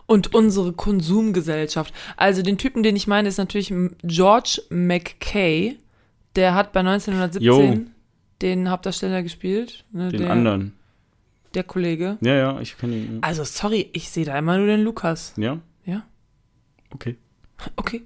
Und 0.07 0.33
unsere 0.33 0.73
Konsumgesellschaft. 0.73 1.93
Also 2.15 2.41
den 2.41 2.57
Typen, 2.57 2.81
den 2.81 2.95
ich 2.95 3.07
meine, 3.07 3.27
ist 3.27 3.37
natürlich 3.37 3.73
George 4.03 4.61
McKay. 4.69 5.77
Der 6.35 6.55
hat 6.55 6.71
bei 6.71 6.79
1917 6.79 7.43
Jo. 7.43 7.85
den 8.41 8.69
Hauptdarsteller 8.69 9.21
gespielt. 9.21 9.85
Ne, 9.91 10.09
Den 10.09 10.21
der, 10.21 10.31
anderen. 10.31 10.73
Der 11.53 11.63
Kollege. 11.63 12.17
Ja, 12.21 12.35
ja, 12.35 12.59
ich 12.61 12.77
kann 12.77 12.93
ihn. 12.93 13.19
Also 13.21 13.43
sorry, 13.43 13.89
ich 13.93 14.09
sehe 14.09 14.25
da 14.25 14.37
immer 14.37 14.57
nur 14.57 14.67
den 14.67 14.81
Lukas. 14.81 15.33
Ja? 15.37 15.59
Ja. 15.85 16.05
Okay. 16.91 17.15
Okay. 17.75 18.03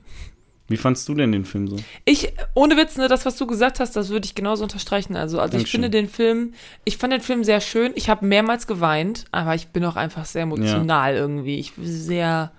Wie 0.71 0.77
fandst 0.77 1.07
du 1.09 1.13
denn 1.13 1.31
den 1.31 1.45
Film 1.45 1.67
so? 1.67 1.75
Ich, 2.05 2.33
ohne 2.55 2.77
Witz, 2.77 2.97
ne, 2.97 3.07
das, 3.07 3.25
was 3.25 3.35
du 3.37 3.45
gesagt 3.45 3.79
hast, 3.79 3.95
das 3.95 4.09
würde 4.09 4.25
ich 4.25 4.33
genauso 4.35 4.63
unterstreichen. 4.63 5.15
Also, 5.15 5.39
also 5.39 5.57
ich 5.57 5.69
finde 5.69 5.89
den 5.89 6.07
Film, 6.09 6.53
ich 6.85 6.97
fand 6.97 7.13
den 7.13 7.21
Film 7.21 7.43
sehr 7.43 7.61
schön. 7.61 7.91
Ich 7.95 8.09
habe 8.09 8.25
mehrmals 8.25 8.65
geweint, 8.67 9.25
aber 9.31 9.53
ich 9.55 9.67
bin 9.67 9.83
auch 9.85 9.95
einfach 9.95 10.25
sehr 10.25 10.43
emotional 10.43 11.15
irgendwie. 11.15 11.59
Ich 11.59 11.73
bin 11.73 11.85
sehr 11.85 12.51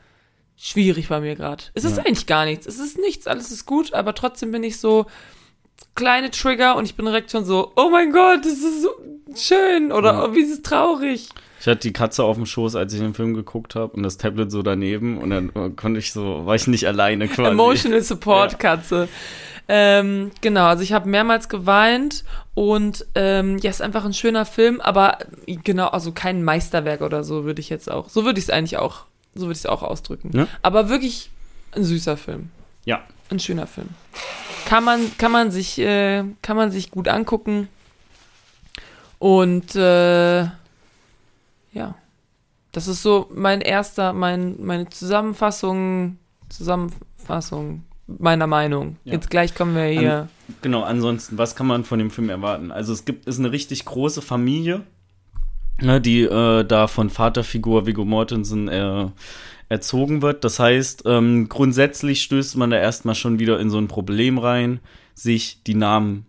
schwierig 0.57 1.09
bei 1.09 1.21
mir 1.21 1.35
gerade. 1.35 1.65
Es 1.75 1.85
ist 1.85 1.97
Ja. 1.97 2.05
eigentlich 2.05 2.27
gar 2.27 2.45
nichts. 2.45 2.67
Es 2.67 2.79
ist 2.79 2.99
nichts, 2.99 3.27
alles 3.27 3.51
ist 3.51 3.67
gut, 3.67 3.95
aber 3.95 4.15
trotzdem 4.15 4.53
bin 4.53 4.63
ich 4.63 4.79
so 4.79 5.07
kleine 5.95 6.31
Trigger 6.31 6.77
und 6.77 6.85
ich 6.85 6.95
bin 6.95 7.05
direkt 7.07 7.31
schon 7.31 7.45
so, 7.45 7.73
oh 7.77 7.91
mein 7.91 8.13
Gott, 8.13 8.45
das 8.45 8.53
ist 8.53 8.83
so 8.83 8.91
schön 9.35 9.91
oder 9.93 10.13
Ja. 10.13 10.25
oh, 10.25 10.35
wie 10.35 10.41
ist 10.41 10.53
es 10.53 10.63
traurig. 10.63 11.29
Ich 11.63 11.69
hatte 11.69 11.79
die 11.79 11.93
Katze 11.93 12.25
auf 12.25 12.35
dem 12.35 12.45
Schoß, 12.45 12.75
als 12.75 12.93
ich 12.93 12.99
den 12.99 13.15
Film 13.15 13.35
geguckt 13.35 13.77
habe 13.77 13.93
und 13.93 14.03
das 14.03 14.17
Tablet 14.17 14.51
so 14.51 14.63
daneben 14.63 15.17
und 15.19 15.31
dann 15.31 15.77
konnte 15.77 16.01
ich 16.01 16.13
so, 16.13 16.45
war 16.45 16.57
ich 16.57 16.67
nicht 16.67 16.89
alleine 16.89 17.29
quasi. 17.29 17.53
Emotional 17.53 18.03
Support. 18.03 18.59
Katze. 18.59 19.09
Ähm, 19.69 20.33
genau, 20.41 20.65
also 20.65 20.83
ich 20.83 20.93
habe 20.93 21.09
mehrmals 21.09 21.49
geweint 21.49 22.25
und 22.55 23.07
ähm, 23.15 23.59
ja, 23.59 23.71
ist 23.71 23.81
einfach 23.81 24.05
ein 24.05 24.13
schöner 24.13 24.45
Film, 24.45 24.81
aber 24.81 25.19
genau, 25.47 25.87
also 25.87 26.11
kein 26.11 26.43
Meisterwerk 26.43 27.01
oder 27.01 27.23
so 27.23 27.45
würde 27.45 27.61
ich 27.61 27.69
jetzt 27.69 27.89
auch, 27.89 28.09
so 28.09 28.25
würde 28.25 28.41
ich 28.41 28.47
es 28.47 28.51
eigentlich 28.51 28.79
auch, 28.79 29.05
so 29.37 29.43
würde 29.43 29.53
ich 29.53 29.59
es 29.59 29.67
auch 29.67 29.85
ausdrücken. 29.85 30.37
Ja. 30.37 30.49
Aber 30.63 30.89
wirklich 30.89 31.31
ein 31.77 31.85
süßer 31.85 32.17
Film, 32.17 32.51
Ja, 32.87 33.03
ein 33.31 33.39
schöner 33.39 33.69
Film. 33.69 33.91
Kann 34.67 34.83
man, 34.83 35.17
kann 35.17 35.31
man 35.31 35.53
sich, 35.53 35.79
äh, 35.79 36.25
kann 36.43 36.57
man 36.57 36.73
sich 36.73 36.91
gut 36.91 37.07
angucken 37.07 37.69
und 39.21 39.77
äh, 39.77 40.47
ja, 41.73 41.95
das 42.73 42.89
ist 42.89 43.03
so 43.03 43.29
mein 43.35 43.61
erster, 43.61 44.13
mein, 44.13 44.57
meine 44.65 44.89
Zusammenfassung, 44.89 46.19
Zusammenfassung 46.49 47.85
meiner 48.07 48.47
Meinung. 48.47 48.97
Ja. 49.05 49.15
Jetzt 49.15 49.31
gleich 49.31 49.55
kommen 49.55 49.75
wir 49.75 49.85
hier. 49.85 50.29
genau. 50.61 50.83
Ansonsten, 50.83 51.39
was 51.39 51.55
kann 51.55 51.67
man 51.67 51.85
von 51.85 51.99
dem 51.99 52.11
Film 52.11 52.31
erwarten? 52.31 52.71
Also 52.71 52.93
es 52.93 53.05
gibt, 53.05 53.27
ist 53.27 53.39
eine 53.39 53.53
richtig 53.53 53.85
große 53.85 54.23
Familie, 54.23 54.83
ne, 55.81 56.01
die 56.01 56.23
äh, 56.23 56.65
da 56.65 56.87
von 56.87 57.11
Vaterfigur 57.11 57.87
Viggo 57.87 58.05
Mortensen 58.05 58.69
äh, 58.69 59.07
erzogen 59.69 60.23
wird. 60.23 60.45
Das 60.45 60.59
heißt, 60.59 61.05
ähm, 61.07 61.49
grundsätzlich 61.49 62.23
stößt 62.23 62.57
man 62.57 62.71
da 62.71 62.79
erstmal 62.79 63.15
schon 63.15 63.39
wieder 63.39 63.61
in 63.61 63.71
so 63.71 63.79
ein 63.79 63.89
Problem 63.89 64.39
rein, 64.39 64.81
sich 65.15 65.63
die 65.65 65.75
Namen 65.75 66.27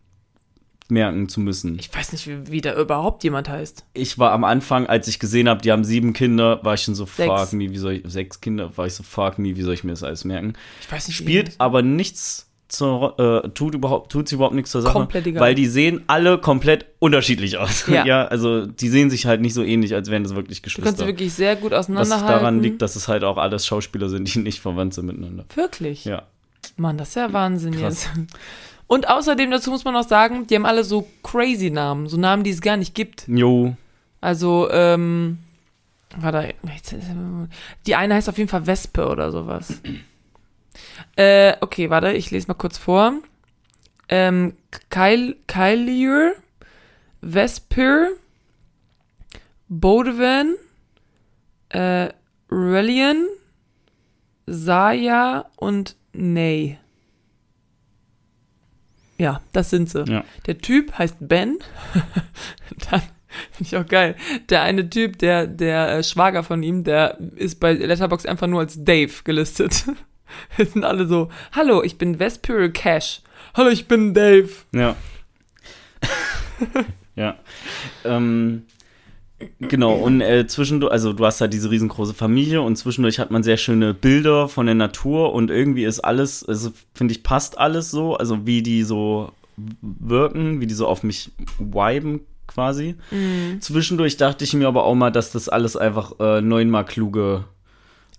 merken 0.93 1.27
zu 1.27 1.39
müssen. 1.41 1.77
ich 1.79 1.93
weiß 1.93 2.13
nicht, 2.13 2.27
wie, 2.27 2.51
wie 2.51 2.62
da 2.62 2.79
überhaupt 2.79 3.23
jemand 3.23 3.49
heißt. 3.49 3.86
ich 3.93 4.17
war 4.19 4.32
am 4.32 4.43
Anfang, 4.45 4.86
als 4.88 5.08
ich 5.08 5.19
gesehen 5.19 5.49
habe, 5.49 5.62
die 5.62 5.71
haben 5.71 5.84
sieben 5.84 6.13
Kinder, 6.13 6.60
war 6.63 6.75
ich 6.75 6.84
schon 6.84 6.95
so, 6.95 7.06
Sechs. 7.06 7.27
fuck 7.27 7.53
me, 7.53 7.69
wie 7.71 7.77
soll 7.77 7.93
ich, 7.93 8.03
sechs 8.06 8.39
Kinder, 8.39 8.71
war 8.77 8.86
ich 8.88 8.93
so, 8.93 9.03
fuck 9.03 9.38
me, 9.39 9.56
wie 9.58 9.62
soll 9.62 9.73
ich 9.73 9.84
mir 9.84 9.91
das 9.91 10.03
alles 10.03 10.23
merken? 10.23 10.53
Ich 10.82 10.91
weiß 10.91 11.08
nicht, 11.08 11.17
Spielt 11.17 11.56
aber 11.58 11.82
nichts 11.82 12.49
zur, 12.69 13.19
äh, 13.19 13.49
tut 13.49 13.75
überhaupt, 13.75 14.12
tut 14.12 14.27
sie 14.27 14.34
überhaupt 14.36 14.56
nichts 14.56 14.71
zur 14.71 14.82
Sache, 14.82 14.93
Komplett 14.93 15.27
egal. 15.27 15.41
weil 15.43 15.53
die 15.53 15.67
sehen 15.67 16.01
alle 16.08 16.39
komplett 16.39 16.86
unterschiedlich 16.97 17.58
aus. 17.58 17.86
Ja. 17.88 18.25
also 18.27 18.65
die 18.65 18.89
sehen 18.89 19.12
sich 19.12 19.27
halt 19.27 19.41
nicht 19.41 19.53
so 19.53 19.62
ähnlich, 19.63 19.93
als 19.93 20.10
wären 20.10 20.23
das 20.23 20.34
wirklich 20.34 20.62
Du 20.62 20.65
kannst 20.65 20.77
Geschwister. 20.77 21.03
sie 21.03 21.08
wirklich 21.08 21.34
sehr 21.34 21.56
gut 21.56 21.71
Was 21.71 21.88
auseinanderhalten. 21.89 22.27
daran 22.27 22.62
liegt, 22.63 22.82
dass 22.82 22.95
es 22.95 23.08
halt 23.08 23.23
auch 23.23 23.38
alles 23.38 23.67
Schauspieler 23.67 24.10
sind, 24.10 24.34
die 24.34 24.39
nicht 24.39 24.60
verwandt 24.60 24.95
sind 24.95 25.06
miteinander. 25.06 25.45
Wirklich? 25.53 26.06
Ja. 26.06 26.23
Mann, 26.77 26.97
das 26.97 27.10
ist 27.10 27.15
ja 27.15 27.32
Wahnsinn 27.32 27.75
Krass. 27.79 28.08
jetzt. 28.15 28.27
Und 28.93 29.10
außerdem, 29.10 29.49
dazu 29.49 29.71
muss 29.71 29.86
man 29.86 29.95
auch 29.95 30.08
sagen, 30.08 30.45
die 30.45 30.53
haben 30.53 30.67
alle 30.67 30.84
so 30.84 31.08
crazy 31.23 31.71
Namen, 31.71 32.08
so 32.08 32.15
Namen, 32.15 32.43
die 32.43 32.51
es 32.51 32.62
gar 32.62 32.77
nicht 32.77 32.93
gibt. 32.93 33.27
Jo, 33.27 33.75
Also, 34.21 34.69
ähm, 34.69 35.39
warte, 36.15 36.53
die 37.88 37.95
eine 37.95 38.13
heißt 38.13 38.29
auf 38.29 38.38
jeden 38.38 38.51
Fall 38.51 38.67
Wespe 38.67 39.08
oder 39.08 39.32
sowas. 39.32 39.82
äh, 41.15 41.56
okay, 41.62 41.89
warte, 41.89 42.12
ich 42.12 42.29
lese 42.29 42.47
mal 42.47 42.53
kurz 42.53 42.77
vor. 42.77 43.13
Ähm, 44.09 44.53
Kylier, 44.91 46.34
Vesper, 47.20 48.09
Bodevan, 49.70 50.53
äh, 51.70 52.09
Relian, 52.51 53.26
Saya 54.45 55.45
und 55.55 55.95
Ney. 56.13 56.78
Ja, 59.24 59.39
das 59.53 59.69
sind 59.69 59.89
sie. 59.89 60.03
ja. 60.03 60.26
Der 60.47 60.57
Typ 60.57 60.97
heißt 60.99 61.15
Ben. 61.21 61.57
Dann 62.91 63.01
finde 63.53 63.61
ich 63.61 63.78
auch 63.78 63.86
geil. 63.86 64.17
Der 64.49 64.63
eine 64.63 64.89
Typ, 64.89 65.17
der, 65.19 65.47
der 65.47 65.99
äh, 65.99 66.03
Schwager 66.03 66.43
von 66.43 66.61
ihm, 66.61 66.84
der 66.84 67.17
ist 67.38 67.61
bei 67.61 67.71
Letterboxd 67.71 68.28
einfach 68.28 68.47
nur 68.47 68.59
als 68.59 68.84
Dave 68.84 69.13
gelistet. 69.24 69.86
Wir 70.57 70.65
sind 70.65 70.84
alle 70.84 71.07
so, 71.07 71.30
hallo, 71.53 71.84
ich 71.84 71.97
bin 71.97 72.19
Vesperial 72.19 72.71
Cash. 72.71 73.21
Hallo, 73.53 73.69
ich 73.69 73.88
bin 73.88 74.13
Dave. 74.13 74.49
Ja. 74.74 74.97
ja. 77.15 77.38
Ähm, 78.03 78.63
genau, 79.59 79.93
und 79.93 80.21
äh, 80.21 80.47
zwischendurch, 80.47 80.91
also 80.91 81.13
du 81.13 81.25
hast 81.25 81.41
halt 81.41 81.53
diese 81.53 81.69
riesengroße 81.69 82.13
Familie 82.13 82.61
und 82.61 82.75
zwischendurch 82.75 83.19
hat 83.19 83.31
man 83.31 83.43
sehr 83.43 83.57
schöne 83.57 83.93
Bilder 83.93 84.47
von 84.47 84.65
der 84.65 84.75
Natur 84.75 85.33
und 85.33 85.49
irgendwie 85.49 85.85
ist 85.85 85.99
alles, 85.99 86.43
also 86.47 86.71
finde 86.93 87.13
ich, 87.13 87.23
passt 87.23 87.57
alles 87.57 87.91
so, 87.91 88.15
also 88.15 88.45
wie 88.45 88.61
die 88.61 88.83
so 88.83 89.31
wirken, 89.81 90.61
wie 90.61 90.67
die 90.67 90.73
so 90.73 90.87
auf 90.87 91.03
mich 91.03 91.31
viben, 91.59 92.21
quasi. 92.47 92.95
Zwischendurch 93.59 94.17
dachte 94.17 94.43
ich 94.43 94.53
mir 94.53 94.67
aber 94.67 94.83
auch 94.83 94.95
mal, 94.95 95.11
dass 95.11 95.31
das 95.31 95.49
alles 95.49 95.75
einfach 95.77 96.19
äh, 96.19 96.41
neunmal 96.41 96.85
kluge 96.85 97.45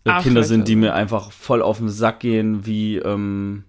äh, 0.05 0.11
Kinder 0.11 0.17
Arschlöcher 0.17 0.45
sind, 0.45 0.69
die 0.69 0.77
mir 0.77 0.95
einfach 0.95 1.33
voll 1.33 1.63
auf 1.63 1.79
den 1.79 1.89
Sack 1.89 2.21
gehen, 2.21 2.67
wie, 2.67 2.97
ähm, 2.97 3.65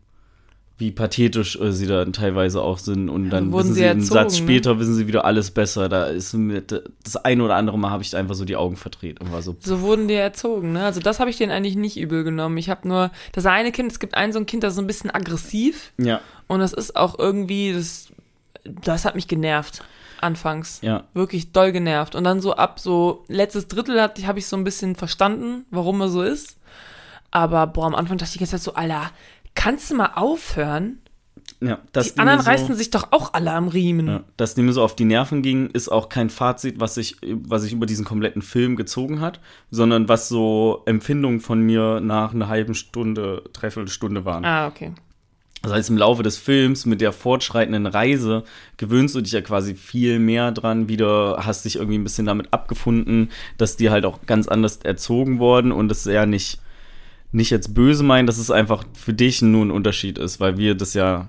wie 0.77 0.91
pathetisch 0.91 1.57
äh, 1.57 1.71
sie 1.71 1.87
dann 1.87 2.11
teilweise 2.11 2.61
auch 2.61 2.79
sind. 2.79 3.07
Und 3.09 3.29
dann 3.29 3.51
wurden 3.51 3.63
wissen 3.63 3.75
sie 3.75 3.79
sie 3.81 3.87
einen 3.87 4.01
erzogen, 4.01 4.21
Satz 4.21 4.33
ne? 4.33 4.43
später, 4.45 4.79
wissen 4.79 4.95
sie 4.95 5.07
wieder 5.07 5.23
alles 5.23 5.51
besser. 5.51 5.87
Da 5.87 6.05
ist 6.07 6.33
mir 6.33 6.61
das 6.61 7.15
ein 7.17 7.39
oder 7.39 7.55
andere 7.55 7.79
Mal 7.79 7.91
habe 7.91 8.03
ich 8.03 8.15
einfach 8.15 8.35
so 8.35 8.43
die 8.43 8.57
Augen 8.57 8.75
verdreht 8.75 9.21
und 9.21 9.31
war 9.31 9.41
so, 9.41 9.55
So 9.61 9.81
wurden 9.81 10.07
die 10.09 10.15
erzogen, 10.15 10.73
ne? 10.73 10.83
Also 10.83 10.99
das 10.99 11.19
habe 11.19 11.29
ich 11.29 11.37
denen 11.37 11.51
eigentlich 11.51 11.77
nicht 11.77 11.97
übel 11.97 12.23
genommen. 12.25 12.57
Ich 12.57 12.69
habe 12.69 12.87
nur 12.87 13.11
das 13.31 13.45
eine 13.45 13.71
Kind, 13.71 13.91
es 13.91 13.99
gibt 13.99 14.15
ein 14.15 14.33
so 14.33 14.39
ein 14.39 14.45
Kind, 14.45 14.63
das 14.63 14.73
ist 14.73 14.75
so 14.75 14.81
ein 14.81 14.87
bisschen 14.87 15.11
aggressiv 15.11 15.93
ja, 15.97 16.19
und 16.47 16.59
das 16.59 16.73
ist 16.73 16.95
auch 16.95 17.17
irgendwie 17.17 17.73
das 17.73 18.07
das 18.63 19.05
hat 19.05 19.15
mich 19.15 19.27
genervt 19.27 19.83
anfangs. 20.19 20.79
ja. 20.81 21.03
Wirklich 21.13 21.51
doll 21.51 21.71
genervt 21.71 22.15
und 22.15 22.23
dann 22.23 22.41
so 22.41 22.55
ab 22.55 22.79
so 22.79 23.23
letztes 23.27 23.67
Drittel 23.67 24.01
hat 24.01 24.25
habe 24.25 24.39
ich 24.39 24.47
so 24.47 24.57
ein 24.57 24.63
bisschen 24.63 24.95
verstanden, 24.95 25.65
warum 25.71 26.01
er 26.01 26.09
so 26.09 26.21
ist. 26.21 26.57
Aber 27.31 27.67
boah, 27.67 27.85
am 27.85 27.95
Anfang 27.95 28.17
dachte 28.17 28.29
ich 28.29 28.33
die 28.33 28.39
ganze 28.39 28.51
Zeit 28.51 28.61
so, 28.61 28.75
Alter, 28.75 29.11
kannst 29.55 29.89
du 29.89 29.95
mal 29.95 30.11
aufhören? 30.15 30.99
ja 31.61 31.79
Die 31.93 32.17
anderen 32.19 32.41
so, 32.41 32.49
reißen 32.49 32.75
sich 32.75 32.91
doch 32.91 33.11
auch 33.11 33.33
alle 33.33 33.51
am 33.51 33.67
Riemen. 33.67 34.07
Ja, 34.07 34.23
dass 34.37 34.55
die 34.55 34.61
mir 34.61 34.73
so 34.73 34.83
auf 34.83 34.95
die 34.95 35.05
Nerven 35.05 35.41
ging, 35.41 35.67
ist 35.67 35.89
auch 35.89 36.09
kein 36.09 36.29
Fazit, 36.29 36.79
was 36.79 36.95
sich 36.95 37.17
was 37.23 37.63
sich 37.63 37.73
über 37.73 37.85
diesen 37.85 38.05
kompletten 38.05 38.41
Film 38.41 38.75
gezogen 38.75 39.21
hat, 39.21 39.39
sondern 39.71 40.07
was 40.07 40.29
so 40.29 40.83
Empfindungen 40.85 41.39
von 41.39 41.61
mir 41.61 41.99
nach 42.01 42.33
einer 42.33 42.47
halben 42.47 42.75
Stunde, 42.75 43.43
dreiviertel 43.53 43.89
Stunde 43.89 44.25
waren. 44.25 44.45
Ah, 44.45 44.67
okay. 44.67 44.91
Das 45.65 45.73
heißt, 45.73 45.89
im 45.89 45.97
Laufe 45.97 46.21
des 46.21 46.37
Films 46.37 46.85
mit 46.85 47.01
der 47.01 47.11
fortschreitenden 47.11 47.87
Reise 47.87 48.43
gewöhnst 48.77 49.15
du 49.15 49.21
dich 49.21 49.31
ja 49.31 49.41
quasi 49.41 49.73
viel 49.73 50.19
mehr 50.19 50.51
dran, 50.51 50.89
wieder 50.89 51.39
hast 51.39 51.65
dich 51.65 51.77
irgendwie 51.77 51.97
ein 51.97 52.03
bisschen 52.03 52.27
damit 52.27 52.53
abgefunden, 52.53 53.31
dass 53.57 53.75
die 53.75 53.89
halt 53.89 54.05
auch 54.05 54.19
ganz 54.27 54.47
anders 54.47 54.77
erzogen 54.77 55.39
worden 55.39 55.71
und 55.71 55.87
das 55.87 56.05
ja 56.05 56.27
nicht, 56.27 56.59
nicht 57.35 57.49
jetzt 57.51 57.73
böse 57.73 58.03
meinen, 58.03 58.25
dass 58.27 58.37
es 58.37 58.49
einfach 58.49 58.83
für 58.93 59.13
dich 59.13 59.41
nur 59.41 59.65
ein 59.65 59.71
Unterschied 59.71 60.17
ist, 60.17 60.39
weil 60.39 60.57
wir 60.57 60.75
das 60.75 60.93
ja, 60.93 61.27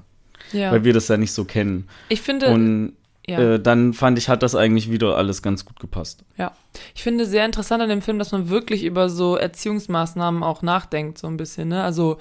Ja. 0.52 0.70
weil 0.72 0.84
wir 0.84 0.92
das 0.92 1.08
ja 1.08 1.16
nicht 1.16 1.32
so 1.32 1.44
kennen. 1.44 1.88
ich 2.08 2.22
finde 2.22 2.48
Und 2.48 2.92
ja. 3.26 3.54
äh, 3.54 3.60
dann 3.60 3.92
fand 3.92 4.16
ich, 4.18 4.28
hat 4.28 4.44
das 4.44 4.54
eigentlich 4.54 4.88
wieder 4.90 5.16
alles 5.16 5.42
ganz 5.42 5.64
gut 5.64 5.80
gepasst. 5.80 6.24
Ja, 6.38 6.52
ich 6.94 7.02
finde 7.02 7.26
sehr 7.26 7.44
interessant 7.44 7.82
an 7.82 7.88
dem 7.88 8.02
Film, 8.02 8.20
dass 8.20 8.30
man 8.30 8.48
wirklich 8.48 8.84
über 8.84 9.08
so 9.08 9.36
Erziehungsmaßnahmen 9.36 10.44
auch 10.44 10.62
nachdenkt, 10.62 11.18
so 11.18 11.26
ein 11.26 11.36
bisschen, 11.36 11.68
ne? 11.70 11.82
Also 11.82 12.18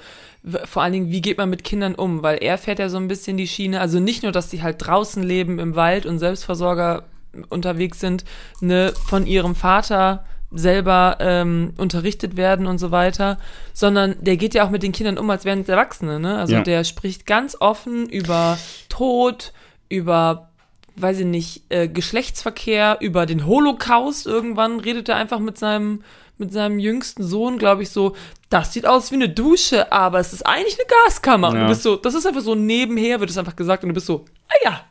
vor 0.66 0.82
allen 0.82 0.94
Dingen, 0.94 1.12
wie 1.12 1.22
geht 1.22 1.38
man 1.38 1.50
mit 1.52 1.64
Kindern 1.64 1.94
um? 1.94 2.24
Weil 2.24 2.38
er 2.40 2.58
fährt 2.58 2.80
ja 2.80 2.90
so 2.90 2.98
ein 2.98 3.08
bisschen 3.08 3.38
die 3.38 3.48
Schiene, 3.48 3.80
also 3.82 4.00
nicht 4.00 4.24
nur, 4.24 4.32
dass 4.32 4.50
sie 4.50 4.64
halt 4.64 4.78
draußen 4.80 5.22
leben 5.22 5.60
im 5.60 5.76
Wald 5.76 6.08
und 6.08 6.18
Selbstversorger 6.18 7.04
unterwegs 7.50 8.00
sind, 8.00 8.24
ne, 8.62 8.94
von 9.08 9.28
ihrem 9.28 9.54
Vater 9.56 10.26
selber 10.52 11.18
ähm, 11.20 11.74
unterrichtet 11.78 12.38
werden 12.38 12.66
und 12.68 12.78
so 12.78 12.92
weiter, 12.92 13.38
sondern 13.74 14.16
der 14.22 14.38
geht 14.38 14.54
ja 14.54 14.66
auch 14.66 14.70
mit 14.70 14.84
den 14.84 14.92
Kindern 14.92 15.18
um, 15.18 15.30
als 15.30 15.44
wären 15.46 15.62
es 15.62 15.70
Erwachsene, 15.70 16.20
ne? 16.20 16.38
Also 16.38 16.54
Ja. 16.56 16.62
der 16.62 16.84
spricht 16.84 17.26
ganz 17.26 17.58
offen 17.60 18.08
über 18.10 18.58
Tod, 18.90 19.52
über 19.90 20.50
weiß 20.98 21.20
ich 21.20 21.26
nicht, 21.26 21.64
äh, 21.68 21.90
Geschlechtsverkehr, 21.90 22.98
über 23.02 23.26
den 23.26 23.46
Holocaust. 23.46 24.26
Irgendwann 24.26 24.80
redet 24.80 25.10
er 25.10 25.18
einfach 25.18 25.40
mit 25.40 25.58
seinem, 25.58 26.04
mit 26.38 26.54
seinem 26.54 26.80
jüngsten 26.80 27.22
Sohn, 27.22 27.58
glaube 27.58 27.84
ich, 27.84 27.90
so, 27.90 28.16
das 28.50 28.72
sieht 28.72 28.86
aus 28.86 29.12
wie 29.12 29.16
eine 29.16 29.28
Dusche, 29.28 29.92
aber 29.92 30.20
es 30.20 30.32
ist 30.32 30.46
eigentlich 30.46 30.76
eine 30.80 30.88
Gaskammer. 31.04 31.50
Und 31.50 31.56
Ja. 31.56 31.62
du 31.64 31.68
bist 31.68 31.84
so, 31.84 31.98
das 31.98 32.14
ist 32.14 32.26
einfach 32.26 32.40
so 32.40 32.56
nebenher, 32.56 33.20
wird 33.20 33.30
es 33.30 33.38
einfach 33.38 33.58
gesagt, 33.58 33.84
und 33.84 33.90
du 33.90 33.94
bist 33.94 34.06
so, 34.06 34.24
ah 34.48 34.54
ja. 34.64 34.82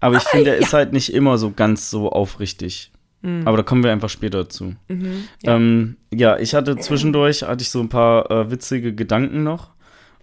Aber 0.00 0.16
ich 0.16 0.24
finde, 0.24 0.50
er 0.50 0.56
ist 0.56 0.72
halt 0.72 0.92
nicht 0.92 1.12
immer 1.14 1.38
so 1.38 1.52
ganz 1.52 1.88
so 1.88 2.10
aufrichtig. 2.10 2.90
Aber 3.22 3.56
da 3.56 3.62
kommen 3.62 3.82
wir 3.82 3.90
einfach 3.90 4.10
später 4.10 4.48
zu. 4.48 4.76
Mhm, 4.88 5.24
ja. 5.42 5.56
Ähm, 5.56 5.96
ja, 6.12 6.38
ich 6.38 6.54
hatte 6.54 6.76
zwischendurch, 6.76 7.42
hatte 7.42 7.62
ich 7.62 7.70
so 7.70 7.80
ein 7.80 7.88
paar 7.88 8.30
äh, 8.30 8.50
witzige 8.50 8.94
Gedanken 8.94 9.42
noch. 9.42 9.70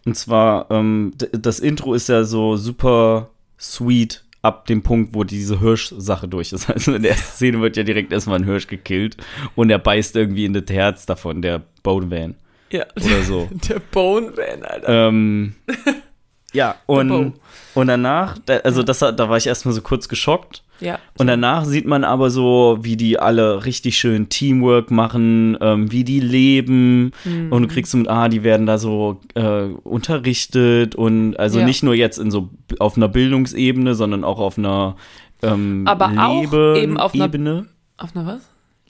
Und 0.06 0.16
zwar, 0.16 0.72
ähm, 0.72 1.14
das 1.32 1.60
Intro 1.60 1.93
ist 1.93 2.10
ja 2.10 2.24
so 2.24 2.56
super 2.56 3.30
sweet 3.60 4.24
ab 4.41 4.68
dem 4.68 4.84
Punkt, 4.84 5.16
wo 5.16 5.24
diese 5.24 5.60
Hirsch-Sache 5.60 6.28
durch 6.28 6.54
ist. 6.54 6.70
Also 6.76 6.93
in 6.93 7.02
der 7.02 7.12
ersten 7.12 7.36
Szene 7.36 7.62
wird 7.62 7.76
ja 7.78 7.84
direkt 7.84 8.14
erstmal 8.14 8.39
ein 8.39 8.46
Hirsch 8.46 8.68
gekillt 8.68 9.18
und 9.56 9.70
er 9.70 9.80
beißt 9.80 10.16
irgendwie 10.16 10.46
in 10.46 10.54
das 10.54 10.66
Herz 10.70 11.06
davon, 11.06 11.41
der 11.41 11.64
Bone 11.82 12.12
Van 12.12 12.36
ja. 12.70 12.86
oder 12.96 13.24
so. 13.24 13.50
Der 13.70 13.80
Bone 13.80 14.32
Man, 14.36 14.64
Alter. 14.64 15.08
ähm, 15.08 15.56
ja, 16.54 16.76
und, 16.86 17.34
und 17.74 17.88
danach, 17.88 18.38
da, 18.46 18.58
also 18.58 18.84
das, 18.84 19.00
da 19.00 19.30
war 19.30 19.38
ich 19.38 19.48
erstmal 19.48 19.74
so 19.74 19.82
kurz 19.82 20.08
geschockt. 20.08 20.64
Ja. 20.80 20.99
Und 21.17 21.28
danach 21.28 21.65
sieht 21.65 21.86
man 21.86 22.03
aber 22.03 22.30
so, 22.30 22.78
wie 22.82 22.97
die 22.97 23.17
alle 23.19 23.65
richtig 23.65 23.97
schön 23.97 24.30
Teamwork 24.30 24.91
machen, 24.91 25.57
ähm, 25.61 25.91
wie 25.91 26.03
die 26.03 26.19
leben. 26.19 27.11
Mhm. 27.23 27.51
Und 27.51 27.61
du 27.63 27.67
kriegst 27.67 27.91
so 27.91 27.97
mit, 27.97 28.07
ah, 28.09 28.28
die 28.30 28.43
werden 28.43 28.65
da 28.65 28.78
so 28.78 29.19
äh, 29.36 29.67
unterrichtet 29.84 30.95
und 30.95 31.38
also 31.39 31.59
Ja. 31.59 31.65
nicht 31.65 31.84
nur 31.84 31.93
jetzt 31.95 32.17
in 32.17 32.32
so 32.32 32.49
auf 32.80 32.97
einer 32.97 33.07
Bildungsebene, 33.07 33.95
sondern 33.95 34.23
auch 34.23 34.39
auf 34.39 34.57
einer 34.57 34.95
ähm, 35.41 35.84
Aber 35.86 36.11
auch 36.17 36.41
Lebe- 36.41 36.80
eben 36.82 36.97
auf 36.97 37.13
einer- 37.13 37.26
Ebene. 37.26 37.65
Auf 37.97 38.15
einer 38.15 38.26
was? 38.26 38.41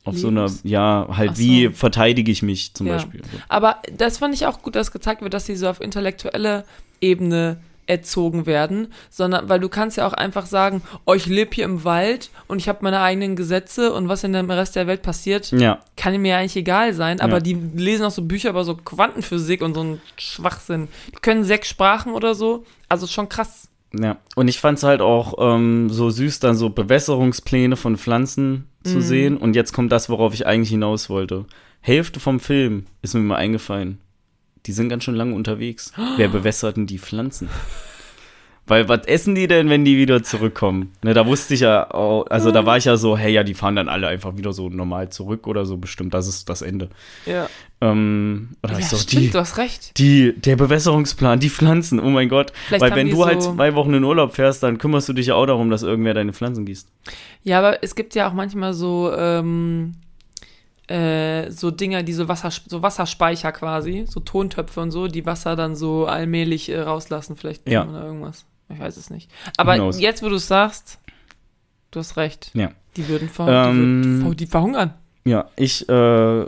Auf 0.04 0.18
so 0.18 0.28
einer, 0.28 0.48
ja, 0.64 1.08
halt, 1.10 1.32
Ach 1.34 1.38
wie 1.40 1.66
so. 1.66 1.72
verteidige 1.72 2.32
ich 2.32 2.44
mich 2.44 2.76
zum 2.76 2.86
Ja. 2.86 2.94
Beispiel. 2.94 3.22
So. 3.24 3.38
Aber 3.50 3.78
das 3.98 4.20
fand 4.20 4.36
ich 4.36 4.46
auch 4.46 4.62
gut, 4.62 4.76
dass 4.76 4.92
gezeigt 4.92 5.22
wird, 5.24 5.34
dass 5.34 5.48
sie 5.48 5.56
so 5.56 5.68
auf 5.68 5.82
intellektuelle 5.82 6.64
Ebene 7.02 7.58
erzogen 7.88 8.46
werden, 8.46 8.88
sondern 9.10 9.48
weil 9.50 9.60
du 9.60 9.70
kannst 9.70 9.98
ja 9.98 10.08
auch 10.08 10.14
einfach 10.14 10.46
sagen, 10.46 10.82
oh, 11.06 11.14
ich 11.14 11.26
lebe 11.26 11.54
hier 11.54 11.66
im 11.66 11.84
Wald 11.84 12.30
und 12.48 12.58
ich 12.60 12.68
habe 12.70 12.80
meine 12.82 13.02
eigenen 13.02 13.36
Gesetze 13.36 13.94
und 13.94 14.08
was 14.10 14.24
in 14.24 14.34
dem 14.34 14.50
Rest 14.50 14.76
der 14.76 14.88
Welt 14.88 15.02
passiert, 15.02 15.52
Ja, 15.52 15.80
kann 15.98 16.20
mir 16.22 16.30
ja 16.30 16.38
eigentlich 16.40 16.56
egal 16.58 16.94
sein, 16.94 17.20
aber 17.22 17.36
Ja. 17.36 17.40
die 17.42 17.54
lesen 17.76 18.06
auch 18.06 18.12
so 18.12 18.22
Bücher 18.24 18.50
über 18.50 18.64
so 18.64 18.76
Quantenphysik 18.76 19.62
und 19.62 19.74
so 19.76 19.82
einen 19.82 20.02
Schwachsinn. 20.18 20.88
Die 21.10 21.20
können 21.22 21.44
sechs 21.44 21.68
Sprachen 21.70 22.14
oder 22.14 22.36
so, 22.36 22.64
also 22.90 23.08
schon 23.08 23.30
krass. 23.30 23.70
Ja, 23.98 24.18
und 24.36 24.48
ich 24.50 24.60
fand 24.60 24.78
es 24.78 24.84
halt 24.84 25.00
auch 25.00 25.36
ähm, 25.40 25.90
so 25.90 26.10
süß, 26.10 26.40
dann 26.40 26.56
so 26.56 26.70
Bewässerungspläne 26.70 27.76
von 27.78 27.98
Pflanzen 27.98 28.68
Mhm. 28.86 28.90
zu 28.90 29.02
sehen. 29.02 29.38
Und 29.38 29.56
jetzt 29.56 29.72
kommt 29.74 29.92
das, 29.92 30.10
worauf 30.10 30.34
ich 30.34 30.46
eigentlich 30.46 30.70
hinaus 30.70 31.10
wollte. 31.10 31.46
Hälfte 31.82 32.20
vom 32.20 32.40
Film 32.40 32.86
ist 33.02 33.14
mir 33.14 33.22
mal 33.22 33.38
eingefallen. 33.38 34.00
Die 34.66 34.72
sind 34.72 34.90
ganz 34.90 35.04
schön 35.04 35.16
lange 35.16 35.36
unterwegs. 35.36 35.92
Wer 36.18 36.28
bewässert 36.28 36.78
denn 36.78 36.88
die 36.88 37.00
Pflanzen? 37.00 37.50
Weil 38.68 38.90
was 38.90 39.06
essen 39.06 39.36
die 39.36 39.46
denn, 39.46 39.70
wenn 39.70 39.86
die 39.86 39.96
wieder 39.96 40.24
zurückkommen? 40.24 40.92
Ne, 41.04 41.14
da 41.14 41.28
wusste 41.28 41.54
ich 41.54 41.60
ja, 41.60 41.92
auch, 41.92 42.26
also 42.32 42.50
da 42.50 42.66
war 42.66 42.78
ich 42.78 42.86
ja 42.86 42.98
so, 42.98 43.16
hey, 43.16 43.32
ja, 43.32 43.44
die 43.44 43.54
fahren 43.54 43.76
dann 43.76 43.88
alle 43.88 44.08
einfach 44.08 44.38
wieder 44.38 44.54
so 44.54 44.70
normal 44.70 45.10
zurück 45.10 45.46
oder 45.46 45.68
so, 45.68 45.78
bestimmt, 45.78 46.16
das 46.16 46.28
ist 46.28 46.50
das 46.50 46.64
Ende. 46.64 46.90
Ja, 47.28 47.48
Ähm, 47.80 48.56
da 48.64 48.72
ja 48.72 48.80
ich 48.80 48.88
so, 48.88 48.98
stimmt, 48.98 49.22
die, 49.22 49.30
du 49.30 49.38
hast 49.38 49.58
recht. 49.58 49.96
die, 50.00 50.34
der 50.36 50.56
Bewässerungsplan, 50.56 51.40
die 51.40 51.52
Pflanzen, 51.52 52.00
oh 52.00 52.10
mein 52.10 52.28
Gott. 52.28 52.54
Vielleicht 52.66 52.82
Weil 52.82 52.96
wenn 52.96 53.12
du 53.12 53.24
halt 53.24 53.44
so- 53.44 53.54
zwei 53.54 53.76
Wochen 53.76 53.94
in 53.94 54.04
Urlaub 54.04 54.34
fährst, 54.34 54.64
dann 54.64 54.80
kümmerst 54.80 55.08
du 55.10 55.14
dich 55.14 55.28
ja 55.28 55.36
auch 55.36 55.46
darum, 55.46 55.70
dass 55.70 55.84
irgendwer 55.84 56.16
deine 56.16 56.34
Pflanzen 56.34 56.66
gießt. 56.66 56.88
Ja, 57.44 57.60
aber 57.60 57.84
es 57.84 57.94
gibt 57.94 58.16
ja 58.16 58.28
auch 58.28 58.34
manchmal 58.34 58.74
so, 58.74 59.12
ähm, 59.16 59.94
äh, 60.88 61.50
so 61.52 61.72
Dinger, 61.72 62.04
die 62.04 62.14
so, 62.14 62.28
Wasser, 62.28 62.52
so 62.68 62.82
Wasserspeicher 62.82 63.52
quasi, 63.52 64.06
so 64.08 64.20
Tontöpfe 64.20 64.82
und 64.82 64.92
so, 64.92 65.08
die 65.08 65.26
Wasser 65.26 65.56
dann 65.56 65.76
so 65.76 66.06
allmählich 66.06 66.70
äh, 66.70 66.80
rauslassen, 66.80 67.36
vielleicht 67.36 67.68
Ja. 67.70 67.88
oder 67.88 68.04
irgendwas. 68.06 68.46
Ich 68.70 68.80
weiß 68.80 68.98
es 68.98 69.10
nicht. 69.10 69.30
Aber 69.58 69.76
jetzt, 69.94 70.24
wo 70.24 70.30
du 70.30 70.36
es 70.36 70.48
sagst, 70.48 71.00
du 71.92 72.00
hast 72.00 72.18
recht. 72.18 72.52
Ja. 72.54 72.72
Die 72.98 73.08
würden 73.08 73.30
ver 73.30 73.48
Ähm, 73.70 74.02
die, 74.04 74.10
würden, 74.24 74.38
die 74.38 74.46
verhungern. 74.48 74.94
Ja, 75.26 75.50
ich, 75.56 75.88
äh, 75.90 76.46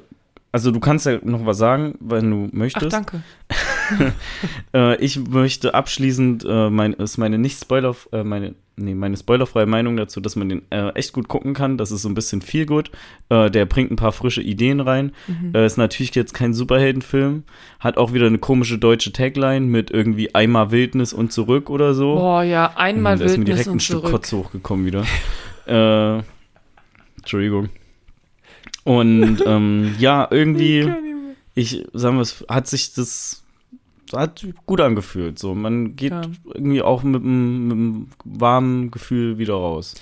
also 0.52 0.72
du 0.72 0.80
kannst 0.80 1.06
ja 1.06 1.20
noch 1.24 1.46
was 1.46 1.58
sagen, 1.58 1.96
wenn 2.00 2.30
du 2.32 2.46
Ach, 2.50 2.54
möchtest. 2.54 2.94
danke. 2.94 3.22
Äh, 4.74 4.98
ich 5.04 5.18
möchte 5.18 5.74
abschließend, 5.74 6.46
äh, 6.48 6.70
mein, 6.70 6.94
ist 6.94 7.18
meine 7.18 7.38
nicht 7.38 7.60
Spoiler, 7.60 7.96
äh, 8.12 8.24
meine, 8.24 8.54
nee, 8.76 8.94
meine 8.94 9.16
spoilerfreie 9.16 9.66
Meinung 9.66 9.96
dazu, 9.96 10.20
dass 10.20 10.36
man 10.36 10.50
den 10.50 10.62
äh, 10.72 10.90
echt 10.90 11.14
gut 11.14 11.30
gucken 11.30 11.54
kann. 11.54 11.78
Das 11.78 11.92
ist 11.92 12.02
so 12.02 12.10
ein 12.10 12.14
bisschen 12.14 12.42
viel 12.42 12.66
gut. 12.66 12.92
Äh, 13.30 13.50
der 13.50 13.66
bringt 13.66 13.92
ein 13.92 13.96
paar 13.96 14.12
frische 14.12 14.42
Ideen 14.42 14.82
rein. 14.82 15.14
Mhm. 15.28 15.56
Ist 15.56 15.78
natürlich 15.78 16.14
jetzt 16.16 16.34
kein 16.34 16.54
Superheldenfilm. 16.54 17.44
Hat 17.80 17.98
auch 17.98 18.14
wieder 18.14 18.28
eine 18.28 18.40
komische 18.40 18.78
deutsche 18.78 19.14
Tagline 19.14 19.66
mit 19.66 19.90
irgendwie 19.90 20.36
einmal 20.36 20.72
Wildnis 20.72 21.14
und 21.14 21.32
zurück 21.32 21.70
oder 21.70 21.94
so. 21.94 22.16
Boah, 22.16 22.44
ja, 22.44 22.74
einmal 22.76 23.14
Hm, 23.14 23.20
da 23.20 23.26
ist 23.26 23.32
mir 23.32 23.48
Wildnis 23.48 23.64
direkt 23.64 23.76
ein 23.76 23.80
Stück 23.80 24.00
zurück. 24.00 24.12
Kotze 24.12 24.38
hochgekommen 24.38 24.86
wieder. 24.86 25.06
Entschuldigung. 27.18 27.70
Und 28.88 29.44
ähm, 29.46 29.96
ja, 30.00 30.28
irgendwie, 30.32 30.90
ich 31.56 31.84
sagen 31.92 32.16
wir 32.16 32.22
es, 32.22 32.46
hat 32.48 32.68
sich 32.68 32.94
das 32.94 33.44
hat 34.14 34.46
gut 34.66 34.82
angefühlt. 34.82 35.40
So, 35.40 35.54
man 35.56 35.96
geht 35.96 36.12
Ja. 36.12 36.22
irgendwie 36.54 36.82
auch 36.82 37.04
mit 37.04 37.22
einem, 37.24 37.68
mit 37.68 37.74
einem 37.78 38.08
warmen 38.24 38.92
Gefühl 38.92 39.38
wieder 39.38 39.54
raus. 39.56 39.96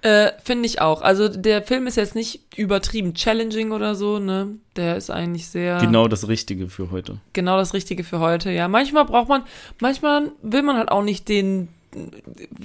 Äh, 0.00 0.30
Finde 0.44 0.66
ich 0.66 0.80
auch. 0.80 1.02
Also 1.02 1.28
der 1.28 1.62
Film 1.62 1.88
ist 1.88 1.96
jetzt 1.96 2.14
nicht 2.14 2.40
übertrieben 2.56 3.14
challenging 3.14 3.72
oder 3.72 3.96
so, 3.96 4.20
ne? 4.20 4.50
Der 4.76 4.96
ist 4.96 5.10
eigentlich 5.10 5.48
sehr 5.48 5.78
Genau 5.78 6.06
das 6.06 6.28
Richtige 6.28 6.68
für 6.68 6.92
heute. 6.92 7.18
genau 7.32 7.56
das 7.56 7.74
Richtige 7.74 8.04
für 8.04 8.20
heute. 8.20 8.52
Ja, 8.52 8.68
manchmal 8.68 9.04
braucht 9.06 9.28
man, 9.28 9.42
manchmal 9.80 10.30
will 10.42 10.62
man 10.62 10.76
halt 10.76 10.90
auch 10.92 11.02
nicht 11.02 11.28
den 11.28 11.66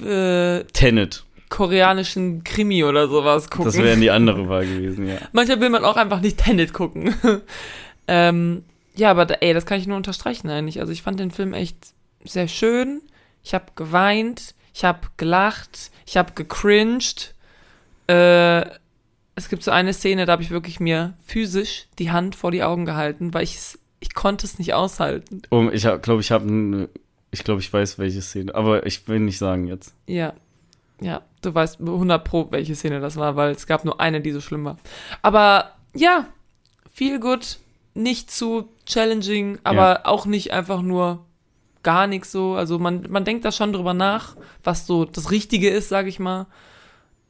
äh, 0.05 0.63
Tenet. 0.73 1.23
koreanischen 1.49 2.43
Krimi 2.43 2.83
oder 2.83 3.07
sowas 3.07 3.49
gucken. 3.49 3.65
Das 3.65 3.77
wäre 3.77 3.97
die 3.97 4.11
andere 4.11 4.47
Wahl 4.49 4.65
gewesen, 4.67 5.07
ja. 5.07 5.17
Manchmal 5.31 5.59
will 5.59 5.69
man 5.69 5.85
auch 5.85 5.95
einfach 5.97 6.21
nicht 6.21 6.37
Tenet 6.37 6.71
gucken. 6.73 7.15
ähm, 8.07 8.63
ja, 8.95 9.11
aber 9.11 9.41
ey, 9.41 9.53
das 9.53 9.65
kann 9.65 9.79
ich 9.79 9.87
nur 9.87 9.97
unterstreichen 9.97 10.49
eigentlich. 10.49 10.79
Also 10.79 10.91
ich 10.91 11.01
fand 11.01 11.19
den 11.19 11.31
Film 11.31 11.53
echt 11.53 11.93
sehr 12.23 12.47
schön. 12.47 13.01
Ich 13.43 13.53
habe 13.53 13.65
geweint, 13.75 14.55
ich 14.73 14.85
habe 14.85 14.99
gelacht, 15.17 15.91
ich 16.05 16.17
habe 16.17 16.33
gecringed. 16.33 17.33
Äh, 18.07 18.65
es 19.35 19.49
gibt 19.49 19.63
so 19.63 19.71
eine 19.71 19.93
Szene, 19.93 20.25
da 20.25 20.33
habe 20.33 20.43
ich 20.43 20.51
wirklich 20.51 20.79
mir 20.79 21.15
physisch 21.25 21.87
die 21.97 22.11
Hand 22.11 22.35
vor 22.35 22.51
die 22.51 22.63
Augen 22.63 22.85
gehalten, 22.85 23.33
weil 23.33 23.43
ich 23.43 23.55
es, 23.55 23.79
ich 23.99 24.13
konnte 24.13 24.45
es 24.45 24.59
nicht 24.59 24.73
aushalten. 24.73 25.41
Um, 25.49 25.71
ich 25.73 25.83
glaube, 26.01 26.21
ich 26.21 26.31
habe 26.31 26.89
ich 27.31 27.43
glaube, 27.43 27.61
ich 27.61 27.73
weiß, 27.73 27.97
welche 27.97 28.21
Szene, 28.21 28.53
aber 28.53 28.85
ich 28.85 29.07
will 29.07 29.19
nicht 29.19 29.39
sagen 29.39 29.65
jetzt. 29.65 29.95
Ja. 30.05 30.33
Ja, 31.01 31.23
du 31.41 31.53
weißt 31.53 31.81
100 31.81 32.23
pro, 32.23 32.51
welche 32.51 32.75
Szene 32.75 32.99
das 33.01 33.17
war, 33.17 33.35
weil 33.35 33.51
es 33.51 33.65
gab 33.65 33.83
nur 33.83 33.99
eine, 33.99 34.21
die 34.21 34.31
so 34.31 34.39
schlimm 34.39 34.63
war. 34.63 34.77
Aber 35.23 35.71
ja, 35.95 36.27
viel 36.93 37.19
gut, 37.19 37.57
nicht 37.95 38.29
zu 38.31 38.69
challenging, 38.85 39.59
aber 39.63 39.89
ja. 39.89 40.05
auch 40.05 40.25
nicht 40.25 40.51
einfach 40.51 40.81
nur 40.81 41.25
gar 41.83 42.07
nichts 42.07 42.31
so. 42.31 42.53
Also 42.53 42.79
man, 42.79 43.05
man 43.09 43.25
denkt 43.25 43.45
da 43.45 43.51
schon 43.51 43.73
drüber 43.73 43.93
nach, 43.93 44.35
was 44.63 44.87
so 44.87 45.05
das 45.05 45.31
Richtige 45.31 45.69
ist, 45.69 45.89
sag 45.89 46.07
ich 46.07 46.19
mal. 46.19 46.47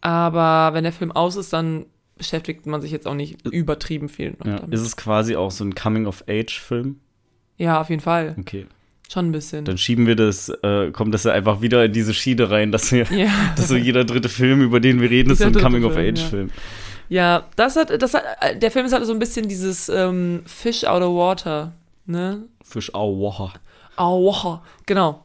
Aber 0.02 0.74
wenn 0.74 0.84
der 0.84 0.94
Film 0.94 1.12
aus 1.12 1.36
ist, 1.36 1.54
dann 1.54 1.86
beschäftigt 2.18 2.66
man 2.66 2.82
sich 2.82 2.92
jetzt 2.92 3.08
auch 3.08 3.16
nicht 3.16 3.46
übertrieben 3.48 4.10
viel 4.10 4.36
ja. 4.46 4.58
Ist 4.70 4.82
es 4.82 4.96
quasi 4.96 5.36
auch 5.36 5.52
so 5.52 5.64
ein 5.64 5.74
Coming-of-Age-Film? 5.76 7.00
Ja, 7.58 7.82
auf 7.82 7.90
jeden 7.90 8.02
Fall. 8.02 8.36
Okay. 8.40 8.68
Schon 9.12 9.30
ein 9.30 9.32
bisschen. 9.32 9.66
Dann 9.66 9.78
schieben 9.78 10.08
wir 10.08 10.16
das, 10.16 10.50
äh, 10.50 10.92
kommt 10.92 11.14
das 11.14 11.24
ja 11.24 11.34
einfach 11.34 11.62
wieder 11.62 11.86
in 11.86 11.94
diese 11.94 12.14
Schiene 12.14 12.50
rein, 12.50 12.72
dass 12.72 12.92
wir, 12.92 13.06
ja. 13.12 13.32
dass 13.56 13.68
so 13.68 13.76
jeder 13.76 14.06
dritte 14.06 14.30
Film, 14.30 14.62
über 14.62 14.80
den 14.80 15.02
wir 15.02 15.10
reden, 15.10 15.32
ist 15.32 15.40
so 15.40 15.46
ein 15.46 15.54
Coming-of-Age-Film. 15.54 16.48
Ja. 16.48 16.54
Ja. 17.10 17.46
das 17.56 17.76
hat, 17.76 18.02
das 18.02 18.14
hat, 18.14 18.24
der 18.62 18.72
Film 18.72 18.86
ist 18.86 18.94
halt 18.94 19.06
so 19.06 19.14
ein 19.14 19.20
bisschen 19.20 19.48
dieses 19.48 19.90
ähm, 19.90 20.44
Fish 20.46 20.84
out 20.84 21.02
of 21.02 21.16
water, 21.16 21.74
ne? 22.06 22.44
Fish 22.64 22.94
out 22.94 23.14
of 23.14 23.20
water. 23.20 23.60
Out 23.96 24.20
of 24.20 24.44
water, 24.44 24.64
genau. 24.86 25.24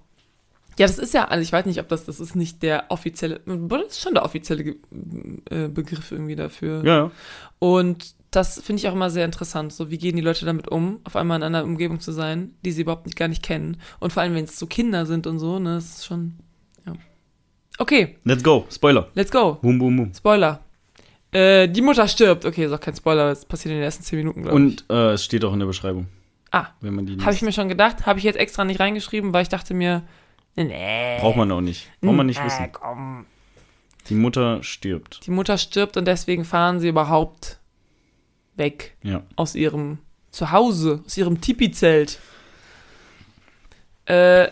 Ja, 0.78 0.86
das 0.86 0.98
ist 0.98 1.12
ja, 1.12 1.24
also 1.24 1.42
ich 1.42 1.52
weiß 1.52 1.66
nicht, 1.66 1.80
ob 1.80 1.88
das, 1.88 2.04
das 2.04 2.20
ist 2.20 2.36
nicht 2.36 2.62
der 2.62 2.84
offizielle, 2.88 3.40
das 3.44 3.88
ist 3.88 4.00
schon 4.00 4.14
der 4.14 4.24
offizielle 4.24 4.76
äh, 5.50 5.66
Begriff 5.66 6.12
irgendwie 6.12 6.36
dafür. 6.36 6.84
Ja. 6.84 7.10
Und 7.58 8.14
das 8.30 8.60
finde 8.60 8.80
ich 8.80 8.88
auch 8.88 8.92
immer 8.92 9.10
sehr 9.10 9.24
interessant. 9.24 9.72
So, 9.72 9.90
wie 9.90 9.98
gehen 9.98 10.14
die 10.14 10.22
Leute 10.22 10.44
damit 10.44 10.68
um, 10.68 11.00
auf 11.02 11.16
einmal 11.16 11.38
in 11.38 11.42
einer 11.42 11.64
Umgebung 11.64 11.98
zu 11.98 12.12
sein, 12.12 12.54
die 12.64 12.70
sie 12.70 12.82
überhaupt 12.82 13.06
nicht, 13.06 13.18
gar 13.18 13.26
nicht 13.26 13.42
kennen. 13.42 13.78
Und 13.98 14.12
vor 14.12 14.22
allem, 14.22 14.34
wenn 14.34 14.44
es 14.44 14.58
so 14.58 14.66
Kinder 14.66 15.04
sind 15.04 15.26
und 15.26 15.40
so, 15.40 15.58
ne, 15.58 15.74
das 15.74 15.96
ist 15.96 16.06
schon, 16.06 16.34
ja. 16.86 16.92
Okay. 17.78 18.16
Let's 18.22 18.44
go. 18.44 18.66
Spoiler. 18.70 19.08
Let's 19.14 19.32
go. 19.32 19.54
Boom, 19.54 19.78
boom, 19.80 19.96
boom. 19.96 20.14
Spoiler. 20.14 20.60
Äh, 21.32 21.68
die 21.68 21.82
Mutter 21.82 22.08
stirbt. 22.08 22.44
Okay, 22.44 22.64
ist 22.64 22.72
auch 22.72 22.80
kein 22.80 22.94
Spoiler, 22.94 23.28
das 23.28 23.44
passiert 23.44 23.72
in 23.72 23.78
den 23.78 23.84
ersten 23.84 24.02
zehn 24.02 24.18
Minuten, 24.18 24.42
glaube 24.42 24.58
ich. 24.58 24.64
Und 24.64 24.84
äh, 24.90 25.12
es 25.12 25.24
steht 25.24 25.44
auch 25.44 25.52
in 25.52 25.58
der 25.58 25.66
Beschreibung. 25.66 26.06
Ah. 26.50 26.68
Wenn 26.80 26.94
man 26.94 27.06
die 27.06 27.18
Habe 27.18 27.34
ich 27.34 27.42
mir 27.42 27.52
schon 27.52 27.68
gedacht. 27.68 28.06
Habe 28.06 28.18
ich 28.18 28.24
jetzt 28.24 28.38
extra 28.38 28.64
nicht 28.64 28.80
reingeschrieben, 28.80 29.32
weil 29.32 29.42
ich 29.42 29.48
dachte 29.48 29.74
mir, 29.74 30.02
nee. 30.56 31.18
Braucht 31.20 31.36
man 31.36 31.52
auch 31.52 31.60
nicht. 31.60 31.90
Braucht 32.00 32.16
man 32.16 32.26
nicht 32.26 32.42
wissen. 32.42 32.72
Komm. 32.72 33.26
Die 34.08 34.14
Mutter 34.14 34.62
stirbt. 34.62 35.26
Die 35.26 35.30
Mutter 35.30 35.58
stirbt 35.58 35.98
und 35.98 36.06
deswegen 36.06 36.44
fahren 36.44 36.80
sie 36.80 36.88
überhaupt 36.88 37.58
weg 38.56 38.96
ja. 39.02 39.22
aus 39.36 39.54
ihrem 39.54 39.98
Zuhause, 40.30 41.02
aus 41.04 41.16
ihrem 41.16 41.40
Tipi-Zelt. 41.40 42.18
Äh, 44.06 44.48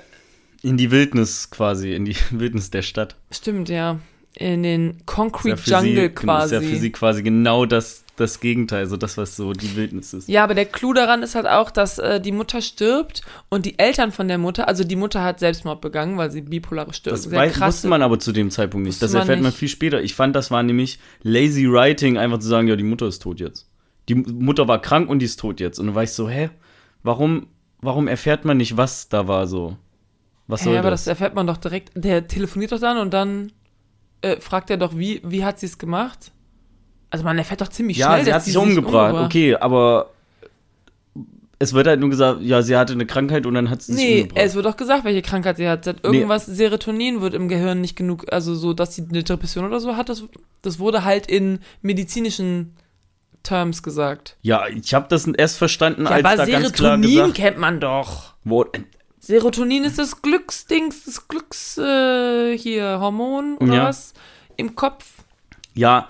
in 0.62 0.76
die 0.76 0.90
Wildnis 0.90 1.50
quasi, 1.50 1.94
in 1.94 2.04
die 2.04 2.16
Wildnis 2.30 2.70
der 2.70 2.82
Stadt. 2.82 3.16
Stimmt, 3.30 3.70
ja. 3.70 3.98
In 4.38 4.62
den 4.62 4.98
Concrete 5.06 5.60
ja 5.64 5.80
Jungle 5.80 6.08
sie, 6.08 6.14
quasi. 6.14 6.54
Ist 6.54 6.62
ja 6.62 6.68
für 6.68 6.76
sie 6.76 6.92
quasi 6.92 7.22
genau 7.22 7.64
das, 7.64 8.04
das 8.16 8.40
Gegenteil, 8.40 8.80
also 8.80 8.96
das, 8.96 9.16
was 9.16 9.34
so 9.34 9.52
die 9.52 9.76
Wildnis 9.76 10.12
ist. 10.12 10.28
Ja, 10.28 10.44
aber 10.44 10.54
der 10.54 10.66
Clou 10.66 10.92
daran 10.92 11.22
ist 11.22 11.34
halt 11.34 11.46
auch, 11.46 11.70
dass 11.70 11.98
äh, 11.98 12.20
die 12.20 12.32
Mutter 12.32 12.60
stirbt 12.60 13.22
und 13.48 13.64
die 13.64 13.78
Eltern 13.78 14.12
von 14.12 14.28
der 14.28 14.36
Mutter, 14.36 14.68
also 14.68 14.84
die 14.84 14.96
Mutter 14.96 15.22
hat 15.24 15.40
Selbstmord 15.40 15.80
begangen, 15.80 16.18
weil 16.18 16.30
sie 16.30 16.42
bipolare 16.42 16.92
Störung 16.92 17.18
Das 17.18 17.30
weiß, 17.30 17.60
wusste 17.60 17.88
man 17.88 18.02
aber 18.02 18.18
zu 18.18 18.32
dem 18.32 18.50
Zeitpunkt 18.50 18.86
nicht. 18.86 19.00
Das 19.00 19.14
erfährt 19.14 19.38
man, 19.38 19.44
man 19.44 19.52
viel 19.52 19.68
später. 19.68 20.02
Ich 20.02 20.14
fand, 20.14 20.36
das 20.36 20.50
war 20.50 20.62
nämlich 20.62 20.98
lazy 21.22 21.66
writing, 21.66 22.18
einfach 22.18 22.38
zu 22.38 22.48
sagen, 22.48 22.68
ja, 22.68 22.76
die 22.76 22.84
Mutter 22.84 23.06
ist 23.06 23.22
tot 23.22 23.40
jetzt 23.40 23.66
die 24.08 24.14
Mutter 24.14 24.68
war 24.68 24.80
krank 24.80 25.08
und 25.08 25.18
die 25.18 25.26
ist 25.26 25.40
tot 25.40 25.60
jetzt. 25.60 25.78
Und 25.78 25.86
dann 25.86 25.94
war 25.94 26.02
ich 26.02 26.12
so, 26.12 26.28
hä? 26.28 26.50
Warum, 27.02 27.48
warum 27.80 28.08
erfährt 28.08 28.44
man 28.44 28.56
nicht, 28.56 28.76
was 28.76 29.08
da 29.08 29.28
war 29.28 29.46
so? 29.46 29.76
Was 30.46 30.62
soll 30.62 30.74
ja, 30.74 30.80
aber 30.80 30.90
das? 30.90 31.02
das 31.04 31.08
erfährt 31.08 31.34
man 31.34 31.46
doch 31.46 31.56
direkt. 31.56 31.90
Der 31.94 32.26
telefoniert 32.26 32.72
doch 32.72 32.80
dann 32.80 32.98
und 32.98 33.12
dann 33.12 33.52
äh, 34.22 34.40
fragt 34.40 34.70
er 34.70 34.76
doch, 34.76 34.96
wie, 34.96 35.20
wie 35.24 35.44
hat 35.44 35.58
sie 35.58 35.66
es 35.66 35.78
gemacht? 35.78 36.32
Also 37.10 37.24
man 37.24 37.38
erfährt 37.38 37.60
doch 37.60 37.68
ziemlich 37.68 37.98
ja, 37.98 38.08
schnell, 38.08 38.18
Ja, 38.18 38.24
sie 38.24 38.34
hat 38.34 38.44
sich 38.44 38.56
umgebracht. 38.56 39.10
umgebracht. 39.12 39.26
Okay, 39.26 39.56
aber 39.56 40.10
es 41.58 41.72
wird 41.72 41.86
halt 41.86 42.00
nur 42.00 42.10
gesagt, 42.10 42.42
ja, 42.42 42.60
sie 42.62 42.76
hatte 42.76 42.92
eine 42.92 43.06
Krankheit 43.06 43.46
und 43.46 43.54
dann 43.54 43.70
hat 43.70 43.82
sie 43.82 43.94
sich 43.94 44.04
nee, 44.04 44.22
umgebracht. 44.22 44.44
es 44.44 44.54
wird 44.54 44.66
doch 44.66 44.76
gesagt, 44.76 45.04
welche 45.04 45.22
Krankheit 45.22 45.56
sie 45.56 45.68
hat. 45.68 45.84
Sie 45.84 45.90
hat 45.90 46.04
irgendwas, 46.04 46.48
nee. 46.48 46.54
Serotonin 46.54 47.20
wird 47.20 47.34
im 47.34 47.48
Gehirn 47.48 47.80
nicht 47.80 47.96
genug, 47.96 48.26
also 48.30 48.54
so, 48.54 48.74
dass 48.74 48.94
sie 48.94 49.06
eine 49.08 49.22
Depression 49.22 49.64
oder 49.64 49.80
so 49.80 49.96
hat. 49.96 50.08
Das, 50.08 50.24
das 50.62 50.78
wurde 50.78 51.04
halt 51.04 51.26
in 51.26 51.60
medizinischen 51.80 52.76
Terms 53.42 53.82
gesagt. 53.82 54.36
Ja, 54.42 54.66
ich 54.66 54.92
habe 54.92 55.06
das 55.08 55.26
erst 55.26 55.56
verstanden, 55.56 56.04
ja, 56.04 56.10
als 56.10 56.24
aber 56.24 56.36
da 56.36 56.44
Serotonin 56.44 56.62
ganz 56.62 56.76
klar 56.76 56.98
gesagt, 56.98 57.34
kennt 57.34 57.58
man 57.58 57.80
doch. 57.80 58.34
Wo, 58.44 58.66
Serotonin 59.26 59.82
ist 59.82 59.98
das 59.98 60.22
Glücksdings, 60.22 61.04
das 61.04 61.26
Glücks 61.26 61.76
äh, 61.78 62.56
hier 62.56 63.00
Hormon 63.00 63.56
oder 63.58 63.74
ja. 63.74 63.84
was 63.86 64.14
im 64.56 64.76
Kopf. 64.76 65.04
Ja, 65.74 66.08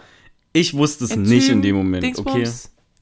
ich 0.52 0.74
wusste 0.74 1.04
es 1.04 1.12
Enzym, 1.12 1.34
nicht 1.34 1.48
in 1.48 1.62
dem 1.62 1.76
Moment. 1.76 2.04
Dingsbums. 2.04 2.34
Okay. 2.34 2.44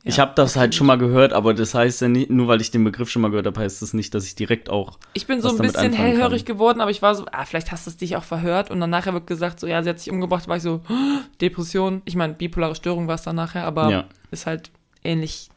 Ja, 0.04 0.10
ich 0.10 0.20
habe 0.20 0.32
das 0.36 0.54
halt 0.54 0.76
schon 0.76 0.86
mal 0.86 0.98
gehört, 0.98 1.32
aber 1.32 1.52
das 1.52 1.74
heißt 1.74 2.02
ja 2.02 2.08
nicht, 2.08 2.30
nur 2.30 2.46
weil 2.46 2.60
ich 2.60 2.70
den 2.70 2.84
Begriff 2.84 3.10
schon 3.10 3.22
mal 3.22 3.30
gehört 3.30 3.46
habe, 3.46 3.60
heißt 3.60 3.82
das 3.82 3.92
nicht, 3.92 4.14
dass 4.14 4.24
ich 4.24 4.36
direkt 4.36 4.70
auch. 4.70 5.00
Ich 5.14 5.26
bin 5.26 5.40
so 5.40 5.48
ein 5.48 5.58
bisschen 5.58 5.92
hellhörig 5.92 6.44
kann. 6.44 6.54
geworden, 6.54 6.80
aber 6.80 6.92
ich 6.92 7.02
war 7.02 7.16
so, 7.16 7.26
ah, 7.32 7.44
vielleicht 7.44 7.72
hast 7.72 7.86
du 7.86 7.90
es 7.90 7.96
dich 7.96 8.14
auch 8.14 8.22
verhört 8.22 8.70
und 8.70 8.78
dann 8.78 8.90
nachher 8.90 9.14
wird 9.14 9.26
gesagt, 9.26 9.58
so, 9.58 9.66
ja, 9.66 9.82
sie 9.82 9.88
hat 9.88 9.98
sich 9.98 10.12
umgebracht, 10.12 10.46
war 10.46 10.58
ich 10.58 10.62
so, 10.62 10.80
Depression. 11.40 12.02
Ich 12.04 12.14
meine, 12.14 12.34
bipolare 12.34 12.76
Störung 12.76 13.08
war 13.08 13.16
es 13.16 13.22
dann 13.22 13.34
nachher, 13.34 13.64
aber 13.64 13.90
ja. 13.90 14.04
ist 14.30 14.46
halt 14.46 14.70
ähnlich, 15.02 15.48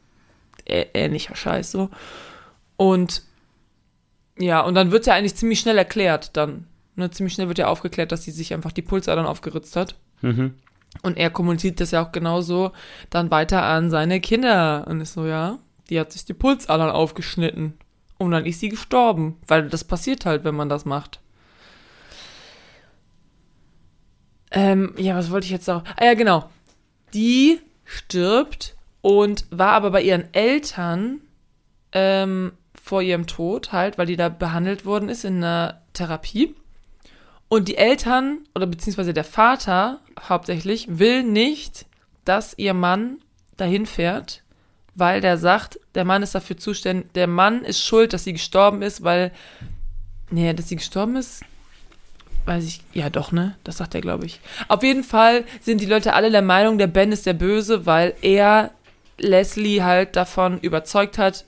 äh, 0.65 0.85
ähnlicher 0.95 1.35
Scheiß 1.35 1.71
so. 1.71 1.91
Und 2.75 3.26
ja, 4.39 4.61
und 4.61 4.75
dann 4.75 4.91
wird 4.91 5.05
ja 5.05 5.13
eigentlich 5.13 5.35
ziemlich 5.35 5.59
schnell 5.59 5.77
erklärt, 5.77 6.35
dann. 6.37 6.67
Ne, 6.95 7.11
ziemlich 7.11 7.33
schnell 7.33 7.47
wird 7.47 7.59
ja 7.59 7.67
aufgeklärt, 7.67 8.11
dass 8.11 8.23
sie 8.23 8.31
sich 8.31 8.53
einfach 8.53 8.71
die 8.71 8.81
Pulsadern 8.81 9.27
aufgeritzt 9.27 9.75
hat. 9.75 9.95
Mhm. 10.21 10.55
Und 11.03 11.17
er 11.17 11.29
kommuniziert 11.29 11.79
das 11.79 11.91
ja 11.91 12.03
auch 12.03 12.11
genauso 12.11 12.71
dann 13.11 13.29
weiter 13.29 13.63
an 13.63 13.91
seine 13.91 14.19
Kinder. 14.19 14.85
Und 14.87 15.01
ist 15.01 15.13
so, 15.13 15.25
ja, 15.25 15.59
die 15.89 15.99
hat 15.99 16.11
sich 16.11 16.25
die 16.25 16.33
Pulsadern 16.33 16.89
aufgeschnitten. 16.89 17.73
Und 18.17 18.31
dann 18.31 18.45
ist 18.45 18.59
sie 18.61 18.69
gestorben. 18.69 19.37
Weil 19.47 19.69
das 19.69 19.83
passiert 19.83 20.25
halt, 20.25 20.43
wenn 20.43 20.55
man 20.55 20.69
das 20.69 20.85
macht. 20.85 21.19
Ähm, 24.49 24.93
ja, 24.97 25.15
was 25.15 25.29
wollte 25.29 25.45
ich 25.45 25.51
jetzt 25.51 25.65
sagen? 25.65 25.83
Ah 25.97 26.05
ja, 26.05 26.13
genau. 26.15 26.49
Die 27.13 27.59
stirbt 27.85 28.75
und 29.01 29.45
war 29.51 29.73
aber 29.73 29.91
bei 29.91 30.01
ihren 30.01 30.33
Eltern 30.33 31.21
ähm, 31.91 32.53
vor 32.87 33.01
ihrem 33.01 33.27
Tod 33.27 33.71
halt, 33.71 33.97
weil 33.97 34.05
die 34.05 34.15
da 34.15 34.29
behandelt 34.29 34.85
worden 34.85 35.09
ist 35.09 35.25
in 35.25 35.37
einer 35.37 35.81
Therapie. 35.93 36.55
Und 37.49 37.67
die 37.67 37.77
Eltern 37.77 38.39
oder 38.55 38.65
beziehungsweise 38.65 39.13
der 39.13 39.23
Vater 39.23 39.99
hauptsächlich 40.27 40.99
will 40.99 41.23
nicht, 41.23 41.85
dass 42.25 42.57
ihr 42.57 42.73
Mann 42.73 43.19
dahin 43.55 43.85
fährt, 43.85 44.43
weil 44.95 45.21
der 45.21 45.37
sagt, 45.37 45.79
der 45.95 46.05
Mann 46.05 46.23
ist 46.23 46.35
dafür 46.35 46.57
zuständig, 46.57 47.13
der 47.13 47.27
Mann 47.27 47.63
ist 47.63 47.83
schuld, 47.83 48.13
dass 48.13 48.23
sie 48.23 48.33
gestorben 48.33 48.81
ist, 48.81 49.03
weil, 49.03 49.31
nee, 50.29 50.53
dass 50.53 50.69
sie 50.69 50.75
gestorben 50.75 51.15
ist, 51.15 51.43
weiß 52.45 52.65
ich, 52.65 52.81
ja 52.93 53.09
doch, 53.09 53.31
ne? 53.31 53.55
Das 53.63 53.77
sagt 53.77 53.95
er, 53.95 54.01
glaube 54.01 54.25
ich. 54.25 54.39
Auf 54.67 54.83
jeden 54.83 55.03
Fall 55.03 55.43
sind 55.61 55.81
die 55.81 55.85
Leute 55.85 56.13
alle 56.13 56.31
der 56.31 56.41
Meinung, 56.41 56.77
der 56.77 56.87
Ben 56.87 57.11
ist 57.11 57.25
der 57.25 57.33
Böse, 57.33 57.85
weil 57.85 58.15
er 58.21 58.71
Leslie 59.17 59.83
halt 59.83 60.15
davon 60.15 60.59
überzeugt 60.59 61.17
hat, 61.17 61.45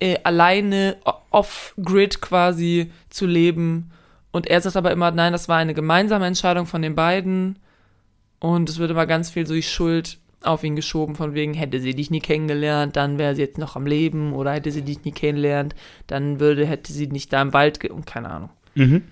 äh, 0.00 0.18
alleine 0.24 0.96
off-grid 1.30 2.20
quasi 2.20 2.90
zu 3.10 3.26
leben 3.26 3.90
und 4.36 4.48
er 4.48 4.60
sagt 4.60 4.76
aber 4.76 4.90
immer, 4.90 5.10
nein, 5.12 5.32
das 5.32 5.48
war 5.48 5.56
eine 5.56 5.72
gemeinsame 5.72 6.26
Entscheidung 6.26 6.66
von 6.66 6.82
den 6.82 6.94
beiden. 6.94 7.58
Und 8.38 8.68
es 8.68 8.78
wird 8.78 8.90
immer 8.90 9.06
ganz 9.06 9.30
viel 9.30 9.46
so 9.46 9.54
die 9.54 9.62
Schuld 9.62 10.18
auf 10.42 10.62
ihn 10.62 10.76
geschoben, 10.76 11.16
von 11.16 11.32
wegen, 11.32 11.54
hätte 11.54 11.80
sie 11.80 11.94
dich 11.94 12.10
nie 12.10 12.20
kennengelernt, 12.20 12.96
dann 12.96 13.16
wäre 13.16 13.34
sie 13.34 13.40
jetzt 13.40 13.56
noch 13.56 13.76
am 13.76 13.86
Leben. 13.86 14.34
Oder 14.34 14.52
hätte 14.52 14.70
sie 14.70 14.82
dich 14.82 15.02
nie 15.04 15.12
kennengelernt, 15.12 15.74
dann 16.06 16.38
würde, 16.38 16.66
hätte 16.66 16.92
sie 16.92 17.06
nicht 17.06 17.32
da 17.32 17.40
im 17.40 17.54
Wald, 17.54 17.80
ge 17.80 17.90
und 17.90 18.04
keine 18.04 18.28
Ahnung. 18.28 18.50
Mhm. 18.74 19.04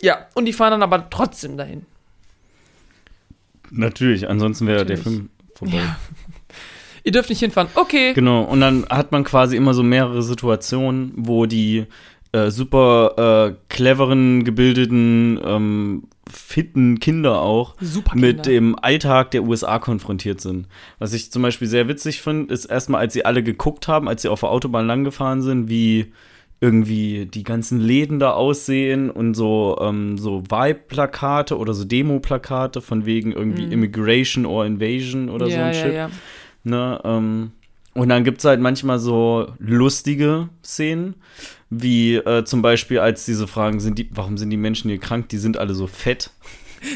Ja, 0.00 0.26
und 0.32 0.46
die 0.46 0.54
fahren 0.54 0.70
dann 0.70 0.82
aber 0.82 1.10
trotzdem 1.10 1.58
dahin. 1.58 1.84
Natürlich, 3.70 4.30
ansonsten 4.30 4.66
wäre 4.66 4.86
der 4.86 4.96
Film 4.96 5.28
vorbei. 5.54 5.76
Ja. 5.76 5.98
Ihr 7.08 7.12
dürft 7.12 7.30
nicht 7.30 7.40
hinfahren. 7.40 7.70
Okay. 7.74 8.12
Genau, 8.12 8.42
und 8.42 8.60
dann 8.60 8.84
hat 8.90 9.12
man 9.12 9.24
quasi 9.24 9.56
immer 9.56 9.72
so 9.72 9.82
mehrere 9.82 10.20
Situationen, 10.22 11.12
wo 11.16 11.46
die 11.46 11.86
äh, 12.32 12.50
super 12.50 13.48
äh, 13.48 13.54
cleveren, 13.70 14.44
gebildeten 14.44 15.40
ähm, 15.42 16.02
fitten 16.30 17.00
Kinder 17.00 17.40
auch 17.40 17.76
Super 17.80 18.14
mit 18.14 18.44
dem 18.44 18.78
Alltag 18.78 19.30
der 19.30 19.44
USA 19.44 19.78
konfrontiert 19.78 20.42
sind. 20.42 20.66
Was 20.98 21.14
ich 21.14 21.32
zum 21.32 21.40
Beispiel 21.40 21.66
sehr 21.66 21.88
witzig 21.88 22.20
finde, 22.20 22.52
ist 22.52 22.66
erstmal, 22.66 23.00
als 23.00 23.14
sie 23.14 23.24
alle 23.24 23.42
geguckt 23.42 23.88
haben, 23.88 24.06
als 24.06 24.20
sie 24.20 24.28
auf 24.28 24.40
der 24.40 24.50
Autobahn 24.50 24.86
langgefahren 24.86 25.40
sind, 25.40 25.70
wie 25.70 26.12
irgendwie 26.60 27.24
die 27.24 27.44
ganzen 27.44 27.80
Läden 27.80 28.18
da 28.18 28.32
aussehen 28.32 29.10
und 29.10 29.32
so, 29.32 29.78
ähm, 29.80 30.18
so 30.18 30.42
Vibe-Plakate 30.42 31.56
oder 31.56 31.72
so 31.72 31.84
Demo-Plakate 31.84 32.82
von 32.82 33.06
wegen 33.06 33.32
irgendwie 33.32 33.64
Mhm. 33.64 33.72
Immigration 33.72 34.44
or 34.44 34.66
Invasion 34.66 35.30
oder 35.30 35.46
so 35.46 35.52
ja, 35.52 35.66
ein 35.66 35.72
ja, 35.74 35.80
Shit. 35.80 35.94
ja. 35.94 36.10
Ne, 36.64 37.00
ähm, 37.04 37.52
und 37.94 38.08
dann 38.10 38.22
gibt 38.22 38.38
es 38.38 38.44
halt 38.44 38.60
manchmal 38.60 38.98
so 38.98 39.52
lustige 39.58 40.48
Szenen, 40.62 41.16
wie 41.68 42.14
äh, 42.14 42.44
zum 42.44 42.62
Beispiel, 42.62 43.00
als 43.00 43.24
diese 43.24 43.46
Fragen 43.46 43.80
sind, 43.80 43.98
die, 43.98 44.08
warum 44.12 44.38
sind 44.38 44.50
die 44.50 44.56
Menschen 44.56 44.88
hier 44.88 45.00
krank? 45.00 45.28
Die 45.30 45.38
sind 45.38 45.56
alle 45.56 45.74
so 45.74 45.86
fett. 45.86 46.30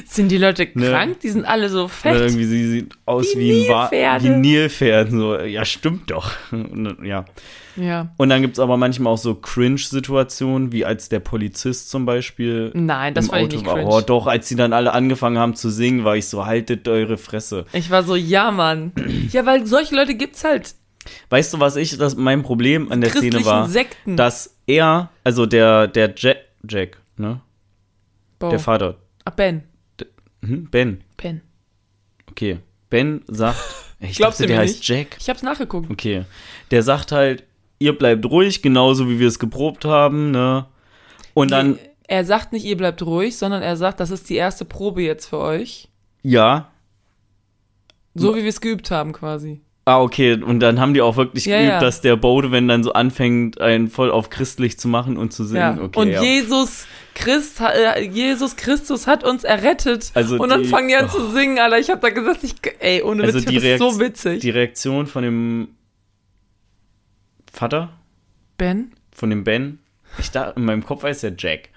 Sind 0.07 0.29
die 0.31 0.39
Leute 0.39 0.69
Ne. 0.75 0.89
krank? 0.91 1.21
Die 1.21 1.29
sind 1.31 1.45
alle 1.45 1.69
so 1.69 1.81
Oder 1.85 1.89
fett. 1.89 2.17
irgendwie 2.21 2.45
sie 2.45 2.71
sieht 2.71 2.93
aus 3.07 3.35
Wie 3.35 3.39
wie, 3.39 3.71
ein 3.71 3.89
Nilpferde. 3.91 4.25
wie 4.25 4.29
Nilpferden. 4.31 5.19
So, 5.19 5.39
ja, 5.41 5.65
stimmt 5.65 6.11
doch. 6.11 6.33
Und, 6.51 6.99
ja. 7.05 7.25
Ja. 7.77 8.13
Und 8.19 8.29
dann 8.29 8.43
gibt 8.43 8.55
es 8.55 8.59
aber 8.61 8.77
manchmal 8.77 9.15
auch 9.15 9.19
so 9.19 9.35
Cringe-Situationen, 9.35 10.73
wie 10.73 10.85
als 10.85 11.09
der 11.09 11.21
Polizist 11.21 11.91
zum 11.91 12.05
Beispiel 12.05 12.71
Nein, 12.75 13.15
das 13.15 13.27
im 13.27 13.31
fand 13.31 13.43
ich 13.43 13.47
Auto 13.49 13.57
nicht 13.57 13.67
war. 13.67 13.75
cringe. 13.77 13.89
Oh, 13.91 14.01
doch, 14.01 14.27
als 14.27 14.49
sie 14.49 14.57
dann 14.57 14.73
alle 14.73 14.93
angefangen 14.93 15.39
haben 15.39 15.55
zu 15.55 15.71
singen, 15.71 16.05
war 16.05 16.17
ich 16.17 16.27
so, 16.29 16.45
haltet 16.47 16.87
eure 16.89 17.17
Fresse. 17.17 17.65
Ich 17.73 17.91
war 17.91 18.03
so, 18.03 18.15
ja, 18.15 18.51
Mann. 18.51 18.93
ja, 19.31 19.47
weil 19.47 19.67
solche 19.67 19.95
Leute 19.97 20.15
gibt's 20.15 20.45
halt. 20.45 20.75
Weißt 21.31 21.55
du, 21.55 21.61
was 21.61 21.77
ich, 21.77 21.97
das 21.99 22.15
mein 22.15 22.43
Problem 22.43 22.93
an 22.93 23.01
der 23.01 23.11
Szene 23.11 23.45
war? 23.45 23.69
Sekten. 23.69 24.17
dass 24.17 24.55
er, 24.67 25.11
also 25.25 25.47
der, 25.47 25.89
der 25.89 26.13
Jack, 26.17 26.37
Jack, 26.69 26.99
ne? 27.17 27.41
Bo. 28.39 28.51
Der 28.51 28.59
Vater, 28.59 28.97
Ah, 29.25 29.31
Ben. 29.31 29.63
Hm? 30.45 30.69
Ben, 30.71 31.03
Ben. 31.17 31.41
okay. 32.31 32.59
Ben 32.91 33.23
sagt, 33.27 33.59
ich 34.01 34.17
Glaubst 34.17 34.41
dachte, 34.41 34.43
du 34.45 34.47
der 34.49 34.57
mir 34.57 34.63
heißt 34.63 34.77
nicht? 34.79 34.89
Jack. 34.89 35.17
Ich 35.19 35.29
hab's 35.29 35.43
nachgeguckt. 35.43 35.91
Okay. 35.91 36.25
Der 36.71 36.83
sagt 36.83 37.13
halt, 37.13 37.45
ihr 37.79 37.97
bleibt 37.97 38.25
ruhig, 38.27 38.61
genauso 38.63 39.09
wie 39.09 39.19
wir 39.19 39.29
es 39.29 39.39
geprobt 39.39 39.85
haben, 39.85 40.31
ne? 40.31 40.67
Und 41.35 41.51
dann, 41.51 41.79
er 42.07 42.25
sagt 42.25 42.53
nicht, 42.53 42.65
ihr 42.67 42.77
bleibt 42.77 43.01
ruhig, 43.03 43.37
sondern 43.39 43.63
er 43.63 43.77
sagt, 43.77 44.01
das 44.01 44.11
ist 44.11 44.29
die 44.29 44.37
erste 44.37 44.65
Probe 44.65 45.03
jetzt 45.03 45.27
für 45.27 45.39
euch. 45.39 45.89
ja. 46.23 46.69
So 48.15 48.37
wie 48.37 48.43
wir 48.43 48.51
es 48.51 48.61
geübt 48.61 48.91
haben, 48.91 49.13
quasi. 49.15 49.63
Ah, 49.85 50.01
okay. 50.01 50.35
Und 50.41 50.61
dann 50.61 50.79
haben 50.79 50.95
die 50.95 51.01
auch 51.03 51.17
wirklich 51.17 51.45
Ja, 51.45 51.57
geübt, 51.59 51.73
ja. 51.73 51.81
dass 51.81 52.01
der 52.01 52.15
Bode, 52.15 52.53
wenn 52.53 52.69
dann 52.69 52.85
so 52.85 52.93
anfängt, 52.93 53.61
einen 53.61 53.89
voll 53.89 54.13
auf 54.13 54.31
christlich 54.31 54.79
zu 54.79 54.87
machen 54.87 55.17
und 55.17 55.33
zu 55.33 55.43
Ja. 55.43 55.73
singen. 55.73 55.87
Okay, 55.87 55.99
und 55.99 56.09
ja. 56.11 56.23
Jesus 56.23 56.87
Christ, 57.17 57.61
äh, 57.61 58.01
Jesus 58.01 58.55
Christus 58.55 59.09
hat 59.09 59.25
uns 59.25 59.43
errettet. 59.43 60.13
Also 60.15 60.37
und 60.39 60.49
dann 60.51 60.63
die- 60.63 60.69
fangen 60.69 60.87
die 60.89 60.95
an 60.97 61.11
zu 61.11 61.31
singen, 61.33 61.59
Alter. 61.59 61.79
Ich 61.81 61.91
hab 61.91 62.01
da 62.01 62.11
gesagt, 62.11 62.45
ich, 62.45 62.55
ey, 62.79 63.03
ohne 63.03 63.25
Also 63.25 63.39
Witz, 63.41 63.47
die 63.47 63.59
das 63.59 63.79
so 63.81 63.99
witzig. 63.99 64.41
Die 64.41 64.51
Reaktion 64.51 65.07
von 65.09 65.25
dem 65.25 65.69
Vater, 67.53 67.91
ben? 68.57 68.93
von 69.15 69.31
dem 69.31 69.45
Ben, 69.45 69.79
ich 70.19 70.31
dachte, 70.31 70.59
in 70.59 70.65
meinem 70.65 70.85
Kopf 70.85 71.03
heißt 71.03 71.25
er 71.25 71.33
Jack. 71.37 71.69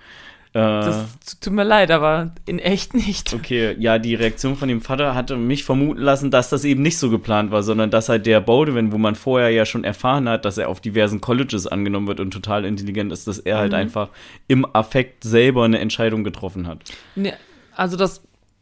Äh, 0.56 0.60
Das 0.86 1.40
tut 1.42 1.52
mir 1.52 1.66
leid, 1.66 1.92
aber 1.92 2.32
in 2.46 2.60
echt 2.60 2.94
nicht. 2.94 3.34
Okay, 3.34 3.76
ja, 3.78 4.00
die 4.00 4.16
Reaktion 4.16 4.56
von 4.56 4.70
dem 4.70 4.80
Vater 4.80 5.14
hatte 5.14 5.36
mich 5.36 5.66
vermuten 5.66 6.00
lassen, 6.02 6.32
dass 6.32 6.50
das 6.50 6.64
eben 6.64 6.82
nicht 6.82 6.98
so 6.98 7.10
geplant 7.10 7.52
war, 7.52 7.62
sondern 7.62 7.92
dass 7.92 8.08
halt 8.08 8.26
der 8.26 8.40
Bowden, 8.40 8.94
wo 8.94 8.98
man 8.98 9.16
vorher 9.16 9.50
ja 9.50 9.66
schon 9.66 9.84
erfahren 9.84 10.30
hat, 10.30 10.46
dass 10.46 10.58
er 10.58 10.70
auf 10.70 10.80
diversen 10.80 11.20
Colleges 11.20 11.68
angenommen 11.68 12.08
wird 12.08 12.22
und 12.22 12.32
total 12.32 12.64
intelligent 12.64 13.12
ist, 13.12 13.28
dass 13.28 13.38
er 13.40 13.58
halt 13.58 13.74
Mhm. 13.74 13.80
einfach 13.80 14.10
im 14.48 14.66
Affekt 14.74 15.26
selber 15.26 15.66
eine 15.66 15.80
Entscheidung 15.80 16.24
getroffen 16.24 16.68
hat. 16.68 16.80
Nee, 17.16 17.34
also 17.76 17.98
das 17.98 18.22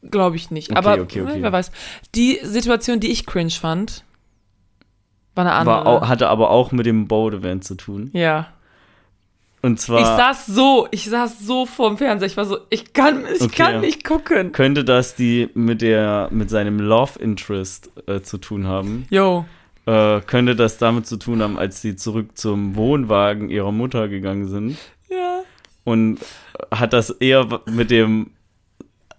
glaube 0.10 0.36
ich 0.36 0.50
nicht. 0.50 0.72
Okay, 0.72 0.78
aber 0.80 0.94
okay, 1.00 1.22
okay. 1.22 1.38
wer 1.42 1.52
weiß. 1.52 1.72
Die 2.16 2.40
Situation, 2.42 3.00
die 3.02 3.12
ich 3.12 3.28
cringe 3.28 3.52
fand, 3.52 4.04
war 5.36 5.46
eine 5.46 5.54
andere. 5.54 5.86
War, 5.86 6.08
hatte 6.08 6.28
aber 6.30 6.50
auch 6.50 6.72
mit 6.72 6.86
dem 6.88 7.08
Bowden 7.08 7.62
zu 7.62 7.76
tun. 7.76 8.10
ja. 8.14 8.48
Und 9.64 9.80
Ich 9.80 9.86
zwar 9.86 10.18
saß 10.18 10.46
so, 10.46 10.88
ich 10.92 11.06
saß 11.10 11.40
so 11.40 11.66
vorm 11.66 11.98
Fernseher. 11.98 12.28
Ich 12.28 12.36
war 12.38 12.46
so, 12.46 12.58
ich 12.70 12.94
kann, 12.94 13.24
ich 13.34 13.42
Okay. 13.42 13.56
kann 13.56 13.82
nicht 13.82 14.04
gucken. 14.04 14.52
könnte 14.52 14.84
das 14.84 15.16
die 15.16 15.50
mit 15.56 15.82
der 15.82 16.28
mit 16.32 16.50
seinem 16.50 16.80
Love 16.80 17.18
Interest 17.20 17.90
äh, 18.08 18.22
zu 18.22 18.38
tun 18.38 18.68
haben. 18.68 19.08
Yo. 19.10 19.46
Äh, 19.86 20.20
könnte 20.22 20.56
das 20.56 20.78
damit 20.78 21.08
zu 21.08 21.18
tun 21.18 21.42
haben, 21.42 21.58
als 21.58 21.82
sie 21.82 21.96
zurück 21.96 22.38
zum 22.38 22.76
Wohnwagen 22.76 23.50
ihrer 23.50 23.72
Mutter 23.72 24.10
gegangen 24.10 24.48
sind. 24.48 24.78
Ja. 25.10 25.40
Und 25.86 26.20
hat 26.70 26.94
das 26.94 27.10
eher 27.10 27.62
mit 27.66 27.90
dem 27.90 28.32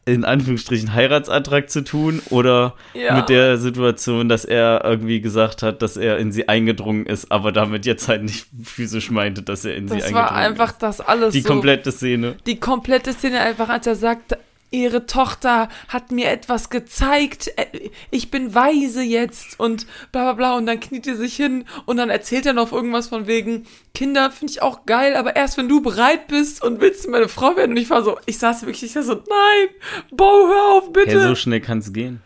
in 0.07 0.24
Anführungsstrichen 0.24 0.92
Heiratsantrag 0.92 1.70
zu 1.70 1.82
tun 1.82 2.20
oder 2.30 2.74
Ja. 2.92 3.16
mit 3.16 3.28
der 3.30 3.57
Situation, 3.59 4.28
dass 4.28 4.44
er 4.44 4.82
irgendwie 4.84 5.20
gesagt 5.20 5.62
hat, 5.62 5.80
dass 5.82 5.96
er 5.96 6.18
in 6.18 6.30
sie 6.32 6.48
eingedrungen 6.48 7.07
ist, 7.07 7.32
aber 7.32 7.52
damit 7.52 7.86
jetzt 7.86 8.09
halt 8.09 8.22
nicht 8.22 8.46
physisch 8.64 9.11
meinte, 9.11 9.42
dass 9.42 9.64
er 9.64 9.74
in 9.76 9.88
sie 9.88 9.94
Das 9.96 10.05
eingedrungen 10.05 10.30
war 10.30 10.36
einfach 10.36 10.70
ist. 10.72 10.82
das 10.82 11.00
alles 11.00 11.32
Die 11.32 11.40
so. 11.40 11.48
komplette 11.48 11.90
Szene. 11.92 12.34
die 12.46 12.61
komplette 12.61 13.12
Szene 13.12 13.40
einfach, 13.40 13.68
als 13.68 13.86
er 13.86 13.94
sagt, 13.96 14.36
ihre 14.70 15.06
Tochter 15.06 15.68
hat 15.88 16.10
mir 16.10 16.30
etwas 16.30 16.70
gezeigt, 16.70 17.50
äh, 17.56 17.90
ich 18.10 18.30
bin 18.30 18.54
weise 18.54 19.02
jetzt 19.02 19.58
und 19.60 19.86
bla 20.10 20.24
bla 20.24 20.32
bla 20.32 20.56
und 20.56 20.66
dann 20.66 20.80
kniet 20.80 21.06
er 21.06 21.16
sich 21.16 21.36
hin 21.36 21.64
und 21.86 21.96
dann 21.96 22.10
erzählt 22.10 22.46
er 22.46 22.52
noch 22.52 22.72
irgendwas 22.72 23.08
von 23.08 23.26
wegen, 23.26 23.66
Kinder 23.94 24.30
finde 24.30 24.52
ich 24.52 24.62
auch 24.62 24.86
geil, 24.86 25.14
aber 25.14 25.36
erst 25.36 25.56
wenn 25.58 25.68
du 25.68 25.80
bereit 25.80 26.26
bist 26.26 26.62
und 26.64 26.80
willst 26.80 27.04
du 27.04 27.10
meine 27.10 27.28
Frau 27.28 27.56
werden 27.56 27.72
und 27.72 27.76
ich 27.76 27.90
war 27.90 28.02
so, 28.02 28.18
ich 28.26 28.38
saß 28.38 28.62
wirklich, 28.62 28.82
ich 28.82 28.92
saß 28.92 29.06
so, 29.06 29.14
nein, 29.14 29.68
Bo, 30.10 30.24
hör 30.24 30.72
auf, 30.72 30.92
bitte. 30.92 31.12
Ja, 31.12 31.28
so 31.28 31.34
schnell 31.36 31.60
kann 31.60 31.78
es 31.78 31.92
gehen. 31.92 32.20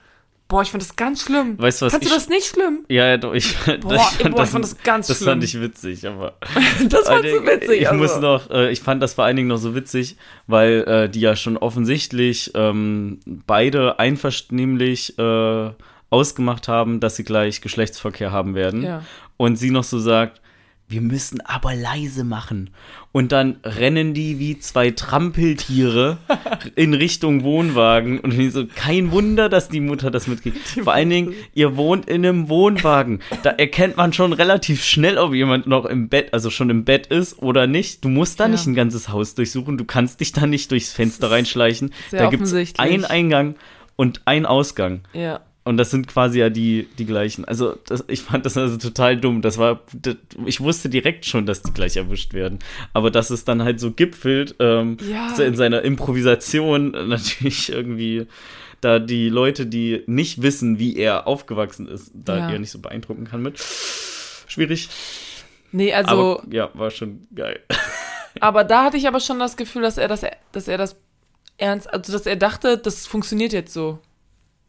Boah, 0.49 0.63
ich 0.63 0.71
fand 0.71 0.83
das 0.83 0.97
ganz 0.97 1.23
schlimm. 1.23 1.59
Weißt 1.59 1.83
du, 1.83 1.87
was 1.87 1.93
Fandst 1.93 2.09
du 2.09 2.15
ich- 2.15 2.19
das 2.23 2.29
nicht 2.31 2.47
schlimm? 2.47 2.87
Ja, 2.89 3.07
ja, 3.07 3.17
doch, 3.19 3.35
ich, 3.35 3.55
Boah, 3.83 4.01
boah, 4.23 4.43
ich 4.45 4.49
fand 4.49 4.65
das 4.65 4.79
ganz 4.83 5.07
Das 5.07 5.19
schlimm. 5.19 5.29
fand 5.29 5.45
ich 5.45 5.61
witzig, 5.61 6.07
aber. 6.09 6.39
Das 6.89 7.07
fandst 7.07 7.25
du 7.33 7.47
witzig. 7.47 7.83
Ich 7.83 7.89
also. 7.89 8.01
muss 8.01 8.19
noch, 8.19 8.51
äh, 8.51 8.71
ich 8.73 8.81
fand 8.81 9.03
das 9.03 9.13
vor 9.13 9.25
allen 9.25 9.37
Dingen 9.37 9.49
noch 9.49 9.59
so 9.59 9.75
witzig, 9.75 10.17
weil 10.47 10.85
äh, 10.89 11.09
die 11.11 11.21
ja 11.21 11.37
schon 11.37 11.59
offensichtlich 11.59 12.53
ähm, 12.55 13.21
beide 13.47 13.99
einvernehmlich 13.99 15.19
äh, 15.19 15.71
ausgemacht 16.11 16.67
haben, 16.69 17.01
dass 17.01 17.17
sie 17.17 17.25
gleich 17.25 17.61
Geschlechtsverkehr 17.61 18.33
haben 18.33 18.55
werden. 18.55 18.83
Ja. 18.83 19.03
Und 19.37 19.57
sie 19.57 19.71
noch 19.71 19.85
so 19.85 19.99
sagt, 19.99 20.41
wir 20.89 21.01
müssen 21.03 21.41
aber 21.43 21.75
leise 21.75 22.25
machen. 22.25 22.71
Und 23.13 23.33
dann 23.33 23.57
rennen 23.63 24.15
die 24.15 24.39
wie 24.39 24.59
zwei 24.59 24.91
Trampeltiere 24.91 26.19
in 26.77 26.95
Richtung 26.95 27.43
Wohnwagen. 27.43 28.21
Und 28.21 28.39
ich 28.39 28.53
so, 28.53 28.67
kein 28.67 29.11
Wunder, 29.13 29.49
dass 29.49 29.69
die 29.69 29.81
Mutter 29.81 30.11
das 30.11 30.27
mitkriegt. 30.27 30.59
Vor 30.83 30.93
allen 30.93 31.11
Dingen, 31.11 31.35
ihr 31.55 31.77
wohnt 31.77 32.09
in 32.09 32.25
einem 32.25 32.49
Wohnwagen. 32.49 33.21
Da 33.43 33.51
erkennt 33.51 33.97
man 33.97 34.13
schon 34.13 34.33
relativ 34.33 34.83
schnell, 34.85 35.19
ob 35.19 35.35
jemand 35.35 35.67
noch 35.67 35.85
im 35.85 36.09
Bett, 36.09 36.33
also 36.33 36.51
schon 36.51 36.71
im 36.71 36.85
Bett 36.85 37.07
ist 37.09 37.39
oder 37.41 37.67
nicht. 37.67 38.05
Du 38.05 38.09
musst 38.09 38.41
da 38.41 38.45
Ja. 38.45 38.51
nicht 38.51 38.67
ein 38.67 38.75
ganzes 38.75 39.09
Haus 39.11 39.35
durchsuchen. 39.35 39.77
Du 39.79 39.85
kannst 39.85 40.21
dich 40.21 40.33
da 40.33 40.47
nicht 40.47 40.71
durchs 40.71 40.93
Fenster 40.93 41.31
reinschleichen. 41.31 41.93
Da 42.11 42.31
gibt 42.31 42.45
es 42.45 42.79
einen 42.79 43.05
Eingang 43.05 43.57
und 43.97 44.23
einen 44.25 44.47
Ausgang. 44.47 45.01
Ja. 45.13 45.41
Und 45.69 45.77
das 45.77 45.91
sind 45.91 46.09
quasi 46.09 46.39
ja 46.39 46.49
die, 46.49 46.89
die 46.99 47.05
gleichen. 47.05 47.45
Also 47.45 47.77
das, 47.87 48.03
ich 48.09 48.23
fand 48.23 48.47
das 48.47 48.57
also 48.57 48.79
total 48.79 49.19
dumm. 49.19 49.43
Das 49.43 49.59
war, 49.59 49.81
das, 49.93 50.17
ich 50.47 50.61
wusste 50.61 50.89
direkt 50.89 51.27
schon, 51.27 51.45
dass 51.45 51.63
die 51.63 51.73
gleich 51.73 51.97
erwischt 51.99 52.33
werden. 52.33 52.59
Aber 52.95 53.11
dass 53.11 53.29
es 53.29 53.45
dann 53.45 53.63
halt 53.63 53.79
so 53.79 53.91
gipfelt, 53.91 54.55
ähm, 54.61 54.97
Ja. 55.11 55.37
in 55.39 55.57
seiner 55.57 55.83
Improvisation 55.83 56.95
äh, 56.95 57.05
natürlich 57.07 57.71
irgendwie 57.71 58.27
da 58.81 58.99
die 58.99 59.29
Leute, 59.29 59.67
die 59.67 60.05
nicht 60.07 60.41
wissen, 60.41 60.79
wie 60.79 60.97
er 60.97 61.27
aufgewachsen 61.27 61.87
ist, 61.87 62.13
da 62.15 62.39
Ja. 62.39 62.51
eher 62.53 62.59
nicht 62.61 62.71
so 62.71 62.79
beeindrucken 62.79 63.25
kann 63.27 63.43
mit. 63.43 63.59
Schwierig. 64.47 64.89
Nee, 65.71 65.93
also, 65.93 66.39
aber 66.41 66.43
ja, 66.51 66.71
war 66.73 66.91
schon 66.91 67.27
geil. 67.35 67.61
Aber 68.41 68.63
da 68.65 68.85
hatte 68.85 68.97
ich 68.97 69.09
aber 69.09 69.19
schon 69.21 69.39
das 69.41 69.57
Gefühl, 69.57 69.83
dass 69.83 69.99
er 69.99 70.07
das, 70.07 70.23
dass 70.53 70.69
er 70.69 70.79
das 70.79 70.95
ernst, 71.57 71.93
also 71.93 72.13
dass 72.13 72.25
er 72.25 72.37
dachte, 72.37 72.79
das 72.79 73.05
funktioniert 73.07 73.53
jetzt 73.53 73.73
so. 73.75 73.99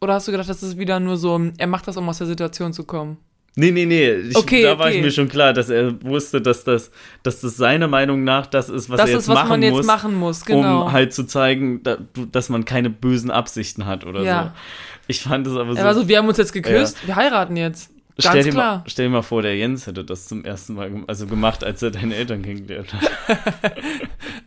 Oder 0.00 0.14
hast 0.14 0.26
du 0.28 0.32
gedacht, 0.32 0.48
das 0.48 0.62
ist 0.62 0.78
wieder 0.78 0.98
nur 0.98 1.16
so, 1.16 1.38
er 1.58 1.66
macht 1.66 1.86
das, 1.86 1.96
um 1.96 2.08
aus 2.08 2.18
der 2.18 2.26
Situation 2.26 2.72
zu 2.72 2.84
kommen? 2.84 3.18
Nee, 3.56 3.70
nee, 3.72 3.84
nee. 3.84 4.10
Ich, 4.12 4.36
Okay, 4.36 4.62
da 4.62 4.78
war 4.78 4.86
okay. 4.86 4.96
ich 4.98 5.02
mir 5.02 5.10
schon 5.10 5.28
klar, 5.28 5.52
dass 5.52 5.68
er 5.68 6.00
wusste, 6.04 6.40
dass 6.40 6.64
das, 6.64 6.90
dass 7.22 7.40
das 7.40 7.56
seiner 7.56 7.88
Meinung 7.88 8.22
nach 8.24 8.46
das 8.46 8.68
ist, 8.68 8.88
was 8.88 8.98
das 8.98 9.08
er 9.10 9.14
jetzt 9.16 9.22
ist, 9.24 9.28
was 9.28 9.34
machen 9.34 9.48
man 9.48 9.62
jetzt 9.62 9.72
muss. 9.72 9.86
machen 9.86 10.14
muss, 10.14 10.44
genau. 10.44 10.84
um 10.86 10.92
halt 10.92 11.12
zu 11.12 11.24
zeigen, 11.24 11.82
dass 12.32 12.48
man 12.48 12.64
keine 12.64 12.88
bösen 12.90 13.30
Absichten 13.30 13.86
hat 13.86 14.06
oder 14.06 14.22
Ja. 14.22 14.42
so. 14.44 14.50
Ich 15.08 15.20
fand 15.22 15.46
es 15.48 15.54
aber 15.56 15.72
so. 15.72 15.78
er 15.78 15.84
war 15.84 15.94
so, 15.94 16.06
wir 16.08 16.18
haben 16.18 16.28
uns 16.28 16.38
jetzt 16.38 16.52
geküsst, 16.52 17.04
wir 17.06 17.16
heiraten 17.16 17.56
jetzt. 17.56 17.90
stell, 18.18 18.32
Ganz 18.34 18.44
dir 18.46 18.52
klar. 18.52 18.76
Mal, 18.78 18.84
stell 18.86 19.06
dir 19.06 19.10
mal 19.10 19.22
vor, 19.22 19.42
der 19.42 19.56
Jens 19.56 19.86
hätte 19.88 20.04
das 20.04 20.28
zum 20.28 20.44
ersten 20.44 20.74
Mal 20.74 20.88
gem- 20.88 21.04
also 21.08 21.26
gemacht, 21.26 21.64
als 21.64 21.82
er 21.82 21.90
deine 21.90 22.14
Eltern 22.14 22.42
kennengelernt 22.42 22.94
hat. 22.94 23.10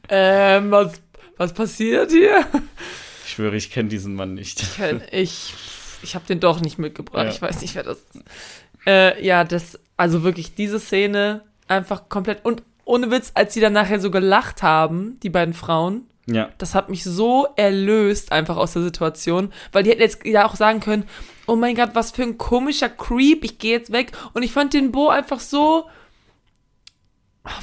Ähm, 0.10 0.70
was, 0.72 0.94
was 1.38 1.54
passiert 1.54 2.12
hier? 2.12 2.46
Ich 3.24 3.32
schwöre, 3.32 3.56
ich 3.56 3.72
kenne 3.72 3.90
diesen 3.90 4.16
Mann 4.16 4.34
nicht. 4.34 4.64
Ich, 5.12 5.54
ich 6.02 6.16
habe 6.16 6.26
den 6.28 6.40
doch 6.40 6.60
nicht 6.62 6.78
mitgebracht. 6.78 7.26
Ja. 7.26 7.32
Ich 7.32 7.42
weiß 7.42 7.62
nicht, 7.62 7.76
wer 7.76 7.84
das 7.84 7.98
ist. 7.98 8.24
Äh, 8.86 9.26
ja, 9.26 9.44
das, 9.44 9.80
also 9.96 10.24
wirklich 10.24 10.56
diese 10.56 10.80
Szene 10.80 11.44
einfach 11.68 12.10
komplett 12.10 12.44
und 12.44 12.64
ohne 12.86 13.12
Witz, 13.12 13.32
als 13.34 13.54
sie 13.54 13.62
dann 13.62 13.74
nachher 13.74 14.00
so 14.02 14.12
gelacht 14.12 14.62
haben, 14.62 15.18
die 15.24 15.30
beiden 15.30 15.54
Frauen, 15.54 16.06
Ja. 16.26 16.50
Das 16.58 16.76
hat 16.76 16.90
mich 16.90 17.04
so 17.04 17.48
erlöst 17.56 18.32
einfach 18.34 18.58
aus 18.58 18.74
der 18.74 18.82
Situation, 18.82 19.54
weil 19.72 19.84
die 19.84 19.90
hätten 19.92 20.02
jetzt 20.02 20.26
ja 20.26 20.46
auch 20.46 20.56
sagen 20.56 20.82
können, 20.82 21.06
oh 21.48 21.56
mein 21.56 21.76
Gott, 21.76 21.92
was 21.94 22.12
für 22.12 22.24
ein 22.24 22.38
komischer 22.38 22.90
Creep, 22.90 23.44
ich 23.44 23.58
gehe 23.58 23.72
jetzt 23.72 23.92
weg. 23.92 24.12
Und 24.34 24.44
ich 24.44 24.52
fand 24.52 24.74
den 24.74 24.92
Bo 24.92 25.08
einfach 25.10 25.40
so, 25.40 25.86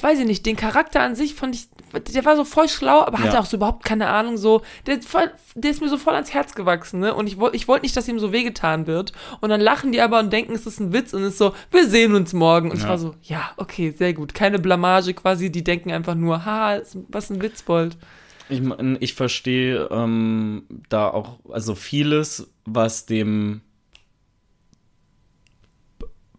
weiß 0.03 0.20
ich 0.20 0.26
nicht, 0.26 0.45
den 0.45 0.57
Charakter 0.57 1.01
an 1.01 1.14
sich 1.14 1.35
fand 1.35 1.55
ich, 1.55 1.68
der 2.12 2.24
war 2.24 2.37
so 2.37 2.45
voll 2.45 2.68
schlau, 2.68 3.01
aber 3.03 3.18
hatte 3.18 3.35
Ja. 3.35 3.41
auch 3.41 3.47
so 3.47 3.57
überhaupt 3.57 3.83
keine 3.85 4.09
Ahnung, 4.09 4.37
so, 4.37 4.61
der, 4.87 4.99
ist 4.99 5.09
voll, 5.09 5.31
der 5.55 5.70
ist 5.70 5.81
mir 5.81 5.89
so 5.89 5.97
voll 5.97 6.14
ans 6.14 6.33
Herz 6.35 6.55
gewachsen, 6.55 7.01
ne? 7.01 7.14
Und 7.14 7.26
ich 7.26 7.39
wollte 7.39 7.57
ich 7.57 7.66
wollte 7.66 7.85
nicht, 7.85 7.97
dass 7.97 8.07
ihm 8.07 8.18
so 8.18 8.31
wehgetan 8.33 8.87
wird. 8.87 9.12
Und 9.41 9.49
dann 9.49 9.61
lachen 9.61 9.91
die 9.93 10.01
aber 10.01 10.18
und 10.20 10.33
denken, 10.33 10.53
es 10.55 10.66
ist 10.66 10.81
ein 10.81 10.93
Witz 10.93 11.14
und 11.14 11.22
es 11.22 11.31
ist 11.33 11.39
so, 11.39 11.55
wir 11.70 11.89
sehen 11.89 12.14
uns 12.14 12.33
morgen. 12.35 12.70
Und 12.70 12.76
ich 12.76 12.83
Ja. 12.83 12.91
war 12.91 12.99
so, 12.99 13.14
ja, 13.22 13.51
okay, 13.57 13.91
sehr 13.91 14.12
gut. 14.12 14.35
Keine 14.35 14.59
Blamage 14.59 15.14
quasi, 15.14 15.51
die 15.51 15.64
denken 15.64 15.91
einfach 15.91 16.14
nur, 16.14 16.45
ha, 16.45 16.78
was 17.09 17.31
ein 17.31 17.41
Witzbold. 17.43 17.97
Ich, 18.51 18.61
ich 19.01 19.14
verstehe 19.14 19.89
ähm, 19.91 20.64
da 20.89 21.09
auch, 21.09 21.39
also 21.51 21.74
vieles, 21.74 22.51
was 22.66 23.07
dem 23.07 23.62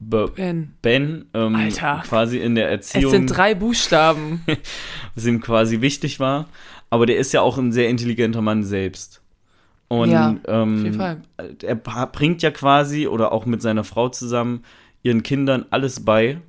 Ben. 0.03 0.73
Ben 0.81 1.25
ähm, 1.33 1.55
Alter. 1.55 2.03
quasi 2.07 2.39
in 2.39 2.55
der 2.55 2.67
Es 2.71 2.93
Erziehung, 2.93 3.11
sind 3.11 3.27
drei 3.27 3.53
Buchstaben. 3.53 4.43
was 5.15 5.25
ihm 5.25 5.41
quasi 5.41 5.81
wichtig 5.81 6.19
war. 6.19 6.47
Aber 6.89 7.05
der 7.05 7.17
ist 7.17 7.31
ja 7.33 7.41
auch 7.41 7.57
ein 7.57 7.71
sehr 7.71 7.87
intelligenter 7.87 8.41
Mann 8.41 8.63
selbst. 8.63 9.21
Und 9.87 10.09
Ja, 10.09 10.35
ähm, 10.47 10.77
auf 10.77 10.83
jeden 10.83 10.97
Fall. 10.97 11.21
er 11.61 11.75
bringt 11.75 12.41
ja 12.41 12.49
quasi 12.51 13.07
oder 13.07 13.31
auch 13.31 13.45
mit 13.45 13.61
seiner 13.61 13.83
Frau 13.83 14.09
zusammen 14.09 14.63
ihren 15.03 15.21
Kindern 15.21 15.65
alles 15.69 16.03
bei. 16.03 16.39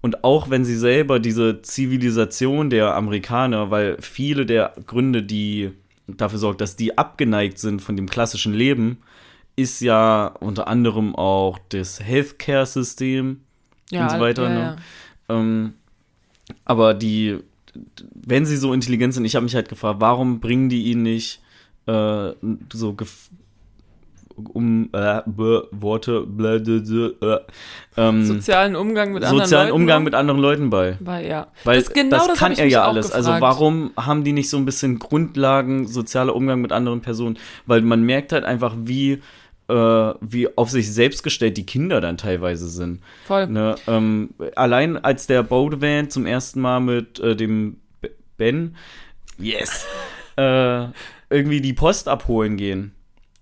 Und 0.00 0.24
auch 0.24 0.50
wenn 0.50 0.64
sie 0.64 0.76
selber 0.76 1.18
diese 1.18 1.62
Zivilisation 1.62 2.70
der 2.70 2.94
Amerikaner, 2.94 3.70
weil 3.70 3.96
viele 4.00 4.46
der 4.46 4.74
Gründe, 4.86 5.22
die 5.22 5.70
dafür 6.06 6.38
sorgt, 6.38 6.60
dass 6.60 6.76
die 6.76 6.98
abgeneigt 6.98 7.58
sind 7.58 7.80
von 7.80 7.96
dem 7.96 8.08
klassischen 8.08 8.52
Leben, 8.52 8.98
ist 9.56 9.80
ja 9.80 10.34
unter 10.40 10.68
anderem 10.68 11.14
auch 11.14 11.58
das 11.68 12.00
Healthcare-System 12.00 13.40
und 13.92 14.10
so 14.10 14.20
weiter. 14.20 14.42
ja, 14.44 14.48
ne? 14.48 14.76
ja. 15.28 15.36
Ähm, 15.36 15.74
aber 16.64 16.94
die, 16.94 17.38
wenn 18.14 18.46
sie 18.46 18.56
so 18.56 18.72
intelligent 18.72 19.14
sind, 19.14 19.24
ich 19.24 19.36
habe 19.36 19.44
mich 19.44 19.54
halt 19.54 19.68
gefragt, 19.68 20.00
warum 20.00 20.40
bringen 20.40 20.68
die 20.68 20.84
ihn 20.84 21.02
nicht 21.02 21.40
äh, 21.86 22.32
so 22.72 22.92
gef 22.94 23.30
um 24.52 24.88
äh, 24.92 25.22
Worte 25.26 26.22
blä, 26.22 26.58
d, 26.60 26.78
äh, 27.20 27.38
ähm, 27.96 28.24
Sozialen 28.24 28.74
Umgang 28.74 29.12
mit 29.12 29.22
anderen 29.22 29.44
sozialen 29.44 29.68
Leuten. 29.68 29.80
Umgang 29.80 30.04
mit 30.04 30.14
anderen 30.14 30.40
Leuten 30.40 30.70
bei. 30.70 30.96
Weil, 31.00 31.26
ja. 31.28 31.46
Weil 31.62 31.78
das, 31.78 31.92
genau 31.92 32.26
das, 32.26 32.38
kann 32.38 32.50
hab 32.50 32.52
ich 32.52 32.58
er 32.58 32.66
ja 32.66 32.84
alles. 32.84 33.12
Also 33.12 33.32
gefragt. 33.32 33.42
warum 33.42 33.92
haben 33.96 34.24
die 34.24 34.32
nicht 34.32 34.50
so 34.50 34.56
ein 34.56 34.64
bisschen 34.64 34.98
Grundlagen 34.98 35.86
sozialer 35.86 36.34
Umgang 36.34 36.60
mit 36.60 36.72
anderen 36.72 37.00
Personen? 37.00 37.38
Weil 37.66 37.82
man 37.82 38.02
merkt 38.02 38.32
halt 38.32 38.44
einfach, 38.44 38.74
wie, 38.76 39.22
äh, 39.68 39.74
wie 40.20 40.48
auf 40.56 40.70
sich 40.70 40.92
selbst 40.92 41.22
gestellt 41.22 41.56
die 41.56 41.66
Kinder 41.66 42.00
dann 42.00 42.16
teilweise 42.18 42.68
sind. 42.68 43.00
Voll. 43.26 43.46
Ne, 43.46 43.74
ähm, 43.86 44.30
allein 44.56 44.96
als 44.96 45.26
der 45.26 45.42
Bodevan 45.42 46.10
zum 46.10 46.26
ersten 46.26 46.60
Mal 46.60 46.80
mit 46.80 47.18
äh, 47.20 47.34
dem 47.36 47.78
Ben, 48.36 48.76
yes, 49.38 49.86
äh, 50.36 50.86
irgendwie 51.30 51.60
die 51.60 51.72
Post 51.72 52.08
abholen 52.08 52.56
gehen 52.56 52.92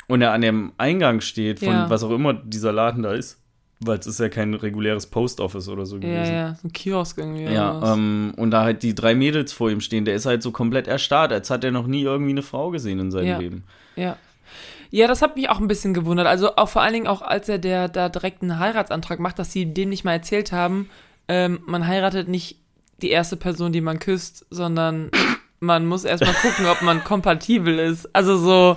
und 0.09 0.23
er 0.23 0.33
an 0.33 0.41
dem 0.43 0.73
Eingang 0.79 1.21
steht 1.21 1.59
von 1.59 1.69
Ja. 1.73 1.91
was 1.91 2.03
auch 2.05 2.11
immer 2.11 2.35
dieser 2.35 2.73
Laden 2.73 3.03
da 3.03 3.13
ist, 3.13 3.39
weil 3.81 3.99
es 3.99 4.07
ist 4.07 4.21
ja 4.21 4.29
kein 4.29 4.55
reguläres 4.55 5.07
Post 5.09 5.41
Office 5.41 5.69
oder 5.69 5.87
so 5.87 5.97
Ja, 5.97 6.01
gewesen. 6.03 6.35
ja, 6.35 6.55
so 6.55 6.69
ein 6.69 6.73
Kiosk 6.73 7.19
irgendwie. 7.19 7.45
Ja, 7.45 7.95
ähm, 7.95 8.33
und 8.37 8.51
da 8.53 8.63
halt 8.63 8.83
die 8.85 8.95
drei 8.95 9.15
Mädels 9.15 9.53
vor 9.53 9.71
ihm 9.71 9.81
stehen, 9.81 10.05
der 10.05 10.15
ist 10.15 10.27
halt 10.27 10.43
so 10.43 10.53
komplett 10.53 10.87
erstarrt, 10.87 11.33
als 11.33 11.51
hat 11.51 11.65
er 11.65 11.73
noch 11.73 11.87
nie 11.89 12.03
irgendwie 12.03 12.31
eine 12.31 12.43
Frau 12.43 12.71
gesehen 12.71 13.01
in 13.01 13.11
seinem 13.11 13.27
Ja. 13.27 13.39
Leben. 13.39 13.65
Ja. 13.97 14.17
Ja, 14.95 15.07
das 15.09 15.23
hat 15.23 15.37
mich 15.37 15.49
auch 15.49 15.59
ein 15.59 15.69
bisschen 15.69 15.95
gewundert. 15.95 16.27
Also 16.27 16.55
auch 16.57 16.69
vor 16.69 16.83
allen 16.83 16.93
Dingen 16.93 17.07
auch, 17.07 17.23
als 17.23 17.49
er 17.49 17.59
der 17.59 17.89
da 17.89 18.09
direkt 18.11 18.43
einen 18.43 18.59
Heiratsantrag 18.59 19.19
macht, 19.21 19.39
dass 19.39 19.51
sie 19.51 19.65
dem 19.73 19.89
nicht 19.89 20.05
mal 20.05 20.13
erzählt 20.13 20.53
haben, 20.53 20.91
ähm, 21.29 21.61
man 21.67 21.87
heiratet 21.87 22.29
nicht 22.29 22.59
die 23.01 23.09
erste 23.11 23.37
Person, 23.39 23.73
die 23.73 23.81
man 23.81 23.99
küsst, 23.99 24.45
sondern 24.51 25.11
man 25.61 25.87
muss 25.87 26.05
erstmal 26.05 26.35
gucken, 26.35 26.67
ob 26.67 26.83
man 26.83 27.03
kompatibel 27.05 27.79
ist. 27.79 28.15
Also 28.15 28.37
so, 28.37 28.77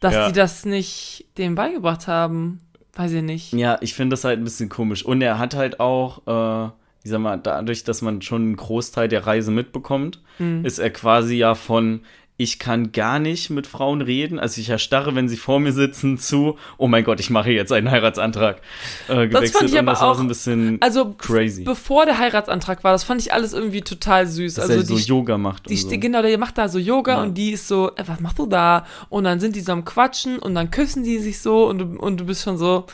dass 0.00 0.14
Ja. 0.14 0.26
die 0.28 0.32
das 0.32 0.64
nicht 0.64 1.26
dem 1.36 1.54
beigebracht 1.54 2.08
haben. 2.08 2.60
Weiß 2.94 3.12
ich 3.12 3.22
nicht. 3.22 3.52
Ja, 3.52 3.76
ich 3.82 3.92
finde 3.92 4.14
das 4.14 4.24
halt 4.24 4.40
ein 4.40 4.44
bisschen 4.44 4.70
komisch. 4.70 5.04
Und 5.04 5.20
er 5.20 5.38
hat 5.38 5.54
halt 5.54 5.80
auch, 5.80 6.22
äh, 6.26 6.70
ich 7.04 7.10
sag 7.10 7.18
mal, 7.20 7.36
dadurch, 7.36 7.84
dass 7.84 8.00
man 8.00 8.22
schon 8.22 8.40
einen 8.42 8.56
Großteil 8.56 9.08
der 9.08 9.26
Reise 9.26 9.50
mitbekommt, 9.50 10.22
Mhm. 10.38 10.64
ist 10.64 10.78
er 10.78 10.88
quasi 10.90 11.36
ja 11.36 11.54
von, 11.54 12.00
ich 12.38 12.58
kann 12.58 12.92
gar 12.92 13.18
nicht 13.18 13.48
mit 13.48 13.66
Frauen 13.66 14.02
reden. 14.02 14.38
Also 14.38 14.60
ich 14.60 14.68
erstarre, 14.68 15.14
wenn 15.14 15.26
sie 15.28 15.38
vor 15.38 15.58
mir 15.58 15.72
sitzen, 15.72 16.18
zu, 16.18 16.56
oh 16.76 16.86
mein 16.86 17.02
Gott, 17.02 17.18
ich 17.18 17.30
mache 17.30 17.50
jetzt 17.50 17.72
einen 17.72 17.90
Heiratsantrag. 17.90 18.60
Äh, 19.08 19.28
gewechselt. 19.28 19.52
fand 19.52 19.64
ich 19.70 19.72
und 19.72 19.78
aber 19.78 19.92
das 19.92 20.02
auch- 20.02 20.16
so 20.16 20.22
ein 20.22 20.28
bisschen 20.28 20.76
Also 20.82 21.14
crazy. 21.16 21.64
bevor 21.64 22.04
der 22.04 22.18
Heiratsantrag 22.18 22.84
war, 22.84 22.92
das 22.92 23.04
fand 23.04 23.22
ich 23.22 23.32
alles 23.32 23.54
irgendwie 23.54 23.80
total 23.80 24.26
süß. 24.26 24.54
dass 24.54 24.64
also 24.68 24.80
er 24.82 24.86
so 24.86 24.96
die 24.96 25.02
Yoga 25.02 25.38
macht. 25.38 25.68
Die, 25.70 25.76
so. 25.76 25.88
die, 25.88 25.98
genau, 25.98 26.20
der 26.20 26.36
macht 26.36 26.58
da 26.58 26.68
so 26.68 26.78
Yoga 26.78 27.14
Ja. 27.16 27.22
und 27.22 27.34
die 27.34 27.52
ist 27.52 27.68
so, 27.68 27.90
äh, 27.96 28.02
was 28.06 28.20
machst 28.20 28.38
du 28.38 28.46
da? 28.46 28.84
Und 29.08 29.24
dann 29.24 29.40
sind 29.40 29.56
die 29.56 29.60
so 29.60 29.72
am 29.72 29.84
Quatschen 29.86 30.38
und 30.38 30.54
dann 30.54 30.70
küssen 30.70 31.04
die 31.04 31.18
sich 31.18 31.40
so 31.40 31.66
und 31.66 31.96
und 31.98 32.18
du 32.20 32.26
bist 32.26 32.42
schon 32.44 32.58
so, 32.58 32.84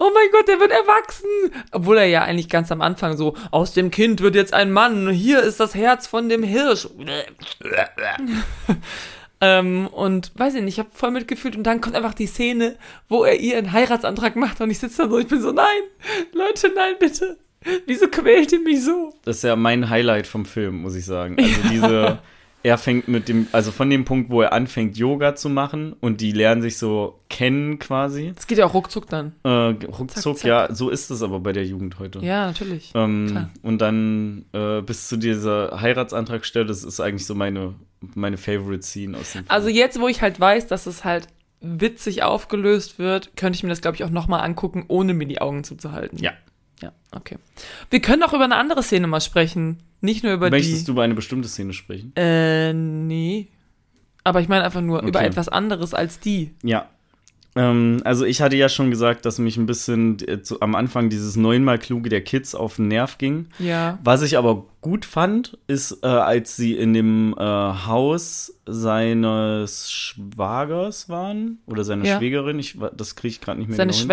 oh 0.00 0.10
mein 0.12 0.30
Gott, 0.32 0.48
der 0.48 0.58
wird 0.58 0.72
erwachsen. 0.72 1.28
Obwohl 1.70 1.98
er 1.98 2.06
ja 2.06 2.22
eigentlich 2.22 2.48
ganz 2.48 2.72
am 2.72 2.80
Anfang 2.80 3.16
so, 3.16 3.36
aus 3.52 3.72
dem 3.72 3.90
Kind 3.90 4.20
wird 4.20 4.34
jetzt 4.34 4.52
ein 4.52 4.72
Mann, 4.72 5.10
hier 5.10 5.42
ist 5.42 5.60
das 5.60 5.74
Herz 5.74 6.06
von 6.06 6.28
dem 6.28 6.42
Hirsch. 6.42 6.88
ähm, 9.40 9.86
und 9.88 10.32
weiß 10.34 10.54
ich 10.54 10.62
nicht, 10.62 10.74
ich 10.74 10.78
habe 10.80 10.90
voll 10.92 11.12
mitgefühlt 11.12 11.56
und 11.56 11.64
dann 11.64 11.80
kommt 11.80 11.94
einfach 11.94 12.14
die 12.14 12.26
Szene, 12.26 12.76
wo 13.08 13.24
er 13.24 13.38
ihr 13.38 13.58
einen 13.58 13.72
Heiratsantrag 13.72 14.36
macht 14.36 14.60
und 14.60 14.70
ich 14.70 14.78
sitze 14.78 15.02
da 15.02 15.08
so, 15.08 15.18
ich 15.18 15.28
bin 15.28 15.40
so, 15.40 15.52
nein, 15.52 15.82
Leute, 16.32 16.72
nein, 16.74 16.94
bitte. 16.98 17.36
Wieso 17.86 18.08
quält 18.08 18.52
ihr 18.52 18.60
mich 18.60 18.82
so? 18.82 19.12
Das 19.24 19.36
ist 19.36 19.42
ja 19.42 19.54
mein 19.54 19.90
Highlight 19.90 20.26
vom 20.26 20.46
Film, 20.46 20.80
muss 20.80 20.94
ich 20.94 21.04
sagen. 21.04 21.36
Also 21.38 21.60
diese, 21.70 22.18
er 22.62 22.78
fängt 22.78 23.08
mit 23.08 23.28
dem, 23.28 23.46
also 23.52 23.72
von 23.72 23.88
dem 23.88 24.04
Punkt, 24.04 24.30
wo 24.30 24.42
er 24.42 24.52
anfängt, 24.52 24.96
Yoga 24.96 25.34
zu 25.34 25.48
machen 25.48 25.94
und 26.00 26.20
die 26.20 26.32
lernen 26.32 26.62
sich 26.62 26.78
so 26.78 27.20
kennen 27.28 27.78
quasi. 27.78 28.32
Das 28.34 28.46
geht 28.46 28.58
ja 28.58 28.66
auch 28.66 28.74
ruckzuck 28.74 29.08
dann. 29.08 29.34
Äh, 29.44 29.48
ruckzuck, 29.48 30.38
zack. 30.38 30.46
ja, 30.46 30.74
so 30.74 30.90
ist 30.90 31.10
es 31.10 31.22
aber 31.22 31.40
bei 31.40 31.52
der 31.52 31.64
Jugend 31.64 31.98
heute. 31.98 32.18
Ja, 32.20 32.46
natürlich. 32.46 32.92
Ähm, 32.94 33.48
und 33.62 33.78
dann 33.78 34.44
äh, 34.52 34.82
bis 34.82 35.08
zu 35.08 35.16
dieser 35.16 35.80
Heiratsantragstelle, 35.80 36.66
das 36.66 36.84
ist 36.84 37.00
eigentlich 37.00 37.26
so 37.26 37.34
meine, 37.34 37.74
meine 38.14 38.36
Favorite 38.36 38.82
Scene 38.82 39.16
aus 39.16 39.32
dem 39.32 39.44
Film. 39.44 39.44
Also 39.48 39.68
jetzt, 39.68 40.00
wo 40.00 40.08
ich 40.08 40.20
halt 40.20 40.38
weiß, 40.38 40.66
dass 40.66 40.86
es 40.86 41.04
halt 41.04 41.28
witzig 41.62 42.22
aufgelöst 42.22 42.98
wird, 42.98 43.36
könnte 43.36 43.56
ich 43.56 43.62
mir 43.62 43.68
das, 43.68 43.80
glaube 43.80 43.94
ich, 43.94 44.04
auch 44.04 44.10
nochmal 44.10 44.40
angucken, 44.40 44.84
ohne 44.88 45.14
mir 45.14 45.26
die 45.26 45.40
Augen 45.40 45.64
zuzuhalten. 45.64 46.18
ja. 46.18 46.32
Ja, 46.82 46.92
okay. 47.12 47.36
Wir 47.90 48.00
können 48.00 48.22
auch 48.22 48.32
über 48.32 48.44
eine 48.44 48.56
andere 48.56 48.82
Szene 48.82 49.06
mal 49.06 49.20
sprechen. 49.20 49.78
Nicht 50.00 50.24
nur 50.24 50.32
über 50.32 50.48
Möchtest 50.50 50.82
die. 50.82 50.84
du 50.86 50.92
über 50.92 51.02
eine 51.02 51.14
bestimmte 51.14 51.48
Szene 51.48 51.72
sprechen? 51.74 52.12
Äh, 52.16 52.72
nee. 52.72 53.48
Aber 54.24 54.40
ich 54.40 54.48
meine 54.48 54.64
einfach 54.64 54.80
nur 54.80 55.02
über 55.02 55.18
Okay. 55.18 55.26
etwas 55.28 55.48
anderes 55.48 55.92
als 55.94 56.20
die. 56.20 56.52
Ja. 56.62 56.88
Ähm, 57.56 58.00
also 58.04 58.24
ich 58.24 58.40
hatte 58.42 58.56
ja 58.56 58.68
schon 58.68 58.90
gesagt, 58.90 59.26
dass 59.26 59.38
mich 59.38 59.56
ein 59.56 59.66
bisschen 59.66 60.18
äh, 60.28 60.40
zu, 60.40 60.60
am 60.60 60.74
Anfang 60.76 61.10
dieses 61.10 61.34
neunmal 61.36 61.78
kluge 61.80 62.08
der 62.08 62.22
Kids 62.22 62.54
auf 62.54 62.76
den 62.76 62.88
Nerv 62.88 63.18
ging. 63.18 63.46
Ja. 63.58 63.98
Was 64.04 64.22
ich 64.22 64.38
aber 64.38 64.64
gut 64.80 65.04
fand, 65.04 65.58
ist, 65.66 65.98
äh, 66.02 66.06
als 66.06 66.54
sie 66.56 66.74
in 66.76 66.94
dem 66.94 67.34
äh, 67.36 67.42
Haus 67.42 68.54
seines 68.66 69.90
Schwagers 69.90 71.08
waren 71.08 71.58
oder 71.66 71.84
seiner 71.84 72.04
Ja. 72.04 72.18
Schwägerin, 72.18 72.58
ich, 72.58 72.78
das 72.96 73.16
kriege 73.16 73.32
ich 73.32 73.40
gerade 73.40 73.58
nicht 73.58 73.68
mehr 73.68 73.76
Seine 73.76 73.90
genau 73.92 73.98
hin. 73.98 74.08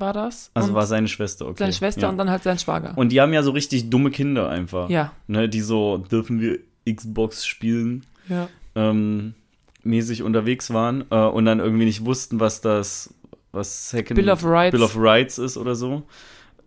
War 0.00 0.12
das. 0.14 0.50
Also 0.54 0.70
und 0.70 0.74
war 0.74 0.86
seine 0.86 1.08
Schwester, 1.08 1.46
okay. 1.46 1.56
seine 1.58 1.72
Schwester 1.72 2.02
ja. 2.02 2.08
und 2.08 2.16
dann 2.16 2.30
halt 2.30 2.42
sein 2.42 2.58
Schwager. 2.58 2.96
Und 2.96 3.10
die 3.12 3.20
haben 3.20 3.32
ja 3.32 3.42
so 3.42 3.50
richtig 3.50 3.90
dumme 3.90 4.10
Kinder 4.10 4.48
einfach. 4.48 4.88
ja. 4.88 5.12
Ne, 5.26 5.48
die 5.48 5.60
so, 5.60 5.98
dürfen 5.98 6.40
wir 6.40 6.58
Xbox 6.90 7.44
spielen, 7.46 8.04
Ja. 8.28 8.48
ähm, 8.74 9.34
mäßig 9.82 10.22
unterwegs 10.22 10.72
waren 10.72 11.04
äh, 11.10 11.16
und 11.16 11.44
dann 11.44 11.60
irgendwie 11.60 11.84
nicht 11.84 12.04
wussten, 12.04 12.40
was 12.40 12.60
das, 12.60 13.12
was 13.52 13.90
Second 13.90 14.16
Bill 14.16 14.30
of 14.30 14.44
Rights. 14.44 14.72
Bill 14.72 14.82
of 14.82 14.96
Rights 14.96 15.38
ist 15.38 15.56
oder 15.56 15.74
so. 15.74 16.02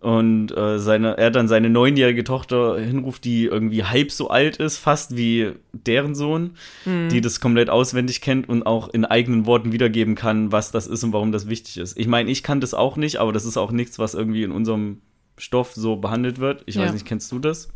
Und 0.04 0.52
äh, 0.56 0.80
seine, 0.80 1.18
er 1.18 1.32
dann 1.32 1.48
seine 1.48 1.70
neunjährige 1.70 2.26
Tochter 2.26 2.78
hinruft, 2.78 3.24
die 3.24 3.46
irgendwie 3.46 3.86
halb 3.86 4.12
so 4.12 4.30
alt 4.30 4.58
ist, 4.58 4.78
fast 4.78 5.16
wie 5.16 5.52
deren 5.72 6.14
Sohn, 6.14 6.52
Mhm. 6.86 7.08
die 7.10 7.22
das 7.22 7.40
komplett 7.40 7.70
auswendig 7.70 8.20
kennt 8.20 8.50
und 8.50 8.64
auch 8.66 8.90
in 8.90 9.06
eigenen 9.06 9.46
Worten 9.46 9.72
wiedergeben 9.72 10.16
kann, 10.16 10.52
was 10.52 10.72
das 10.72 10.88
ist 10.88 11.06
und 11.06 11.14
warum 11.14 11.32
das 11.32 11.48
wichtig 11.48 11.78
ist. 11.78 11.98
Ich 11.98 12.08
meine, 12.08 12.30
ich 12.30 12.44
kann 12.44 12.60
das 12.60 12.74
auch 12.74 12.98
nicht, 12.98 13.18
aber 13.22 13.32
das 13.32 13.46
ist 13.46 13.56
auch 13.56 13.72
nichts, 13.72 13.98
was 13.98 14.14
irgendwie 14.14 14.44
in 14.44 14.52
unserem 14.52 14.98
Stoff 15.38 15.74
so 15.74 15.96
behandelt 15.96 16.40
wird. 16.40 16.64
Ich 16.66 16.76
Ja. 16.76 16.82
weiß 16.82 16.92
nicht, 16.94 17.06
kennst 17.06 17.32
du 17.32 17.40
das? 17.40 17.70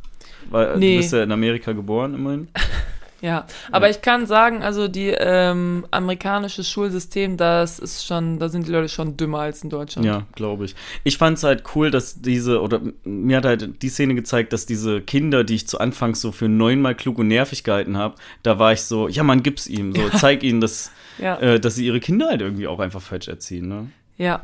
Weil 0.52 0.78
Nee. 0.78 0.96
du 0.96 0.98
bist 1.02 1.14
ja 1.14 1.24
in 1.24 1.32
Amerika 1.32 1.72
geboren 1.72 2.14
immerhin. 2.14 2.50
Ja, 3.22 3.48
aber 3.72 3.90
ich 3.90 4.02
kann 4.02 4.28
sagen, 4.28 4.62
also 4.62 4.88
die 4.88 5.08
ähm, 5.10 5.88
amerikanische 5.90 6.64
Schulsystem, 6.64 7.36
das 7.36 7.80
ist 7.80 8.06
schon, 8.06 8.38
da 8.38 8.48
sind 8.48 8.68
die 8.68 8.72
Leute 8.72 8.90
schon 8.90 9.18
dümmer 9.18 9.40
als 9.40 9.64
in 9.64 9.72
Deutschland. 9.72 10.06
Ja, 10.06 10.24
glaube 10.36 10.66
ich. 10.66 10.76
Ich 11.04 11.18
fand 11.18 11.38
es 11.38 11.44
halt 11.44 11.64
cool, 11.76 11.90
dass 11.90 12.22
diese, 12.22 12.62
oder 12.62 12.80
mir 13.04 13.38
hat 13.38 13.46
halt 13.46 13.82
die 13.82 13.90
Szene 13.90 14.14
gezeigt, 14.14 14.54
dass 14.54 14.68
diese 14.68 15.02
Kinder, 15.02 15.44
die 15.44 15.56
ich 15.56 15.68
zu 15.68 15.80
Anfang 15.80 16.14
so 16.14 16.32
für 16.32 16.48
neunmal 16.48 16.94
klug 16.94 17.18
und 17.18 17.28
nervig 17.28 17.64
gehalten 17.64 17.98
habe, 17.98 18.16
da 18.44 18.60
war 18.60 18.74
ich 18.74 18.84
so, 18.84 19.08
ja, 19.08 19.24
man, 19.24 19.42
gib's 19.42 19.66
ihm. 19.66 19.96
So, 19.96 20.10
zeig 20.18 20.44
ihnen, 20.44 20.62
dass, 20.62 20.92
Ja. 21.18 21.40
äh, 21.40 21.60
dass 21.60 21.74
sie 21.74 21.88
ihre 21.88 22.00
Kinder 22.00 22.28
halt 22.28 22.42
irgendwie 22.42 22.68
auch 22.68 22.80
einfach 22.80 23.02
falsch 23.02 23.28
erziehen, 23.28 23.68
ne? 23.68 23.88
Ja. 24.18 24.42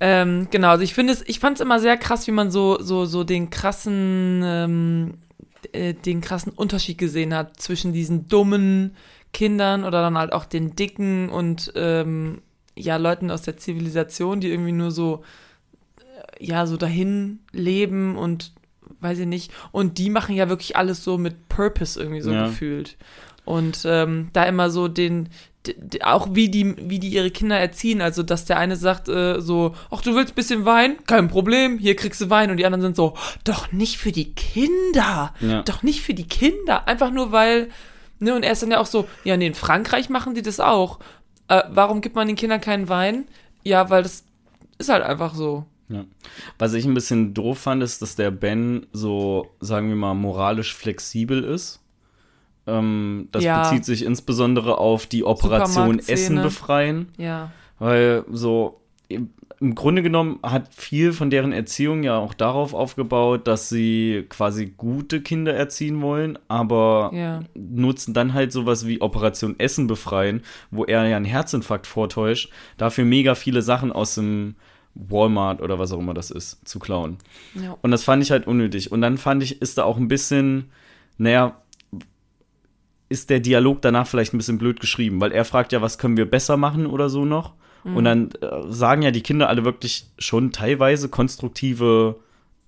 Ähm, 0.00 0.48
genau, 0.50 0.68
also 0.70 0.82
ich 0.84 0.94
finde 0.94 1.12
es, 1.12 1.22
ich 1.28 1.38
fand 1.40 1.56
es 1.58 1.60
immer 1.60 1.78
sehr 1.80 1.96
krass, 1.96 2.26
wie 2.26 2.32
man 2.32 2.50
so, 2.50 2.80
so, 2.80 3.04
so 3.04 3.24
den 3.24 3.50
krassen, 3.50 4.42
ähm, 4.44 5.14
äh, 5.72 5.94
den 5.94 6.20
krassen 6.20 6.52
Unterschied 6.52 6.98
gesehen 6.98 7.34
hat 7.34 7.60
zwischen 7.60 7.92
diesen 7.92 8.28
dummen 8.28 8.96
Kindern 9.32 9.84
oder 9.84 10.00
dann 10.02 10.16
halt 10.18 10.32
auch 10.32 10.44
den 10.44 10.74
dicken 10.76 11.28
und 11.28 11.72
ähm, 11.74 12.40
ja, 12.76 12.96
Leuten 12.96 13.30
aus 13.30 13.42
der 13.42 13.56
Zivilisation, 13.56 14.40
die 14.40 14.50
irgendwie 14.50 14.72
nur 14.72 14.90
so, 14.90 15.24
äh, 15.98 16.44
ja, 16.44 16.66
so 16.66 16.76
dahin 16.76 17.40
leben 17.52 18.16
und 18.16 18.52
weiß 19.00 19.18
ich 19.20 19.26
nicht. 19.26 19.52
Und 19.72 19.98
die 19.98 20.10
machen 20.10 20.34
ja 20.34 20.48
wirklich 20.48 20.76
alles 20.76 21.04
so 21.04 21.18
mit 21.18 21.48
Purpose 21.48 22.00
irgendwie 22.00 22.20
so 22.22 22.32
Ja. 22.32 22.46
gefühlt. 22.46 22.96
Und 23.48 23.82
ähm, 23.86 24.28
da 24.34 24.44
immer 24.44 24.68
so 24.70 24.88
den, 24.88 25.30
auch 26.02 26.28
wie 26.34 26.50
die, 26.50 26.74
wie 26.88 26.98
die 26.98 27.08
ihre 27.08 27.30
Kinder 27.30 27.58
erziehen, 27.58 28.02
also 28.02 28.22
dass 28.22 28.44
der 28.44 28.58
eine 28.58 28.76
sagt 28.76 29.08
äh, 29.08 29.40
so, 29.40 29.74
ach 29.90 30.02
du 30.02 30.14
willst 30.14 30.34
bisschen 30.34 30.66
Wein? 30.66 30.96
Kein 31.06 31.28
Problem, 31.28 31.78
hier 31.78 31.96
kriegst 31.96 32.20
du 32.20 32.28
Wein 32.28 32.50
und 32.50 32.58
die 32.58 32.66
anderen 32.66 32.82
sind 32.82 32.96
so, 32.96 33.14
doch 33.44 33.72
nicht 33.72 33.96
für 33.96 34.12
die 34.12 34.34
Kinder, 34.34 35.32
Ja. 35.40 35.62
doch 35.62 35.82
nicht 35.82 36.02
für 36.02 36.12
die 36.12 36.28
Kinder, 36.28 36.86
einfach 36.86 37.10
nur 37.10 37.32
weil, 37.32 37.70
ne, 38.18 38.34
und 38.34 38.42
er 38.42 38.52
ist 38.52 38.62
dann 38.62 38.70
ja 38.70 38.80
auch 38.80 38.86
so, 38.86 39.08
ja, 39.24 39.38
nee, 39.38 39.46
in 39.46 39.54
Frankreich 39.54 40.10
machen 40.10 40.34
die 40.34 40.42
das 40.42 40.60
auch. 40.60 40.98
Äh, 41.48 41.62
warum 41.70 42.02
gibt 42.02 42.16
man 42.16 42.26
den 42.26 42.36
Kindern 42.36 42.60
keinen 42.60 42.90
Wein? 42.90 43.24
Ja, 43.64 43.88
weil 43.88 44.02
das 44.02 44.24
ist 44.76 44.90
halt 44.90 45.02
einfach 45.02 45.34
so. 45.34 45.64
Ja. 45.88 46.04
Was 46.58 46.74
ich 46.74 46.84
ein 46.84 46.92
bisschen 46.92 47.32
doof 47.32 47.60
fand, 47.60 47.82
ist, 47.82 48.02
dass 48.02 48.14
der 48.14 48.30
Ben 48.30 48.86
so, 48.92 49.48
sagen 49.60 49.88
wir 49.88 49.96
mal, 49.96 50.12
moralisch 50.12 50.74
flexibel 50.74 51.42
ist. 51.42 51.80
Ähm, 52.68 53.28
das 53.32 53.42
Ja. 53.42 53.62
bezieht 53.62 53.84
sich 53.84 54.04
insbesondere 54.04 54.78
auf 54.78 55.06
die 55.06 55.24
Operation. 55.24 55.98
Essen 55.98 56.42
befreien. 56.42 57.08
Ja. 57.16 57.50
Weil 57.78 58.24
so 58.30 58.80
im 59.08 59.30
im 59.60 59.74
Grunde 59.74 60.04
genommen 60.04 60.38
hat 60.44 60.72
viel 60.72 61.12
von 61.12 61.30
deren 61.30 61.50
Erziehung 61.50 62.04
ja 62.04 62.16
auch 62.16 62.32
darauf 62.32 62.74
aufgebaut, 62.74 63.48
dass 63.48 63.68
sie 63.68 64.24
quasi 64.28 64.66
gute 64.76 65.20
Kinder 65.20 65.52
erziehen 65.52 66.00
wollen, 66.00 66.38
aber 66.46 67.10
Ja. 67.12 67.40
nutzen 67.56 68.14
dann 68.14 68.34
halt 68.34 68.52
sowas 68.52 68.86
wie 68.86 69.00
Operation 69.00 69.58
Essen 69.58 69.88
befreien, 69.88 70.42
wo 70.70 70.84
er 70.84 71.08
ja 71.08 71.16
einen 71.16 71.24
Herzinfarkt 71.26 71.88
vortäuscht, 71.88 72.52
dafür 72.76 73.04
mega 73.04 73.34
viele 73.34 73.60
Sachen 73.62 73.90
aus 73.90 74.14
dem 74.14 74.54
Walmart 74.94 75.60
oder 75.60 75.80
was 75.80 75.90
auch 75.90 75.98
immer 75.98 76.14
das 76.14 76.30
ist, 76.30 76.60
zu 76.68 76.78
klauen. 76.78 77.16
Ja. 77.60 77.76
Und 77.82 77.90
das 77.90 78.04
fand 78.04 78.22
ich 78.22 78.30
halt 78.30 78.46
unnötig. 78.46 78.92
Und 78.92 79.00
dann 79.00 79.18
fand 79.18 79.42
ich, 79.42 79.60
ist 79.60 79.76
da 79.76 79.82
auch 79.82 79.96
ein 79.96 80.06
bisschen, 80.06 80.70
naja, 81.16 81.56
ist 83.08 83.30
der 83.30 83.40
Dialog 83.40 83.82
danach 83.82 84.06
vielleicht 84.06 84.34
ein 84.34 84.38
bisschen 84.38 84.58
blöd 84.58 84.80
geschrieben, 84.80 85.20
weil 85.20 85.32
er 85.32 85.44
fragt 85.44 85.72
ja, 85.72 85.80
was 85.80 85.98
können 85.98 86.16
wir 86.16 86.30
besser 86.30 86.56
machen 86.56 86.86
oder 86.86 87.08
so 87.08 87.24
noch. 87.24 87.54
Und 87.94 88.04
dann 88.04 88.30
äh, 88.40 88.70
sagen 88.70 89.02
ja 89.02 89.10
die 89.10 89.22
Kinder 89.22 89.48
alle 89.48 89.64
wirklich 89.64 90.06
schon 90.18 90.52
teilweise 90.52 91.08
konstruktive 91.08 92.16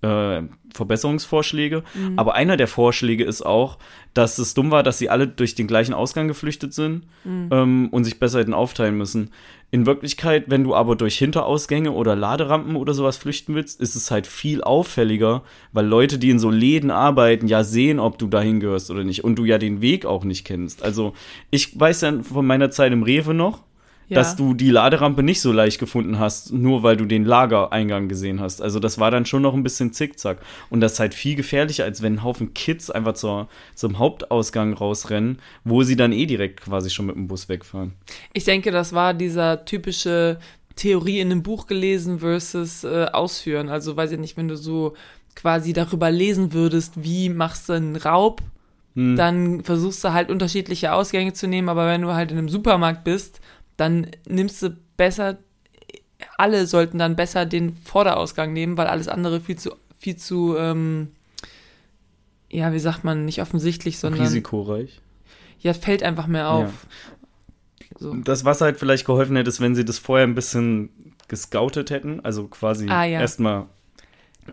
äh, 0.03 0.43
Verbesserungsvorschläge. 0.73 1.83
Aber 2.17 2.35
einer 2.35 2.57
der 2.57 2.69
Vorschläge 2.69 3.25
ist 3.25 3.43
auch, 3.43 3.79
dass 4.15 4.39
es 4.39 4.55
dumm 4.55 4.71
war, 4.71 4.83
dass 4.83 4.99
sie 4.99 5.11
alle 5.11 5.27
durch 5.27 5.55
den 5.55 5.67
gleichen 5.67 5.95
Ausgang 5.95 6.29
geflüchtet 6.29 6.73
sind 6.73 7.07
ähm, 7.51 7.89
und 7.91 8.05
sich 8.05 8.19
besser 8.19 8.39
hätten 8.39 8.55
aufteilen 8.55 8.97
müssen. 8.97 9.31
In 9.73 9.87
Wirklichkeit, 9.87 10.45
wenn 10.49 10.65
du 10.65 10.75
aber 10.75 10.97
durch 10.97 11.17
Hinterausgänge 11.19 11.93
oder 11.93 12.17
Laderampen 12.17 12.75
oder 12.75 12.93
sowas 12.93 13.17
flüchten 13.17 13.55
willst, 13.55 13.81
ist 13.81 13.95
es 13.95 14.11
halt 14.11 14.27
viel 14.27 14.63
auffälliger, 14.63 15.43
weil 15.73 15.87
Leute, 15.87 16.19
die 16.19 16.31
in 16.31 16.41
so 16.41 16.51
Läden 16.51 16.91
arbeiten, 16.91 17.47
ja 17.47 17.63
sehen, 17.63 18.01
ob 18.01 18.19
du 18.19 18.27
dahin 18.27 18.59
gehörst 18.59 18.91
oder 18.91 19.05
nicht 19.05 19.23
und 19.23 19.37
du 19.37 19.45
ja 19.45 19.59
den 19.59 19.81
Weg 19.81 20.07
auch 20.07 20.25
nicht 20.25 20.45
kennst. 20.45 20.83
Also 20.83 21.13
ich 21.51 21.79
weiß 21.79 22.01
ja 22.01 22.21
von 22.21 22.47
meiner 22.47 22.73
Zeit 22.73 22.93
im 22.93 23.05
Rewe 23.05 23.33
noch, 23.33 23.63
Ja. 24.11 24.17
dass 24.17 24.35
du 24.37 24.55
die 24.55 24.71
Laderampe 24.71 25.23
nicht 25.23 25.41
so 25.41 25.53
leicht 25.53 25.79
gefunden 25.79 26.19
hast, 26.19 26.53
nur 26.53 26.83
weil 26.83 26.97
du 26.97 27.05
den 27.07 27.25
Lagereingang 27.25 28.09
gesehen 28.09 28.41
hast. 28.41 28.61
Also 28.61 28.81
das 28.81 28.99
war 28.99 29.11
dann 29.13 29.25
schon 29.25 29.41
noch 29.43 29.55
ein 29.55 29.63
bisschen 29.63 29.93
zickzack. 29.93 30.39
Und 30.69 30.81
das 30.81 30.95
ist 30.95 31.01
halt 31.01 31.15
viel 31.15 31.37
gefährlicher, 31.37 31.85
als 31.85 32.03
wenn 32.03 32.15
ein 32.15 32.23
Haufen 32.25 32.53
Kids 32.53 32.91
einfach 32.91 33.15
zur, 33.15 33.49
zum 33.77 33.99
Hauptausgang 34.01 34.75
rausrennen, 34.75 35.39
wo 35.65 35.85
sie 35.85 35.95
dann 35.97 36.11
eh 36.13 36.27
direkt 36.27 36.61
quasi 36.63 36.91
schon 36.91 37.07
mit 37.07 37.15
dem 37.15 37.29
Bus 37.29 37.49
wegfahren. 37.49 37.93
Ich 38.33 38.45
denke, 38.45 38.73
das 38.73 38.93
war 38.93 39.15
dieser 39.15 39.65
typische 39.65 40.39
Theorie 40.75 41.21
in 41.21 41.31
einem 41.31 41.43
Buch 41.43 41.67
gelesen 41.69 42.19
versus 42.19 42.85
äh, 42.85 43.07
ausführen. 43.13 43.69
Also 43.69 43.97
weiß 43.97 44.13
ich 44.13 44.19
nicht, 44.19 44.37
wenn 44.37 44.49
du 44.49 44.57
so 44.57 44.95
quasi 45.37 45.73
darüber 45.73 46.11
lesen 46.11 46.53
würdest, 46.53 47.05
wie 47.05 47.29
machst 47.29 47.69
du 47.69 47.75
einen 47.75 47.95
Raub, 47.97 48.43
Hm. 48.97 49.15
dann 49.15 49.63
versuchst 49.63 50.03
du 50.03 50.13
halt 50.13 50.31
unterschiedliche 50.31 50.93
Ausgänge 50.93 51.33
zu 51.33 51.47
nehmen, 51.47 51.69
aber 51.69 51.87
wenn 51.87 52.03
du 52.03 52.13
halt 52.13 52.33
in 52.33 52.39
einem 52.39 52.49
Supermarkt 52.49 53.05
bist, 53.05 53.41
dann 53.81 54.07
nimmst 54.29 54.63
du 54.63 54.77
besser, 54.97 55.39
alle 56.37 56.67
sollten 56.67 56.99
dann 56.99 57.17
besser 57.17 57.47
den 57.47 57.75
Vorderausgang 57.75 58.53
nehmen, 58.53 58.77
weil 58.77 58.87
alles 58.87 59.09
andere 59.09 59.41
viel 59.41 59.57
zu, 59.57 59.73
viel 59.99 60.17
zu, 60.17 60.57
ähm, 60.59 61.09
ja, 62.51 62.73
wie 62.73 62.79
sagt 62.79 63.05
man, 63.05 63.25
nicht 63.25 63.41
offensichtlich, 63.41 63.99
sondern 63.99 64.23
Risikoreich. 64.23 65.01
ja, 65.61 65.73
fällt 65.73 66.03
einfach 66.03 66.27
mehr 66.27 66.51
auf. 66.51 66.87
So. 67.99 68.15
Das, 68.15 68.45
was 68.45 68.61
halt 68.61 68.79
vielleicht 68.79 69.05
geholfen 69.07 69.37
hätte, 69.37 69.49
ist, 69.49 69.61
wenn 69.61 69.75
sie 69.75 69.85
das 69.85 69.99
vorher 69.99 70.27
ein 70.27 70.35
bisschen 70.35 70.91
gescoutet 71.29 71.91
hätten, 71.91 72.21
also 72.25 72.47
quasi 72.49 72.89
Ah, 72.89 73.05
ja. 73.05 73.21
erstmal 73.21 73.67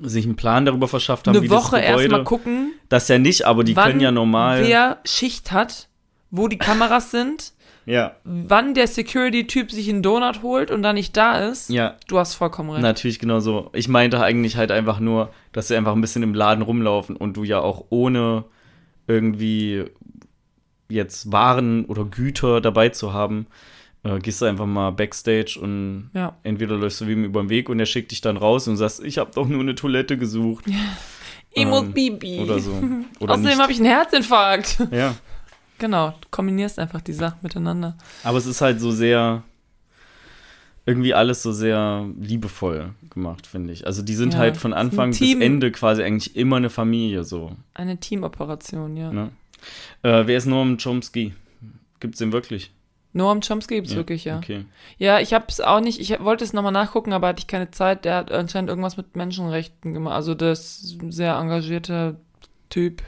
sich 0.02 0.26
einen 0.26 0.36
Plan 0.36 0.66
darüber 0.66 0.88
verschafft 0.88 1.28
haben, 1.28 1.36
Eine 1.38 1.46
wie 1.46 1.50
Woche 1.50 1.78
das 1.78 1.86
Gebäude, 1.86 2.02
erstmal 2.04 2.24
gucken, 2.24 2.74
Das 2.90 3.08
ja 3.08 3.18
nicht, 3.18 3.46
aber 3.46 3.64
die 3.64 3.74
können 3.74 4.00
ja 4.00 4.12
normal. 4.12 4.64
wer 4.66 5.00
Schicht 5.06 5.52
hat, 5.52 5.88
wo 6.30 6.48
die 6.48 6.58
Kameras 6.58 7.10
sind, 7.12 7.54
ja, 7.90 8.16
wann 8.26 8.74
der 8.74 8.86
Security-Typ 8.86 9.72
sich 9.72 9.90
einen 9.90 10.04
Donut 10.04 10.44
holt 10.44 10.70
und 10.72 10.84
dann 10.84 10.96
nicht 10.96 11.16
da 11.18 11.48
ist. 11.48 11.70
ja, 11.70 11.96
Du 12.08 12.20
hast 12.20 12.36
vollkommen 12.36 12.70
recht. 12.70 12.82
Natürlich 12.84 13.18
genau 13.18 13.40
so. 13.40 13.70
Ich 13.74 13.88
meinte 13.88 14.22
eigentlich 14.22 14.58
halt 14.58 14.72
einfach 14.72 15.00
nur, 15.00 15.32
dass 15.54 15.70
sie 15.70 15.76
einfach 15.78 15.94
ein 15.94 16.02
bisschen 16.02 16.22
im 16.22 16.34
Laden 16.34 16.62
rumlaufen 16.64 17.16
und 17.16 17.38
du 17.38 17.44
ja 17.46 17.60
auch 17.62 17.86
ohne 17.90 18.44
irgendwie 19.08 19.86
jetzt 20.90 21.32
Waren 21.32 21.86
oder 21.86 22.06
Güter 22.06 22.62
dabei 22.62 22.90
zu 22.90 23.14
haben, 23.14 23.48
äh, 24.04 24.20
gehst 24.20 24.42
du 24.42 24.46
einfach 24.46 24.66
mal 24.66 24.92
backstage 24.92 25.58
und 25.62 26.10
Ja. 26.14 26.36
entweder 26.44 26.76
läufst 26.76 27.02
du 27.02 27.08
wie 27.08 27.14
ihm 27.14 27.24
über 27.24 27.42
den 27.42 27.50
Weg 27.50 27.70
und 27.70 27.80
er 27.80 27.86
schickt 27.86 28.12
dich 28.12 28.22
dann 28.22 28.38
raus 28.38 28.68
und 28.68 28.78
sagst, 28.78 29.04
ich 29.04 29.18
habe 29.18 29.32
doch 29.34 29.48
nur 29.48 29.62
eine 29.62 29.76
Toilette 29.76 30.18
gesucht 30.18 30.66
Emo 31.56 31.80
ähm, 31.80 31.94
Bibi. 31.94 32.40
oder 32.40 32.60
so. 32.60 32.72
Oder 33.20 33.34
Außerdem 33.34 33.60
habe 33.60 33.72
ich 33.72 33.80
einen 33.80 33.88
Herzinfarkt. 33.88 34.78
Ja, 34.92 35.16
genau, 35.78 36.10
du 36.10 36.28
kombinierst 36.32 36.80
einfach 36.80 37.02
die 37.02 37.14
Sachen 37.14 37.40
miteinander. 37.42 37.98
aber 38.24 38.38
es 38.38 38.46
ist 38.46 38.62
halt 38.62 38.80
so 38.80 38.92
sehr 38.92 39.44
irgendwie 40.86 41.14
alles 41.14 41.44
so 41.44 41.52
sehr 41.52 42.08
liebevoll 42.20 42.92
gemacht, 43.10 43.46
finde 43.46 43.74
ich. 43.74 43.86
Also 43.86 44.02
die 44.02 44.16
sind 44.16 44.34
Ja, 44.34 44.40
halt 44.40 44.56
von 44.58 44.72
es 44.72 44.78
Anfang 44.78 45.10
bis. 45.12 45.36
Ende 45.36 45.72
quasi 45.72 46.02
eigentlich 46.02 46.36
immer 46.38 46.56
eine 46.56 46.70
Familie 46.70 47.24
so. 47.26 47.52
Eine 47.74 47.98
Teamoperation, 47.98 48.96
ja. 48.96 49.12
Ne? 49.12 49.32
Äh, 50.04 50.24
wer 50.28 50.38
ist 50.38 50.46
Noam 50.46 50.78
Chomsky? 50.78 51.34
Gibt's 52.00 52.20
den 52.20 52.32
wirklich? 52.32 52.72
Noam 53.12 53.42
Chomsky 53.42 53.76
gibt's 53.76 53.96
wirklich, 53.96 54.24
ja. 54.26 54.38
Okay. 54.38 54.64
Ja, 54.98 55.20
ich 55.20 55.34
habe 55.34 55.46
es 55.50 55.60
auch 55.60 55.82
nicht, 55.82 56.00
ich 56.00 56.18
wollte 56.24 56.46
es 56.46 56.54
nochmal 56.54 56.72
nachgucken, 56.72 57.12
aber 57.12 57.28
hatte 57.28 57.40
ich 57.40 57.48
keine 57.48 57.72
Zeit. 57.72 58.06
Der 58.06 58.16
hat 58.16 58.32
anscheinend 58.32 58.70
irgendwas 58.70 58.96
mit 58.96 59.16
Menschenrechten 59.18 59.94
gemacht. 59.94 60.14
Also 60.16 60.36
das 60.36 60.78
ist 60.84 61.02
ein 61.02 61.12
sehr 61.12 61.36
engagierter 61.36 62.16
Typ, 62.70 63.02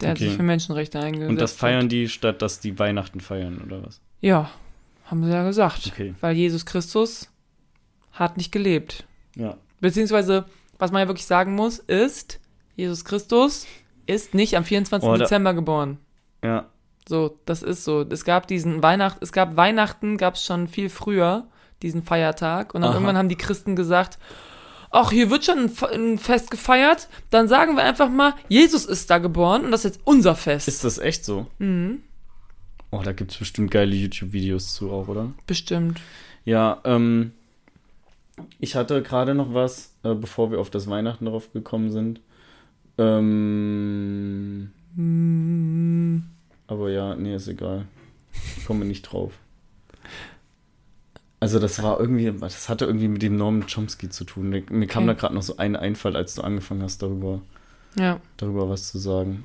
der 0.00 0.10
hat 0.10 0.16
Okay. 0.16 0.28
sich 0.28 0.36
für 0.36 0.42
Menschenrechte 0.42 0.98
eingesetzt. 1.00 1.30
Und 1.30 1.40
das 1.40 1.52
feiern 1.52 1.84
hat. 1.84 1.92
die, 1.92 2.08
statt 2.08 2.42
dass 2.42 2.60
die 2.60 2.78
Weihnachten 2.78 3.20
feiern, 3.20 3.60
oder 3.64 3.84
was? 3.84 4.00
Ja, 4.20 4.50
haben 5.06 5.24
sie 5.24 5.30
ja 5.30 5.44
gesagt. 5.44 5.90
Okay. 5.92 6.14
Weil 6.20 6.34
Jesus 6.36 6.66
Christus 6.66 7.30
hat 8.12 8.36
nicht 8.36 8.52
gelebt. 8.52 9.04
Ja. 9.36 9.56
Beziehungsweise, 9.80 10.44
was 10.78 10.90
man 10.92 11.02
ja 11.02 11.08
wirklich 11.08 11.26
sagen 11.26 11.54
muss, 11.54 11.78
ist, 11.78 12.40
Jesus 12.74 13.04
Christus 13.04 13.66
ist 14.06 14.34
nicht 14.34 14.56
am 14.56 14.64
24. 14.64 15.08
Oh, 15.08 15.12
da- 15.12 15.18
Dezember 15.18 15.54
geboren. 15.54 15.98
Ja. 16.42 16.66
So, 17.08 17.38
das 17.46 17.62
ist 17.62 17.84
so. 17.84 18.02
Es 18.08 18.24
gab 18.24 18.46
diesen 18.48 18.82
Weihnacht, 18.82 19.18
es 19.20 19.32
gab 19.32 19.56
Weihnachten, 19.56 20.16
gab 20.16 20.34
es 20.34 20.44
schon 20.44 20.66
viel 20.66 20.88
früher, 20.88 21.46
diesen 21.82 22.02
Feiertag. 22.02 22.74
Und 22.74 22.80
dann 22.82 22.90
Aha. 22.90 22.96
irgendwann 22.96 23.16
haben 23.16 23.28
die 23.28 23.36
Christen 23.36 23.76
gesagt, 23.76 24.18
ach, 24.90 25.10
hier 25.10 25.30
wird 25.30 25.44
schon 25.44 25.58
ein, 25.58 25.68
Fe- 25.68 25.90
ein 25.92 26.18
Fest 26.18 26.50
gefeiert, 26.50 27.08
dann 27.30 27.48
sagen 27.48 27.76
wir 27.76 27.82
einfach 27.84 28.08
mal, 28.08 28.34
Jesus 28.48 28.84
ist 28.84 29.10
da 29.10 29.18
geboren 29.18 29.64
und 29.64 29.70
das 29.70 29.84
ist 29.84 29.96
jetzt 29.96 30.06
unser 30.06 30.34
Fest. 30.34 30.68
Ist 30.68 30.84
das 30.84 30.98
echt 30.98 31.24
so? 31.24 31.46
mhm, 31.58 32.02
Oh, 32.92 33.02
da 33.04 33.12
gibt's 33.12 33.36
bestimmt 33.36 33.70
geile 33.72 33.94
YouTube-Videos 33.94 34.74
zu 34.74 34.90
auch, 34.92 35.08
oder? 35.08 35.32
bestimmt. 35.46 36.00
Ja, 36.44 36.80
ähm, 36.84 37.32
ich 38.60 38.76
hatte 38.76 39.02
gerade 39.02 39.34
noch 39.34 39.52
was, 39.54 39.92
äh, 40.04 40.14
bevor 40.14 40.50
wir 40.52 40.60
auf 40.60 40.70
das 40.70 40.88
Weihnachten 40.88 41.24
drauf 41.26 41.52
gekommen 41.52 41.90
sind. 41.90 42.20
Ähm, 42.98 44.70
Hm, 44.96 46.24
Aber 46.68 46.90
ja, 46.90 47.14
nee, 47.16 47.34
ist 47.34 47.48
egal. 47.48 47.86
Ich 48.56 48.64
komme 48.64 48.84
nicht 48.84 49.02
drauf. 49.02 49.32
Also 51.38 51.58
das 51.58 51.82
war 51.82 52.00
irgendwie, 52.00 52.32
das 52.40 52.68
hatte 52.68 52.86
irgendwie 52.86 53.08
mit 53.08 53.20
dem 53.22 53.36
Norman 53.36 53.66
Chomsky 53.68 54.08
zu 54.08 54.24
tun. 54.24 54.48
Mir 54.48 54.86
kam 54.86 55.02
Okay. 55.04 55.12
da 55.14 55.20
gerade 55.20 55.34
noch 55.34 55.42
so 55.42 55.58
ein 55.58 55.76
Einfall, 55.76 56.16
als 56.16 56.34
du 56.34 56.42
angefangen 56.42 56.82
hast, 56.82 57.02
darüber, 57.02 57.40
Ja. 57.98 58.20
darüber 58.38 58.68
was 58.70 58.88
zu 58.90 58.98
sagen. 58.98 59.44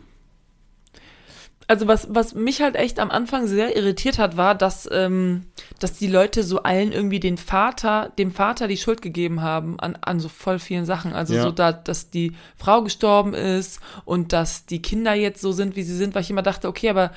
Also 1.68 1.88
was, 1.88 2.08
was 2.14 2.34
mich 2.36 2.62
halt 2.62 2.76
echt 2.76 3.00
am 3.00 3.12
Anfang 3.12 3.48
sehr 3.48 3.78
irritiert 3.78 4.20
hat, 4.20 4.36
war, 4.36 4.56
dass, 4.56 4.90
ähm, 4.92 5.46
dass 5.80 5.94
die 5.94 6.08
Leute 6.08 6.44
so 6.44 6.64
allen 6.64 6.92
irgendwie 6.92 7.22
den 7.22 7.38
Vater, 7.38 8.12
dem 8.18 8.32
Vater 8.32 8.68
die 8.68 8.76
Schuld 8.76 9.02
gegeben 9.02 9.42
haben 9.42 9.80
an, 9.80 9.98
an 10.02 10.20
so 10.20 10.28
voll 10.28 10.60
vielen 10.60 10.86
Sachen. 10.86 11.14
Also 11.14 11.34
Ja. 11.34 11.44
so, 11.44 11.52
da, 11.52 11.72
dass 11.72 12.10
die 12.10 12.34
Frau 12.58 12.82
gestorben 12.82 13.34
ist 13.34 13.80
und 14.04 14.34
dass 14.34 14.66
die 14.66 14.82
Kinder 14.82 15.14
jetzt 15.14 15.40
so 15.40 15.54
sind, 15.54 15.78
wie 15.78 15.84
sie 15.84 15.96
sind, 15.96 16.14
weil 16.14 16.24
ich 16.24 16.30
immer 16.30 16.42
dachte, 16.42 16.68
okay, 16.68 16.90
aber 16.90 17.12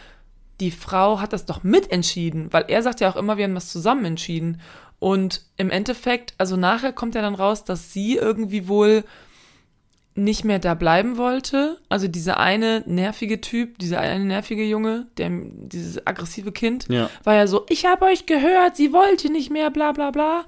die 0.61 0.71
Frau 0.71 1.21
hat 1.21 1.33
das 1.33 1.47
doch 1.47 1.63
mitentschieden, 1.65 2.53
weil 2.53 2.65
er 2.69 2.83
sagt 2.83 3.01
ja 3.01 3.11
auch 3.11 3.17
immer, 3.17 3.37
wir 3.37 3.45
haben 3.45 3.55
das 3.55 3.71
zusammen 3.73 4.05
entschieden. 4.05 4.61
Und 4.99 5.43
im 5.57 5.71
Endeffekt, 5.71 6.35
also 6.39 6.57
nachher 6.57 6.93
kommt 6.93 7.15
ja 7.15 7.23
dann 7.23 7.35
raus, 7.35 7.65
dass 7.65 7.93
sie 7.93 8.17
irgendwie 8.17 8.69
wohl 8.69 9.05
nicht 10.15 10.45
mehr 10.45 10.61
da 10.61 10.75
bleiben 10.75 11.17
wollte. 11.17 11.79
Also 11.89 12.07
dieser 12.07 12.39
eine 12.39 12.85
nervige 12.87 13.41
Typ, 13.41 13.79
dieser 13.79 13.99
eine 13.99 14.25
nervige 14.25 14.65
Junge, 14.65 15.07
der, 15.17 15.31
dieses 15.33 16.07
aggressive 16.07 16.53
Kind, 16.53 16.87
Ja. 16.89 17.11
war 17.25 17.35
ja 17.35 17.47
so, 17.49 17.67
ich 17.69 17.85
habe 17.85 18.05
euch 18.07 18.25
gehört, 18.27 18.77
sie 18.77 18.93
wollte 18.93 19.31
nicht 19.31 19.51
mehr, 19.51 19.71
bla 19.71 19.91
bla 19.93 20.13
bla. 20.13 20.45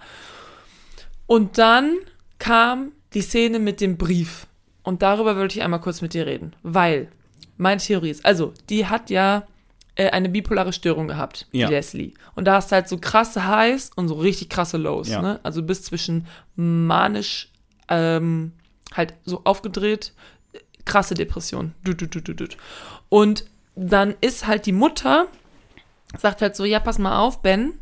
Und 1.27 1.59
dann 1.59 1.97
kam 2.39 2.93
die 3.13 3.23
Szene 3.23 3.59
mit 3.59 3.81
dem 3.81 3.97
Brief. 3.97 4.47
Und 4.85 5.03
darüber 5.03 5.37
wollte 5.37 5.59
ich 5.59 5.65
einmal 5.65 5.81
kurz 5.81 6.01
mit 6.01 6.15
dir 6.15 6.27
reden. 6.27 6.55
Weil, 6.63 7.09
meine 7.57 7.81
Theorie 7.81 8.11
ist, 8.11 8.25
also, 8.25 8.55
die 8.71 8.87
hat 8.87 9.11
ja 9.11 9.47
äh, 9.97 10.11
eine 10.11 10.29
bipolare 10.29 10.73
Störung 10.73 11.09
gehabt, 11.09 11.47
Ja. 11.53 11.67
die 11.69 11.75
Leslie. 11.75 12.15
Und 12.35 12.45
da 12.47 12.55
hast 12.57 12.71
du 12.71 12.77
halt 12.77 12.89
so 12.89 12.99
krasse 12.99 13.47
Highs 13.47 13.91
und 13.97 14.09
so 14.09 14.15
richtig 14.15 14.49
krasse 14.49 14.77
Lows, 14.77 15.09
Ja. 15.09 15.21
ne? 15.23 15.41
Also 15.43 15.63
bis 15.63 15.83
zwischen 15.83 16.27
manisch, 16.55 17.51
ähm, 17.89 18.53
halt 18.95 19.15
so 19.25 19.43
aufgedreht, 19.45 20.13
krasse 20.85 21.15
Depression. 21.15 21.75
Und 23.09 23.45
dann 23.75 24.15
ist 24.21 24.47
halt 24.47 24.67
die 24.67 24.73
Mutter, 24.73 25.27
sagt 26.17 26.41
halt 26.43 26.57
so, 26.57 26.65
ja, 26.65 26.81
pass 26.81 26.99
mal 26.99 27.19
auf, 27.19 27.43
Ben, 27.43 27.73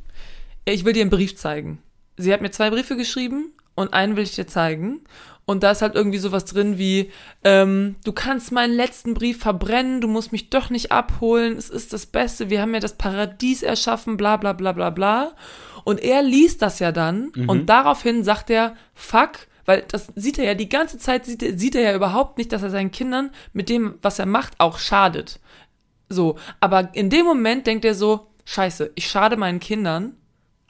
ich 0.64 0.84
will 0.84 0.92
dir 0.92 1.02
einen 1.02 1.10
Brief 1.10 1.36
zeigen. 1.36 1.82
Sie 2.16 2.32
hat 2.32 2.40
mir 2.40 2.50
zwei 2.50 2.70
Briefe 2.70 2.96
geschrieben 2.96 3.52
und 3.74 3.92
einen 3.92 4.16
will 4.16 4.24
ich 4.24 4.34
dir 4.34 4.46
zeigen. 4.46 5.00
Und 5.47 5.62
da 5.62 5.72
ist 5.72 5.82
halt 5.82 5.95
irgendwie 5.95 6.18
sowas 6.18 6.47
drin 6.47 6.78
wie, 6.78 7.11
ähm, 7.42 7.97
du 8.05 8.12
kannst 8.12 8.51
meinen 8.51 8.74
letzten 8.74 9.12
Brief 9.12 9.38
verbrennen, 9.40 10.01
du 10.01 10.09
musst 10.09 10.32
mich 10.32 10.49
doch 10.49 10.70
nicht 10.70 10.90
abholen, 10.90 11.57
es 11.57 11.68
ist 11.68 11.92
das 11.92 12.07
Beste, 12.07 12.49
wir 12.49 12.62
haben 12.62 12.72
ja 12.72 12.80
das 12.80 12.95
Paradies 12.95 13.62
erschaffen, 13.62 14.16
bla 14.16 14.38
bla 14.38 14.55
bla 14.55 14.72
bla 14.72 14.90
bla. 14.90 15.32
Und 15.84 16.03
er 16.03 16.22
liest 16.22 16.62
das 16.62 16.78
ja 16.78 16.92
dann 16.92 17.30
und 17.47 17.66
daraufhin 17.66 18.24
sagt 18.24 18.49
er, 18.49 18.74
fuck, 18.95 19.32
weil 19.66 19.84
das 19.88 20.09
sieht 20.14 20.38
er 20.38 20.45
ja 20.45 20.55
die 20.55 20.68
ganze 20.68 20.99
Zeit, 20.99 21.26
sieht 21.26 21.42
er, 21.42 21.59
sieht 21.59 21.74
er 21.74 21.82
ja 21.82 21.95
überhaupt 21.95 22.38
nicht, 22.38 22.53
dass 22.53 22.62
er 22.62 22.70
seinen 22.70 22.90
Kindern 22.90 23.30
mit 23.53 23.68
dem, 23.68 23.99
was 24.01 24.18
er 24.18 24.26
macht, 24.26 24.55
auch 24.59 24.78
schadet. 24.78 25.40
So, 26.09 26.38
aber 26.61 26.95
in 26.95 27.11
dem 27.11 27.26
Moment 27.26 27.66
denkt 27.66 27.84
er 27.84 27.95
so, 27.95 28.28
scheiße, 28.45 28.92
ich 28.95 29.09
schade 29.09 29.36
meinen 29.36 29.61
Kindern, 29.61 30.16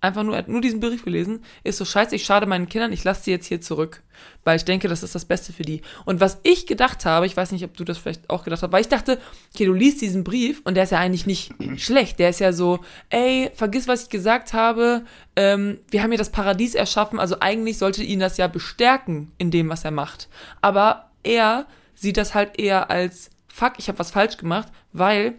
einfach 0.05 0.23
nur, 0.23 0.35
er 0.35 0.39
hat 0.39 0.49
nur 0.49 0.61
diesen 0.61 0.81
Brief 0.81 1.05
gelesen, 1.05 1.43
ist 1.65 1.79
so 1.79 1.85
scheiße, 1.85 2.15
ich 2.15 2.25
schade 2.25 2.47
meinen 2.47 2.69
Kindern, 2.69 2.93
ich 2.93 3.05
lasse 3.05 3.25
sie 3.25 3.31
jetzt 3.31 3.47
hier 3.47 3.61
zurück, 3.61 4.03
weil 4.45 4.57
ich 4.57 4.65
denke, 4.65 4.89
das 4.89 5.03
ist 5.03 5.15
das 5.15 5.25
Beste 5.25 5.53
für 5.53 5.63
die. 5.63 5.83
Und 6.05 6.21
was 6.21 6.39
ich 6.43 6.67
gedacht 6.67 7.05
habe, 7.05 7.27
ich 7.27 7.37
weiß 7.37 7.53
nicht, 7.53 7.65
ob 7.65 7.77
du 7.77 7.85
das 7.85 7.99
vielleicht 7.99 8.31
auch 8.31 8.45
gedacht 8.45 8.63
hast, 8.63 8.73
weil 8.73 8.83
ich 8.83 8.89
dachte, 8.89 9.19
okay, 9.55 9.67
du 9.67 9.73
liest 9.73 10.01
diesen 10.01 10.25
Brief 10.25 10.61
und 10.65 10.75
der 10.75 10.85
ist 10.85 10.91
ja 10.91 10.99
eigentlich 10.99 11.27
nicht 11.27 11.53
schlecht, 11.77 12.19
der 12.19 12.31
ist 12.31 12.41
ja 12.41 12.53
so, 12.53 12.81
ey, 13.11 13.51
vergiss, 13.55 13.89
was 13.89 14.05
ich 14.05 14.09
gesagt 14.11 14.53
habe, 14.53 15.05
ähm, 15.37 15.81
wir 15.91 16.03
haben 16.03 16.11
hier 16.11 16.19
das 16.19 16.31
Paradies 16.31 16.75
erschaffen, 16.75 17.19
also 17.19 17.37
eigentlich 17.41 17.79
sollte 17.79 18.03
ihn 18.03 18.21
das 18.21 18.37
ja 18.37 18.47
bestärken 18.47 19.33
in 19.39 19.51
dem, 19.51 19.69
was 19.69 19.85
er 19.85 19.91
macht. 19.91 20.29
Aber 20.61 21.11
er 21.23 21.67
sieht 21.95 22.17
das 22.17 22.35
halt 22.35 22.59
eher 22.59 22.91
als, 22.91 23.31
fuck, 23.49 23.75
ich 23.79 23.89
habe 23.89 23.99
was 23.99 24.11
falsch 24.11 24.37
gemacht, 24.37 24.69
weil 24.93 25.35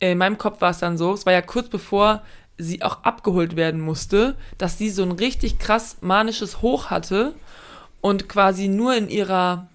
in 0.00 0.18
meinem 0.18 0.38
Kopf 0.38 0.60
war 0.60 0.70
es 0.70 0.78
dann 0.78 0.96
so, 0.96 1.12
es 1.12 1.26
war 1.26 1.32
ja 1.32 1.42
kurz 1.42 1.68
bevor 1.68 2.22
sie 2.58 2.82
auch 2.82 3.04
abgeholt 3.04 3.56
werden 3.56 3.80
musste, 3.80 4.36
dass 4.58 4.76
sie 4.78 4.90
so 4.90 5.02
ein 5.02 5.12
richtig 5.12 5.58
krass 5.58 5.98
manisches 6.00 6.60
Hoch 6.60 6.86
hatte 6.90 7.34
und 8.00 8.28
quasi 8.28 8.68
nur 8.68 8.94
in 8.96 9.08
ihrer 9.08 9.68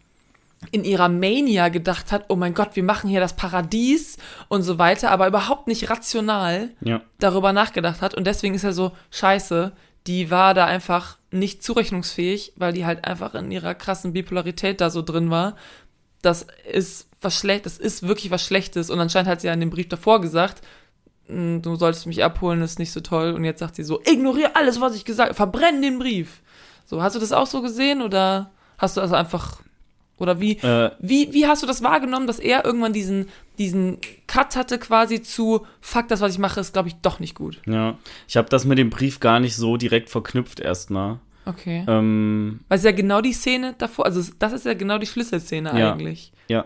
in 0.72 0.86
ihrer 0.86 1.10
Mania 1.10 1.68
gedacht 1.68 2.14
hat, 2.14 2.26
oh 2.30 2.38
mein 2.38 2.54
Gott, 2.54 2.78
wir 2.78 2.84
machen 2.84 3.10
hier 3.10 3.20
das 3.20 3.36
Paradies 3.36 4.18
und 4.48 4.62
so 4.64 4.78
weiter, 4.80 5.12
aber 5.12 5.28
überhaupt 5.28 5.68
nicht 5.68 5.90
rational 5.90 6.70
Ja. 6.80 7.02
darüber 7.20 7.52
nachgedacht 7.52 8.02
hat 8.02 8.14
und 8.16 8.26
deswegen 8.26 8.56
ist 8.56 8.64
er 8.64 8.72
so, 8.72 8.94
scheiße, 9.12 9.74
die 10.08 10.32
war 10.32 10.54
da 10.54 10.64
einfach 10.66 11.18
nicht 11.32 11.64
zurechnungsfähig, 11.64 12.54
weil 12.56 12.72
die 12.72 12.86
halt 12.86 13.04
einfach 13.06 13.36
in 13.36 13.52
ihrer 13.52 13.76
krassen 13.76 14.14
Bipolarität 14.14 14.80
da 14.80 14.90
so 14.90 15.02
drin 15.02 15.30
war. 15.30 15.58
Das 16.22 16.48
ist 16.72 17.08
was 17.22 17.36
schlecht, 17.38 17.66
das 17.66 17.78
ist 17.78 18.08
wirklich 18.08 18.32
was 18.32 18.46
Schlechtes 18.46 18.90
und 18.90 19.00
anscheinend 19.02 19.30
hat 19.30 19.42
sie 19.42 19.48
ja 19.48 19.54
in 19.54 19.60
dem 19.60 19.70
Brief 19.70 19.90
davor 19.90 20.22
gesagt, 20.22 20.62
"Mm, 20.62 20.66
du 21.28 21.76
solltest 21.76 22.06
mich 22.06 22.24
abholen, 22.24 22.60
das 22.60 22.72
ist 22.72 22.80
nicht 22.80 22.92
so 22.92 23.00
toll 23.00 23.32
und 23.34 23.44
jetzt 23.46 23.60
sagt 23.60 23.76
sie 23.76 23.84
so, 23.84 24.02
ignoriere 24.06 24.56
alles, 24.56 24.82
was 24.82 24.96
ich 24.96 25.06
gesagt 25.06 25.30
habe, 25.30 25.36
verbrenn 25.36 25.82
den 25.82 26.00
Brief. 26.00 26.42
So, 26.86 27.02
hast 27.02 27.16
du 27.16 27.20
das 27.20 27.32
auch 27.32 27.48
so 27.48 27.62
gesehen 27.62 28.02
oder 28.02 28.52
hast 28.78 28.98
du 28.98 29.02
das 29.02 29.14
einfach 29.14 29.62
oder 30.18 30.40
wie 30.40 30.58
Äh, 30.58 30.92
wie, 31.00 31.34
wie 31.34 31.48
hast 31.48 31.64
du 31.64 31.68
das 31.68 31.82
wahrgenommen, 31.82 32.28
dass 32.28 32.40
er 32.40 32.66
irgendwann 32.66 32.94
diesen, 32.94 33.30
diesen 33.58 33.98
Cut 34.28 34.56
hatte 34.56 34.78
quasi 34.78 35.22
zu, 35.22 35.66
fuck, 35.82 36.08
das, 36.08 36.22
was 36.22 36.34
ich 36.34 36.40
mache, 36.40 36.60
ist, 36.60 36.74
glaube 36.74 36.90
ich, 36.90 36.96
doch 36.96 37.20
nicht 37.20 37.36
gut. 37.36 37.62
ja. 37.66 37.98
Ich 38.28 38.38
habe 38.38 38.50
das 38.50 38.66
mit 38.66 38.78
dem 38.78 38.90
Brief 38.90 39.20
gar 39.20 39.40
nicht 39.40 39.56
so 39.56 39.78
direkt 39.78 40.10
verknüpft 40.10 40.60
erstmal. 40.60 41.20
Okay. 41.46 41.84
Ähm, 41.88 42.60
Weil 42.70 42.78
es 42.78 42.84
ja 42.86 42.92
genau 42.92 43.22
die 43.22 43.34
Szene 43.34 43.76
davor, 43.78 44.06
also 44.06 44.22
das 44.40 44.54
ist 44.54 44.66
ja 44.66 44.74
genau 44.76 44.98
die 44.98 45.08
Schlüsselszene 45.08 45.78
Ja. 45.78 45.94
eigentlich. 45.94 46.32
Ja, 46.48 46.66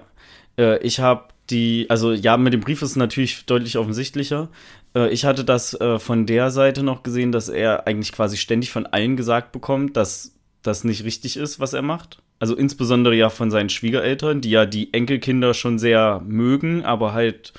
äh, 0.58 0.78
ich 0.80 0.99
habe 0.99 1.26
die, 1.49 1.85
also 1.89 2.11
ja, 2.11 2.37
mit 2.37 2.53
dem 2.53 2.61
Brief 2.61 2.81
ist 2.81 2.91
es 2.91 2.95
natürlich 2.95 3.45
deutlich 3.45 3.77
offensichtlicher. 3.77 4.49
Äh, 4.95 5.09
ich 5.09 5.25
hatte 5.25 5.43
das 5.43 5.79
äh, 5.79 5.99
von 5.99 6.25
der 6.25 6.51
Seite 6.51 6.83
noch 6.83 7.03
gesehen, 7.03 7.31
dass 7.31 7.49
er 7.49 7.87
eigentlich 7.87 8.11
quasi 8.11 8.37
ständig 8.37 8.71
von 8.71 8.85
allen 8.85 9.15
gesagt 9.15 9.51
bekommt, 9.51 9.95
dass 9.97 10.33
das 10.61 10.83
nicht 10.83 11.03
richtig 11.03 11.37
ist, 11.37 11.59
was 11.59 11.73
er 11.73 11.81
macht. 11.81 12.21
Also 12.39 12.55
insbesondere 12.55 13.15
ja 13.15 13.29
von 13.29 13.49
seinen 13.49 13.69
Schwiegereltern, 13.69 14.41
die 14.41 14.51
ja 14.51 14.65
die 14.65 14.93
Enkelkinder 14.93 15.53
schon 15.53 15.79
sehr 15.79 16.21
mögen, 16.25 16.85
aber 16.85 17.13
halt 17.13 17.53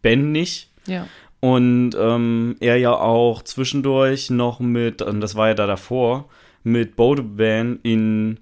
Ben 0.00 0.32
nicht. 0.32 0.70
Ja. 0.86 1.06
Und 1.40 1.90
ähm, 1.98 2.56
er 2.60 2.78
ja 2.78 2.94
auch 2.94 3.42
zwischendurch 3.42 4.30
noch 4.30 4.60
mit, 4.60 5.02
und 5.02 5.20
das 5.20 5.34
war 5.34 5.48
ja 5.48 5.54
da 5.54 5.66
davor, 5.66 6.28
mit 6.62 6.96
Baudouin 6.96 7.80
in, 7.82 8.40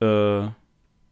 äh, 0.00 0.48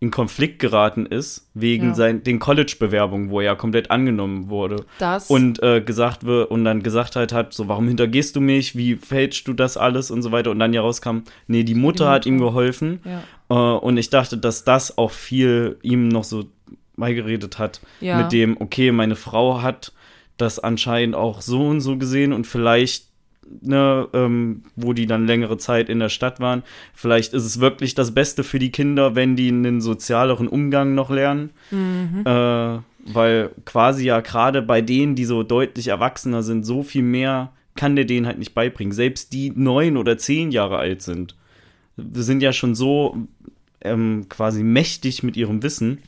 in 0.02 0.10
Konflikt 0.10 0.58
geraten 0.58 1.06
ist, 1.06 1.48
wegen 1.54 1.88
Ja. 1.90 1.94
sein, 1.94 2.24
den 2.24 2.40
College-Bewerbungen, 2.40 3.30
wo 3.30 3.38
er 3.38 3.46
ja 3.46 3.54
komplett 3.54 3.92
angenommen 3.92 4.48
wurde. 4.48 4.84
Das. 4.98 5.30
Und 5.30 5.62
äh, 5.62 5.80
gesagt 5.80 6.24
wird, 6.24 6.50
und 6.50 6.64
dann 6.64 6.82
gesagt 6.82 7.14
halt 7.14 7.32
hat, 7.32 7.54
so, 7.54 7.68
warum 7.68 7.86
hintergehst 7.86 8.34
du 8.34 8.40
mich, 8.40 8.74
wie 8.76 8.96
fälschst 8.96 9.46
du 9.46 9.52
das 9.52 9.76
alles 9.76 10.10
und 10.10 10.22
so 10.22 10.32
weiter. 10.32 10.50
Und 10.50 10.58
dann 10.58 10.72
ja 10.72 10.80
rauskam, 10.80 11.18
nee, 11.46 11.62
die 11.62 11.76
Mutter, 11.76 12.10
hat 12.10 12.26
ihm 12.26 12.34
Mutter. 12.38 12.46
geholfen. 12.50 13.00
ja. 13.04 13.22
Äh, 13.48 13.78
und 13.78 13.96
ich 13.96 14.10
dachte, 14.10 14.36
dass 14.38 14.64
das 14.64 14.98
auch 14.98 15.12
viel 15.12 15.78
ihm 15.82 16.08
noch 16.08 16.24
so 16.24 16.46
beigeredet 16.96 17.60
hat, 17.60 17.80
Ja. 18.00 18.16
mit 18.22 18.32
dem, 18.32 18.60
okay, 18.60 18.90
meine 18.90 19.14
Frau 19.14 19.62
hat 19.62 19.92
das 20.36 20.58
anscheinend 20.58 21.14
auch 21.14 21.42
so 21.42 21.64
und 21.68 21.80
so 21.80 21.96
gesehen 21.96 22.32
und 22.32 22.44
vielleicht, 22.46 23.06
ne, 23.60 24.08
ähm, 24.12 24.62
wo 24.76 24.92
die 24.92 25.06
dann 25.06 25.26
längere 25.26 25.58
Zeit 25.58 25.88
in 25.88 25.98
der 25.98 26.08
Stadt 26.08 26.40
waren, 26.40 26.62
vielleicht 26.94 27.34
ist 27.34 27.44
es 27.44 27.60
wirklich 27.60 27.94
das 27.94 28.12
Beste 28.12 28.44
für 28.44 28.58
die 28.58 28.72
Kinder, 28.72 29.14
wenn 29.14 29.36
die 29.36 29.48
einen 29.48 29.80
sozialeren 29.80 30.48
Umgang 30.48 30.94
noch 30.94 31.10
lernen. 31.10 31.50
Mhm. 31.70 32.22
Äh, 32.24 32.78
weil 33.04 33.50
quasi 33.64 34.04
ja 34.04 34.20
gerade 34.20 34.62
bei 34.62 34.80
denen, 34.80 35.16
die 35.16 35.24
so 35.24 35.42
deutlich 35.42 35.88
erwachsener 35.88 36.42
sind, 36.42 36.64
so 36.64 36.82
viel 36.82 37.02
mehr 37.02 37.52
kann 37.74 37.96
der 37.96 38.04
denen 38.04 38.26
halt 38.26 38.38
nicht 38.38 38.54
beibringen. 38.54 38.92
Selbst 38.92 39.32
die 39.32 39.50
neun 39.50 39.96
oder 39.96 40.18
zehn 40.18 40.50
Jahre 40.50 40.78
alt 40.78 41.02
sind, 41.02 41.34
sind 41.96 42.42
ja 42.42 42.52
schon 42.52 42.74
so 42.74 43.16
ähm, 43.80 44.26
quasi 44.28 44.62
mächtig 44.62 45.22
mit 45.22 45.36
ihrem 45.36 45.62
Wissen, 45.62 45.98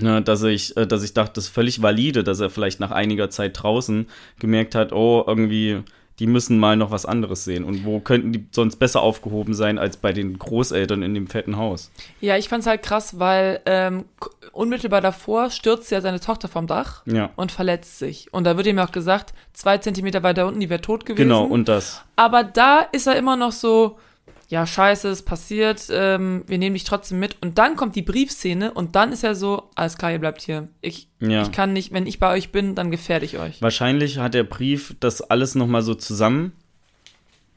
ne, 0.00 0.22
dass 0.22 0.42
ich, 0.42 0.76
äh, 0.76 0.86
dass 0.86 1.02
ich 1.02 1.14
dachte, 1.14 1.34
das 1.34 1.44
ist 1.44 1.50
völlig 1.50 1.82
valide, 1.82 2.24
dass 2.24 2.40
er 2.40 2.50
vielleicht 2.50 2.80
nach 2.80 2.90
einiger 2.90 3.30
Zeit 3.30 3.62
draußen 3.62 4.06
gemerkt 4.38 4.74
hat, 4.74 4.92
oh, 4.92 5.24
irgendwie, 5.26 5.82
die 6.18 6.26
müssen 6.26 6.58
mal 6.58 6.76
noch 6.76 6.90
was 6.90 7.04
anderes 7.06 7.44
sehen. 7.44 7.62
Und 7.64 7.84
wo 7.84 8.00
könnten 8.00 8.32
die 8.32 8.46
sonst 8.50 8.76
besser 8.76 9.02
aufgehoben 9.02 9.52
sein 9.54 9.78
als 9.78 9.96
bei 9.98 10.12
den 10.12 10.38
Großeltern 10.38 11.02
in 11.02 11.14
dem 11.14 11.26
fetten 11.26 11.56
Haus? 11.56 11.90
ja, 12.20 12.36
ich 12.36 12.48
fand's 12.48 12.66
halt 12.66 12.82
krass, 12.82 13.18
weil 13.18 13.60
ähm, 13.66 14.04
unmittelbar 14.52 15.00
davor 15.00 15.50
stürzt 15.50 15.90
ja 15.90 16.00
seine 16.00 16.20
Tochter 16.20 16.48
vom 16.48 16.66
Dach 16.66 17.02
Ja. 17.06 17.30
und 17.36 17.52
verletzt 17.52 17.98
sich. 17.98 18.32
Und 18.32 18.44
da 18.44 18.56
wird 18.56 18.66
ihm 18.66 18.78
auch 18.78 18.92
gesagt, 18.92 19.34
zwei 19.52 19.78
Zentimeter 19.78 20.22
weiter 20.22 20.46
unten, 20.46 20.60
die 20.60 20.70
wäre 20.70 20.80
tot 20.80 21.04
gewesen. 21.04 21.24
Genau, 21.28 21.44
und 21.44 21.68
das. 21.68 22.02
Aber 22.16 22.44
da 22.44 22.80
ist 22.92 23.06
er 23.06 23.16
immer 23.16 23.36
noch 23.36 23.52
so, 23.52 23.98
ja, 24.48 24.66
scheiße, 24.66 25.08
es 25.08 25.22
passiert, 25.22 25.88
ähm, 25.90 26.44
wir 26.46 26.58
nehmen 26.58 26.74
dich 26.74 26.84
trotzdem 26.84 27.18
mit. 27.18 27.36
Und 27.40 27.58
dann 27.58 27.76
kommt 27.76 27.96
die 27.96 28.02
Briefszene 28.02 28.72
und 28.72 28.94
dann 28.94 29.12
ist 29.12 29.24
er 29.24 29.34
so, 29.34 29.70
alles 29.74 29.98
klar, 29.98 30.12
ihr 30.12 30.18
bleibt 30.18 30.42
hier. 30.42 30.68
Ich, 30.80 31.08
Ja. 31.20 31.42
ich 31.42 31.52
kann 31.52 31.72
nicht, 31.72 31.92
wenn 31.92 32.06
ich 32.06 32.18
bei 32.20 32.32
euch 32.32 32.52
bin, 32.52 32.74
dann 32.74 32.90
gefährde 32.90 33.24
ich 33.24 33.38
euch. 33.38 33.60
Wahrscheinlich 33.60 34.18
hat 34.18 34.34
der 34.34 34.44
Brief 34.44 34.94
das 35.00 35.20
alles 35.20 35.54
nochmal 35.54 35.82
so 35.82 35.94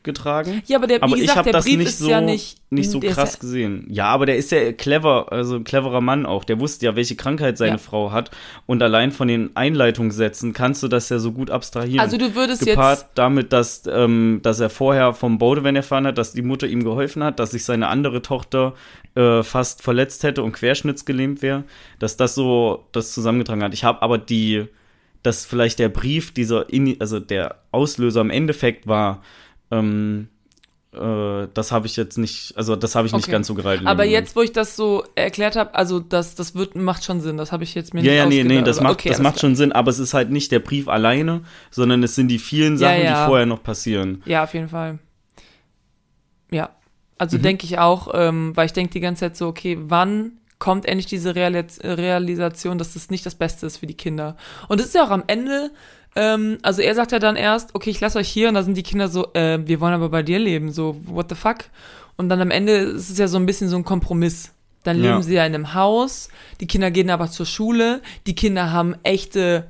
zusammengetragen. 0.03 0.61
Ja, 0.67 0.77
aber 0.77 0.87
der, 0.87 1.03
Aber 1.03 1.15
ich 1.15 1.21
gesagt, 1.21 1.37
habe 1.37 1.45
der 1.45 1.53
das 1.53 1.65
Brief 1.65 1.77
nicht 1.77 1.87
ist 1.89 1.99
so, 1.99 2.09
ja 2.09 2.21
nicht, 2.21 2.57
nicht 2.71 2.89
so 2.89 2.99
krass 2.99 3.33
ja- 3.33 3.39
gesehen. 3.39 3.85
Ja, 3.89 4.05
aber 4.05 4.25
der 4.25 4.37
ist 4.37 4.51
ja 4.51 4.71
clever, 4.71 5.31
also 5.31 5.55
ein 5.55 5.63
cleverer 5.63 6.01
Mann 6.01 6.25
auch. 6.25 6.43
Der 6.43 6.59
wusste 6.59 6.85
ja, 6.85 6.95
welche 6.95 7.15
Krankheit 7.15 7.57
seine 7.57 7.73
Ja. 7.73 7.77
Frau 7.77 8.11
hat. 8.11 8.31
Und 8.65 8.81
allein 8.81 9.11
von 9.11 9.27
den 9.27 9.55
Einleitungssätzen 9.55 10.53
kannst 10.53 10.83
du 10.83 10.87
das 10.87 11.09
ja 11.09 11.19
so 11.19 11.31
gut 11.31 11.49
abstrahieren. 11.51 11.99
Also 11.99 12.17
du 12.17 12.35
würdest 12.35 12.65
Gepaart 12.65 12.99
jetzt, 12.99 13.09
damit, 13.15 13.53
dass, 13.53 13.83
ähm, 13.91 14.39
dass 14.43 14.59
er 14.59 14.69
vorher 14.69 15.13
vom 15.13 15.37
Bodewan 15.37 15.75
erfahren 15.75 16.07
hat, 16.07 16.17
dass 16.17 16.33
die 16.33 16.41
Mutter 16.41 16.67
ihm 16.67 16.83
geholfen 16.83 17.23
hat, 17.23 17.39
dass 17.39 17.51
sich 17.51 17.63
seine 17.65 17.87
andere 17.87 18.21
Tochter 18.21 18.73
äh, 19.15 19.43
fast 19.43 19.81
verletzt 19.81 20.23
hätte 20.23 20.43
und 20.43 20.53
querschnittsgelähmt 20.53 21.41
wäre, 21.41 21.63
dass 21.99 22.17
das 22.17 22.35
so 22.35 22.85
das 22.91 23.11
zusammengetragen 23.13 23.63
hat. 23.63 23.73
Ich 23.73 23.83
habe 23.83 24.01
aber 24.01 24.17
die, 24.17 24.65
dass 25.23 25.45
vielleicht 25.45 25.79
der 25.79 25.89
Brief, 25.89 26.33
dieser, 26.33 26.67
also 26.99 27.19
der 27.19 27.55
Auslöser 27.71 28.21
im 28.21 28.29
Endeffekt 28.29 28.87
war, 28.87 29.21
ähm, 29.71 30.29
äh, 30.93 31.47
das 31.53 31.71
habe 31.71 31.85
ich 31.85 31.95
jetzt 31.95 32.17
nicht, 32.17 32.53
also 32.57 32.75
das 32.75 32.95
habe 32.95 33.05
ich 33.07 33.13
nicht 33.13 33.23
Okay. 33.25 33.31
ganz 33.31 33.47
so 33.47 33.53
gereilt. 33.53 33.85
aber 33.85 34.05
jetzt, 34.05 34.35
wo 34.35 34.41
ich 34.41 34.51
das 34.51 34.75
so 34.75 35.03
erklärt 35.15 35.55
habe, 35.55 35.75
also 35.75 35.99
das, 35.99 36.33
das 36.35 36.55
wird, 36.55 36.75
macht 36.75 37.03
schon 37.03 37.21
Sinn, 37.21 37.37
das 37.37 37.51
habe 37.51 37.63
ich 37.63 37.75
jetzt 37.75 37.93
mir 37.93 38.01
Ja, 38.01 38.11
nicht 38.11 38.17
ja, 38.17 38.25
nee, 38.25 38.35
nee, 38.43 38.43
ausgedacht, 38.55 38.67
das 38.67 38.77
aber 38.79 38.83
macht, 38.89 38.93
okay, 38.99 39.09
das 39.09 39.19
macht 39.19 39.33
klar. 39.35 39.41
schon 39.41 39.55
Sinn, 39.55 39.71
aber 39.71 39.91
es 39.91 39.99
ist 39.99 40.13
halt 40.15 40.31
nicht 40.31 40.51
der 40.51 40.59
Brief 40.59 40.87
alleine, 40.87 41.41
sondern 41.69 42.01
es 42.03 42.15
sind 42.15 42.27
die 42.29 42.39
vielen 42.39 42.73
Ja, 42.73 42.89
Sachen, 42.89 43.03
ja. 43.03 43.21
die 43.23 43.27
vorher 43.27 43.45
noch 43.45 43.61
passieren. 43.61 44.23
Ja, 44.25 44.43
auf 44.43 44.53
jeden 44.55 44.69
Fall. 44.69 44.97
Ja. 46.51 46.71
Also 47.17 47.37
Mhm. 47.37 47.41
denke 47.43 47.65
ich 47.65 47.77
auch, 47.79 48.09
ähm, 48.13 48.55
weil 48.55 48.65
ich 48.65 48.73
denke 48.73 48.93
die 48.93 48.99
ganze 49.01 49.21
Zeit 49.21 49.37
so, 49.37 49.47
okay, 49.47 49.77
wann 49.79 50.33
kommt 50.57 50.85
endlich 50.85 51.05
diese 51.05 51.35
Realis 51.35 51.79
Realisation, 51.83 52.77
dass 52.77 52.93
das 52.93 53.09
nicht 53.09 53.25
das 53.25 53.35
Beste 53.35 53.65
ist 53.65 53.77
für 53.77 53.87
die 53.87 53.95
Kinder? 53.97 54.35
Und 54.69 54.79
es 54.79 54.87
ist 54.87 54.95
ja 54.95 55.05
auch 55.05 55.11
am 55.11 55.23
Ende, 55.27 55.71
ähm, 56.15 56.57
also 56.63 56.81
er 56.81 56.95
sagt 56.95 57.11
ja 57.11 57.19
dann 57.19 57.35
erst, 57.35 57.75
okay, 57.75 57.89
ich 57.89 57.99
lasse 57.99 58.17
euch 58.19 58.29
hier 58.29 58.49
und 58.49 58.55
da 58.55 58.63
sind 58.63 58.75
die 58.75 58.83
Kinder 58.83 59.07
so, 59.07 59.33
äh, 59.33 59.59
wir 59.65 59.79
wollen 59.79 59.93
aber 59.93 60.09
bei 60.09 60.23
dir 60.23 60.39
leben, 60.39 60.71
so, 60.71 60.95
what 61.05 61.29
the 61.29 61.35
fuck? 61.35 61.57
Und 62.17 62.29
dann 62.29 62.41
am 62.41 62.51
Ende 62.51 62.73
ist 62.73 63.09
es 63.09 63.17
ja 63.17 63.27
so 63.27 63.37
ein 63.37 63.45
bisschen 63.45 63.69
so 63.69 63.77
ein 63.77 63.85
Kompromiss. 63.85 64.51
Dann 64.83 64.97
leben 64.97 65.15
Ja. 65.15 65.21
sie 65.21 65.33
ja 65.35 65.45
in 65.45 65.53
einem 65.55 65.73
Haus, 65.73 66.29
die 66.61 66.67
Kinder 66.67 66.89
gehen 66.89 67.09
aber 67.09 67.29
zur 67.29 67.45
Schule, 67.45 68.01
die 68.27 68.35
Kinder 68.35 68.71
haben 68.71 68.95
echte 69.03 69.67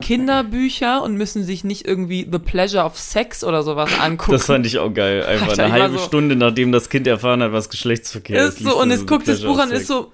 Kinderbücher 0.00 1.02
und 1.02 1.14
müssen 1.16 1.44
sich 1.44 1.64
nicht 1.64 1.86
irgendwie 1.86 2.26
The 2.30 2.38
Pleasure 2.38 2.84
of 2.84 2.98
Sex 2.98 3.44
oder 3.44 3.62
sowas 3.62 3.90
angucken. 4.00 4.32
Das 4.32 4.46
fand 4.46 4.66
ich 4.66 4.78
auch 4.78 4.92
geil. 4.92 5.22
Einfach 5.26 5.48
Alter, 5.48 5.64
eine 5.64 5.72
halbe 5.74 5.98
so- 5.98 6.04
Stunde, 6.04 6.36
nachdem 6.36 6.72
das 6.72 6.88
Kind 6.88 7.06
erfahren 7.06 7.42
hat, 7.42 7.52
was 7.52 7.68
Geschlechtsverkehr 7.70 8.44
ist. 8.44 8.60
ist 8.60 8.66
so, 8.68 8.80
und 8.80 8.90
es 8.90 9.06
guckt 9.06 9.28
das 9.28 9.42
Buch 9.42 9.58
an, 9.58 9.70
ist 9.70 9.86
so, 9.86 10.12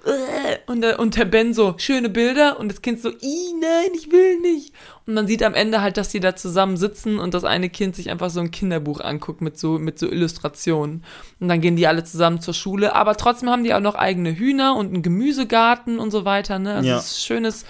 und 0.67 0.81
der, 0.81 0.99
und 0.99 1.15
der 1.17 1.25
Ben 1.25 1.53
so, 1.53 1.75
schöne 1.77 2.09
Bilder, 2.09 2.59
und 2.59 2.69
das 2.69 2.81
Kind 2.81 3.01
so, 3.01 3.09
i 3.09 3.53
nein, 3.59 3.89
ich 3.95 4.11
will 4.11 4.39
nicht. 4.39 4.73
Und 5.05 5.13
man 5.13 5.25
sieht 5.25 5.41
am 5.41 5.53
Ende 5.53 5.81
halt, 5.81 5.95
dass 5.95 6.09
die 6.09 6.19
da 6.19 6.35
zusammen 6.35 6.75
sitzen 6.75 7.17
und 7.17 7.33
das 7.33 7.45
eine 7.45 7.69
Kind 7.69 7.95
sich 7.95 8.09
einfach 8.09 8.29
so 8.29 8.41
ein 8.41 8.51
Kinderbuch 8.51 8.99
anguckt 8.99 9.41
mit 9.41 9.57
so, 9.57 9.79
mit 9.79 9.97
so 9.97 10.05
Illustrationen. 10.11 11.03
Und 11.39 11.47
dann 11.47 11.61
gehen 11.61 11.77
die 11.77 11.87
alle 11.87 12.03
zusammen 12.03 12.41
zur 12.41 12.53
Schule, 12.53 12.93
aber 12.93 13.15
trotzdem 13.15 13.49
haben 13.49 13.63
die 13.63 13.73
auch 13.73 13.79
noch 13.79 13.95
eigene 13.95 14.35
Hühner 14.35 14.75
und 14.75 14.87
einen 14.87 15.03
Gemüsegarten 15.03 15.99
und 15.99 16.11
so 16.11 16.25
weiter, 16.25 16.59
ne? 16.59 16.75
Also 16.75 16.89
Ja. 16.89 16.97
es 16.97 17.11
ist 17.11 17.25
schönes, 17.25 17.63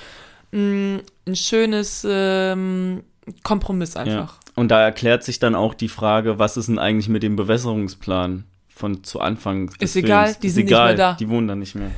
mh, 0.52 1.00
ein 1.28 1.36
schönes 1.36 2.06
ähm, 2.10 3.04
Kompromiss 3.44 3.94
Ja. 3.96 4.02
einfach. 4.02 4.38
Und 4.56 4.70
da 4.70 4.82
erklärt 4.82 5.24
sich 5.24 5.40
dann 5.40 5.54
auch 5.56 5.74
die 5.74 5.88
Frage, 5.90 6.40
was 6.40 6.58
ist 6.58 6.68
denn 6.68 6.80
eigentlich 6.80 7.10
mit 7.10 7.22
dem 7.24 7.36
Bewässerungsplan 7.36 8.46
von 8.68 9.04
zu 9.04 9.20
Anfang 9.22 9.68
des 9.68 9.78
Ist 9.80 9.96
egal, 9.96 10.26
Films? 10.26 10.40
die 10.40 10.48
ist 10.48 10.54
sind 10.56 10.64
nicht 10.66 10.72
egal, 10.72 10.88
mehr 10.88 10.96
da. 10.98 11.14
Die 11.14 11.30
wohnen 11.30 11.48
da 11.48 11.56
nicht 11.56 11.76
mehr. 11.76 11.92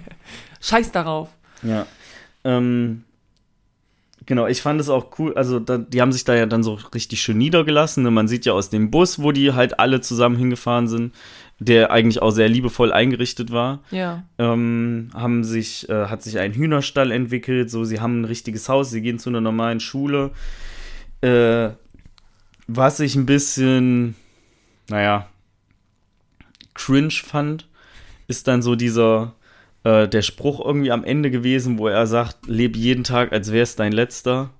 Scheiß 0.60 0.92
darauf. 0.92 1.28
Ja. 1.62 1.86
Ähm, 2.44 3.04
genau, 4.24 4.46
ich 4.46 4.62
fand 4.62 4.80
es 4.80 4.88
auch 4.88 5.18
cool, 5.18 5.34
also 5.34 5.58
da, 5.60 5.78
die 5.78 6.00
haben 6.00 6.12
sich 6.12 6.24
da 6.24 6.34
ja 6.34 6.46
dann 6.46 6.62
so 6.62 6.74
richtig 6.94 7.20
schön 7.20 7.38
niedergelassen. 7.38 8.02
Ne? 8.04 8.10
Man 8.10 8.28
sieht 8.28 8.44
ja 8.46 8.52
aus 8.52 8.70
dem 8.70 8.90
Bus, 8.90 9.20
wo 9.22 9.32
die 9.32 9.52
halt 9.52 9.78
alle 9.80 10.00
zusammen 10.00 10.36
hingefahren 10.36 10.88
sind, 10.88 11.14
der 11.58 11.90
eigentlich 11.90 12.20
auch 12.20 12.30
sehr 12.30 12.48
liebevoll 12.48 12.92
eingerichtet 12.92 13.50
war. 13.50 13.82
Ja. 13.90 14.24
ähm, 14.38 15.08
haben 15.14 15.42
sich, 15.44 15.88
äh, 15.88 16.06
hat 16.06 16.22
sich 16.22 16.38
ein 16.38 16.52
Hühnerstall 16.52 17.10
entwickelt, 17.10 17.70
so 17.70 17.84
sie 17.84 18.00
haben 18.00 18.20
ein 18.20 18.24
richtiges 18.26 18.68
Haus, 18.68 18.90
sie 18.90 19.00
gehen 19.00 19.18
zu 19.18 19.30
einer 19.30 19.40
normalen 19.40 19.80
Schule. 19.80 20.32
Äh, 21.22 21.70
was 22.66 23.00
ich 23.00 23.14
ein 23.14 23.26
bisschen, 23.26 24.16
naja, 24.90 25.28
cringe 26.74 27.10
fand, 27.10 27.68
ist 28.28 28.48
dann 28.48 28.60
so 28.60 28.74
dieser, 28.74 29.34
äh, 29.84 30.08
der 30.08 30.22
Spruch 30.22 30.62
irgendwie 30.64 30.90
am 30.90 31.04
Ende 31.04 31.30
gewesen, 31.30 31.78
wo 31.78 31.88
er 31.88 32.06
sagt, 32.06 32.46
leb 32.46 32.76
jeden 32.76 33.04
Tag, 33.04 33.32
als 33.32 33.50
wäre 33.50 33.62
es 33.62 33.76
dein 33.76 33.92
letzter. 33.92 34.50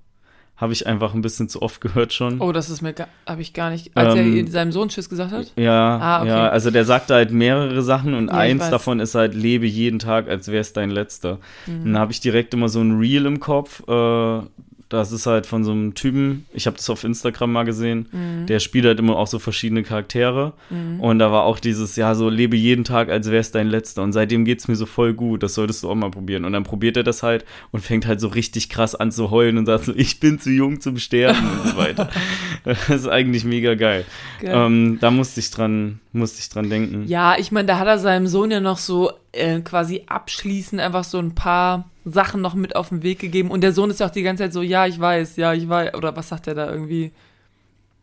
Habe 0.57 0.73
ich 0.73 0.87
einfach 0.87 1.13
ein 1.13 1.21
bisschen 1.21 1.49
zu 1.49 1.61
oft 1.61 1.81
gehört 1.81 2.13
schon. 2.13 2.41
Oh, 2.41 2.51
das 2.51 2.69
ist 2.71 2.81
mir, 2.81 2.95
habe 3.27 3.41
ich 3.41 3.53
gar 3.53 3.69
nicht, 3.69 3.95
als 3.95 4.15
Ähm, 4.15 4.35
er 4.45 4.51
seinem 4.51 4.71
Sohn 4.71 4.89
Tschüss 4.89 5.07
gesagt 5.07 5.31
hat? 5.31 5.53
Ja, 5.55 5.97
Ah, 5.99 6.21
okay. 6.21 6.29
ja, 6.29 6.49
also 6.49 6.71
der 6.71 6.83
sagte 6.83 7.13
halt 7.13 7.31
mehrere 7.31 7.83
Sachen 7.83 8.15
und 8.15 8.29
Ja, 8.29 8.33
eins 8.33 8.67
davon 8.69 8.99
ist 8.99 9.13
halt, 9.13 9.35
lebe 9.35 9.67
jeden 9.67 9.99
Tag, 9.99 10.27
als 10.27 10.47
wäre 10.47 10.61
es 10.61 10.73
dein 10.73 10.89
letzter. 10.89 11.37
Mhm. 11.67 11.83
Dann 11.85 11.97
habe 11.99 12.11
ich 12.11 12.21
direkt 12.21 12.55
immer 12.55 12.69
so 12.69 12.81
ein 12.81 12.97
Reel 12.97 13.27
im 13.27 13.39
Kopf. 13.39 13.83
Äh, 13.87 14.41
das 14.89 15.11
ist 15.11 15.25
halt 15.25 15.45
von 15.45 15.63
so 15.63 15.71
einem 15.71 15.93
Typen, 15.95 16.45
ich 16.53 16.65
habe 16.65 16.77
das 16.77 16.89
auf 16.89 17.03
Instagram 17.03 17.51
mal 17.51 17.63
gesehen, 17.63 18.07
Mhm. 18.11 18.45
der 18.45 18.59
spielt 18.59 18.85
halt 18.85 18.99
immer 18.99 19.17
auch 19.17 19.27
so 19.27 19.37
verschiedene 19.39 19.83
Charaktere. 19.83 20.53
Und 20.99 21.19
da 21.19 21.31
war 21.31 21.43
auch 21.43 21.59
dieses, 21.59 21.95
ja, 21.97 22.15
so 22.15 22.29
lebe 22.29 22.55
jeden 22.55 22.83
Tag, 22.83 23.09
als 23.09 23.27
wäre 23.27 23.41
es 23.41 23.51
dein 23.51 23.67
letzter. 23.67 24.03
Und 24.03 24.13
seitdem 24.13 24.45
geht's 24.45 24.67
mir 24.67 24.75
so 24.75 24.85
voll 24.85 25.13
gut, 25.13 25.43
das 25.43 25.53
solltest 25.55 25.83
du 25.83 25.89
auch 25.89 25.95
mal 25.95 26.09
probieren. 26.11 26.45
Und 26.45 26.53
dann 26.53 26.63
probiert 26.63 26.95
er 26.97 27.03
das 27.03 27.21
halt 27.23 27.43
und 27.71 27.81
fängt 27.83 28.05
halt 28.07 28.21
so 28.21 28.27
richtig 28.29 28.69
krass 28.69 28.95
an 28.95 29.11
zu 29.11 29.29
heulen 29.31 29.57
und 29.57 29.65
sagt 29.65 29.85
so, 29.85 29.93
ich 29.95 30.19
bin 30.19 30.39
zu 30.39 30.51
jung 30.51 30.79
zum 30.79 30.97
Sterben 30.97 31.37
und 31.63 31.71
so 31.71 31.77
weiter. 31.77 32.09
Das 32.63 32.89
ist 32.89 33.07
eigentlich 33.07 33.45
mega 33.45 33.75
geil. 33.75 34.03
Geil. 34.41 34.51
Ähm, 34.53 34.97
da 34.99 35.09
musste 35.09 35.39
ich 35.39 35.51
dran, 35.51 35.99
musste 36.11 36.39
ich 36.41 36.49
dran 36.49 36.69
denken. 36.69 37.05
Ja, 37.07 37.35
ich 37.37 37.51
meine, 37.53 37.65
da 37.67 37.79
hat 37.79 37.87
er 37.87 37.97
seinem 37.97 38.27
Sohn 38.27 38.51
ja 38.51 38.59
noch 38.59 38.77
so 38.77 39.11
äh, 39.37 39.61
quasi 39.61 40.03
abschließend 40.07 40.81
einfach 40.81 41.03
so 41.03 41.19
ein 41.19 41.35
paar 41.35 41.89
Sachen 42.05 42.41
noch 42.41 42.53
mit 42.53 42.75
auf 42.75 42.89
den 42.89 43.03
Weg 43.03 43.19
gegeben. 43.19 43.51
Und 43.51 43.61
der 43.61 43.73
Sohn 43.73 43.89
ist 43.89 43.99
ja 43.99 44.07
auch 44.07 44.11
die 44.11 44.23
ganze 44.23 44.43
Zeit 44.43 44.53
so, 44.53 44.61
ja, 44.61 44.85
ich 44.85 44.99
weiß, 44.99 45.35
ja, 45.37 45.53
ich 45.53 45.67
weiß. 45.67 45.93
Oder 45.93 46.15
was 46.15 46.29
sagt 46.29 46.47
er 46.47 46.55
da 46.55 46.71
irgendwie? 46.71 47.11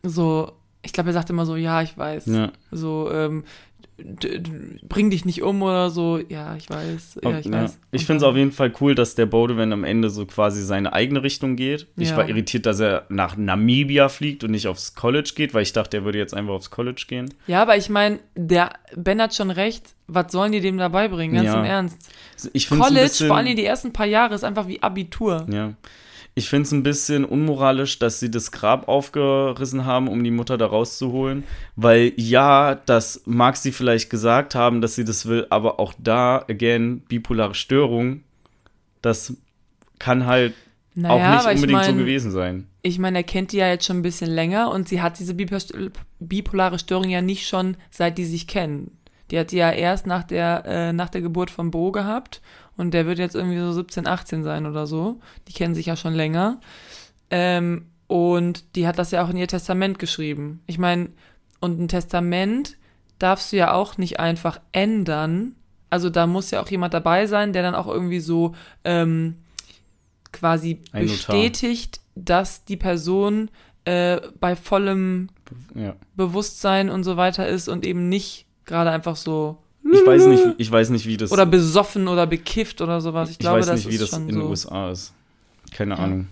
So, 0.03 0.51
ich 0.83 0.93
glaube, 0.93 1.09
er 1.09 1.13
sagt 1.13 1.29
immer 1.29 1.45
so, 1.45 1.55
ja, 1.55 1.81
ich 1.81 1.97
weiß. 1.97 2.27
Ja. 2.27 2.51
So, 2.71 3.11
ähm, 3.11 3.43
bring 3.97 5.09
dich 5.09 5.23
nicht 5.25 5.41
um 5.41 5.61
oder 5.61 5.89
so. 5.89 6.19
Ja, 6.29 6.55
ich 6.55 6.69
weiß. 6.69 7.19
Ja, 7.23 7.39
ich 7.39 7.45
Ja. 7.45 7.71
Ich 7.91 8.05
finde 8.05 8.17
es 8.17 8.23
auf 8.23 8.35
jeden 8.35 8.51
Fall 8.51 8.73
cool, 8.81 8.93
dass 8.93 9.15
der 9.15 9.25
Bodewan 9.25 9.71
am 9.71 9.83
Ende 9.83 10.09
so 10.09 10.25
quasi 10.25 10.61
seine 10.61 10.91
eigene 10.93 11.23
Richtung 11.23 11.55
geht. 11.55 11.87
Ich 11.95 12.09
Ja. 12.09 12.17
war 12.17 12.27
irritiert, 12.27 12.65
dass 12.65 12.79
er 12.79 13.05
nach 13.09 13.37
Namibia 13.37 14.09
fliegt 14.09 14.43
und 14.43 14.51
nicht 14.51 14.67
aufs 14.67 14.95
College 14.95 15.31
geht, 15.35 15.53
weil 15.53 15.63
ich 15.63 15.71
dachte, 15.73 15.97
er 15.97 16.03
würde 16.05 16.17
jetzt 16.17 16.33
einfach 16.33 16.53
aufs 16.53 16.71
College 16.71 17.05
gehen. 17.07 17.33
Ja, 17.47 17.61
aber 17.61 17.77
ich 17.77 17.89
meine, 17.89 18.19
der 18.35 18.73
Ben 18.95 19.21
hat 19.21 19.33
schon 19.33 19.51
recht. 19.51 19.95
Was 20.07 20.31
sollen 20.31 20.51
die 20.51 20.59
dem 20.61 20.77
dabei 20.77 21.07
bringen? 21.07 21.33
Ganz 21.33 21.53
im 21.53 21.63
Ernst. 21.63 21.97
Ich 22.53 22.69
College, 22.69 23.25
vor 23.27 23.37
allem 23.37 23.55
die 23.55 23.65
ersten 23.65 23.91
paar 23.93 24.05
Jahre, 24.05 24.35
ist 24.35 24.43
einfach 24.43 24.67
wie 24.67 24.83
Abitur. 24.83 25.47
Ja. 25.49 25.73
Ich 26.37 26.49
finde 26.49 26.63
es 26.63 26.71
ein 26.73 26.83
bisschen 26.83 27.23
unmoralisch, 27.23 27.97
dass 27.97 28.19
sie 28.19 28.29
das 28.29 28.51
Grab 28.51 28.89
aufgerissen 28.89 29.85
haben, 29.85 30.09
um 30.09 30.21
die 30.21 30.31
Mutter 30.31 30.57
da 30.57 30.65
rauszuholen. 30.65 31.45
Weil 31.77 32.11
ja, 32.17 32.75
das 32.75 33.21
mag 33.25 33.55
sie 33.55 33.71
vielleicht 33.71 34.09
gesagt 34.09 34.53
haben, 34.53 34.81
dass 34.81 34.95
sie 34.95 35.05
das 35.05 35.25
will, 35.27 35.47
aber 35.49 35.79
auch 35.79 35.93
da, 35.97 36.43
again, 36.49 36.99
bipolare 37.07 37.55
Störung, 37.55 38.21
das 39.01 39.33
kann 39.97 40.25
halt 40.25 40.53
Naja, 40.93 41.13
auch 41.13 41.31
nicht 41.35 41.41
aber 41.45 41.51
ich 41.53 41.55
unbedingt 41.61 41.85
so 41.85 41.91
mein, 41.91 41.99
gewesen 41.99 42.31
sein. 42.31 42.67
ich 42.81 42.99
meine, 42.99 43.19
er 43.19 43.23
kennt 43.23 43.53
die 43.53 43.57
ja 43.57 43.69
jetzt 43.69 43.85
schon 43.85 43.99
ein 43.99 44.01
bisschen 44.03 44.29
länger 44.29 44.71
und 44.71 44.89
sie 44.89 45.01
hat 45.01 45.17
diese 45.19 45.33
bipo- 45.33 45.91
bipolare 46.19 46.79
Störung 46.79 47.09
ja 47.09 47.21
nicht 47.21 47.47
schon, 47.47 47.77
seit 47.91 48.17
die 48.17 48.25
sich 48.25 48.45
kennen. 48.45 48.97
Die 49.31 49.39
hat 49.39 49.51
die 49.51 49.57
ja 49.57 49.71
erst 49.71 50.05
nach 50.05 50.23
der, 50.23 50.63
äh, 50.65 50.93
nach 50.93 51.09
der 51.09 51.21
Geburt 51.21 51.49
von 51.49 51.71
Bo 51.71 51.91
gehabt 51.91 52.41
und 52.77 52.93
der 52.93 53.05
wird 53.05 53.19
jetzt 53.19 53.35
irgendwie 53.35 53.59
so 53.59 53.71
17, 53.71 54.07
18 54.07 54.43
sein 54.43 54.65
oder 54.65 54.85
so. 54.87 55.19
Die 55.47 55.53
kennen 55.53 55.75
sich 55.75 55.85
ja 55.87 55.95
schon 55.95 56.13
länger. 56.13 56.59
Ähm, 57.29 57.85
und 58.07 58.75
die 58.75 58.85
hat 58.87 58.99
das 58.99 59.11
ja 59.11 59.23
auch 59.23 59.29
in 59.29 59.37
ihr 59.37 59.47
Testament 59.47 59.97
geschrieben. 59.99 60.61
Ich 60.67 60.77
meine, 60.77 61.09
und 61.59 61.79
ein 61.79 61.87
Testament 61.87 62.77
darfst 63.17 63.51
du 63.51 63.57
ja 63.57 63.73
auch 63.73 63.97
nicht 63.97 64.19
einfach 64.19 64.59
ändern. 64.71 65.55
Also 65.89 66.09
da 66.09 66.27
muss 66.27 66.51
ja 66.51 66.61
auch 66.61 66.69
jemand 66.69 66.93
dabei 66.93 67.25
sein, 67.27 67.53
der 67.53 67.63
dann 67.63 67.75
auch 67.75 67.87
irgendwie 67.87 68.19
so 68.19 68.53
ähm, 68.83 69.37
quasi 70.31 70.81
Ein 70.91 71.05
Notar. 71.05 71.35
bestätigt, 71.35 72.01
dass 72.15 72.65
die 72.65 72.77
Person 72.77 73.49
äh, 73.85 74.19
bei 74.39 74.55
vollem 74.55 75.29
Ja. 75.73 75.95
Bewusstsein 76.15 76.89
und 76.89 77.03
so 77.03 77.17
weiter 77.17 77.47
ist 77.47 77.67
und 77.67 77.85
eben 77.85 78.09
nicht 78.09 78.45
gerade 78.65 78.89
einfach 78.91 79.15
so 79.15 79.57
Ich 79.91 80.05
weiß 80.05 80.25
nicht, 80.25 80.43
ich 80.57 80.71
weiß 80.71 80.89
nicht, 80.89 81.05
wie 81.05 81.17
das 81.17 81.31
oder 81.31 81.45
besoffen 81.45 82.07
oder 82.07 82.25
bekifft 82.25 82.81
oder 82.81 83.01
sowas. 83.01 83.29
Ich, 83.29 83.33
Ich 83.33 83.39
glaube, 83.39 83.59
weiß 83.59 83.67
das 83.67 83.85
nicht, 83.85 83.93
wie 83.93 83.97
das 83.97 84.13
in 84.13 84.27
den 84.27 84.35
so. 84.37 84.47
USA 84.47 84.89
ist. 84.91 85.13
Keine. 85.71 85.97
Ahnung. 85.99 86.27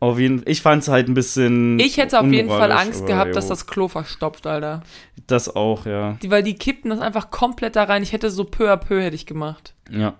Auf 0.00 0.18
jeden 0.18 0.42
Ich 0.46 0.60
fand 0.60 0.82
es 0.82 0.88
halt 0.88 1.08
ein 1.08 1.14
bisschen. 1.14 1.78
Ich 1.78 1.96
hätte 1.96 2.20
auf 2.20 2.26
jeden 2.26 2.48
Fall 2.48 2.72
Angst 2.72 3.06
gehabt, 3.06 3.28
jo. 3.28 3.34
dass 3.34 3.48
das 3.48 3.66
Klo 3.66 3.88
verstopft, 3.88 4.46
Alter. 4.46 4.82
Das 5.26 5.54
auch, 5.54 5.86
ja. 5.86 6.18
Die, 6.20 6.30
weil 6.30 6.42
die 6.42 6.54
kippten 6.54 6.90
das 6.90 7.00
einfach 7.00 7.30
komplett 7.30 7.76
da 7.76 7.84
rein. 7.84 8.02
Ich 8.02 8.12
hätte 8.12 8.30
so 8.30 8.44
peu 8.44 8.70
à 8.70 8.76
peu 8.76 9.00
hätte 9.00 9.14
ich 9.14 9.24
gemacht. 9.24 9.72
Ja. 9.90 10.14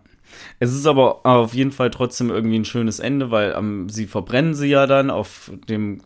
Es 0.59 0.73
ist 0.73 0.87
aber 0.87 1.27
auf 1.27 1.55
jeden 1.55 1.73
Fall 1.73 1.91
trotzdem 1.91 2.31
irgendwie 2.31 2.59
ein 2.59 2.65
schönes 2.65 2.99
Ende, 2.99 3.31
weil 3.31 3.55
ähm, 3.57 3.89
sie 3.89 4.07
verbrennen 4.07 4.55
sie 4.55 4.69
ja 4.69 4.87
dann 4.87 5.11
auf 5.11 5.53
dem, 5.69 6.01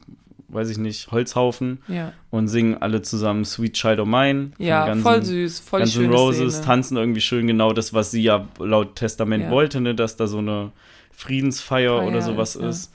weiß 0.49 0.71
ich 0.71 0.79
nicht, 0.79 1.11
Holzhaufen 1.11 1.79
Ja. 1.89 2.13
und 2.31 2.49
singen 2.49 2.77
alle 2.81 3.03
zusammen 3.03 3.45
Sweet 3.45 3.75
Child 3.75 4.01
of 4.01 4.09
Mine. 4.09 4.53
Ja, 4.59 4.87
Guns 4.89 5.03
voll 5.03 5.23
süß, 5.23 5.61
voll 5.61 5.81
Guns 5.81 5.95
N' 5.95 6.03
schöne 6.03 6.15
Roses 6.15 6.55
Szene. 6.55 6.65
tanzen 6.67 6.97
irgendwie 6.97 7.21
schön 7.21 7.47
genau 7.47 7.73
das, 7.73 7.93
was 7.95 8.11
sie 8.11 8.23
ja 8.23 8.47
laut 8.59 8.97
Testament 8.97 9.45
Ja. 9.45 9.51
wollte, 9.51 9.81
ne, 9.81 9.95
dass 9.95 10.17
da 10.17 10.27
so 10.27 10.39
eine 10.39 10.73
Friedensfeier 11.13 11.99
Feier 11.99 12.07
oder 12.09 12.23
sowas 12.23 12.57
ist, 12.57 12.65
ist. 12.65 12.93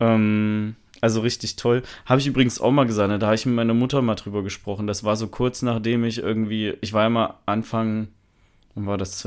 Ähm, 0.00 0.74
also 1.00 1.20
richtig 1.20 1.56
toll. 1.56 1.82
Habe 2.06 2.20
ich 2.20 2.26
übrigens 2.26 2.60
auch 2.60 2.70
mal 2.72 2.86
gesagt, 2.86 3.10
ne, 3.10 3.18
da 3.18 3.26
habe 3.26 3.36
ich 3.36 3.46
mit 3.46 3.54
meiner 3.54 3.74
Mutter 3.74 4.02
mal 4.02 4.14
drüber 4.16 4.42
gesprochen. 4.42 4.86
Das 4.86 5.04
war 5.04 5.16
so 5.16 5.28
kurz 5.28 5.62
nachdem 5.62 6.04
ich 6.04 6.18
irgendwie, 6.18 6.74
ich 6.80 6.92
war 6.92 7.02
ja 7.04 7.10
mal 7.10 7.34
Anfang, 7.46 8.08
wann 8.74 8.86
war 8.86 8.98
das 8.98 9.18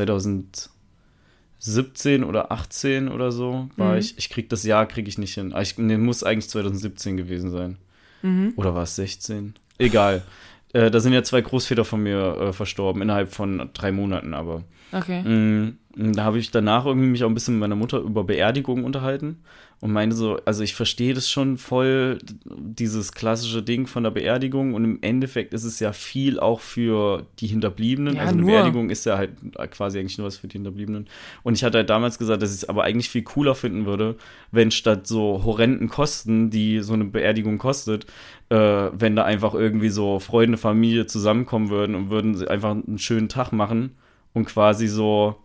2017 1.62 2.24
oder 2.24 2.52
18 2.52 3.08
oder 3.10 3.32
so, 3.32 3.70
war 3.78 3.94
Mhm. 3.94 4.00
ich, 4.00 4.18
ich 4.18 4.30
krieg 4.30 4.50
das 4.50 4.64
Jahr 4.64 4.86
kriege 4.88 5.08
ich 5.10 5.18
nicht 5.18 5.34
hin. 5.36 5.54
Ah, 5.54 5.62
Ich, 5.62 5.78
nee, 5.78 5.98
muss 5.98 6.24
eigentlich 6.24 6.50
2017 6.50 7.18
gewesen 7.18 7.52
sein. 7.52 7.78
Mhm. 8.24 8.54
Oder 8.56 8.74
war 8.76 8.84
es 8.84 8.96
16? 8.96 9.54
Egal. 9.78 10.22
Äh, 10.74 10.90
da 10.90 11.02
sind 11.02 11.12
ja 11.12 11.22
zwei 11.22 11.42
Großväter 11.42 11.84
von 11.84 12.02
mir 12.02 12.38
äh, 12.40 12.54
verstorben, 12.54 13.02
innerhalb 13.02 13.34
von 13.34 13.70
drei 13.74 13.92
Monaten 13.92 14.34
aber. 14.34 14.64
Okay. 14.94 15.22
Mm, 15.22 15.78
Da 16.14 16.24
habe 16.24 16.40
ich 16.40 16.50
danach 16.50 16.86
irgendwie 16.86 17.10
mich 17.10 17.26
auch 17.26 17.28
ein 17.28 17.34
bisschen 17.34 17.56
mit 17.56 17.60
meiner 17.60 17.76
Mutter 17.76 18.00
über 18.00 18.24
Beerdigungen 18.24 18.86
unterhalten 18.86 19.40
und 19.82 19.92
meine 19.92 20.14
so, 20.14 20.38
also 20.46 20.62
ich 20.62 20.76
verstehe 20.76 21.16
das 21.16 21.28
schon 21.28 21.58
voll, 21.58 22.20
dieses 22.46 23.14
klassische 23.14 23.64
Ding 23.64 23.88
von 23.88 24.04
der 24.04 24.12
Beerdigung 24.12 24.76
und 24.76 24.84
im 24.84 25.00
Endeffekt 25.02 25.56
ist 25.56 25.64
es 25.64 25.80
ja 25.80 25.92
viel 25.92 26.40
auch 26.40 26.60
für 26.60 27.26
die 27.40 27.48
Hinterbliebenen. 27.48 28.16
Ja, 28.16 28.22
also 28.22 28.34
eine 28.34 28.42
nur. 28.44 28.52
Beerdigung 28.52 28.92
ist 28.92 29.08
ja 29.08 29.18
halt 29.18 29.32
quasi 29.72 29.98
eigentlich 29.98 30.20
nur 30.20 30.28
was 30.28 30.38
für 30.38 30.48
die 30.48 30.58
Hinterbliebenen. 30.60 31.08
Und 31.42 31.56
ich 31.56 31.64
hatte 31.64 31.80
halt 31.80 31.90
damals 31.90 32.20
gesagt, 32.20 32.44
dass 32.44 32.52
ich 32.52 32.58
es 32.58 32.70
aber 32.70 32.84
eigentlich 32.84 33.10
viel 33.10 33.24
cooler 33.24 33.56
finden 33.56 33.88
würde, 33.88 34.18
wenn 34.52 34.70
statt 34.70 35.08
so 35.08 35.42
horrenden 35.44 35.90
Kosten, 35.90 36.52
die 36.52 36.82
so 36.82 36.94
eine 36.94 37.06
Beerdigung 37.06 37.58
kostet, 37.58 38.06
äh, 38.50 38.56
wenn 38.56 39.16
da 39.16 39.24
einfach 39.24 39.56
irgendwie 39.56 39.90
so 39.90 40.20
Freunde, 40.20 40.60
Familie 40.60 41.08
zusammenkommen 41.08 41.72
würden 41.72 41.96
und 41.96 42.12
würden 42.12 42.48
einfach 42.48 42.70
einen 42.70 43.00
schönen 43.00 43.30
Tag 43.30 43.52
machen 43.52 43.96
und 44.34 44.46
quasi 44.46 44.86
so 44.86 45.38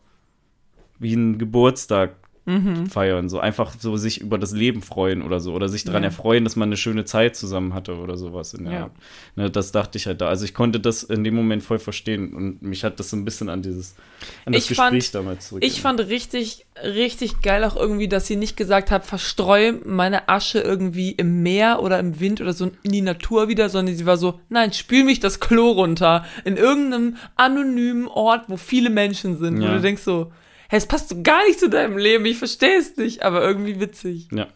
wie 0.98 1.14
ein 1.14 1.38
Geburtstag 1.38 2.16
Mhm. 2.46 2.86
feiern, 2.86 3.28
so 3.28 3.40
einfach 3.40 3.74
so 3.78 3.96
sich 3.96 4.20
über 4.20 4.38
das 4.38 4.52
Leben 4.52 4.80
freuen 4.80 5.22
oder 5.22 5.40
so 5.40 5.52
oder 5.52 5.68
sich 5.68 5.82
daran 5.84 6.04
Ja. 6.04 6.10
erfreuen, 6.10 6.44
dass 6.44 6.54
man 6.54 6.68
eine 6.68 6.76
schöne 6.76 7.04
Zeit 7.04 7.34
zusammen 7.34 7.74
hatte 7.74 7.96
oder 7.96 8.16
sowas. 8.16 8.54
In 8.54 8.64
der 8.66 8.72
Ja. 8.72 8.82
Art. 8.84 8.92
Ne, 9.34 9.50
das 9.50 9.72
dachte 9.72 9.98
ich 9.98 10.06
halt 10.06 10.20
da. 10.20 10.28
Also 10.28 10.44
ich 10.44 10.54
konnte 10.54 10.78
das 10.78 11.02
in 11.02 11.24
dem 11.24 11.34
Moment 11.34 11.64
voll 11.64 11.80
verstehen 11.80 12.32
und 12.34 12.62
mich 12.62 12.84
hat 12.84 13.00
das 13.00 13.10
so 13.10 13.16
ein 13.16 13.24
bisschen 13.24 13.48
an 13.48 13.62
dieses 13.62 13.96
an 14.44 14.52
das 14.52 14.70
Ich 14.70 14.76
fand- 14.76 14.94
Gespräch 14.94 15.10
damals 15.10 15.48
zurück. 15.48 15.64
Ich 15.64 15.80
fand 15.82 15.98
richtig, 16.00 16.66
richtig 16.84 17.42
geil 17.42 17.64
auch 17.64 17.74
irgendwie, 17.76 18.06
dass 18.08 18.26
sie 18.28 18.36
nicht 18.36 18.56
gesagt 18.56 18.90
hat, 18.92 19.04
verstreu 19.04 19.72
meine 19.84 20.28
Asche 20.28 20.60
irgendwie 20.60 21.10
im 21.10 21.42
Meer 21.42 21.82
oder 21.82 21.98
im 21.98 22.20
Wind 22.20 22.40
oder 22.40 22.52
so 22.52 22.70
in 22.84 22.92
die 22.92 23.00
Natur 23.02 23.48
wieder, 23.48 23.68
sondern 23.68 23.96
sie 23.96 24.06
war 24.06 24.16
so, 24.18 24.38
nein, 24.48 24.72
spül 24.72 25.02
mich 25.04 25.18
das 25.18 25.40
Klo 25.40 25.72
runter 25.72 26.24
in 26.44 26.56
irgendeinem 26.56 27.16
anonymen 27.34 28.06
Ort, 28.06 28.44
wo 28.48 28.56
viele 28.56 28.90
Menschen 28.90 29.36
sind, 29.38 29.58
wo 29.60 29.64
Ja. 29.64 29.74
du 29.74 29.80
denkst 29.80 30.02
so, 30.02 30.30
hey, 30.68 30.78
es 30.78 30.86
passt 30.86 31.22
gar 31.24 31.44
nicht 31.46 31.60
zu 31.60 31.68
deinem 31.68 31.96
Leben, 31.98 32.24
ich 32.26 32.38
verstehe 32.38 32.78
es 32.78 32.96
nicht, 32.96 33.22
aber 33.22 33.42
irgendwie 33.42 33.80
witzig. 33.80 34.28
Ja. 34.32 34.46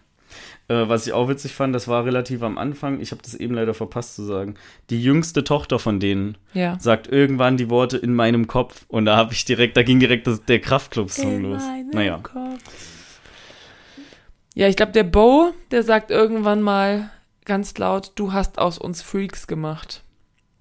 Äh, 0.69 0.89
was 0.89 1.07
ich 1.07 1.13
auch 1.13 1.29
witzig 1.29 1.53
fand, 1.55 1.75
das 1.75 1.89
war 1.89 2.05
relativ 2.05 2.43
am 2.43 2.57
Anfang, 2.59 3.01
ich 3.01 3.11
habe 3.11 3.23
das 3.23 3.35
eben 3.35 3.55
leider 3.55 3.75
verpasst 3.75 4.15
zu 4.15 4.23
sagen. 4.25 4.55
Die 4.91 5.03
jüngste 5.03 5.43
Tochter 5.43 5.79
von 5.81 5.99
denen 5.99 6.39
Ja. 6.55 6.79
sagt 6.79 7.09
irgendwann 7.09 7.57
die 7.57 7.71
Worte 7.71 7.97
in 7.97 8.15
meinem 8.15 8.47
Kopf 8.47 8.85
und 8.89 9.05
da 9.05 9.17
habe 9.17 9.33
ich 9.33 9.45
direkt, 9.45 9.77
da 9.77 9.83
ging 9.83 9.99
direkt 9.99 10.27
das, 10.27 10.45
der 10.45 10.61
Kraftclub-Song 10.61 11.43
los. 11.43 11.63
Naja. 11.93 12.21
Ja, 14.55 14.69
ich 14.69 14.77
glaube, 14.77 14.93
der 14.93 15.05
Bo, 15.05 15.53
der 15.71 15.83
sagt 15.83 16.11
irgendwann 16.11 16.63
mal 16.63 17.11
ganz 17.45 17.77
laut, 17.79 18.13
du 18.17 18.33
hast 18.33 18.59
aus 18.59 18.79
uns 18.79 19.03
Freaks 19.03 19.47
gemacht. 19.47 20.03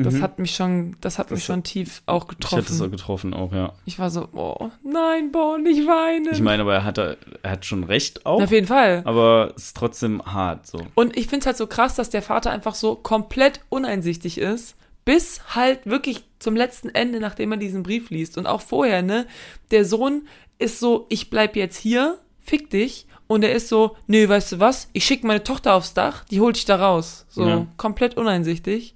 Das 0.01 0.13
Mhm. 0.15 0.21
hat 0.21 0.39
mich 0.39 0.55
schon, 0.55 0.95
das 1.01 1.19
hat 1.19 1.27
Das 1.29 1.37
mich 1.37 1.43
schon 1.45 1.61
tief 1.63 2.01
auch 2.05 2.23
Ich 2.39 2.45
hätte 2.51 2.59
es 2.61 2.67
getroffen. 2.67 2.81
auch 2.87 2.91
getroffen 2.91 3.33
auch, 3.33 3.51
ja. 3.53 3.73
Ich 3.85 3.99
war 3.99 4.09
so, 4.09 4.29
oh, 4.33 4.69
nein, 4.83 5.31
Bo, 5.31 5.57
nicht 5.57 5.85
weinen. 5.85 6.29
Ich 6.31 6.39
meine, 6.41 6.61
aber 6.63 6.73
er 6.75 6.83
hat, 6.85 6.97
er 6.97 7.17
hat 7.43 7.65
schon 7.65 7.83
recht 7.83 8.25
auch, 8.25 8.41
Auf 8.41 8.51
jeden 8.51 8.67
Fall. 8.67 9.01
aber 9.05 9.51
es 9.57 9.63
ist 9.65 9.77
trotzdem 9.77 10.21
hart 10.25 10.65
so. 10.67 10.81
Und 10.95 11.17
ich 11.17 11.27
finde 11.27 11.41
es 11.41 11.45
halt 11.47 11.57
so 11.57 11.67
krass, 11.67 11.95
dass 11.95 12.09
der 12.09 12.21
Vater 12.21 12.49
einfach 12.51 12.75
so 12.75 12.95
komplett 12.95 13.59
uneinsichtig 13.67 14.37
ist, 14.37 14.75
bis 15.03 15.41
halt 15.55 15.85
wirklich 15.85 16.23
zum 16.39 16.55
letzten 16.55 16.89
Ende, 16.89 17.19
nachdem 17.19 17.51
er 17.51 17.57
diesen 17.57 17.83
Brief 17.83 18.09
liest. 18.09 18.37
Und 18.37 18.47
auch 18.47 18.61
vorher, 18.61 19.01
ne? 19.01 19.25
Der 19.71 19.83
Sohn 19.83 20.27
ist 20.59 20.79
so, 20.79 21.07
ich 21.09 21.29
bleib 21.29 21.55
jetzt 21.57 21.77
hier, 21.77 22.17
fick 22.39 22.69
dich. 22.69 23.05
Und 23.27 23.43
er 23.43 23.51
ist 23.53 23.67
so, 23.69 23.95
nö, 24.07 24.27
weißt 24.29 24.53
du 24.53 24.59
was? 24.59 24.87
Ich 24.93 25.05
schicke 25.05 25.27
meine 25.27 25.43
Tochter 25.43 25.73
aufs 25.75 25.93
Dach, 25.93 26.23
die 26.31 26.39
holt 26.39 26.55
dich 26.55 26.65
da 26.65 26.77
raus. 26.77 27.25
So, 27.29 27.47
Ja. 27.47 27.67
komplett 27.77 28.15
uneinsichtig. 28.17 28.95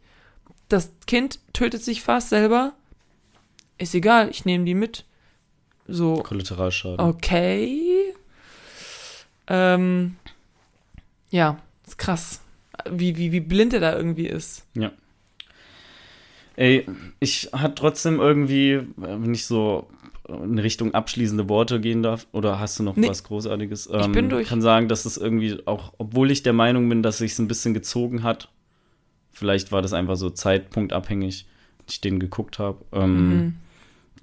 Das 0.74 0.92
Kind 1.06 1.38
tötet 1.54 1.84
sich 1.84 2.02
fast 2.02 2.30
selber. 2.30 2.74
Ist 3.78 3.94
egal, 3.94 4.30
ich 4.32 4.44
nehme 4.44 4.66
die 4.66 4.74
mit. 4.74 5.06
So, 5.88 6.16
Kollateralschaden. 6.16 7.00
Okay. 7.00 8.16
Ähm, 9.46 10.16
ja, 11.30 11.60
ist 11.86 12.00
krass. 12.00 12.42
Wie, 12.90 13.18
wie, 13.18 13.32
wie 13.32 13.40
blind 13.40 13.74
er 13.74 13.82
da 13.82 13.96
irgendwie 13.96 14.26
ist. 14.26 14.66
Ey, 16.56 16.88
ich 17.20 17.50
hatte 17.54 17.76
trotzdem 17.76 18.20
irgendwie, 18.20 18.72
äh, 18.72 18.86
wenn 18.98 19.34
ich 19.36 19.46
so 19.46 19.88
in 20.28 20.58
Richtung 20.58 20.96
abschließende 20.96 21.50
Worte 21.50 21.82
gehen 21.82 22.02
darf, 22.02 22.26
oder 22.32 22.60
hast 22.60 22.80
du 22.80 22.84
noch 22.84 22.96
Nee. 22.96 23.08
was 23.10 23.24
Großartiges? 23.24 23.90
Ähm, 23.94 24.12
bin 24.12 24.30
durch. 24.30 24.48
kann 24.48 24.62
sagen, 24.64 24.88
dass 24.88 25.06
es 25.06 25.18
irgendwie 25.18 25.60
auch, 25.68 25.94
obwohl 26.00 26.32
ich 26.32 26.42
der 26.42 26.54
Meinung 26.54 26.90
bin, 26.90 27.04
dass 27.04 27.20
sich 27.20 27.38
ein 27.38 27.48
bisschen 27.48 27.76
gezogen 27.76 28.24
hat, 28.24 28.50
vielleicht 29.34 29.72
war 29.72 29.82
das 29.82 29.92
einfach 29.94 30.16
so 30.16 30.30
zeitpunktabhängig, 30.30 31.46
als 31.86 31.94
ich 31.94 32.02
den 32.02 32.20
geguckt 32.20 32.60
habe. 32.60 32.78
Ähm, 32.94 33.30
Mhm. 33.30 33.56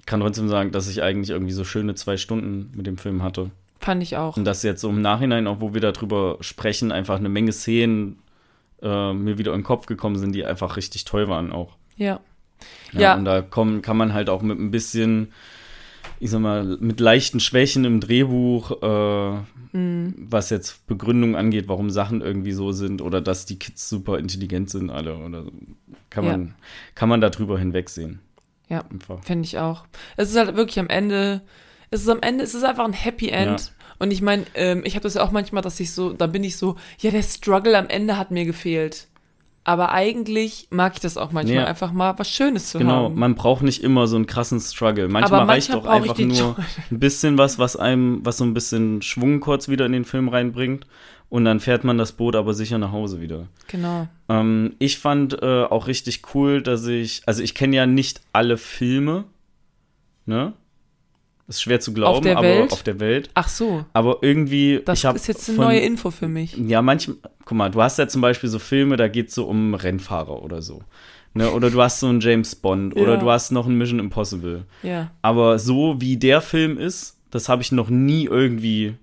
Kann 0.07 0.19
trotzdem 0.19 0.49
sagen, 0.49 0.71
dass 0.71 0.89
ich 0.89 1.03
eigentlich 1.03 1.29
irgendwie 1.29 1.53
so 1.53 1.63
schöne 1.63 1.93
zwei 1.93 2.17
Stunden 2.17 2.71
mit 2.75 2.87
dem 2.87 2.97
Film 2.97 3.21
hatte. 3.21 3.51
Fand 3.79 4.01
ich 4.01 4.17
auch. 4.17 4.35
Und 4.35 4.45
dass 4.45 4.63
jetzt 4.63 4.81
so 4.81 4.89
im 4.89 5.01
Nachhinein, 5.01 5.45
auch 5.45 5.61
wo 5.61 5.73
wir 5.75 5.81
darüber 5.81 6.37
sprechen, 6.41 6.91
einfach 6.91 7.17
eine 7.17 7.29
Menge 7.29 7.51
Szenen 7.51 8.17
äh, 8.81 9.13
mir 9.13 9.37
wieder 9.37 9.53
in 9.53 9.59
den 9.59 9.63
Kopf 9.63 9.85
gekommen 9.85 10.17
sind, 10.17 10.33
die 10.33 10.43
einfach 10.43 10.75
richtig 10.75 11.05
toll 11.05 11.27
waren 11.29 11.51
auch. 11.51 11.75
Ja. 11.97 12.19
Ja, 12.93 12.99
Ja. 12.99 13.15
Und 13.15 13.25
da 13.25 13.41
kommen, 13.41 13.81
kann 13.83 13.95
man 13.97 14.13
halt 14.13 14.29
auch 14.29 14.41
mit 14.41 14.59
ein 14.59 14.71
bisschen, 14.71 15.31
ich 16.21 16.29
sag 16.29 16.39
mal, 16.39 16.77
mit 16.79 16.99
leichten 16.99 17.39
Schwächen 17.39 17.83
im 17.83 17.99
Drehbuch, 17.99 18.81
äh, 18.83 19.37
Mhm. 19.73 20.13
was 20.17 20.49
jetzt 20.51 20.85
Begründung 20.85 21.35
angeht, 21.35 21.67
warum 21.67 21.89
Sachen 21.89 22.21
irgendwie 22.21 22.51
so 22.51 22.71
sind 22.73 23.01
oder 23.01 23.21
dass 23.21 23.45
die 23.45 23.57
Kids 23.57 23.89
super 23.89 24.19
intelligent 24.19 24.69
sind 24.69 24.89
alle 24.89 25.15
oder 25.17 25.45
kann 26.09 26.25
Ja. 26.25 26.31
man, 26.31 26.55
kann 26.93 27.09
man 27.09 27.21
da 27.21 27.29
drüber 27.29 27.57
hinwegsehen. 27.57 28.19
Ja. 28.69 28.83
Finde 29.23 29.45
ich 29.45 29.57
auch. 29.59 29.85
Es 30.17 30.29
ist 30.29 30.37
halt 30.37 30.55
wirklich 30.55 30.77
am 30.79 30.89
Ende, 30.89 31.41
es 31.89 32.01
ist 32.01 32.09
am 32.09 32.21
Ende, 32.21 32.43
es 32.43 32.53
ist 32.53 32.63
einfach 32.63 32.85
ein 32.85 32.93
Happy 32.93 33.29
End. 33.29 33.59
Ja. 33.59 33.67
Und 33.99 34.11
ich 34.11 34.21
meine, 34.21 34.45
ähm, 34.55 34.83
ich 34.85 34.95
habe 34.95 35.03
das 35.03 35.13
ja 35.15 35.23
auch 35.23 35.31
manchmal, 35.31 35.61
dass 35.63 35.79
ich 35.79 35.91
so, 35.91 36.13
da 36.13 36.27
bin 36.27 36.43
ich 36.43 36.57
so, 36.57 36.75
ja, 36.99 37.11
der 37.11 37.23
Struggle 37.23 37.77
am 37.77 37.87
Ende 37.87 38.17
hat 38.17 38.29
mir 38.31 38.45
gefehlt. 38.45 39.07
Aber 39.63 39.91
eigentlich 39.91 40.67
mag 40.71 40.93
ich 40.95 41.01
das 41.01 41.17
auch 41.17 41.31
manchmal, 41.31 41.57
Ja. 41.57 41.65
einfach 41.65 41.91
mal 41.91 42.17
was 42.17 42.29
Schönes 42.29 42.71
zu 42.71 42.79
Genau, 42.79 43.05
haben. 43.05 43.19
man 43.19 43.35
braucht 43.35 43.61
nicht 43.61 43.83
immer 43.83 44.07
so 44.07 44.15
einen 44.15 44.25
krassen 44.25 44.59
Struggle. 44.59 45.07
Manchmal, 45.07 45.41
Aber 45.41 45.51
reicht 45.51 45.69
manchmal 45.69 46.01
doch 46.01 46.09
einfach 46.09 46.17
nur 46.17 46.55
ein 46.89 46.99
bisschen 46.99 47.37
was, 47.37 47.59
was 47.59 47.75
einem, 47.75 48.25
was 48.25 48.37
so 48.37 48.43
ein 48.43 48.55
bisschen 48.55 49.01
Schwung 49.03 49.39
kurz 49.39 49.67
wieder 49.67 49.85
in 49.85 49.91
den 49.91 50.05
Film 50.05 50.29
reinbringt. 50.29 50.87
Und 51.29 51.45
dann 51.45 51.59
fährt 51.61 51.83
man 51.85 51.97
das 51.97 52.11
Boot 52.11 52.35
aber 52.35 52.53
sicher 52.53 52.77
nach 52.77 52.91
Hause 52.91 53.21
wieder. 53.21 53.47
Genau. 53.67 54.07
Ähm, 54.27 54.73
ich 54.79 54.97
fand 54.97 55.41
äh, 55.41 55.63
auch 55.63 55.87
richtig 55.87 56.23
cool, 56.33 56.61
dass 56.61 56.85
ich, 56.87 57.21
also 57.25 57.41
ich 57.43 57.53
kenne 57.55 57.75
ja 57.75 57.85
nicht 57.85 58.19
alle 58.33 58.57
Filme, 58.57 59.25
ne? 60.25 60.53
Ist 61.55 61.61
schwer 61.61 61.79
zu 61.81 61.93
glauben, 61.93 62.23
der 62.23 62.37
aber 62.37 62.47
Welt? 62.47 62.71
auf 62.71 62.81
der 62.83 62.99
Welt. 63.01 63.29
Ach 63.33 63.49
so, 63.49 63.83
Aber 63.93 64.19
irgendwie, 64.21 64.81
das 64.85 65.03
ist 65.03 65.27
jetzt 65.27 65.49
eine 65.49 65.57
von- 65.57 65.65
neue 65.65 65.79
Info 65.81 66.09
für 66.11 66.27
mich. 66.29 66.55
Ja, 66.57 66.81
manchmal, 66.81 67.17
guck 67.43 67.57
mal, 67.57 67.69
du 67.69 67.81
hast 67.81 67.99
ja 67.99 68.07
zum 68.07 68.21
Beispiel 68.21 68.49
so 68.49 68.57
Filme, 68.57 68.95
da 68.95 69.07
geht 69.09 69.27
es 69.29 69.35
so 69.35 69.45
um 69.45 69.73
Rennfahrer 69.73 70.41
oder 70.43 70.61
so. 70.61 70.81
Ne? 71.33 71.51
Oder 71.51 71.69
du 71.69 71.81
hast 71.81 71.99
so 71.99 72.07
einen 72.07 72.21
James 72.21 72.55
Bond 72.55 72.95
oder 72.95 73.13
Ja. 73.13 73.17
du 73.17 73.29
hast 73.29 73.51
noch 73.51 73.65
einen 73.65 73.77
Mission 73.77 73.99
Impossible. 73.99 74.63
Ja, 74.81 75.11
Aber 75.21 75.59
so 75.59 75.95
wie 75.99 76.15
der 76.17 76.41
Film 76.41 76.77
ist, 76.77 77.17
das 77.31 77.49
habe 77.49 77.61
ich 77.61 77.71
noch 77.73 77.89
nie 77.89 78.25
irgendwie 78.25 78.93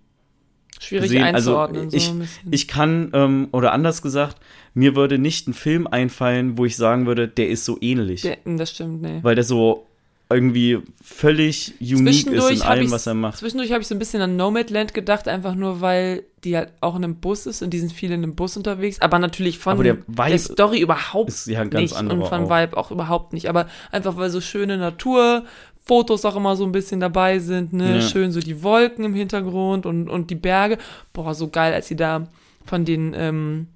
schwierig 0.81 1.05
gesehen. 1.11 1.23
Also 1.25 1.59
einzuordnen. 1.59 1.89
ich, 1.93 2.05
so 2.07 2.15
ich 2.51 2.69
kann, 2.69 3.11
ähm, 3.15 3.49
oder 3.53 3.73
anders 3.73 4.01
gesagt, 4.03 4.37
mir 4.75 4.95
würde 4.97 5.19
nicht 5.19 5.49
ein 5.49 5.55
Film 5.55 5.87
einfallen, 5.87 6.57
wo 6.57 6.65
ich 6.65 6.77
sagen 6.77 7.07
würde, 7.07 7.29
der 7.29 7.49
ist 7.49 7.65
so 7.65 7.77
ähnlich. 7.81 8.23
Der, 8.23 8.39
das 8.45 8.71
stimmt, 8.71 9.03
nee. 9.03 9.19
weil 9.23 9.35
der 9.35 9.45
so 9.45 9.87
irgendwie 10.31 10.79
völlig 11.03 11.75
unique 11.81 12.27
ist 12.27 12.51
in 12.51 12.63
allem, 12.63 12.91
was 12.91 13.07
er 13.07 13.15
macht. 13.15 13.39
Zwischendurch 13.39 13.73
habe 13.73 13.81
ich 13.81 13.89
so 13.89 13.95
ein 13.95 13.99
bisschen 13.99 14.21
an 14.21 14.37
Nomadland 14.37 14.93
gedacht, 14.93 15.27
einfach 15.27 15.55
nur, 15.55 15.81
weil 15.81 16.25
die 16.45 16.57
halt 16.57 16.73
auch 16.81 16.97
in 16.97 17.05
einem 17.05 17.17
Bus 17.17 17.47
ist 17.47 17.63
und 17.63 17.71
die 17.71 17.79
sind 17.79 17.93
viele 17.93 18.15
in 18.15 18.23
einem 18.23 18.35
Bus 18.35 18.57
unterwegs, 18.57 19.01
aber 19.01 19.19
natürlich 19.19 19.59
von 19.59 19.73
Aber 19.73 19.83
der 19.83 19.95
der 19.95 20.39
Story 20.39 20.81
überhaupt 20.81 21.31
Ist 21.31 21.47
ja 21.47 21.61
ein 21.63 21.71
ganz 21.71 21.93
nicht 21.93 22.13
und 22.13 22.25
vom 22.27 22.45
auch. 22.45 22.51
Vibe 22.51 22.77
auch 22.77 22.91
überhaupt 22.91 23.33
nicht, 23.33 23.49
aber 23.49 23.69
einfach 23.91 24.17
weil 24.17 24.31
so 24.31 24.41
schöne 24.41 24.77
Natur, 24.77 25.45
Fotos 25.85 26.27
auch 26.27 26.37
immer 26.37 26.55
so 26.57 26.65
ein 26.65 26.73
bisschen 26.73 27.01
dabei 27.01 27.39
sind, 27.39 27.73
ne, 27.73 27.97
Ja. 27.97 28.01
schön 28.03 28.31
so 28.31 28.41
die 28.41 28.63
Wolken 28.63 29.05
im 29.07 29.15
Hintergrund 29.15 29.87
und, 29.87 30.11
und 30.11 30.29
die 30.29 30.35
Berge, 30.35 30.77
boah, 31.15 31.35
so 31.35 31.49
geil, 31.49 31.73
als 31.73 31.89
sie 31.89 31.97
da 31.97 32.29
von 32.67 32.85
den, 32.85 33.15
ähm, 33.17 33.69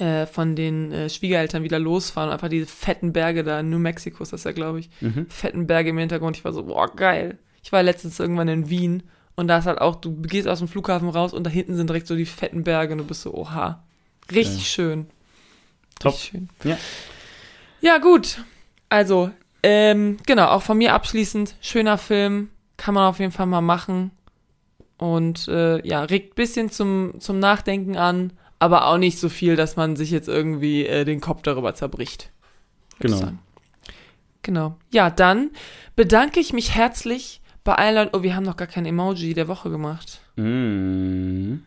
äh, 0.00 0.26
von 0.26 0.56
den 0.56 0.90
äh, 0.92 1.08
Schwiegereltern 1.10 1.62
wieder 1.62 1.78
losfahren 1.78 2.28
und 2.30 2.32
einfach 2.34 2.48
diese 2.48 2.66
fetten 2.66 3.12
Berge 3.12 3.44
da 3.44 3.60
in 3.60 3.70
New 3.70 3.78
Mexico 3.78 4.22
ist 4.22 4.32
das 4.32 4.44
ja, 4.44 4.52
glaube 4.52 4.80
ich, 4.80 4.90
Mhm. 5.00 5.26
fetten 5.28 5.66
Berge 5.66 5.90
im 5.90 5.98
Hintergrund. 5.98 6.36
Ich 6.36 6.44
war 6.44 6.52
so, 6.52 6.64
boah, 6.64 6.88
geil. 6.94 7.38
Ich 7.62 7.72
war 7.72 7.82
letztens 7.82 8.18
irgendwann 8.18 8.48
in 8.48 8.70
Wien 8.70 9.02
und 9.36 9.48
da 9.48 9.58
ist 9.58 9.66
halt 9.66 9.80
auch, 9.80 9.96
du 9.96 10.14
gehst 10.22 10.48
aus 10.48 10.58
dem 10.60 10.68
Flughafen 10.68 11.08
raus 11.08 11.32
und 11.32 11.44
da 11.44 11.50
hinten 11.50 11.76
sind 11.76 11.88
direkt 11.90 12.06
so 12.06 12.16
die 12.16 12.26
fetten 12.26 12.64
Berge 12.64 12.92
und 12.92 12.98
du 12.98 13.04
bist 13.04 13.22
so, 13.22 13.34
oha. 13.34 13.82
Richtig 14.30 14.54
Geil. 14.56 14.64
schön. 14.64 15.06
Top. 15.98 16.12
Richtig 16.14 16.30
schön. 16.30 16.48
Ja. 16.64 16.78
Ja, 17.82 17.98
gut. 17.98 18.42
Also, 18.88 19.30
ähm, 19.62 20.16
genau, 20.26 20.46
auch 20.48 20.62
von 20.62 20.78
mir 20.78 20.94
abschließend, 20.94 21.54
schöner 21.60 21.98
Film, 21.98 22.48
kann 22.76 22.94
man 22.94 23.04
auf 23.08 23.18
jeden 23.18 23.32
Fall 23.32 23.46
mal 23.46 23.60
machen. 23.60 24.10
Und 24.98 25.48
äh, 25.48 25.86
ja, 25.86 26.02
regt 26.04 26.34
bisschen 26.34 26.70
zum, 26.70 27.14
zum 27.20 27.38
Nachdenken 27.38 27.96
an, 27.96 28.32
aber 28.60 28.86
auch 28.86 28.98
nicht 28.98 29.18
so 29.18 29.28
viel, 29.28 29.56
dass 29.56 29.74
man 29.74 29.96
sich 29.96 30.12
jetzt 30.12 30.28
irgendwie 30.28 30.86
äh, 30.86 31.04
den 31.04 31.20
Kopf 31.20 31.42
darüber 31.42 31.74
zerbricht. 31.74 32.30
Genau. 33.00 33.32
Genau. 34.42 34.76
Ja, 34.92 35.10
dann 35.10 35.50
bedanke 35.96 36.38
ich 36.38 36.52
mich 36.52 36.74
herzlich 36.74 37.40
bei 37.64 37.74
allen 37.74 37.94
Leuten. 37.96 38.16
Oh, 38.16 38.22
wir 38.22 38.36
haben 38.36 38.44
noch 38.44 38.56
gar 38.56 38.68
kein 38.68 38.86
Emoji 38.86 39.34
der 39.34 39.48
Woche 39.48 39.70
gemacht. 39.70 40.20
Mhm. 40.36 41.62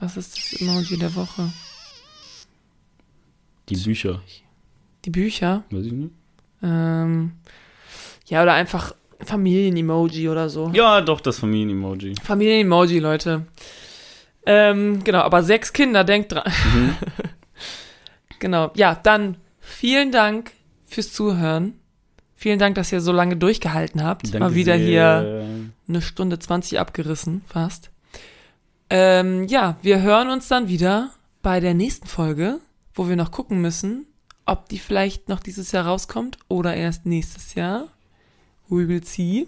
Was 0.00 0.16
ist 0.16 0.36
das 0.36 0.60
Emoji 0.60 0.98
der 0.98 1.14
Woche? 1.14 1.52
Die 3.68 3.76
Bücher. 3.76 4.20
Die 5.04 5.10
Bücher? 5.10 5.62
Weiß 5.70 5.86
ich 5.86 5.92
nicht. 5.92 6.12
Ähm, 6.62 7.32
ja, 8.26 8.42
oder 8.42 8.54
einfach 8.54 8.94
Familien-Emoji 9.20 10.28
oder 10.28 10.48
so. 10.48 10.70
Ja, 10.74 11.00
doch, 11.00 11.20
das 11.20 11.38
Familien-Emoji. 11.38 12.14
Familien-Emoji, 12.22 12.98
Leute. 12.98 13.46
Ähm, 14.44 15.04
genau, 15.04 15.20
aber 15.20 15.42
sechs 15.42 15.72
Kinder, 15.72 16.04
denkt 16.04 16.32
dran. 16.32 16.52
Mhm. 16.74 16.96
Genau. 18.42 18.72
Ja, 18.74 18.96
dann 18.96 19.36
vielen 19.60 20.10
Dank 20.10 20.50
fürs 20.84 21.12
Zuhören. 21.12 21.74
Vielen 22.34 22.58
Dank, 22.58 22.74
dass 22.74 22.90
ihr 22.90 23.00
so 23.00 23.12
lange 23.12 23.36
durchgehalten 23.36 24.02
habt. 24.02 24.24
Danke 24.34 24.40
Mal 24.40 24.54
wieder 24.56 24.76
sehr. 24.78 24.84
hier 24.84 25.44
eine 25.86 26.02
Stunde 26.02 26.40
20 26.40 26.80
abgerissen, 26.80 27.42
fast. 27.46 27.92
Ähm, 28.90 29.46
ja, 29.46 29.76
wir 29.82 30.02
hören 30.02 30.28
uns 30.28 30.48
dann 30.48 30.66
wieder 30.66 31.10
bei 31.40 31.60
der 31.60 31.74
nächsten 31.74 32.08
Folge, 32.08 32.58
wo 32.94 33.08
wir 33.08 33.14
noch 33.14 33.30
gucken 33.30 33.60
müssen, 33.60 34.06
ob 34.44 34.68
die 34.68 34.80
vielleicht 34.80 35.28
noch 35.28 35.38
dieses 35.38 35.70
Jahr 35.70 35.86
rauskommt 35.86 36.36
oder 36.48 36.74
erst 36.74 37.06
nächstes 37.06 37.54
Jahr. 37.54 37.86
We 38.68 38.88
will 38.88 39.04
see. 39.04 39.46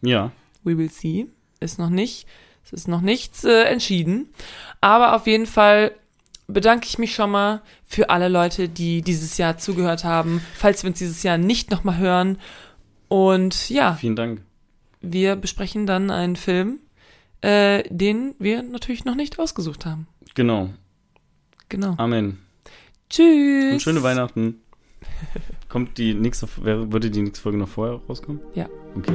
Ja. 0.00 0.32
We 0.64 0.78
will 0.78 0.90
see. 0.90 1.26
Ist 1.60 1.78
noch 1.78 1.90
nicht. 1.90 2.26
Es 2.72 2.82
ist 2.82 2.88
noch 2.88 3.00
nichts 3.00 3.44
äh, 3.44 3.64
entschieden. 3.64 4.28
Aber 4.80 5.14
auf 5.16 5.26
jeden 5.26 5.46
Fall 5.46 5.92
bedanke 6.46 6.86
ich 6.88 6.98
mich 6.98 7.14
schon 7.14 7.30
mal 7.30 7.62
für 7.86 8.10
alle 8.10 8.28
Leute, 8.28 8.68
die 8.68 9.02
dieses 9.02 9.38
Jahr 9.38 9.58
zugehört 9.58 10.04
haben, 10.04 10.40
falls 10.56 10.82
wir 10.82 10.90
uns 10.90 10.98
dieses 10.98 11.22
Jahr 11.22 11.38
nicht 11.38 11.70
nochmal 11.70 11.98
hören. 11.98 12.38
Und 13.08 13.70
ja, 13.70 13.94
Vielen 13.94 14.16
Dank. 14.16 14.42
wir 15.00 15.36
besprechen 15.36 15.86
dann 15.86 16.10
einen 16.10 16.36
Film, 16.36 16.78
äh, 17.40 17.82
den 17.88 18.34
wir 18.38 18.62
natürlich 18.62 19.04
noch 19.04 19.14
nicht 19.14 19.38
ausgesucht 19.38 19.86
haben. 19.86 20.06
Genau. 20.34 20.70
Genau. 21.68 21.94
Amen. 21.98 22.38
Tschüss. 23.08 23.72
Und 23.74 23.82
schöne 23.82 24.02
Weihnachten. 24.02 24.60
Kommt 25.68 25.98
die 25.98 26.14
nächste, 26.14 26.48
würde 26.56 27.10
die 27.10 27.22
nächste 27.22 27.42
Folge 27.42 27.58
noch 27.58 27.68
vorher 27.68 28.00
rauskommen? 28.08 28.40
Ja. 28.54 28.68
Okay. 28.96 29.14